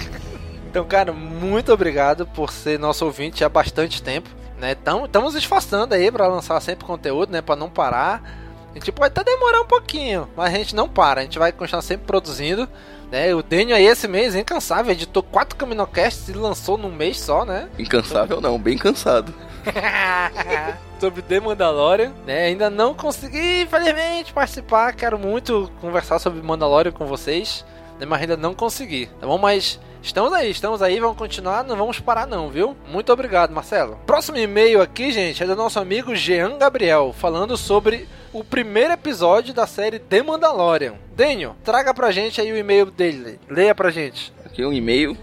então, 0.68 0.84
cara, 0.84 1.12
muito 1.12 1.72
obrigado 1.72 2.26
por 2.26 2.50
ser 2.50 2.78
nosso 2.78 3.04
ouvinte 3.04 3.44
há 3.44 3.48
bastante 3.48 4.02
tempo. 4.02 4.30
Né? 4.58 4.76
Estamos 5.04 5.34
esforçando 5.34 5.94
aí 5.94 6.10
para 6.10 6.26
lançar 6.26 6.58
sempre 6.60 6.86
conteúdo, 6.86 7.32
né? 7.32 7.42
Para 7.42 7.56
não 7.56 7.68
parar. 7.68 8.22
A 8.70 8.74
gente 8.74 8.90
pode 8.90 9.08
até 9.08 9.22
demorar 9.22 9.60
um 9.60 9.66
pouquinho, 9.66 10.28
mas 10.34 10.52
a 10.52 10.56
gente 10.56 10.74
não 10.74 10.88
para. 10.88 11.20
A 11.20 11.24
gente 11.24 11.38
vai 11.38 11.52
continuar 11.52 11.82
sempre 11.82 12.06
produzindo. 12.06 12.68
Né? 13.14 13.32
O 13.32 13.44
Daniel 13.44 13.76
aí 13.76 13.86
esse 13.86 14.08
mês, 14.08 14.34
incansável, 14.34 14.90
editou 14.90 15.22
quatro 15.22 15.54
Caminocasts 15.54 16.28
e 16.28 16.32
lançou 16.32 16.76
num 16.76 16.90
mês 16.90 17.20
só, 17.20 17.44
né? 17.44 17.68
Incansável 17.78 18.40
não, 18.40 18.58
bem 18.58 18.76
cansado. 18.76 19.32
Sobre 20.98 21.22
The 21.22 21.38
Mandalorian, 21.38 22.12
né? 22.26 22.46
Ainda 22.46 22.68
não 22.68 22.92
consegui, 22.92 23.62
infelizmente, 23.62 24.32
participar. 24.32 24.94
Quero 24.94 25.16
muito 25.16 25.70
conversar 25.80 26.18
sobre 26.18 26.42
Mandalorian 26.42 26.90
com 26.90 27.06
vocês, 27.06 27.64
né? 28.00 28.06
mas 28.06 28.20
ainda 28.20 28.36
não 28.36 28.52
consegui, 28.52 29.06
tá 29.20 29.28
bom? 29.28 29.38
Mas 29.38 29.78
estamos 30.04 30.32
aí, 30.32 30.50
estamos 30.50 30.82
aí, 30.82 31.00
vamos 31.00 31.16
continuar, 31.16 31.64
não 31.64 31.76
vamos 31.76 31.98
parar 31.98 32.26
não, 32.26 32.50
viu? 32.50 32.76
Muito 32.86 33.10
obrigado, 33.12 33.52
Marcelo. 33.52 33.98
Próximo 34.06 34.36
e-mail 34.36 34.82
aqui, 34.82 35.10
gente, 35.10 35.42
é 35.42 35.46
do 35.46 35.56
nosso 35.56 35.80
amigo 35.80 36.14
Jean 36.14 36.58
Gabriel, 36.58 37.14
falando 37.16 37.56
sobre 37.56 38.06
o 38.32 38.44
primeiro 38.44 38.92
episódio 38.92 39.54
da 39.54 39.66
série 39.66 39.98
The 39.98 40.22
Mandalorian. 40.22 40.94
Daniel, 41.16 41.56
traga 41.64 41.94
pra 41.94 42.10
gente 42.10 42.40
aí 42.40 42.52
o 42.52 42.56
e-mail 42.56 42.86
dele. 42.86 43.40
Leia 43.48 43.74
pra 43.74 43.90
gente. 43.90 44.32
Aqui 44.44 44.64
um 44.64 44.72
e-mail 44.72 45.16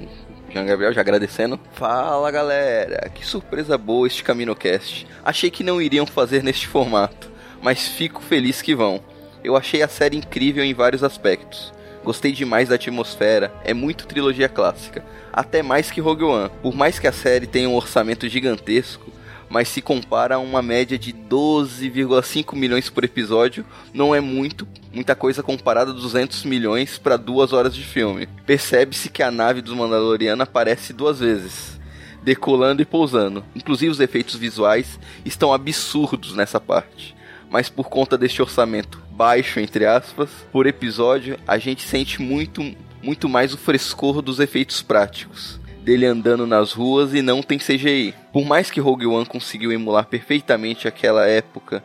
Jean 0.49 0.65
Gabriel 0.65 0.93
já 0.93 1.01
agradecendo. 1.01 1.59
Fala 1.73 2.31
galera, 2.31 3.09
que 3.09 3.25
surpresa 3.25 3.77
boa 3.77 4.07
este 4.07 4.23
CaminoCast. 4.23 5.07
Achei 5.23 5.51
que 5.51 5.63
não 5.63 5.81
iriam 5.81 6.05
fazer 6.05 6.43
neste 6.43 6.67
formato, 6.67 7.31
mas 7.61 7.87
fico 7.87 8.21
feliz 8.21 8.61
que 8.61 8.75
vão. 8.75 8.99
Eu 9.43 9.55
achei 9.55 9.81
a 9.81 9.87
série 9.87 10.17
incrível 10.17 10.63
em 10.63 10.73
vários 10.73 11.03
aspectos. 11.03 11.73
Gostei 12.03 12.31
demais 12.31 12.69
da 12.69 12.75
atmosfera, 12.75 13.53
é 13.63 13.73
muito 13.73 14.07
trilogia 14.07 14.49
clássica, 14.49 15.05
até 15.31 15.61
mais 15.61 15.91
que 15.91 16.01
Rogue 16.01 16.23
One. 16.23 16.51
Por 16.61 16.73
mais 16.73 16.97
que 16.97 17.07
a 17.07 17.11
série 17.11 17.45
tenha 17.45 17.69
um 17.69 17.75
orçamento 17.75 18.27
gigantesco, 18.27 19.11
mas 19.47 19.67
se 19.67 19.81
compara 19.81 20.35
a 20.35 20.39
uma 20.39 20.61
média 20.61 20.97
de 20.97 21.13
12,5 21.13 22.55
milhões 22.55 22.89
por 22.89 23.03
episódio, 23.03 23.65
não 23.93 24.15
é 24.15 24.21
muito, 24.21 24.67
muita 24.93 25.13
coisa 25.13 25.43
comparada 25.43 25.91
a 25.91 25.93
200 25.93 26.45
milhões 26.45 26.97
para 26.97 27.17
duas 27.17 27.51
horas 27.51 27.75
de 27.75 27.83
filme. 27.83 28.27
Percebe-se 28.45 29.09
que 29.09 29.21
a 29.21 29.29
nave 29.29 29.61
dos 29.61 29.75
Mandalorianos 29.75 30.43
aparece 30.43 30.93
duas 30.93 31.19
vezes, 31.19 31.79
decolando 32.23 32.81
e 32.81 32.85
pousando. 32.85 33.43
Inclusive 33.53 33.91
os 33.91 33.99
efeitos 33.99 34.35
visuais 34.35 34.97
estão 35.25 35.53
absurdos 35.53 36.33
nessa 36.33 36.59
parte. 36.59 37.15
mas 37.51 37.67
por 37.67 37.89
conta 37.89 38.17
deste 38.17 38.41
orçamento 38.41 39.03
baixo, 39.21 39.59
entre 39.59 39.85
aspas, 39.85 40.31
por 40.51 40.65
episódio, 40.65 41.37
a 41.47 41.59
gente 41.59 41.87
sente 41.87 42.19
muito, 42.19 42.75
muito 43.03 43.29
mais 43.29 43.53
o 43.53 43.57
frescor 43.57 44.19
dos 44.19 44.39
efeitos 44.39 44.81
práticos. 44.81 45.59
Dele 45.83 46.07
andando 46.07 46.47
nas 46.47 46.71
ruas 46.71 47.13
e 47.13 47.21
não 47.21 47.43
tem 47.43 47.59
CGI. 47.59 48.15
Por 48.33 48.43
mais 48.43 48.71
que 48.71 48.79
Rogue 48.79 49.05
One 49.05 49.27
conseguiu 49.27 49.71
emular 49.71 50.07
perfeitamente 50.07 50.87
aquela 50.87 51.27
época, 51.27 51.83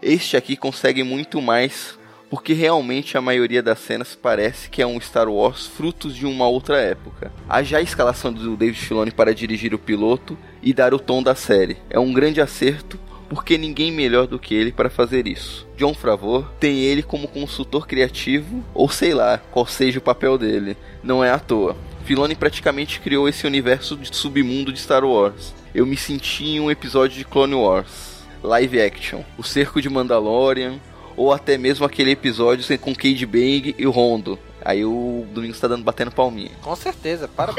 este 0.00 0.34
aqui 0.34 0.56
consegue 0.56 1.02
muito 1.02 1.42
mais 1.42 1.98
porque 2.30 2.54
realmente 2.54 3.18
a 3.18 3.20
maioria 3.20 3.62
das 3.62 3.78
cenas 3.78 4.14
parece 4.14 4.70
que 4.70 4.80
é 4.80 4.86
um 4.86 4.98
Star 4.98 5.28
Wars 5.28 5.66
frutos 5.66 6.16
de 6.16 6.24
uma 6.24 6.48
outra 6.48 6.80
época. 6.80 7.30
Há 7.46 7.62
já 7.62 7.76
a 7.76 7.82
escalação 7.82 8.32
do 8.32 8.56
David 8.56 8.78
Filoni 8.78 9.10
para 9.10 9.34
dirigir 9.34 9.74
o 9.74 9.78
piloto 9.78 10.38
e 10.62 10.72
dar 10.72 10.94
o 10.94 10.98
tom 10.98 11.22
da 11.22 11.34
série. 11.34 11.76
É 11.90 12.00
um 12.00 12.14
grande 12.14 12.40
acerto 12.40 12.98
porque 13.34 13.56
ninguém 13.56 13.90
melhor 13.90 14.26
do 14.26 14.38
que 14.38 14.54
ele 14.54 14.70
para 14.70 14.90
fazer 14.90 15.26
isso. 15.26 15.66
John 15.76 15.94
Favreau 15.94 16.46
tem 16.60 16.80
ele 16.80 17.02
como 17.02 17.26
consultor 17.26 17.86
criativo, 17.86 18.62
ou 18.74 18.90
sei 18.90 19.14
lá, 19.14 19.38
qual 19.38 19.64
seja 19.64 19.98
o 19.98 20.02
papel 20.02 20.36
dele. 20.36 20.76
Não 21.02 21.24
é 21.24 21.30
à 21.30 21.38
toa. 21.38 21.74
Filoni 22.04 22.34
praticamente 22.34 23.00
criou 23.00 23.28
esse 23.28 23.46
universo 23.46 23.96
de 23.96 24.14
submundo 24.14 24.72
de 24.72 24.78
Star 24.78 25.04
Wars. 25.04 25.54
Eu 25.74 25.86
me 25.86 25.96
senti 25.96 26.44
em 26.44 26.60
um 26.60 26.70
episódio 26.70 27.16
de 27.16 27.24
Clone 27.24 27.54
Wars, 27.54 28.22
live 28.42 28.80
action, 28.80 29.22
o 29.38 29.42
cerco 29.42 29.80
de 29.80 29.88
Mandalorian, 29.88 30.74
ou 31.16 31.32
até 31.32 31.56
mesmo 31.56 31.86
aquele 31.86 32.10
episódio 32.10 32.78
com 32.78 32.94
Cade 32.94 33.24
Bang 33.24 33.74
e 33.78 33.86
o 33.86 33.90
Rondo. 33.90 34.38
Aí 34.64 34.84
o 34.84 35.26
Domingos 35.32 35.58
tá 35.58 35.68
dando 35.68 35.84
batendo 35.84 36.10
palminha. 36.10 36.50
Com 36.62 36.74
certeza, 36.76 37.28
para. 37.28 37.52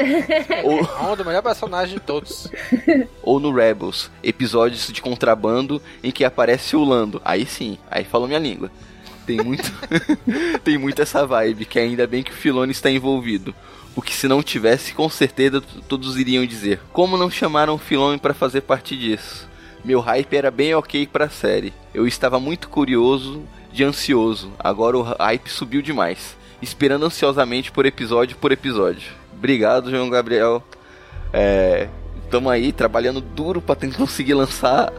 o 0.64 0.82
Rondo, 0.82 1.22
o 1.22 1.26
melhor 1.26 1.42
personagem 1.42 1.94
de 1.94 2.00
todos. 2.00 2.50
Ou 3.22 3.38
no 3.38 3.52
Rebels, 3.52 4.10
episódios 4.22 4.88
de 4.92 5.02
contrabando 5.02 5.80
em 6.02 6.10
que 6.10 6.24
aparece 6.24 6.76
o 6.76 6.84
Lando. 6.84 7.20
Aí 7.24 7.46
sim, 7.46 7.78
aí 7.90 8.04
falou 8.04 8.26
minha 8.26 8.38
língua. 8.38 8.70
Tem 9.26 9.38
muito, 9.38 9.72
tem 10.62 10.76
muito 10.76 11.00
essa 11.00 11.26
vibe 11.26 11.64
que 11.64 11.78
ainda 11.78 12.06
bem 12.06 12.22
que 12.22 12.30
o 12.30 12.34
Filone 12.34 12.72
está 12.72 12.90
envolvido. 12.90 13.54
Porque 13.94 14.12
se 14.12 14.26
não 14.26 14.42
tivesse, 14.42 14.92
com 14.92 15.08
certeza 15.08 15.62
todos 15.88 16.18
iriam 16.18 16.44
dizer: 16.44 16.80
como 16.92 17.16
não 17.16 17.30
chamaram 17.30 17.74
o 17.74 17.78
Filone 17.78 18.18
para 18.18 18.34
fazer 18.34 18.62
parte 18.62 18.96
disso? 18.96 19.48
Meu 19.84 20.00
hype 20.00 20.34
era 20.34 20.50
bem 20.50 20.74
ok 20.74 21.06
pra 21.06 21.28
série. 21.28 21.72
Eu 21.92 22.06
estava 22.06 22.40
muito 22.40 22.68
curioso 22.68 23.42
de 23.72 23.84
ansioso. 23.84 24.52
Agora 24.58 24.96
o 24.96 25.02
hype 25.02 25.48
subiu 25.48 25.82
demais. 25.82 26.36
Esperando 26.64 27.04
ansiosamente 27.04 27.70
por 27.70 27.84
episódio 27.84 28.38
por 28.38 28.50
episódio. 28.50 29.12
Obrigado, 29.36 29.90
João 29.90 30.08
Gabriel. 30.08 30.62
É, 31.30 31.88
aí 32.50 32.72
trabalhando 32.72 33.20
duro 33.20 33.60
para 33.60 33.74
tentar 33.74 33.98
conseguir 33.98 34.32
lançar 34.32 34.90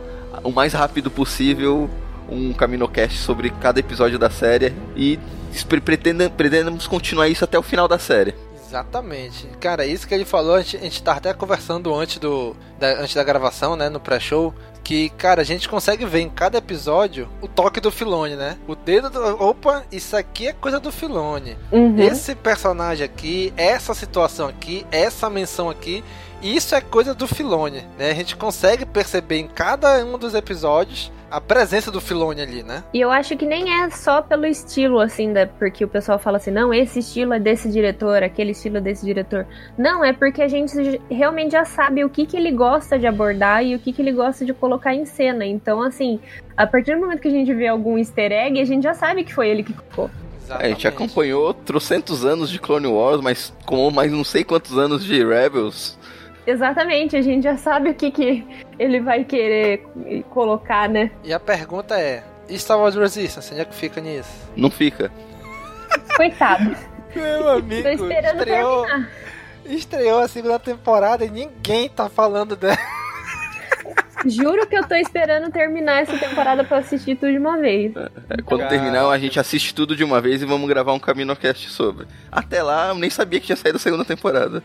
o 0.43 0.51
mais 0.51 0.73
rápido 0.73 1.09
possível 1.09 1.89
um 2.29 2.53
CaminoCast 2.53 3.17
sobre 3.17 3.49
cada 3.49 3.79
episódio 3.79 4.19
da 4.19 4.29
série 4.29 4.73
e 4.95 5.19
pretendemos 5.81 6.85
continuar 6.85 7.29
isso 7.29 7.43
até 7.43 7.57
o 7.57 7.63
final 7.63 7.87
da 7.87 7.97
série. 7.97 8.35
Exatamente. 8.67 9.47
Cara, 9.59 9.85
isso 9.85 10.07
que 10.07 10.13
ele 10.13 10.25
falou, 10.25 10.55
a 10.55 10.61
gente, 10.61 10.77
a 10.77 10.81
gente 10.81 11.03
tá 11.03 11.13
até 11.13 11.33
conversando 11.33 11.93
antes, 11.93 12.17
do, 12.17 12.55
da, 12.79 13.01
antes 13.01 13.13
da 13.13 13.23
gravação, 13.23 13.75
né, 13.75 13.89
no 13.89 13.99
pré-show, 13.99 14.53
que, 14.83 15.09
cara, 15.09 15.41
a 15.41 15.45
gente 15.45 15.67
consegue 15.67 16.05
ver 16.05 16.19
em 16.19 16.29
cada 16.29 16.59
episódio 16.59 17.27
o 17.41 17.47
toque 17.47 17.81
do 17.81 17.91
Filone, 17.91 18.35
né? 18.35 18.55
O 18.67 18.75
dedo 18.75 19.09
do. 19.09 19.43
Opa, 19.43 19.83
isso 19.91 20.15
aqui 20.15 20.47
é 20.47 20.53
coisa 20.53 20.79
do 20.79 20.91
Filone. 20.91 21.57
Uhum. 21.71 21.97
Esse 21.97 22.35
personagem 22.35 23.03
aqui, 23.03 23.51
essa 23.57 23.95
situação 23.95 24.47
aqui, 24.47 24.85
essa 24.91 25.27
menção 25.27 25.71
aqui. 25.71 26.03
Isso 26.39 26.75
é 26.75 26.81
coisa 26.81 27.15
do 27.15 27.27
Filone, 27.27 27.83
né? 27.97 28.11
A 28.11 28.13
gente 28.13 28.35
consegue 28.35 28.85
perceber 28.85 29.39
em 29.39 29.47
cada 29.47 30.05
um 30.05 30.19
dos 30.19 30.35
episódios 30.35 31.11
a 31.29 31.41
presença 31.41 31.91
do 31.91 31.99
Filone 31.99 32.41
ali, 32.41 32.63
né? 32.63 32.83
E 32.93 33.01
eu 33.01 33.11
acho 33.11 33.35
que 33.35 33.45
nem 33.45 33.81
é 33.81 33.89
só 33.89 34.21
pelo 34.21 34.45
estilo, 34.45 34.99
assim, 34.99 35.33
da, 35.33 35.45
porque 35.47 35.83
o 35.83 35.87
pessoal 35.87 36.19
fala 36.19 36.37
assim, 36.37 36.51
não, 36.51 36.73
esse 36.73 36.99
estilo 36.99 37.33
é 37.33 37.39
desse 37.39 37.69
diretor, 37.69 38.23
aquele 38.23 38.51
estilo 38.51 38.77
é 38.77 38.81
desse 38.81 39.05
diretor. 39.05 39.45
Não, 39.77 40.03
é 40.03 40.13
porque 40.13 40.41
a 40.41 40.47
gente 40.47 41.01
realmente 41.09 41.51
já 41.51 41.65
sabe 41.65 42.03
o 42.03 42.09
que, 42.09 42.25
que 42.25 42.37
ele 42.37 42.51
gosta 42.51 42.97
de 42.97 43.07
abordar 43.07 43.63
e 43.63 43.75
o 43.75 43.79
que, 43.79 43.91
que 43.91 44.01
ele 44.01 44.11
gosta 44.11 44.45
de 44.45 44.53
colocar 44.53 44.93
em 44.93 45.05
cena. 45.05 45.45
Então, 45.45 45.81
assim, 45.81 46.19
a 46.55 46.65
partir 46.65 46.95
do 46.95 47.01
momento 47.01 47.21
que 47.21 47.27
a 47.27 47.31
gente 47.31 47.53
vê 47.53 47.67
algum 47.67 47.97
easter 47.97 48.31
egg, 48.31 48.59
a 48.59 48.65
gente 48.65 48.83
já 48.83 48.93
sabe 48.93 49.23
que 49.23 49.33
foi 49.33 49.49
ele 49.49 49.63
que 49.63 49.73
colocou. 49.73 50.09
É, 50.49 50.65
a 50.65 50.69
gente 50.69 50.87
acompanhou 50.87 51.53
trocentos 51.53 52.23
anos 52.23 52.49
de 52.49 52.59
Clone 52.59 52.87
Wars, 52.87 53.19
mas 53.21 53.53
com 53.65 53.89
mais 53.89 54.11
não 54.11 54.23
sei 54.23 54.43
quantos 54.43 54.77
anos 54.77 55.03
de 55.03 55.23
Rebels. 55.23 55.97
Exatamente, 56.47 57.15
a 57.15 57.21
gente 57.21 57.43
já 57.43 57.57
sabe 57.57 57.89
o 57.89 57.93
que, 57.93 58.11
que 58.11 58.45
ele 58.77 58.99
vai 58.99 59.23
querer 59.23 59.85
colocar, 60.29 60.87
né? 60.87 61.11
E 61.23 61.33
a 61.33 61.39
pergunta 61.39 61.99
é: 61.99 62.23
e 62.47 62.57
Star 62.57 62.77
Wars 62.77 62.95
Resistance, 62.95 63.51
onde 63.51 63.61
é 63.61 63.65
que 63.65 63.75
fica 63.75 63.99
nisso? 63.99 64.29
Não 64.55 64.69
fica. 64.69 65.11
Coitado. 66.15 66.75
Meu 67.15 67.49
amigo, 67.49 67.83
Tô 67.83 67.89
esperando 67.89 68.39
estreou, 68.39 68.85
terminar. 68.85 69.11
estreou 69.65 70.19
a 70.19 70.27
segunda 70.27 70.59
temporada 70.59 71.23
e 71.23 71.29
ninguém 71.29 71.89
tá 71.89 72.09
falando 72.09 72.55
dela. 72.55 72.77
Juro 74.25 74.65
que 74.65 74.75
eu 74.75 74.87
tô 74.87 74.95
esperando 74.95 75.51
terminar 75.51 76.01
essa 76.01 76.17
temporada 76.17 76.63
pra 76.63 76.79
assistir 76.79 77.15
tudo 77.15 77.31
de 77.31 77.37
uma 77.37 77.57
vez. 77.57 77.95
É, 77.95 78.09
é, 78.31 78.41
quando 78.41 78.67
terminar, 78.67 79.07
a 79.07 79.17
gente 79.19 79.39
assiste 79.39 79.73
tudo 79.73 79.95
de 79.95 80.03
uma 80.03 80.19
vez 80.19 80.41
e 80.41 80.45
vamos 80.45 80.67
gravar 80.67 80.93
um 80.93 80.99
CaminoCast 80.99 81.69
sobre. 81.69 82.07
Até 82.31 82.63
lá, 82.63 82.89
eu 82.89 82.95
nem 82.95 83.09
sabia 83.09 83.39
que 83.39 83.45
tinha 83.45 83.55
saído 83.55 83.77
a 83.77 83.79
segunda 83.79 84.03
temporada. 84.03 84.63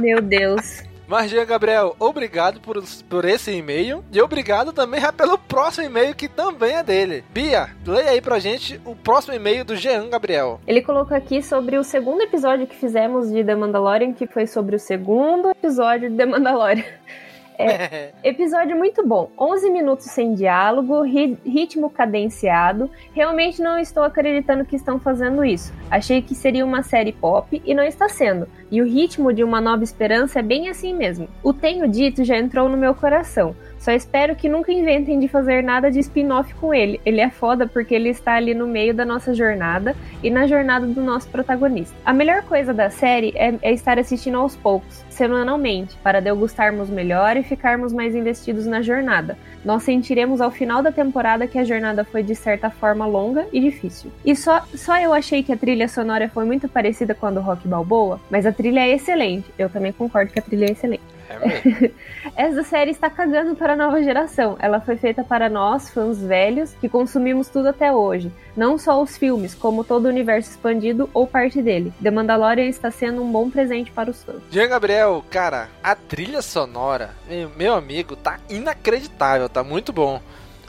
Meu 0.00 0.20
Deus. 0.20 0.82
Mas, 1.06 1.30
Jean 1.30 1.44
Gabriel, 1.44 1.94
obrigado 1.98 2.60
por, 2.60 2.82
por 3.08 3.24
esse 3.24 3.52
e-mail. 3.52 4.04
E 4.12 4.20
obrigado 4.20 4.72
também 4.72 5.00
pelo 5.16 5.38
próximo 5.38 5.86
e-mail, 5.86 6.14
que 6.14 6.28
também 6.28 6.74
é 6.74 6.82
dele. 6.82 7.24
Bia, 7.30 7.70
leia 7.86 8.10
aí 8.10 8.20
pra 8.20 8.38
gente 8.38 8.80
o 8.84 8.94
próximo 8.94 9.34
e-mail 9.34 9.64
do 9.64 9.76
Jean 9.76 10.08
Gabriel. 10.08 10.60
Ele 10.66 10.82
colocou 10.82 11.16
aqui 11.16 11.42
sobre 11.42 11.78
o 11.78 11.84
segundo 11.84 12.22
episódio 12.22 12.66
que 12.66 12.76
fizemos 12.76 13.30
de 13.30 13.44
The 13.44 13.54
Mandalorian, 13.54 14.12
que 14.12 14.26
foi 14.26 14.46
sobre 14.46 14.76
o 14.76 14.78
segundo 14.78 15.50
episódio 15.50 16.10
de 16.10 16.16
The 16.16 16.26
Mandalorian. 16.26 16.84
É, 17.58 18.12
episódio 18.22 18.76
muito 18.76 19.06
bom. 19.06 19.30
11 19.38 19.70
minutos 19.70 20.06
sem 20.06 20.34
diálogo, 20.34 21.02
ri, 21.02 21.38
ritmo 21.44 21.90
cadenciado. 21.90 22.90
Realmente 23.12 23.62
não 23.62 23.78
estou 23.78 24.02
acreditando 24.02 24.64
que 24.64 24.76
estão 24.76 24.98
fazendo 24.98 25.44
isso. 25.44 25.72
Achei 25.90 26.22
que 26.22 26.34
seria 26.34 26.64
uma 26.64 26.82
série 26.82 27.12
pop 27.12 27.62
e 27.64 27.74
não 27.74 27.84
está 27.84 28.08
sendo. 28.08 28.48
E 28.70 28.82
o 28.82 28.86
ritmo 28.86 29.32
de 29.32 29.44
Uma 29.44 29.60
Nova 29.60 29.84
Esperança 29.84 30.40
é 30.40 30.42
bem 30.42 30.68
assim 30.68 30.94
mesmo. 30.94 31.28
O 31.42 31.52
Tenho 31.52 31.88
Dito 31.88 32.24
já 32.24 32.36
entrou 32.36 32.68
no 32.68 32.76
meu 32.76 32.94
coração. 32.94 33.54
Só 33.78 33.92
espero 33.92 34.34
que 34.34 34.48
nunca 34.48 34.72
inventem 34.72 35.16
de 35.20 35.28
fazer 35.28 35.62
nada 35.62 35.90
de 35.92 36.00
spin-off 36.00 36.52
com 36.56 36.74
ele. 36.74 37.00
Ele 37.06 37.20
é 37.20 37.30
foda 37.30 37.68
porque 37.68 37.94
ele 37.94 38.08
está 38.08 38.34
ali 38.34 38.52
no 38.52 38.66
meio 38.66 38.92
da 38.92 39.04
nossa 39.04 39.32
jornada 39.32 39.94
e 40.22 40.28
na 40.28 40.46
jornada 40.46 40.86
do 40.86 41.00
nosso 41.00 41.28
protagonista. 41.28 41.94
A 42.04 42.12
melhor 42.12 42.42
coisa 42.42 42.74
da 42.74 42.90
série 42.90 43.32
é, 43.36 43.54
é 43.62 43.72
estar 43.72 43.96
assistindo 43.96 44.38
aos 44.38 44.56
poucos, 44.56 45.04
semanalmente, 45.16 45.96
para 46.02 46.20
degustarmos 46.20 46.90
melhor 46.90 47.36
e 47.36 47.42
ficarmos 47.42 47.92
mais 47.92 48.14
investidos 48.14 48.66
na 48.66 48.82
jornada. 48.82 49.36
Nós 49.64 49.82
sentiremos 49.82 50.40
ao 50.40 50.50
final 50.50 50.82
da 50.82 50.92
temporada 50.92 51.46
que 51.46 51.58
a 51.58 51.64
jornada 51.64 52.04
foi 52.04 52.22
de 52.22 52.34
certa 52.34 52.70
forma 52.70 53.06
longa 53.06 53.46
e 53.52 53.58
difícil. 53.58 54.12
E 54.24 54.36
só, 54.36 54.64
só 54.74 55.00
eu 55.00 55.12
achei 55.12 55.42
que 55.42 55.52
a 55.52 55.56
trilha 55.56 55.88
sonora 55.88 56.28
foi 56.28 56.44
muito 56.44 56.68
parecida 56.68 57.14
com 57.14 57.26
a 57.26 57.30
do 57.30 57.40
Rock 57.40 57.66
Balboa, 57.66 58.20
mas 58.30 58.46
a 58.46 58.52
trilha 58.52 58.80
é 58.80 58.94
excelente. 58.94 59.50
Eu 59.58 59.68
também 59.68 59.92
concordo 59.92 60.32
que 60.32 60.38
a 60.38 60.42
trilha 60.42 60.66
é 60.66 60.72
excelente. 60.72 61.15
É 61.28 61.90
Essa 62.36 62.62
série 62.62 62.90
está 62.90 63.08
cagando 63.08 63.54
para 63.56 63.72
a 63.72 63.76
nova 63.76 64.02
geração. 64.02 64.56
Ela 64.58 64.80
foi 64.80 64.96
feita 64.96 65.24
para 65.24 65.48
nós, 65.48 65.90
fãs 65.90 66.20
velhos, 66.20 66.74
que 66.80 66.88
consumimos 66.88 67.48
tudo 67.48 67.68
até 67.68 67.92
hoje. 67.92 68.30
Não 68.56 68.78
só 68.78 69.02
os 69.02 69.16
filmes, 69.16 69.54
como 69.54 69.84
todo 69.84 70.06
o 70.06 70.08
universo 70.08 70.50
expandido 70.50 71.08
ou 71.12 71.26
parte 71.26 71.60
dele. 71.62 71.92
The 72.02 72.10
Mandalorian 72.10 72.66
está 72.66 72.90
sendo 72.90 73.22
um 73.22 73.30
bom 73.30 73.50
presente 73.50 73.90
para 73.90 74.10
os 74.10 74.22
fãs. 74.22 74.42
Jean 74.50 74.68
Gabriel, 74.68 75.24
cara, 75.30 75.68
a 75.82 75.94
trilha 75.94 76.42
sonora, 76.42 77.10
meu, 77.56 77.74
amigo, 77.74 78.16
tá 78.16 78.38
inacreditável, 78.48 79.48
tá 79.48 79.62
muito 79.62 79.92
bom. 79.92 80.20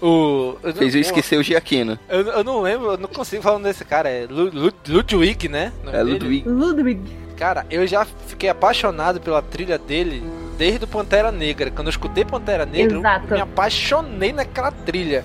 O, 0.01 0.55
eu, 0.61 0.73
Fez 0.73 0.93
eu 0.93 1.01
esquecer 1.01 1.37
o 1.39 1.43
Giaquino. 1.43 1.97
Eu, 2.07 2.21
eu, 2.21 2.43
não 2.43 2.61
lembro, 2.61 2.91
eu 2.91 2.97
não 2.97 3.09
consigo 3.09 3.41
falar 3.41 3.59
desse 3.59 3.83
cara. 3.83 4.07
É 4.09 4.27
Ludwig, 4.27 5.49
né? 5.49 5.73
É 5.91 6.03
Ludwig. 6.03 6.47
Ludwig. 6.47 7.26
Cara, 7.37 7.65
eu 7.69 7.85
já 7.85 8.03
fiquei 8.03 8.49
apaixonado 8.49 9.21
pela 9.21 9.41
trilha 9.41 9.77
dele 9.77 10.23
desde 10.57 10.85
o 10.85 10.87
Pantera 10.87 11.31
Negra. 11.31 11.69
Quando 11.69 11.87
eu 11.87 11.91
escutei 11.91 12.25
Pantera 12.25 12.65
Negra, 12.65 12.97
Exato. 12.97 13.27
eu 13.29 13.35
me 13.35 13.41
apaixonei 13.41 14.33
naquela 14.33 14.71
trilha. 14.71 15.23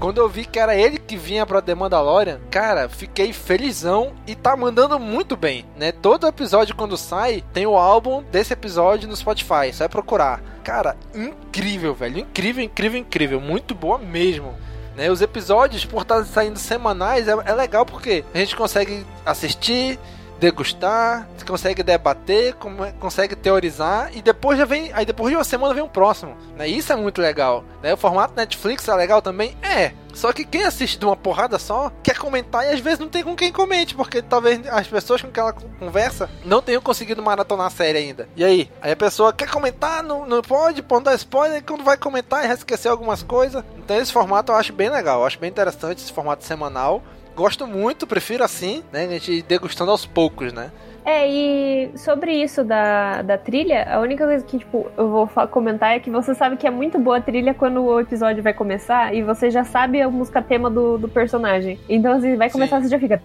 Quando 0.00 0.16
eu 0.16 0.26
vi 0.30 0.46
que 0.46 0.58
era 0.58 0.74
ele 0.74 0.98
que 0.98 1.14
vinha 1.14 1.44
pra 1.44 1.60
The 1.60 1.74
Mandalorian, 1.74 2.40
cara, 2.50 2.88
fiquei 2.88 3.34
felizão 3.34 4.14
e 4.26 4.34
tá 4.34 4.56
mandando 4.56 4.98
muito 4.98 5.36
bem, 5.36 5.66
né? 5.76 5.92
Todo 5.92 6.26
episódio 6.26 6.74
quando 6.74 6.96
sai, 6.96 7.44
tem 7.52 7.66
o 7.66 7.76
álbum 7.76 8.24
desse 8.32 8.54
episódio 8.54 9.06
no 9.06 9.14
Spotify, 9.14 9.70
só 9.74 9.84
é 9.84 9.88
procurar. 9.88 10.40
Cara, 10.64 10.96
incrível, 11.14 11.94
velho, 11.94 12.18
incrível, 12.20 12.64
incrível, 12.64 12.98
incrível, 12.98 13.40
muito 13.42 13.74
boa 13.74 13.98
mesmo. 13.98 14.54
Né? 14.96 15.10
Os 15.10 15.20
episódios, 15.20 15.84
por 15.84 16.00
estar 16.00 16.24
saindo 16.24 16.58
semanais, 16.58 17.28
é, 17.28 17.32
é 17.44 17.52
legal 17.52 17.84
porque 17.84 18.24
a 18.32 18.38
gente 18.38 18.56
consegue 18.56 19.04
assistir, 19.26 19.98
degustar, 20.40 21.28
consegue 21.46 21.82
debater, 21.82 22.56
consegue 22.98 23.36
teorizar 23.36 24.10
e 24.16 24.22
depois 24.22 24.58
já 24.58 24.64
vem, 24.64 24.90
aí 24.94 25.04
depois 25.04 25.30
de 25.30 25.36
uma 25.36 25.44
semana 25.44 25.74
vem 25.74 25.82
um 25.82 25.88
próximo, 25.88 26.34
né? 26.56 26.66
Isso 26.66 26.92
é 26.92 26.96
muito 26.96 27.20
legal, 27.20 27.62
né? 27.82 27.92
O 27.92 27.96
formato 27.96 28.34
Netflix 28.34 28.88
é 28.88 28.94
legal 28.94 29.20
também, 29.20 29.56
é. 29.62 29.92
Só 30.14 30.32
que 30.32 30.44
quem 30.44 30.64
assiste 30.64 30.98
de 30.98 31.04
uma 31.04 31.16
porrada 31.16 31.58
só 31.58 31.92
quer 32.02 32.16
comentar 32.16 32.64
e 32.64 32.70
às 32.70 32.80
vezes 32.80 32.98
não 32.98 33.08
tem 33.08 33.22
com 33.22 33.36
quem 33.36 33.52
comente, 33.52 33.94
porque 33.94 34.22
talvez 34.22 34.66
as 34.68 34.88
pessoas 34.88 35.22
com 35.22 35.30
que 35.30 35.38
ela 35.38 35.52
conversa 35.52 36.28
não 36.44 36.62
tenham 36.62 36.82
conseguido 36.82 37.22
maratonar 37.22 37.66
a 37.66 37.70
série 37.70 37.98
ainda. 37.98 38.28
E 38.34 38.44
aí? 38.44 38.70
Aí 38.80 38.92
a 38.92 38.96
pessoa 38.96 39.32
quer 39.32 39.48
comentar, 39.48 40.02
não, 40.02 40.26
não 40.26 40.42
pode, 40.42 40.82
pode 40.82 41.04
dar 41.04 41.14
spoiler, 41.14 41.58
e 41.58 41.62
quando 41.62 41.84
vai 41.84 41.96
comentar 41.96 42.46
já 42.46 42.54
esqueceu 42.54 42.90
algumas 42.90 43.22
coisas. 43.22 43.62
Então 43.76 43.96
esse 43.96 44.12
formato 44.12 44.50
eu 44.50 44.56
acho 44.56 44.72
bem 44.72 44.88
legal, 44.88 45.20
eu 45.20 45.26
acho 45.26 45.38
bem 45.38 45.50
interessante 45.50 45.98
esse 45.98 46.12
formato 46.12 46.44
semanal. 46.44 47.02
Gosto 47.34 47.66
muito, 47.66 48.06
prefiro 48.06 48.44
assim, 48.44 48.82
né? 48.92 49.04
A 49.04 49.08
gente 49.08 49.42
degustando 49.42 49.90
aos 49.90 50.04
poucos, 50.04 50.52
né? 50.52 50.70
É, 51.04 51.28
e 51.28 51.90
sobre 51.96 52.32
isso 52.32 52.62
da, 52.62 53.22
da 53.22 53.38
trilha, 53.38 53.88
a 53.90 54.00
única 54.00 54.26
coisa 54.26 54.44
que, 54.44 54.58
tipo, 54.58 54.86
eu 54.96 55.08
vou 55.08 55.26
comentar 55.48 55.96
é 55.96 55.98
que 55.98 56.10
você 56.10 56.34
sabe 56.34 56.56
que 56.56 56.66
é 56.66 56.70
muito 56.70 56.98
boa 56.98 57.16
a 57.16 57.20
trilha 57.20 57.54
quando 57.54 57.82
o 57.82 57.98
episódio 57.98 58.42
vai 58.42 58.52
começar 58.52 59.14
e 59.14 59.22
você 59.22 59.50
já 59.50 59.64
sabe 59.64 60.00
a 60.00 60.10
música 60.10 60.42
tema 60.42 60.68
do, 60.68 60.98
do 60.98 61.08
personagem. 61.08 61.80
Então, 61.88 62.12
assim, 62.12 62.36
vai 62.36 62.50
começar, 62.50 62.76
Sim. 62.76 62.82
você 62.82 62.88
já 62.90 62.98
fica. 62.98 63.20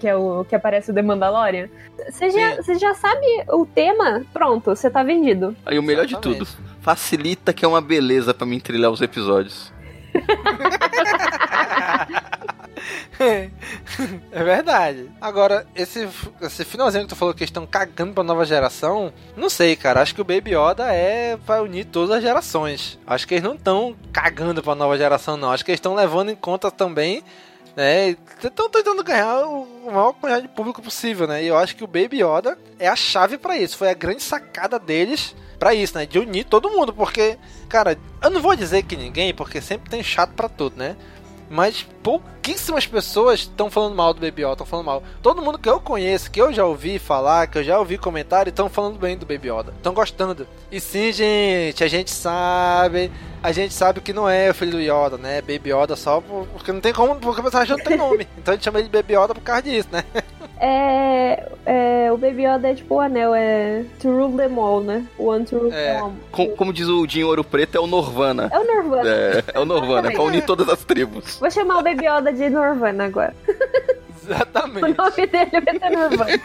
Que 0.00 0.08
é 0.08 0.16
o 0.16 0.44
que 0.44 0.54
aparece 0.54 0.90
o 0.90 0.94
The 0.94 1.02
Mandalorian. 1.02 1.68
Você 2.08 2.30
já, 2.30 2.56
você 2.56 2.74
já 2.76 2.94
sabe 2.94 3.26
o 3.50 3.66
tema, 3.66 4.22
pronto, 4.32 4.74
você 4.74 4.90
tá 4.90 5.02
vendido. 5.02 5.54
Aí 5.66 5.78
o 5.78 5.82
melhor 5.82 6.06
Exatamente. 6.06 6.40
de 6.40 6.46
tudo, 6.46 6.66
facilita 6.80 7.52
que 7.52 7.64
é 7.64 7.68
uma 7.68 7.82
beleza 7.82 8.32
para 8.32 8.46
mim 8.46 8.58
trilhar 8.58 8.90
os 8.90 9.02
episódios. 9.02 9.72
é 14.32 14.42
verdade. 14.42 15.10
Agora, 15.20 15.66
esse, 15.74 16.08
esse 16.40 16.64
finalzinho 16.64 17.04
que 17.04 17.10
tu 17.10 17.16
falou 17.16 17.34
que 17.34 17.44
estão 17.44 17.66
cagando 17.66 18.12
pra 18.12 18.24
nova 18.24 18.44
geração, 18.44 19.12
não 19.36 19.48
sei, 19.48 19.76
cara. 19.76 20.00
Acho 20.00 20.14
que 20.14 20.20
o 20.20 20.24
Baby 20.24 20.52
Yoda 20.56 20.92
é 20.92 21.36
vai 21.36 21.60
unir 21.60 21.84
todas 21.86 22.16
as 22.16 22.22
gerações. 22.22 22.98
Acho 23.06 23.26
que 23.26 23.34
eles 23.34 23.44
não 23.44 23.54
estão 23.54 23.96
cagando 24.12 24.62
pra 24.62 24.74
nova 24.74 24.96
geração, 24.96 25.36
não. 25.36 25.52
Acho 25.52 25.64
que 25.64 25.70
eles 25.70 25.78
estão 25.78 25.94
levando 25.94 26.30
em 26.30 26.36
conta 26.36 26.70
também. 26.70 27.22
Né, 27.74 28.10
estão 28.44 28.68
tentando 28.68 29.02
ganhar 29.02 29.46
o 29.46 29.86
maior 29.86 30.12
quantidade 30.12 30.46
de 30.46 30.52
público 30.52 30.82
possível, 30.82 31.26
né? 31.26 31.42
E 31.42 31.46
eu 31.46 31.56
acho 31.56 31.74
que 31.74 31.82
o 31.82 31.86
Baby 31.86 32.22
Yoda 32.22 32.58
é 32.78 32.86
a 32.86 32.94
chave 32.94 33.38
pra 33.38 33.56
isso. 33.56 33.78
Foi 33.78 33.88
a 33.88 33.94
grande 33.94 34.22
sacada 34.22 34.78
deles 34.78 35.34
pra 35.58 35.74
isso, 35.74 35.96
né? 35.96 36.04
De 36.04 36.18
unir 36.18 36.44
todo 36.44 36.68
mundo, 36.68 36.92
porque, 36.92 37.38
cara, 37.68 37.96
eu 38.20 38.28
não 38.28 38.42
vou 38.42 38.54
dizer 38.54 38.82
que 38.82 38.96
ninguém, 38.96 39.32
porque 39.32 39.60
sempre 39.60 39.88
tem 39.88 40.02
chato 40.02 40.34
pra 40.34 40.48
tudo, 40.48 40.76
né? 40.76 40.96
Mas 41.54 41.86
pouquíssimas 42.02 42.86
pessoas 42.86 43.40
estão 43.40 43.70
falando 43.70 43.94
mal 43.94 44.14
do 44.14 44.20
Baby 44.22 44.40
Yoda, 44.42 44.52
estão 44.52 44.66
falando 44.66 44.86
mal. 44.86 45.02
Todo 45.20 45.42
mundo 45.42 45.58
que 45.58 45.68
eu 45.68 45.78
conheço, 45.78 46.30
que 46.30 46.40
eu 46.40 46.50
já 46.50 46.64
ouvi 46.64 46.98
falar, 46.98 47.46
que 47.46 47.58
eu 47.58 47.62
já 47.62 47.78
ouvi 47.78 47.98
comentário, 47.98 48.48
estão 48.48 48.70
falando 48.70 48.98
bem 48.98 49.18
do 49.18 49.26
Baby 49.26 49.50
Yoda. 49.50 49.74
Estão 49.76 49.92
gostando. 49.92 50.48
E 50.70 50.80
sim, 50.80 51.12
gente, 51.12 51.84
a 51.84 51.88
gente 51.88 52.10
sabe. 52.10 53.12
A 53.42 53.52
gente 53.52 53.74
sabe 53.74 54.00
que 54.00 54.14
não 54.14 54.26
é 54.26 54.48
o 54.50 54.54
filho 54.54 54.72
do 54.72 54.80
Yoda, 54.80 55.18
né? 55.18 55.42
Baby 55.42 55.72
Yoda 55.74 55.94
só 55.94 56.22
por- 56.22 56.46
porque 56.46 56.72
não 56.72 56.80
tem 56.80 56.92
como, 56.94 57.16
porque 57.16 57.40
o 57.40 57.42
personagem 57.42 57.76
não 57.76 57.84
tem 57.84 57.98
nome. 57.98 58.26
Então 58.38 58.52
a 58.52 58.56
gente 58.56 58.64
chama 58.64 58.78
ele 58.78 58.88
de 58.88 58.92
Baby 59.02 59.14
Yoda 59.14 59.34
por 59.34 59.42
causa 59.42 59.62
disso, 59.62 59.88
né? 59.92 60.04
É, 60.64 61.48
é, 61.66 62.12
o 62.12 62.16
Baby 62.16 62.44
Yoda 62.46 62.70
é 62.70 62.74
tipo 62.74 62.94
o 62.94 63.00
anel, 63.00 63.34
é 63.34 63.82
to 64.00 64.08
rule 64.08 64.36
them 64.36 64.56
all, 64.60 64.80
né? 64.80 65.04
One 65.18 65.44
to 65.44 65.58
rule 65.58 65.72
É. 65.74 65.94
them 65.94 66.00
all. 66.02 66.12
Com- 66.30 66.50
como 66.56 66.72
diz 66.72 66.86
o 66.86 67.04
Dinho 67.04 67.26
Ouro 67.26 67.42
Preto, 67.42 67.76
é 67.76 67.80
o 67.80 67.86
Norvana. 67.88 68.48
É 68.52 68.58
o 68.60 68.64
Norvana. 68.64 69.10
É, 69.10 69.42
é 69.54 69.58
o 69.58 69.64
Norvana, 69.64 70.08
é 70.08 70.12
pra 70.12 70.22
unir 70.22 70.44
todas 70.44 70.68
as 70.68 70.84
tribos. 70.84 71.38
Vou 71.40 71.50
chamar 71.50 71.78
o 71.78 71.82
Baby 71.82 72.06
Yoda 72.06 72.32
de 72.32 72.48
Norvana 72.48 73.06
agora. 73.06 73.34
O 74.22 74.24
Exatamente. 74.32 74.96
nome 74.96 75.26
dele 75.26 75.60
vai 75.60 75.78
ser 75.80 75.90
Norvana. 75.90 76.30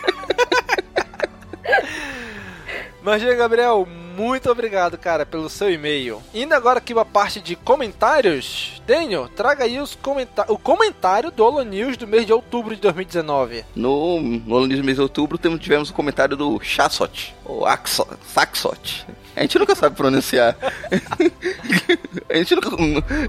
Mas, 3.03 3.23
Gabriel, 3.23 3.88
muito 4.18 4.49
obrigado, 4.49 4.98
cara, 4.98 5.26
pelo 5.26 5.48
seu 5.49 5.72
e-mail. 5.72 6.22
Indo 6.34 6.53
agora 6.53 6.80
aqui 6.80 6.94
pra 6.94 7.06
parte 7.06 7.39
de 7.39 7.56
comentários, 7.56 8.81
Daniel, 8.88 9.30
traga 9.35 9.64
aí 9.65 9.80
os 9.80 9.95
comenta 9.95 10.45
o 10.52 10.57
comentário 10.57 11.30
do 11.31 11.44
Holo 11.45 11.64
News 11.64 11.95
do 11.98 12.07
mês 12.07 12.26
de 12.26 12.34
outubro 12.34 12.76
de 12.76 12.81
2019. 12.81 13.64
No, 13.76 14.15
Holo 14.48 14.65
News 14.68 14.81
mês 14.81 14.98
de 14.98 15.02
outubro 15.03 15.38
tivemos 15.60 15.89
o 15.89 15.94
comentário 15.94 16.35
do 16.35 16.60
Chassot, 16.61 17.35
ou 17.45 17.65
Axo- 17.65 18.07
Saxot. 18.27 19.06
A 19.35 19.41
gente 19.41 19.60
nunca 19.60 19.76
sabe 19.76 19.95
pronunciar. 19.95 20.56
A 22.30 22.35
gente 22.38 22.56
nunca, 22.56 22.69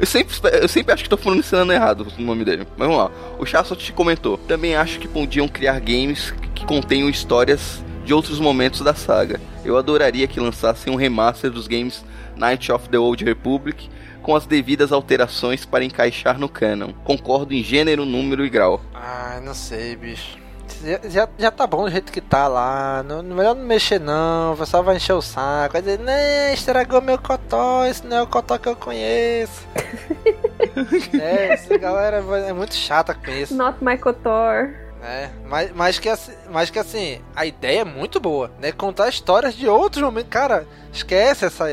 eu, 0.01 0.07
sempre, 0.07 0.35
eu 0.63 0.69
sempre 0.69 0.93
acho 0.95 1.03
que 1.05 1.09
tô 1.09 1.17
pronunciando 1.19 1.73
errado 1.73 2.07
o 2.19 2.23
nome 2.23 2.45
dele. 2.45 2.67
Mas 2.77 2.89
vamos 2.89 2.97
lá. 3.05 3.11
O 3.39 3.47
Chassot 3.47 3.93
comentou: 3.93 4.39
Também 4.39 4.75
acho 4.75 4.99
que 4.99 5.07
podiam 5.07 5.47
criar 5.47 5.79
games 5.81 6.33
que 6.55 6.65
contenham 6.65 7.09
histórias 7.09 7.83
de 8.05 8.13
outros 8.15 8.41
momentos 8.41 8.81
da 8.81 8.95
saga. 8.95 9.39
Eu 9.69 9.77
adoraria 9.77 10.27
que 10.27 10.41
lançassem 10.41 10.91
um 10.91 10.97
remaster 10.97 11.51
dos 11.51 11.69
games 11.69 12.03
Knight 12.35 12.73
of 12.73 12.89
the 12.89 12.99
Old 12.99 13.23
Republic 13.23 13.91
com 14.23 14.35
as 14.35 14.47
devidas 14.47 14.93
alterações 14.93 15.67
para 15.67 15.85
encaixar 15.85 16.39
no 16.39 16.49
canon. 16.49 16.95
Concordo 17.05 17.53
em 17.53 17.63
gênero, 17.63 18.07
número 18.07 18.47
e 18.47 18.49
grau. 18.49 18.81
Ai, 18.95 19.43
não 19.43 19.53
sei, 19.53 19.95
bicho. 19.95 20.39
Já, 20.83 21.01
já, 21.07 21.29
já 21.37 21.51
tá 21.51 21.67
bom 21.67 21.85
do 21.85 21.91
jeito 21.91 22.11
que 22.11 22.21
tá 22.23 22.49
lá. 22.49 23.03
Não, 23.07 23.23
melhor 23.23 23.55
não 23.55 23.63
mexer, 23.63 24.01
não. 24.01 24.55
O 24.55 24.57
pessoal 24.57 24.83
vai 24.83 24.97
encher 24.97 25.13
o 25.13 25.21
saco. 25.21 25.75
Vai 25.75 25.83
dizer, 25.83 25.99
né, 25.99 26.55
estragou 26.55 27.03
meu 27.03 27.19
cotó. 27.19 27.85
Esse 27.85 28.07
não 28.07 28.17
é 28.17 28.23
o 28.23 28.27
cotó 28.27 28.57
que 28.57 28.71
eu 28.71 28.77
conheço. 28.77 29.67
é, 31.21 31.53
essa 31.53 31.77
galera 31.77 32.25
é 32.47 32.53
muito 32.55 32.75
chata 32.75 33.13
com 33.13 33.31
isso. 33.31 33.55
Not 33.55 33.85
my 33.85 33.99
Kotor. 33.99 34.88
Né? 35.01 35.31
Mas, 35.49 35.71
mas, 35.75 35.99
que, 35.99 36.09
assim- 36.09 36.33
mas 36.51 36.71
que 36.71 36.79
assim, 36.79 37.21
a 37.35 37.47
ideia 37.47 37.81
é 37.81 37.85
muito 37.85 38.19
boa, 38.21 38.51
né? 38.61 38.73
Contar 38.73 39.09
histórias 39.09 39.55
de 39.55 39.67
outros 39.69 40.03
momentos. 40.03 40.31
Cara, 40.31 40.67
esquece 40.93 41.45
essa. 41.47 41.65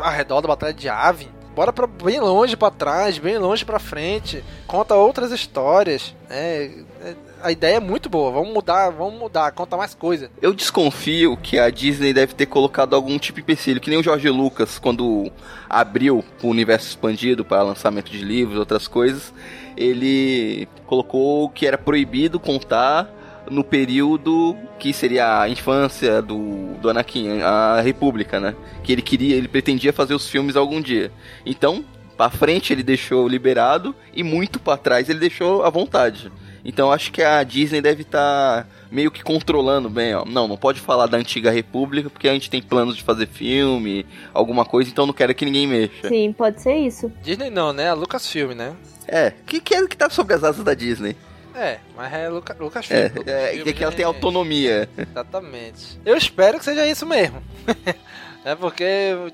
Ao 0.00 0.10
redor 0.10 0.40
da 0.40 0.48
Batalha 0.48 0.72
de 0.74 0.88
Ave. 0.88 1.28
Bora 1.54 1.70
pra 1.70 1.86
bem 1.86 2.18
longe 2.18 2.56
pra 2.56 2.70
trás, 2.70 3.18
bem 3.18 3.36
longe 3.36 3.62
pra 3.62 3.78
frente. 3.78 4.42
Conta 4.66 4.94
outras 4.94 5.30
histórias, 5.32 6.14
né? 6.28 6.64
É, 7.04 7.14
A 7.42 7.52
ideia 7.52 7.76
é 7.76 7.80
muito 7.80 8.08
boa. 8.08 8.30
Vamos 8.30 8.54
mudar, 8.54 8.88
vamos 8.88 9.18
mudar, 9.20 9.52
conta 9.52 9.76
mais 9.76 9.94
coisa. 9.94 10.30
Eu 10.40 10.54
desconfio 10.54 11.36
que 11.36 11.58
a 11.58 11.68
Disney 11.68 12.14
deve 12.14 12.32
ter 12.34 12.46
colocado 12.46 12.94
algum 12.96 13.18
tipo 13.18 13.36
de 13.36 13.42
empecilho, 13.42 13.80
que 13.82 13.90
nem 13.90 13.98
o 13.98 14.02
Jorge 14.02 14.30
Lucas, 14.30 14.78
quando 14.78 15.30
abriu 15.68 16.24
o 16.42 16.48
universo 16.48 16.88
expandido 16.88 17.44
para 17.44 17.62
lançamento 17.62 18.10
de 18.10 18.18
livros, 18.24 18.58
outras 18.58 18.88
coisas, 18.88 19.34
ele 19.76 20.68
colocou 20.86 21.48
que 21.48 21.66
era 21.66 21.78
proibido 21.78 22.38
contar 22.38 23.08
no 23.50 23.64
período 23.64 24.56
que 24.78 24.92
seria 24.92 25.40
a 25.40 25.48
infância 25.48 26.22
do, 26.22 26.74
do 26.80 26.90
Anakin, 26.90 27.40
a 27.42 27.80
República, 27.80 28.40
né? 28.40 28.54
Que 28.82 28.92
ele 28.92 29.02
queria, 29.02 29.36
ele 29.36 29.48
pretendia 29.48 29.92
fazer 29.92 30.14
os 30.14 30.28
filmes 30.28 30.56
algum 30.56 30.80
dia. 30.80 31.12
Então, 31.44 31.84
pra 32.16 32.30
frente 32.30 32.72
ele 32.72 32.82
deixou 32.82 33.26
liberado 33.28 33.94
e 34.14 34.22
muito 34.22 34.58
pra 34.58 34.76
trás 34.76 35.08
ele 35.08 35.18
deixou 35.18 35.64
à 35.64 35.70
vontade. 35.70 36.32
Então 36.64 36.92
acho 36.92 37.10
que 37.10 37.22
a 37.22 37.42
Disney 37.42 37.80
deve 37.80 38.02
estar 38.02 38.66
meio 38.90 39.10
que 39.10 39.22
controlando 39.22 39.88
bem, 39.88 40.14
ó. 40.14 40.24
Não, 40.24 40.46
não 40.46 40.56
pode 40.56 40.80
falar 40.80 41.06
da 41.06 41.16
antiga 41.16 41.50
república 41.50 42.08
porque 42.08 42.28
a 42.28 42.32
gente 42.32 42.50
tem 42.50 42.62
planos 42.62 42.96
de 42.96 43.02
fazer 43.02 43.26
filme, 43.26 44.06
alguma 44.32 44.64
coisa, 44.64 44.90
então 44.90 45.06
não 45.06 45.14
quero 45.14 45.34
que 45.34 45.44
ninguém 45.44 45.66
mexa. 45.66 46.08
Sim, 46.08 46.32
pode 46.32 46.62
ser 46.62 46.76
isso. 46.76 47.12
Disney 47.22 47.50
não, 47.50 47.72
né? 47.72 47.88
A 47.88 47.94
Lucasfilm, 47.94 48.52
né? 48.52 48.74
É, 49.06 49.32
que 49.46 49.60
que 49.60 49.74
é 49.74 49.86
que 49.86 49.96
tá 49.96 50.08
sobre 50.08 50.34
as 50.34 50.44
asas 50.44 50.64
da 50.64 50.74
Disney? 50.74 51.16
É, 51.54 51.78
mas 51.96 52.12
é 52.12 52.28
Luca, 52.28 52.56
Lucasfilm. 52.58 52.98
É, 52.98 53.04
é, 53.04 53.08
Lucasfilm, 53.08 53.68
é 53.68 53.72
que 53.72 53.82
ela 53.84 53.92
tem 53.92 54.04
né? 54.04 54.06
autonomia. 54.06 54.88
Exatamente. 54.96 56.00
Eu 56.04 56.16
espero 56.16 56.58
que 56.58 56.64
seja 56.64 56.86
isso 56.86 57.06
mesmo. 57.06 57.42
É 58.44 58.56
porque, 58.56 58.84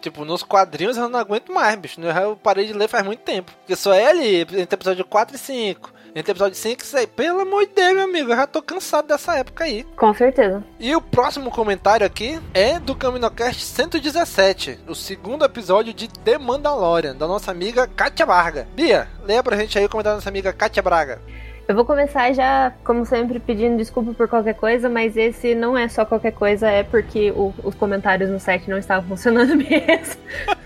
tipo, 0.02 0.24
nos 0.24 0.42
quadrinhos 0.42 0.96
eu 0.96 1.08
não 1.08 1.18
aguento 1.18 1.50
mais, 1.50 1.78
bicho. 1.78 1.98
Eu 1.98 2.36
parei 2.36 2.66
de 2.66 2.74
ler 2.74 2.88
faz 2.88 3.04
muito 3.04 3.20
tempo. 3.20 3.50
Porque 3.60 3.74
só 3.74 3.94
é 3.94 4.06
ali, 4.06 4.40
entre 4.40 4.74
episódio 4.74 5.04
4 5.04 5.34
e 5.34 5.38
5. 5.38 5.92
Entre 6.18 6.32
episódio 6.32 6.58
5 6.58 6.82
e 6.82 6.84
6. 6.84 7.06
Pelo 7.14 7.42
amor 7.42 7.64
de 7.64 7.74
Deus, 7.74 7.94
meu 7.94 8.02
amigo. 8.02 8.32
Eu 8.32 8.36
já 8.36 8.44
tô 8.44 8.60
cansado 8.60 9.06
dessa 9.06 9.36
época 9.36 9.62
aí. 9.62 9.84
Com 9.94 10.12
certeza. 10.12 10.64
E 10.80 10.96
o 10.96 11.00
próximo 11.00 11.48
comentário 11.48 12.04
aqui 12.04 12.40
é 12.52 12.80
do 12.80 12.96
Caminocast 12.96 13.62
117. 13.62 14.80
O 14.88 14.96
segundo 14.96 15.44
episódio 15.44 15.94
de 15.94 16.08
The 16.08 16.36
Mandalorian. 16.36 17.14
Da 17.14 17.28
nossa 17.28 17.52
amiga 17.52 17.86
Kátia 17.86 18.26
Braga. 18.26 18.66
Bia, 18.74 19.06
leia 19.22 19.44
pra 19.44 19.56
gente 19.56 19.78
aí 19.78 19.84
o 19.84 19.88
comentário 19.88 20.16
da 20.16 20.18
nossa 20.18 20.28
amiga 20.28 20.52
Kátia 20.52 20.82
Braga. 20.82 21.22
Eu 21.68 21.74
vou 21.74 21.84
começar 21.84 22.32
já, 22.32 22.72
como 22.82 23.04
sempre, 23.04 23.38
pedindo 23.38 23.76
desculpa 23.76 24.14
por 24.14 24.26
qualquer 24.26 24.54
coisa, 24.54 24.88
mas 24.88 25.18
esse 25.18 25.54
não 25.54 25.76
é 25.76 25.86
só 25.86 26.02
qualquer 26.02 26.32
coisa, 26.32 26.66
é 26.66 26.82
porque 26.82 27.30
o- 27.32 27.52
os 27.62 27.74
comentários 27.74 28.30
no 28.30 28.40
site 28.40 28.70
não 28.70 28.78
estavam 28.78 29.06
funcionando 29.14 29.54
mesmo. 29.54 30.16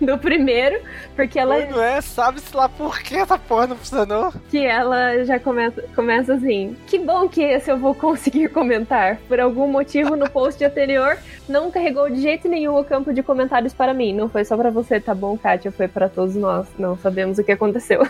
do 0.01 0.17
primeiro, 0.17 0.81
porque 1.17 1.41
ela, 1.41 1.59
não 1.67 1.83
é? 1.83 2.01
Sabe-se 2.01 2.57
lá 2.57 2.69
por 2.69 3.01
que 3.01 3.17
essa 3.17 3.37
porra 3.37 3.67
não 3.67 3.77
funcionou? 3.77 4.33
que 4.49 4.65
ela 4.65 5.25
já 5.25 5.41
começa, 5.41 5.83
começa 5.95 6.35
assim: 6.35 6.77
Que 6.87 7.01
bom 7.01 7.29
que 7.29 7.43
esse 7.43 7.69
eu 7.69 7.77
vou 7.79 7.97
conseguir 7.97 8.49
comentar. 8.51 9.17
Por 9.29 9.41
algum 9.41 9.67
motivo, 9.67 10.15
no 10.17 10.31
post 10.31 10.63
anterior, 10.65 11.19
não 11.49 11.69
carregou 11.73 12.09
de 12.11 12.21
jeito 12.23 12.47
nenhum 12.49 12.79
o 12.79 12.85
campo 12.85 13.13
de 13.13 13.25
comentários 13.25 13.73
para 13.75 13.93
mim. 13.93 14.13
Não 14.15 14.29
foi 14.29 14.45
só 14.45 14.57
para 14.57 14.71
você, 14.71 15.01
tá 15.01 15.15
bom, 15.17 15.37
Kátia? 15.37 15.73
Foi 15.73 15.89
para 15.89 16.09
todos 16.09 16.37
nós. 16.37 16.69
Não 16.79 16.97
sabemos 16.97 17.39
o 17.39 17.45
que 17.45 17.51
aconteceu. 17.51 18.07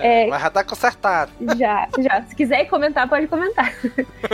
É, 0.00 0.26
mas 0.26 0.42
já 0.42 0.50
tá 0.50 0.64
consertado. 0.64 1.32
Já, 1.56 1.88
já. 1.98 2.22
Se 2.22 2.34
quiser 2.34 2.64
comentar, 2.66 3.08
pode 3.08 3.26
comentar. 3.26 3.72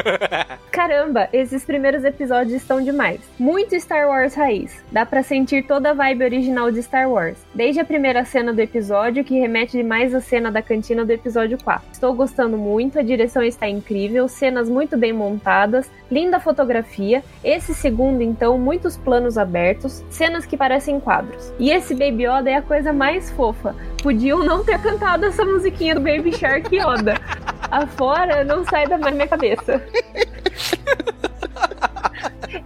Caramba, 0.70 1.28
esses 1.32 1.64
primeiros 1.64 2.04
episódios 2.04 2.54
estão 2.54 2.82
demais. 2.82 3.20
Muito 3.38 3.78
Star 3.80 4.08
Wars 4.08 4.34
raiz. 4.34 4.82
Dá 4.92 5.04
para 5.04 5.22
sentir 5.22 5.66
toda 5.66 5.90
a 5.90 5.94
vibe 5.94 6.24
original 6.24 6.70
de 6.70 6.82
Star 6.82 7.10
Wars. 7.10 7.38
Desde 7.54 7.80
a 7.80 7.84
primeira 7.84 8.24
cena 8.24 8.52
do 8.52 8.60
episódio, 8.60 9.24
que 9.24 9.38
remete 9.38 9.76
demais 9.76 10.14
à 10.14 10.20
cena 10.20 10.50
da 10.50 10.62
cantina 10.62 11.04
do 11.04 11.10
episódio 11.10 11.58
4. 11.62 11.88
Estou 11.92 12.14
gostando 12.14 12.56
muito, 12.56 12.98
a 12.98 13.02
direção 13.02 13.42
está 13.42 13.68
incrível, 13.68 14.28
cenas 14.28 14.68
muito 14.68 14.96
bem 14.96 15.12
montadas, 15.12 15.90
linda 16.10 16.38
fotografia. 16.38 17.24
Esse 17.42 17.74
segundo, 17.74 18.22
então, 18.22 18.58
muitos 18.58 18.96
planos 18.96 19.36
abertos, 19.36 20.04
cenas 20.10 20.46
que 20.46 20.56
parecem 20.56 21.00
quadros. 21.00 21.52
E 21.58 21.70
esse 21.70 21.94
Baby 21.94 22.26
Yoda 22.26 22.50
é 22.50 22.56
a 22.56 22.62
coisa 22.62 22.92
mais 22.92 23.30
fofa. 23.30 23.74
Podiam 24.02 24.44
não 24.44 24.64
ter 24.64 24.80
cantado 24.80 25.26
essa 25.26 25.44
musiquinha 25.44 25.94
do 25.94 26.00
Baby 26.00 26.36
Shark 26.36 26.74
Yoda. 26.74 27.14
Afora 27.70 28.44
não 28.44 28.64
sai 28.64 28.86
da 28.86 28.96
minha 28.96 29.26
cabeça. 29.26 29.82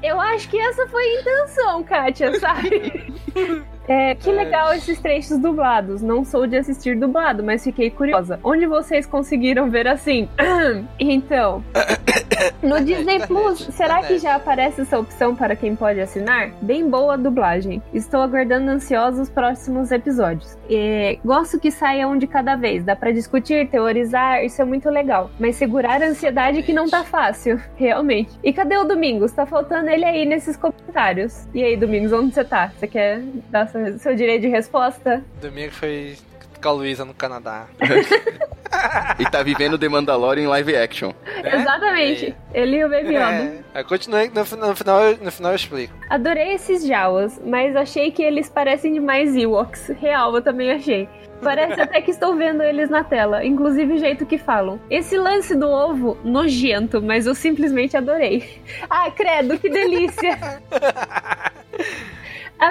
Eu 0.02 0.20
acho 0.20 0.48
que 0.48 0.58
essa 0.58 0.86
foi 0.88 1.02
a 1.02 1.20
intenção, 1.20 1.84
Kátia, 1.84 2.38
sabe? 2.38 3.12
É, 3.92 4.14
que 4.14 4.32
legal 4.32 4.72
esses 4.72 4.98
trechos 4.98 5.38
dublados. 5.38 6.00
Não 6.00 6.24
sou 6.24 6.46
de 6.46 6.56
assistir 6.56 6.96
dublado, 6.96 7.42
mas 7.42 7.62
fiquei 7.62 7.90
curiosa. 7.90 8.40
Onde 8.42 8.66
vocês 8.66 9.04
conseguiram 9.04 9.68
ver 9.68 9.86
assim? 9.86 10.30
então, 10.98 11.62
no 12.62 12.82
Disney 12.82 13.20
Plus, 13.26 13.58
será 13.72 14.02
que 14.02 14.18
já 14.18 14.36
aparece 14.36 14.80
essa 14.80 14.98
opção 14.98 15.36
para 15.36 15.54
quem 15.54 15.76
pode 15.76 16.00
assinar? 16.00 16.52
Bem 16.62 16.88
boa 16.88 17.14
a 17.14 17.16
dublagem. 17.18 17.82
Estou 17.92 18.22
aguardando 18.22 18.70
ansiosos 18.70 19.20
os 19.20 19.28
próximos 19.28 19.92
episódios. 19.92 20.56
E 20.70 21.18
gosto 21.22 21.60
que 21.60 21.70
saia 21.70 22.08
um 22.08 22.16
de 22.16 22.26
cada 22.26 22.56
vez. 22.56 22.82
Dá 22.82 22.96
para 22.96 23.12
discutir, 23.12 23.68
teorizar, 23.68 24.42
isso 24.42 24.62
é 24.62 24.64
muito 24.64 24.88
legal. 24.88 25.30
Mas 25.38 25.56
segurar 25.56 26.02
a 26.02 26.06
ansiedade 26.06 26.62
que 26.62 26.72
não 26.72 26.88
tá 26.88 27.04
fácil, 27.04 27.60
realmente. 27.76 28.30
E 28.42 28.54
cadê 28.54 28.78
o 28.78 28.84
Domingos? 28.84 29.32
Tá 29.32 29.44
faltando 29.44 29.90
ele 29.90 30.06
aí 30.06 30.24
nesses 30.24 30.56
comentários. 30.56 31.46
E 31.52 31.62
aí, 31.62 31.76
Domingos, 31.76 32.10
onde 32.10 32.32
você 32.32 32.42
tá? 32.42 32.72
Você 32.74 32.86
quer 32.86 33.20
dar 33.50 33.68
seu, 33.84 33.98
seu 33.98 34.14
direito 34.14 34.42
de 34.42 34.48
resposta? 34.48 35.24
Domingo 35.40 35.72
foi 35.72 36.16
com 36.62 36.68
a 36.68 36.72
Luísa 36.72 37.04
no 37.04 37.12
Canadá. 37.12 37.66
e 39.18 39.24
tá 39.24 39.42
vivendo 39.42 39.78
The 39.78 39.88
Mandalorian 39.88 40.44
em 40.44 40.46
live 40.46 40.76
action. 40.76 41.12
É? 41.42 41.56
Exatamente. 41.56 42.34
É. 42.54 42.62
Ele 42.62 42.76
e 42.76 42.84
o 42.84 42.88
Baby 42.88 43.16
Yoda. 43.16 43.64
É. 43.74 43.82
Continuei, 43.82 44.28
no, 44.28 44.40
no, 44.68 44.76
final, 44.76 45.00
no 45.20 45.32
final 45.32 45.52
eu 45.52 45.56
explico. 45.56 45.92
Adorei 46.08 46.54
esses 46.54 46.86
Jawas, 46.86 47.40
mas 47.44 47.74
achei 47.74 48.10
que 48.12 48.22
eles 48.22 48.48
parecem 48.48 48.94
demais 48.94 49.36
Ewoks. 49.36 49.88
Real, 50.00 50.34
eu 50.34 50.42
também 50.42 50.70
achei. 50.70 51.08
Parece 51.42 51.80
até 51.80 52.00
que 52.00 52.12
estou 52.12 52.36
vendo 52.36 52.62
eles 52.62 52.88
na 52.88 53.02
tela, 53.02 53.44
inclusive 53.44 53.94
o 53.94 53.98
jeito 53.98 54.24
que 54.24 54.38
falam. 54.38 54.80
Esse 54.88 55.18
lance 55.18 55.56
do 55.56 55.68
ovo, 55.68 56.16
nojento, 56.22 57.02
mas 57.02 57.26
eu 57.26 57.34
simplesmente 57.34 57.96
adorei. 57.96 58.62
Ah, 58.88 59.10
credo, 59.10 59.58
que 59.58 59.68
delícia! 59.68 60.38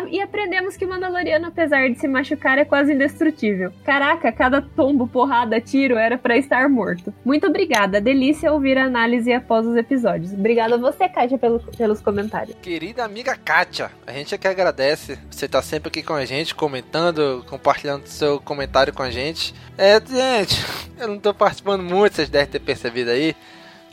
E 0.10 0.22
aprendemos 0.22 0.78
que 0.78 0.86
o 0.86 0.90
Mandaloriano, 0.90 1.48
apesar 1.48 1.90
de 1.90 2.00
se 2.00 2.08
machucar, 2.08 2.58
é 2.58 2.64
quase 2.64 2.94
indestrutível. 2.94 3.74
Caraca, 3.84 4.32
cada 4.32 4.62
tombo, 4.62 5.06
porrada, 5.06 5.60
tiro 5.60 5.98
era 5.98 6.18
para 6.18 6.38
estar 6.38 6.70
morto. 6.70 7.14
Muito 7.26 7.48
obrigada, 7.48 8.00
delícia 8.00 8.54
ouvir 8.54 8.78
a 8.78 8.86
análise 8.86 9.34
após 9.34 9.66
os 9.66 9.76
episódios. 9.76 10.32
Obrigada 10.32 10.76
a 10.76 10.78
você, 10.78 11.10
Kátia, 11.10 11.38
pelo, 11.38 11.60
pelos 11.60 12.02
comentários. 12.02 12.56
Querida 12.62 13.04
amiga 13.04 13.36
Kátia, 13.36 13.92
a 14.08 14.14
gente 14.14 14.34
é 14.34 14.38
que 14.38 14.48
agradece. 14.48 15.20
Você 15.30 15.48
tá 15.48 15.62
sempre 15.62 15.90
aqui 15.90 16.02
com 16.02 16.14
a 16.14 16.24
gente, 16.24 16.56
comentando, 16.56 17.46
compartilhando 17.50 18.06
seu 18.08 18.40
comentário 18.40 18.94
com 18.94 19.04
a 19.04 19.12
gente. 19.12 19.54
É, 19.78 20.00
gente, 20.00 20.66
eu 20.98 21.08
não 21.08 21.20
tô 21.20 21.34
participando 21.34 21.84
muito, 21.84 22.16
vocês 22.16 22.30
devem 22.30 22.48
ter 22.48 22.60
percebido 22.60 23.10
aí 23.10 23.36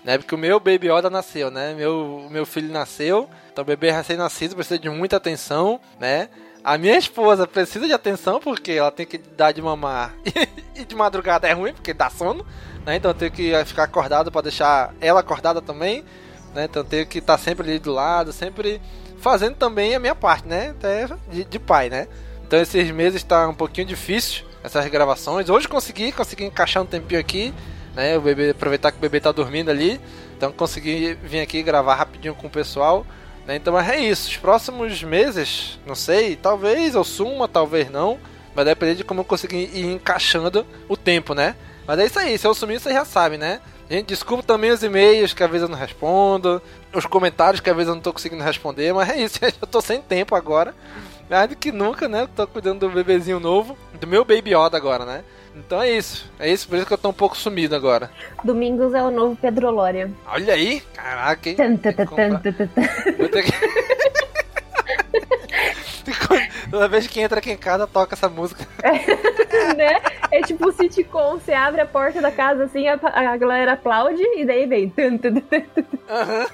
né? 0.09 0.17
Porque 0.17 0.35
o 0.35 0.39
meu 0.39 0.59
Baby 0.59 0.89
Yoda 0.91 1.11
nasceu, 1.11 1.51
né? 1.51 1.75
Meu, 1.75 2.29
meu 2.31 2.47
filho 2.47 2.73
nasceu, 2.73 3.29
então 3.53 3.61
o 3.63 3.67
bebê 3.67 3.91
recém-nascido 3.91 4.55
precisa 4.55 4.79
de 4.79 4.89
muita 4.89 5.19
atenção, 5.19 5.79
né? 6.01 6.31
A 6.65 6.79
minha 6.79 6.97
esposa 6.97 7.47
precisa 7.47 7.87
de 7.87 7.93
atenção 7.93 8.41
porque 8.41 8.73
ela 8.73 8.91
tem 8.91 9.05
que 9.05 9.19
dar 9.19 9.53
de 9.53 9.61
mamar 9.61 10.15
e 10.75 10.83
de 10.83 10.95
madrugada 10.97 11.47
é 11.47 11.53
ruim 11.53 11.75
porque 11.75 11.93
dá 11.93 12.09
sono, 12.09 12.43
né? 12.87 12.97
Então 12.97 13.11
eu 13.11 13.15
tenho 13.15 13.31
que 13.31 13.53
ficar 13.67 13.83
acordado 13.83 14.33
para 14.33 14.41
deixar 14.41 14.95
ela 14.99 15.21
acordada 15.21 15.61
também, 15.61 16.03
né? 16.55 16.65
Então 16.65 16.81
eu 16.81 16.89
tenho 16.89 17.07
que 17.07 17.19
estar 17.19 17.37
sempre 17.37 17.69
ali 17.69 17.79
do 17.79 17.93
lado, 17.93 18.33
sempre 18.33 18.81
fazendo 19.19 19.57
também 19.57 19.95
a 19.95 20.01
minha 20.01 20.15
parte, 20.15 20.49
né? 20.49 20.71
Até 20.71 21.07
de, 21.31 21.45
de 21.45 21.59
pai, 21.59 21.91
né? 21.91 22.09
Então 22.47 22.59
esses 22.59 22.91
meses 22.93 23.21
está 23.21 23.47
um 23.47 23.55
pouquinho 23.55 23.87
difícil 23.87 24.47
essas 24.65 24.87
gravações. 24.87 25.51
Hoje 25.51 25.69
consegui, 25.69 26.13
consegui 26.13 26.47
encaixar 26.47 26.83
um 26.83 26.87
tempinho 26.87 27.21
aqui 27.21 27.53
né? 27.99 28.17
O 28.17 28.21
bebê 28.21 28.51
aproveitar 28.51 28.93
que 28.93 28.99
o 28.99 29.01
bebê 29.01 29.19
tá 29.19 29.33
dormindo 29.33 29.71
ali. 29.73 30.01
Então 30.37 30.53
consegui 30.53 31.15
vir 31.15 31.41
aqui 31.41 31.65
gravar 31.65 31.97
rapidinho 31.97 32.33
com 32.33 32.47
o 32.47 32.51
pessoal. 32.51 33.05
Né? 33.45 33.57
Então 33.57 33.79
é 33.79 33.99
isso. 33.99 34.29
Os 34.29 34.37
próximos 34.37 35.03
meses, 35.03 35.81
não 35.85 35.97
sei, 35.97 36.37
talvez 36.37 36.95
eu 36.95 37.03
suma, 37.03 37.49
talvez 37.49 37.91
não. 37.91 38.17
Vai 38.55 38.65
depender 38.65 38.95
de 38.95 39.03
como 39.03 39.21
eu 39.21 39.25
conseguir 39.25 39.69
ir 39.75 39.85
encaixando 39.87 40.65
o 40.89 40.97
tempo, 40.97 41.35
né? 41.35 41.57
Mas 41.87 41.99
é 41.99 42.07
isso 42.07 42.19
aí, 42.21 42.39
se 42.39 42.47
eu 42.47 42.55
sumir, 42.55 42.79
você 42.79 42.93
já 42.93 43.05
sabe, 43.05 43.37
né? 43.37 43.61
Gente, 43.91 44.09
desculpa 44.09 44.43
também 44.45 44.71
os 44.71 44.83
e-mails 44.83 45.33
que 45.33 45.43
às 45.43 45.51
vezes 45.51 45.63
eu 45.63 45.69
não 45.69 45.79
respondo, 45.79 46.63
os 46.93 47.07
comentários 47.07 47.61
que 47.61 47.71
às 47.71 47.75
vezes 47.77 47.89
eu 47.89 47.95
não 47.95 48.03
tô 48.03 48.13
conseguindo 48.13 48.45
responder, 48.45 48.93
mas 48.93 49.09
é 49.09 49.17
isso, 49.17 49.39
eu 49.43 49.67
tô 49.67 49.81
sem 49.81 50.01
tempo 50.01 50.35
agora. 50.35 50.75
Mais 51.29 51.49
do 51.49 51.57
que 51.57 51.73
nunca, 51.73 52.09
né? 52.09 52.29
Tô 52.37 52.47
cuidando 52.47 52.81
do 52.81 52.91
bebezinho 52.91 53.41
novo, 53.41 53.77
do 53.99 54.07
meu 54.07 54.25
Baby 54.25 54.55
Yoda 54.55 54.77
agora, 54.77 55.05
né? 55.05 55.25
Então 55.59 55.83
é 55.83 55.91
isso. 55.91 56.31
É 56.39 56.51
isso, 56.51 56.69
por 56.69 56.77
isso 56.77 56.87
que 56.87 56.93
eu 56.93 56.99
tô 56.99 57.09
um 57.09 57.13
pouco 57.13 57.37
sumido 57.37 57.75
agora. 57.75 58.11
Domingos 58.45 58.95
é 58.95 59.03
o 59.03 59.11
novo 59.11 59.37
Pedro 59.37 59.71
Lória. 59.71 60.11
Olha 60.27 60.55
aí! 60.55 60.81
Caraca, 60.95 61.51
hein? 61.51 61.57
Vou 63.19 63.29
ter 63.29 63.43
que... 63.43 63.53
Toda 66.71 66.89
vez 66.89 67.07
que 67.07 67.21
entra 67.21 67.39
aqui 67.39 67.51
em 67.51 67.57
casa, 67.57 67.87
toca 67.87 68.15
essa 68.15 68.29
música. 68.29 68.67
É, 68.83 68.93
né? 69.75 70.01
É 70.31 70.43
tipo 70.43 70.71
sitcom, 70.73 71.39
você 71.39 71.53
abre 71.53 71.81
a 71.81 71.87
porta 71.87 72.21
da 72.21 72.31
casa 72.31 72.65
assim, 72.65 72.87
a, 72.87 72.99
a 73.03 73.37
galera 73.37 73.73
aplaude 73.73 74.23
e 74.37 74.45
daí 74.45 74.67
vem. 74.67 74.93
Uhum. 74.97 76.47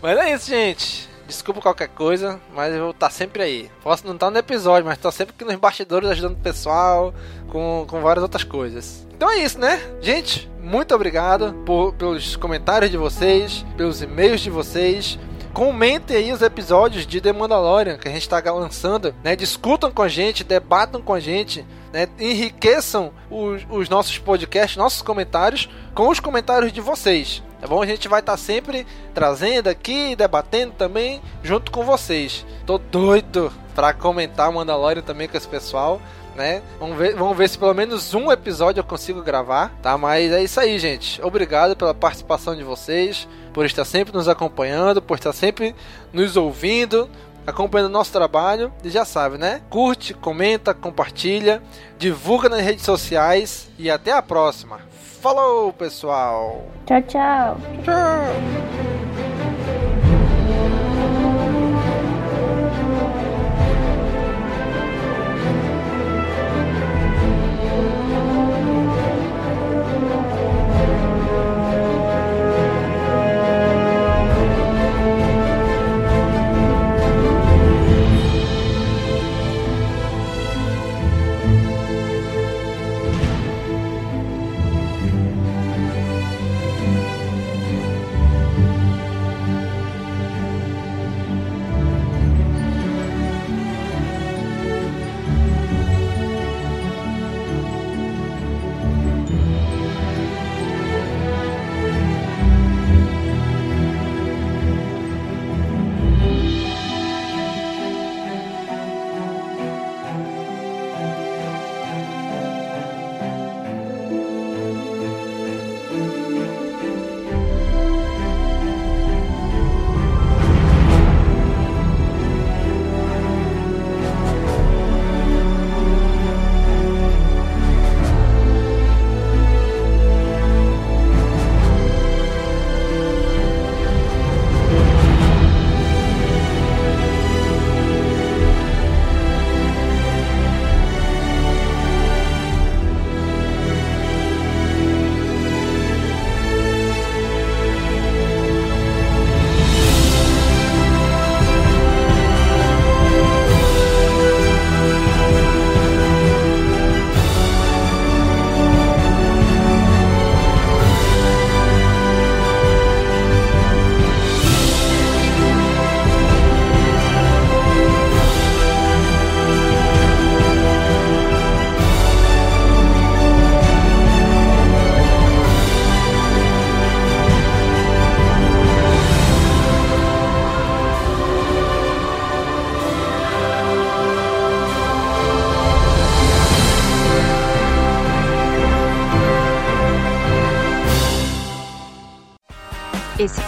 Mas 0.00 0.18
é 0.18 0.32
isso, 0.32 0.48
gente. 0.48 1.08
Desculpa 1.26 1.60
qualquer 1.60 1.88
coisa, 1.88 2.40
mas 2.54 2.72
eu 2.72 2.82
vou 2.82 2.90
estar 2.90 3.08
tá 3.08 3.12
sempre 3.12 3.42
aí. 3.42 3.70
Posso 3.82 4.06
não 4.06 4.14
estar 4.14 4.30
no 4.30 4.38
episódio, 4.38 4.86
mas 4.86 4.96
estou 4.96 5.10
sempre 5.10 5.34
aqui 5.34 5.44
nos 5.44 5.56
bastidores 5.56 6.08
ajudando 6.10 6.34
o 6.34 6.40
pessoal 6.40 7.12
com, 7.48 7.84
com 7.88 8.00
várias 8.00 8.22
outras 8.22 8.44
coisas. 8.44 9.06
Então 9.14 9.30
é 9.30 9.38
isso, 9.38 9.58
né? 9.58 9.80
Gente, 10.00 10.48
muito 10.60 10.94
obrigado 10.94 11.52
por, 11.64 11.94
pelos 11.94 12.36
comentários 12.36 12.90
de 12.90 12.96
vocês, 12.96 13.64
pelos 13.76 14.02
e-mails 14.02 14.40
de 14.40 14.50
vocês. 14.50 15.18
Comentem 15.56 16.18
aí 16.18 16.32
os 16.34 16.42
episódios 16.42 17.06
de 17.06 17.18
The 17.18 17.32
Mandalorian 17.32 17.96
que 17.96 18.06
a 18.06 18.10
gente 18.10 18.20
está 18.20 18.38
lançando, 18.52 19.14
né? 19.24 19.34
Discutam 19.34 19.90
com 19.90 20.02
a 20.02 20.08
gente, 20.08 20.44
debatam 20.44 21.00
com 21.00 21.14
a 21.14 21.18
gente, 21.18 21.64
né? 21.94 22.06
Enriqueçam 22.18 23.10
os, 23.30 23.66
os 23.70 23.88
nossos 23.88 24.18
podcasts, 24.18 24.76
nossos 24.76 25.00
comentários 25.00 25.66
com 25.94 26.10
os 26.10 26.20
comentários 26.20 26.74
de 26.74 26.82
vocês. 26.82 27.42
Tá 27.58 27.66
bom? 27.66 27.80
A 27.80 27.86
gente 27.86 28.06
vai 28.06 28.20
estar 28.20 28.32
tá 28.32 28.36
sempre 28.36 28.86
trazendo 29.14 29.68
aqui, 29.68 30.14
debatendo 30.14 30.74
também 30.74 31.22
junto 31.42 31.72
com 31.72 31.86
vocês. 31.86 32.44
Tô 32.66 32.76
doido 32.76 33.50
para 33.74 33.94
comentar 33.94 34.52
Mandalorian 34.52 35.00
também 35.00 35.26
com 35.26 35.38
esse 35.38 35.48
pessoal. 35.48 36.02
Né? 36.36 36.62
Vamos 36.78 36.98
ver, 36.98 37.14
vamos 37.14 37.36
ver 37.36 37.48
se 37.48 37.58
pelo 37.58 37.72
menos 37.72 38.12
um 38.12 38.30
episódio 38.30 38.80
eu 38.80 38.84
consigo 38.84 39.22
gravar, 39.22 39.72
tá? 39.80 39.96
Mas 39.96 40.30
é 40.30 40.42
isso 40.42 40.60
aí, 40.60 40.78
gente. 40.78 41.20
Obrigado 41.22 41.74
pela 41.74 41.94
participação 41.94 42.54
de 42.54 42.62
vocês, 42.62 43.26
por 43.54 43.64
estar 43.64 43.86
sempre 43.86 44.12
nos 44.12 44.28
acompanhando, 44.28 45.00
por 45.00 45.16
estar 45.16 45.32
sempre 45.32 45.74
nos 46.12 46.36
ouvindo, 46.36 47.08
acompanhando 47.46 47.88
o 47.88 47.92
nosso 47.92 48.12
trabalho. 48.12 48.70
E 48.84 48.90
já 48.90 49.06
sabe, 49.06 49.38
né? 49.38 49.62
Curte, 49.70 50.12
comenta, 50.12 50.74
compartilha, 50.74 51.62
divulga 51.98 52.50
nas 52.50 52.60
redes 52.60 52.84
sociais 52.84 53.70
e 53.78 53.90
até 53.90 54.12
a 54.12 54.20
próxima. 54.20 54.80
Falou, 55.22 55.72
pessoal! 55.72 56.66
Tchau, 56.84 57.02
tchau! 57.02 57.56
Tchau! 57.82 58.95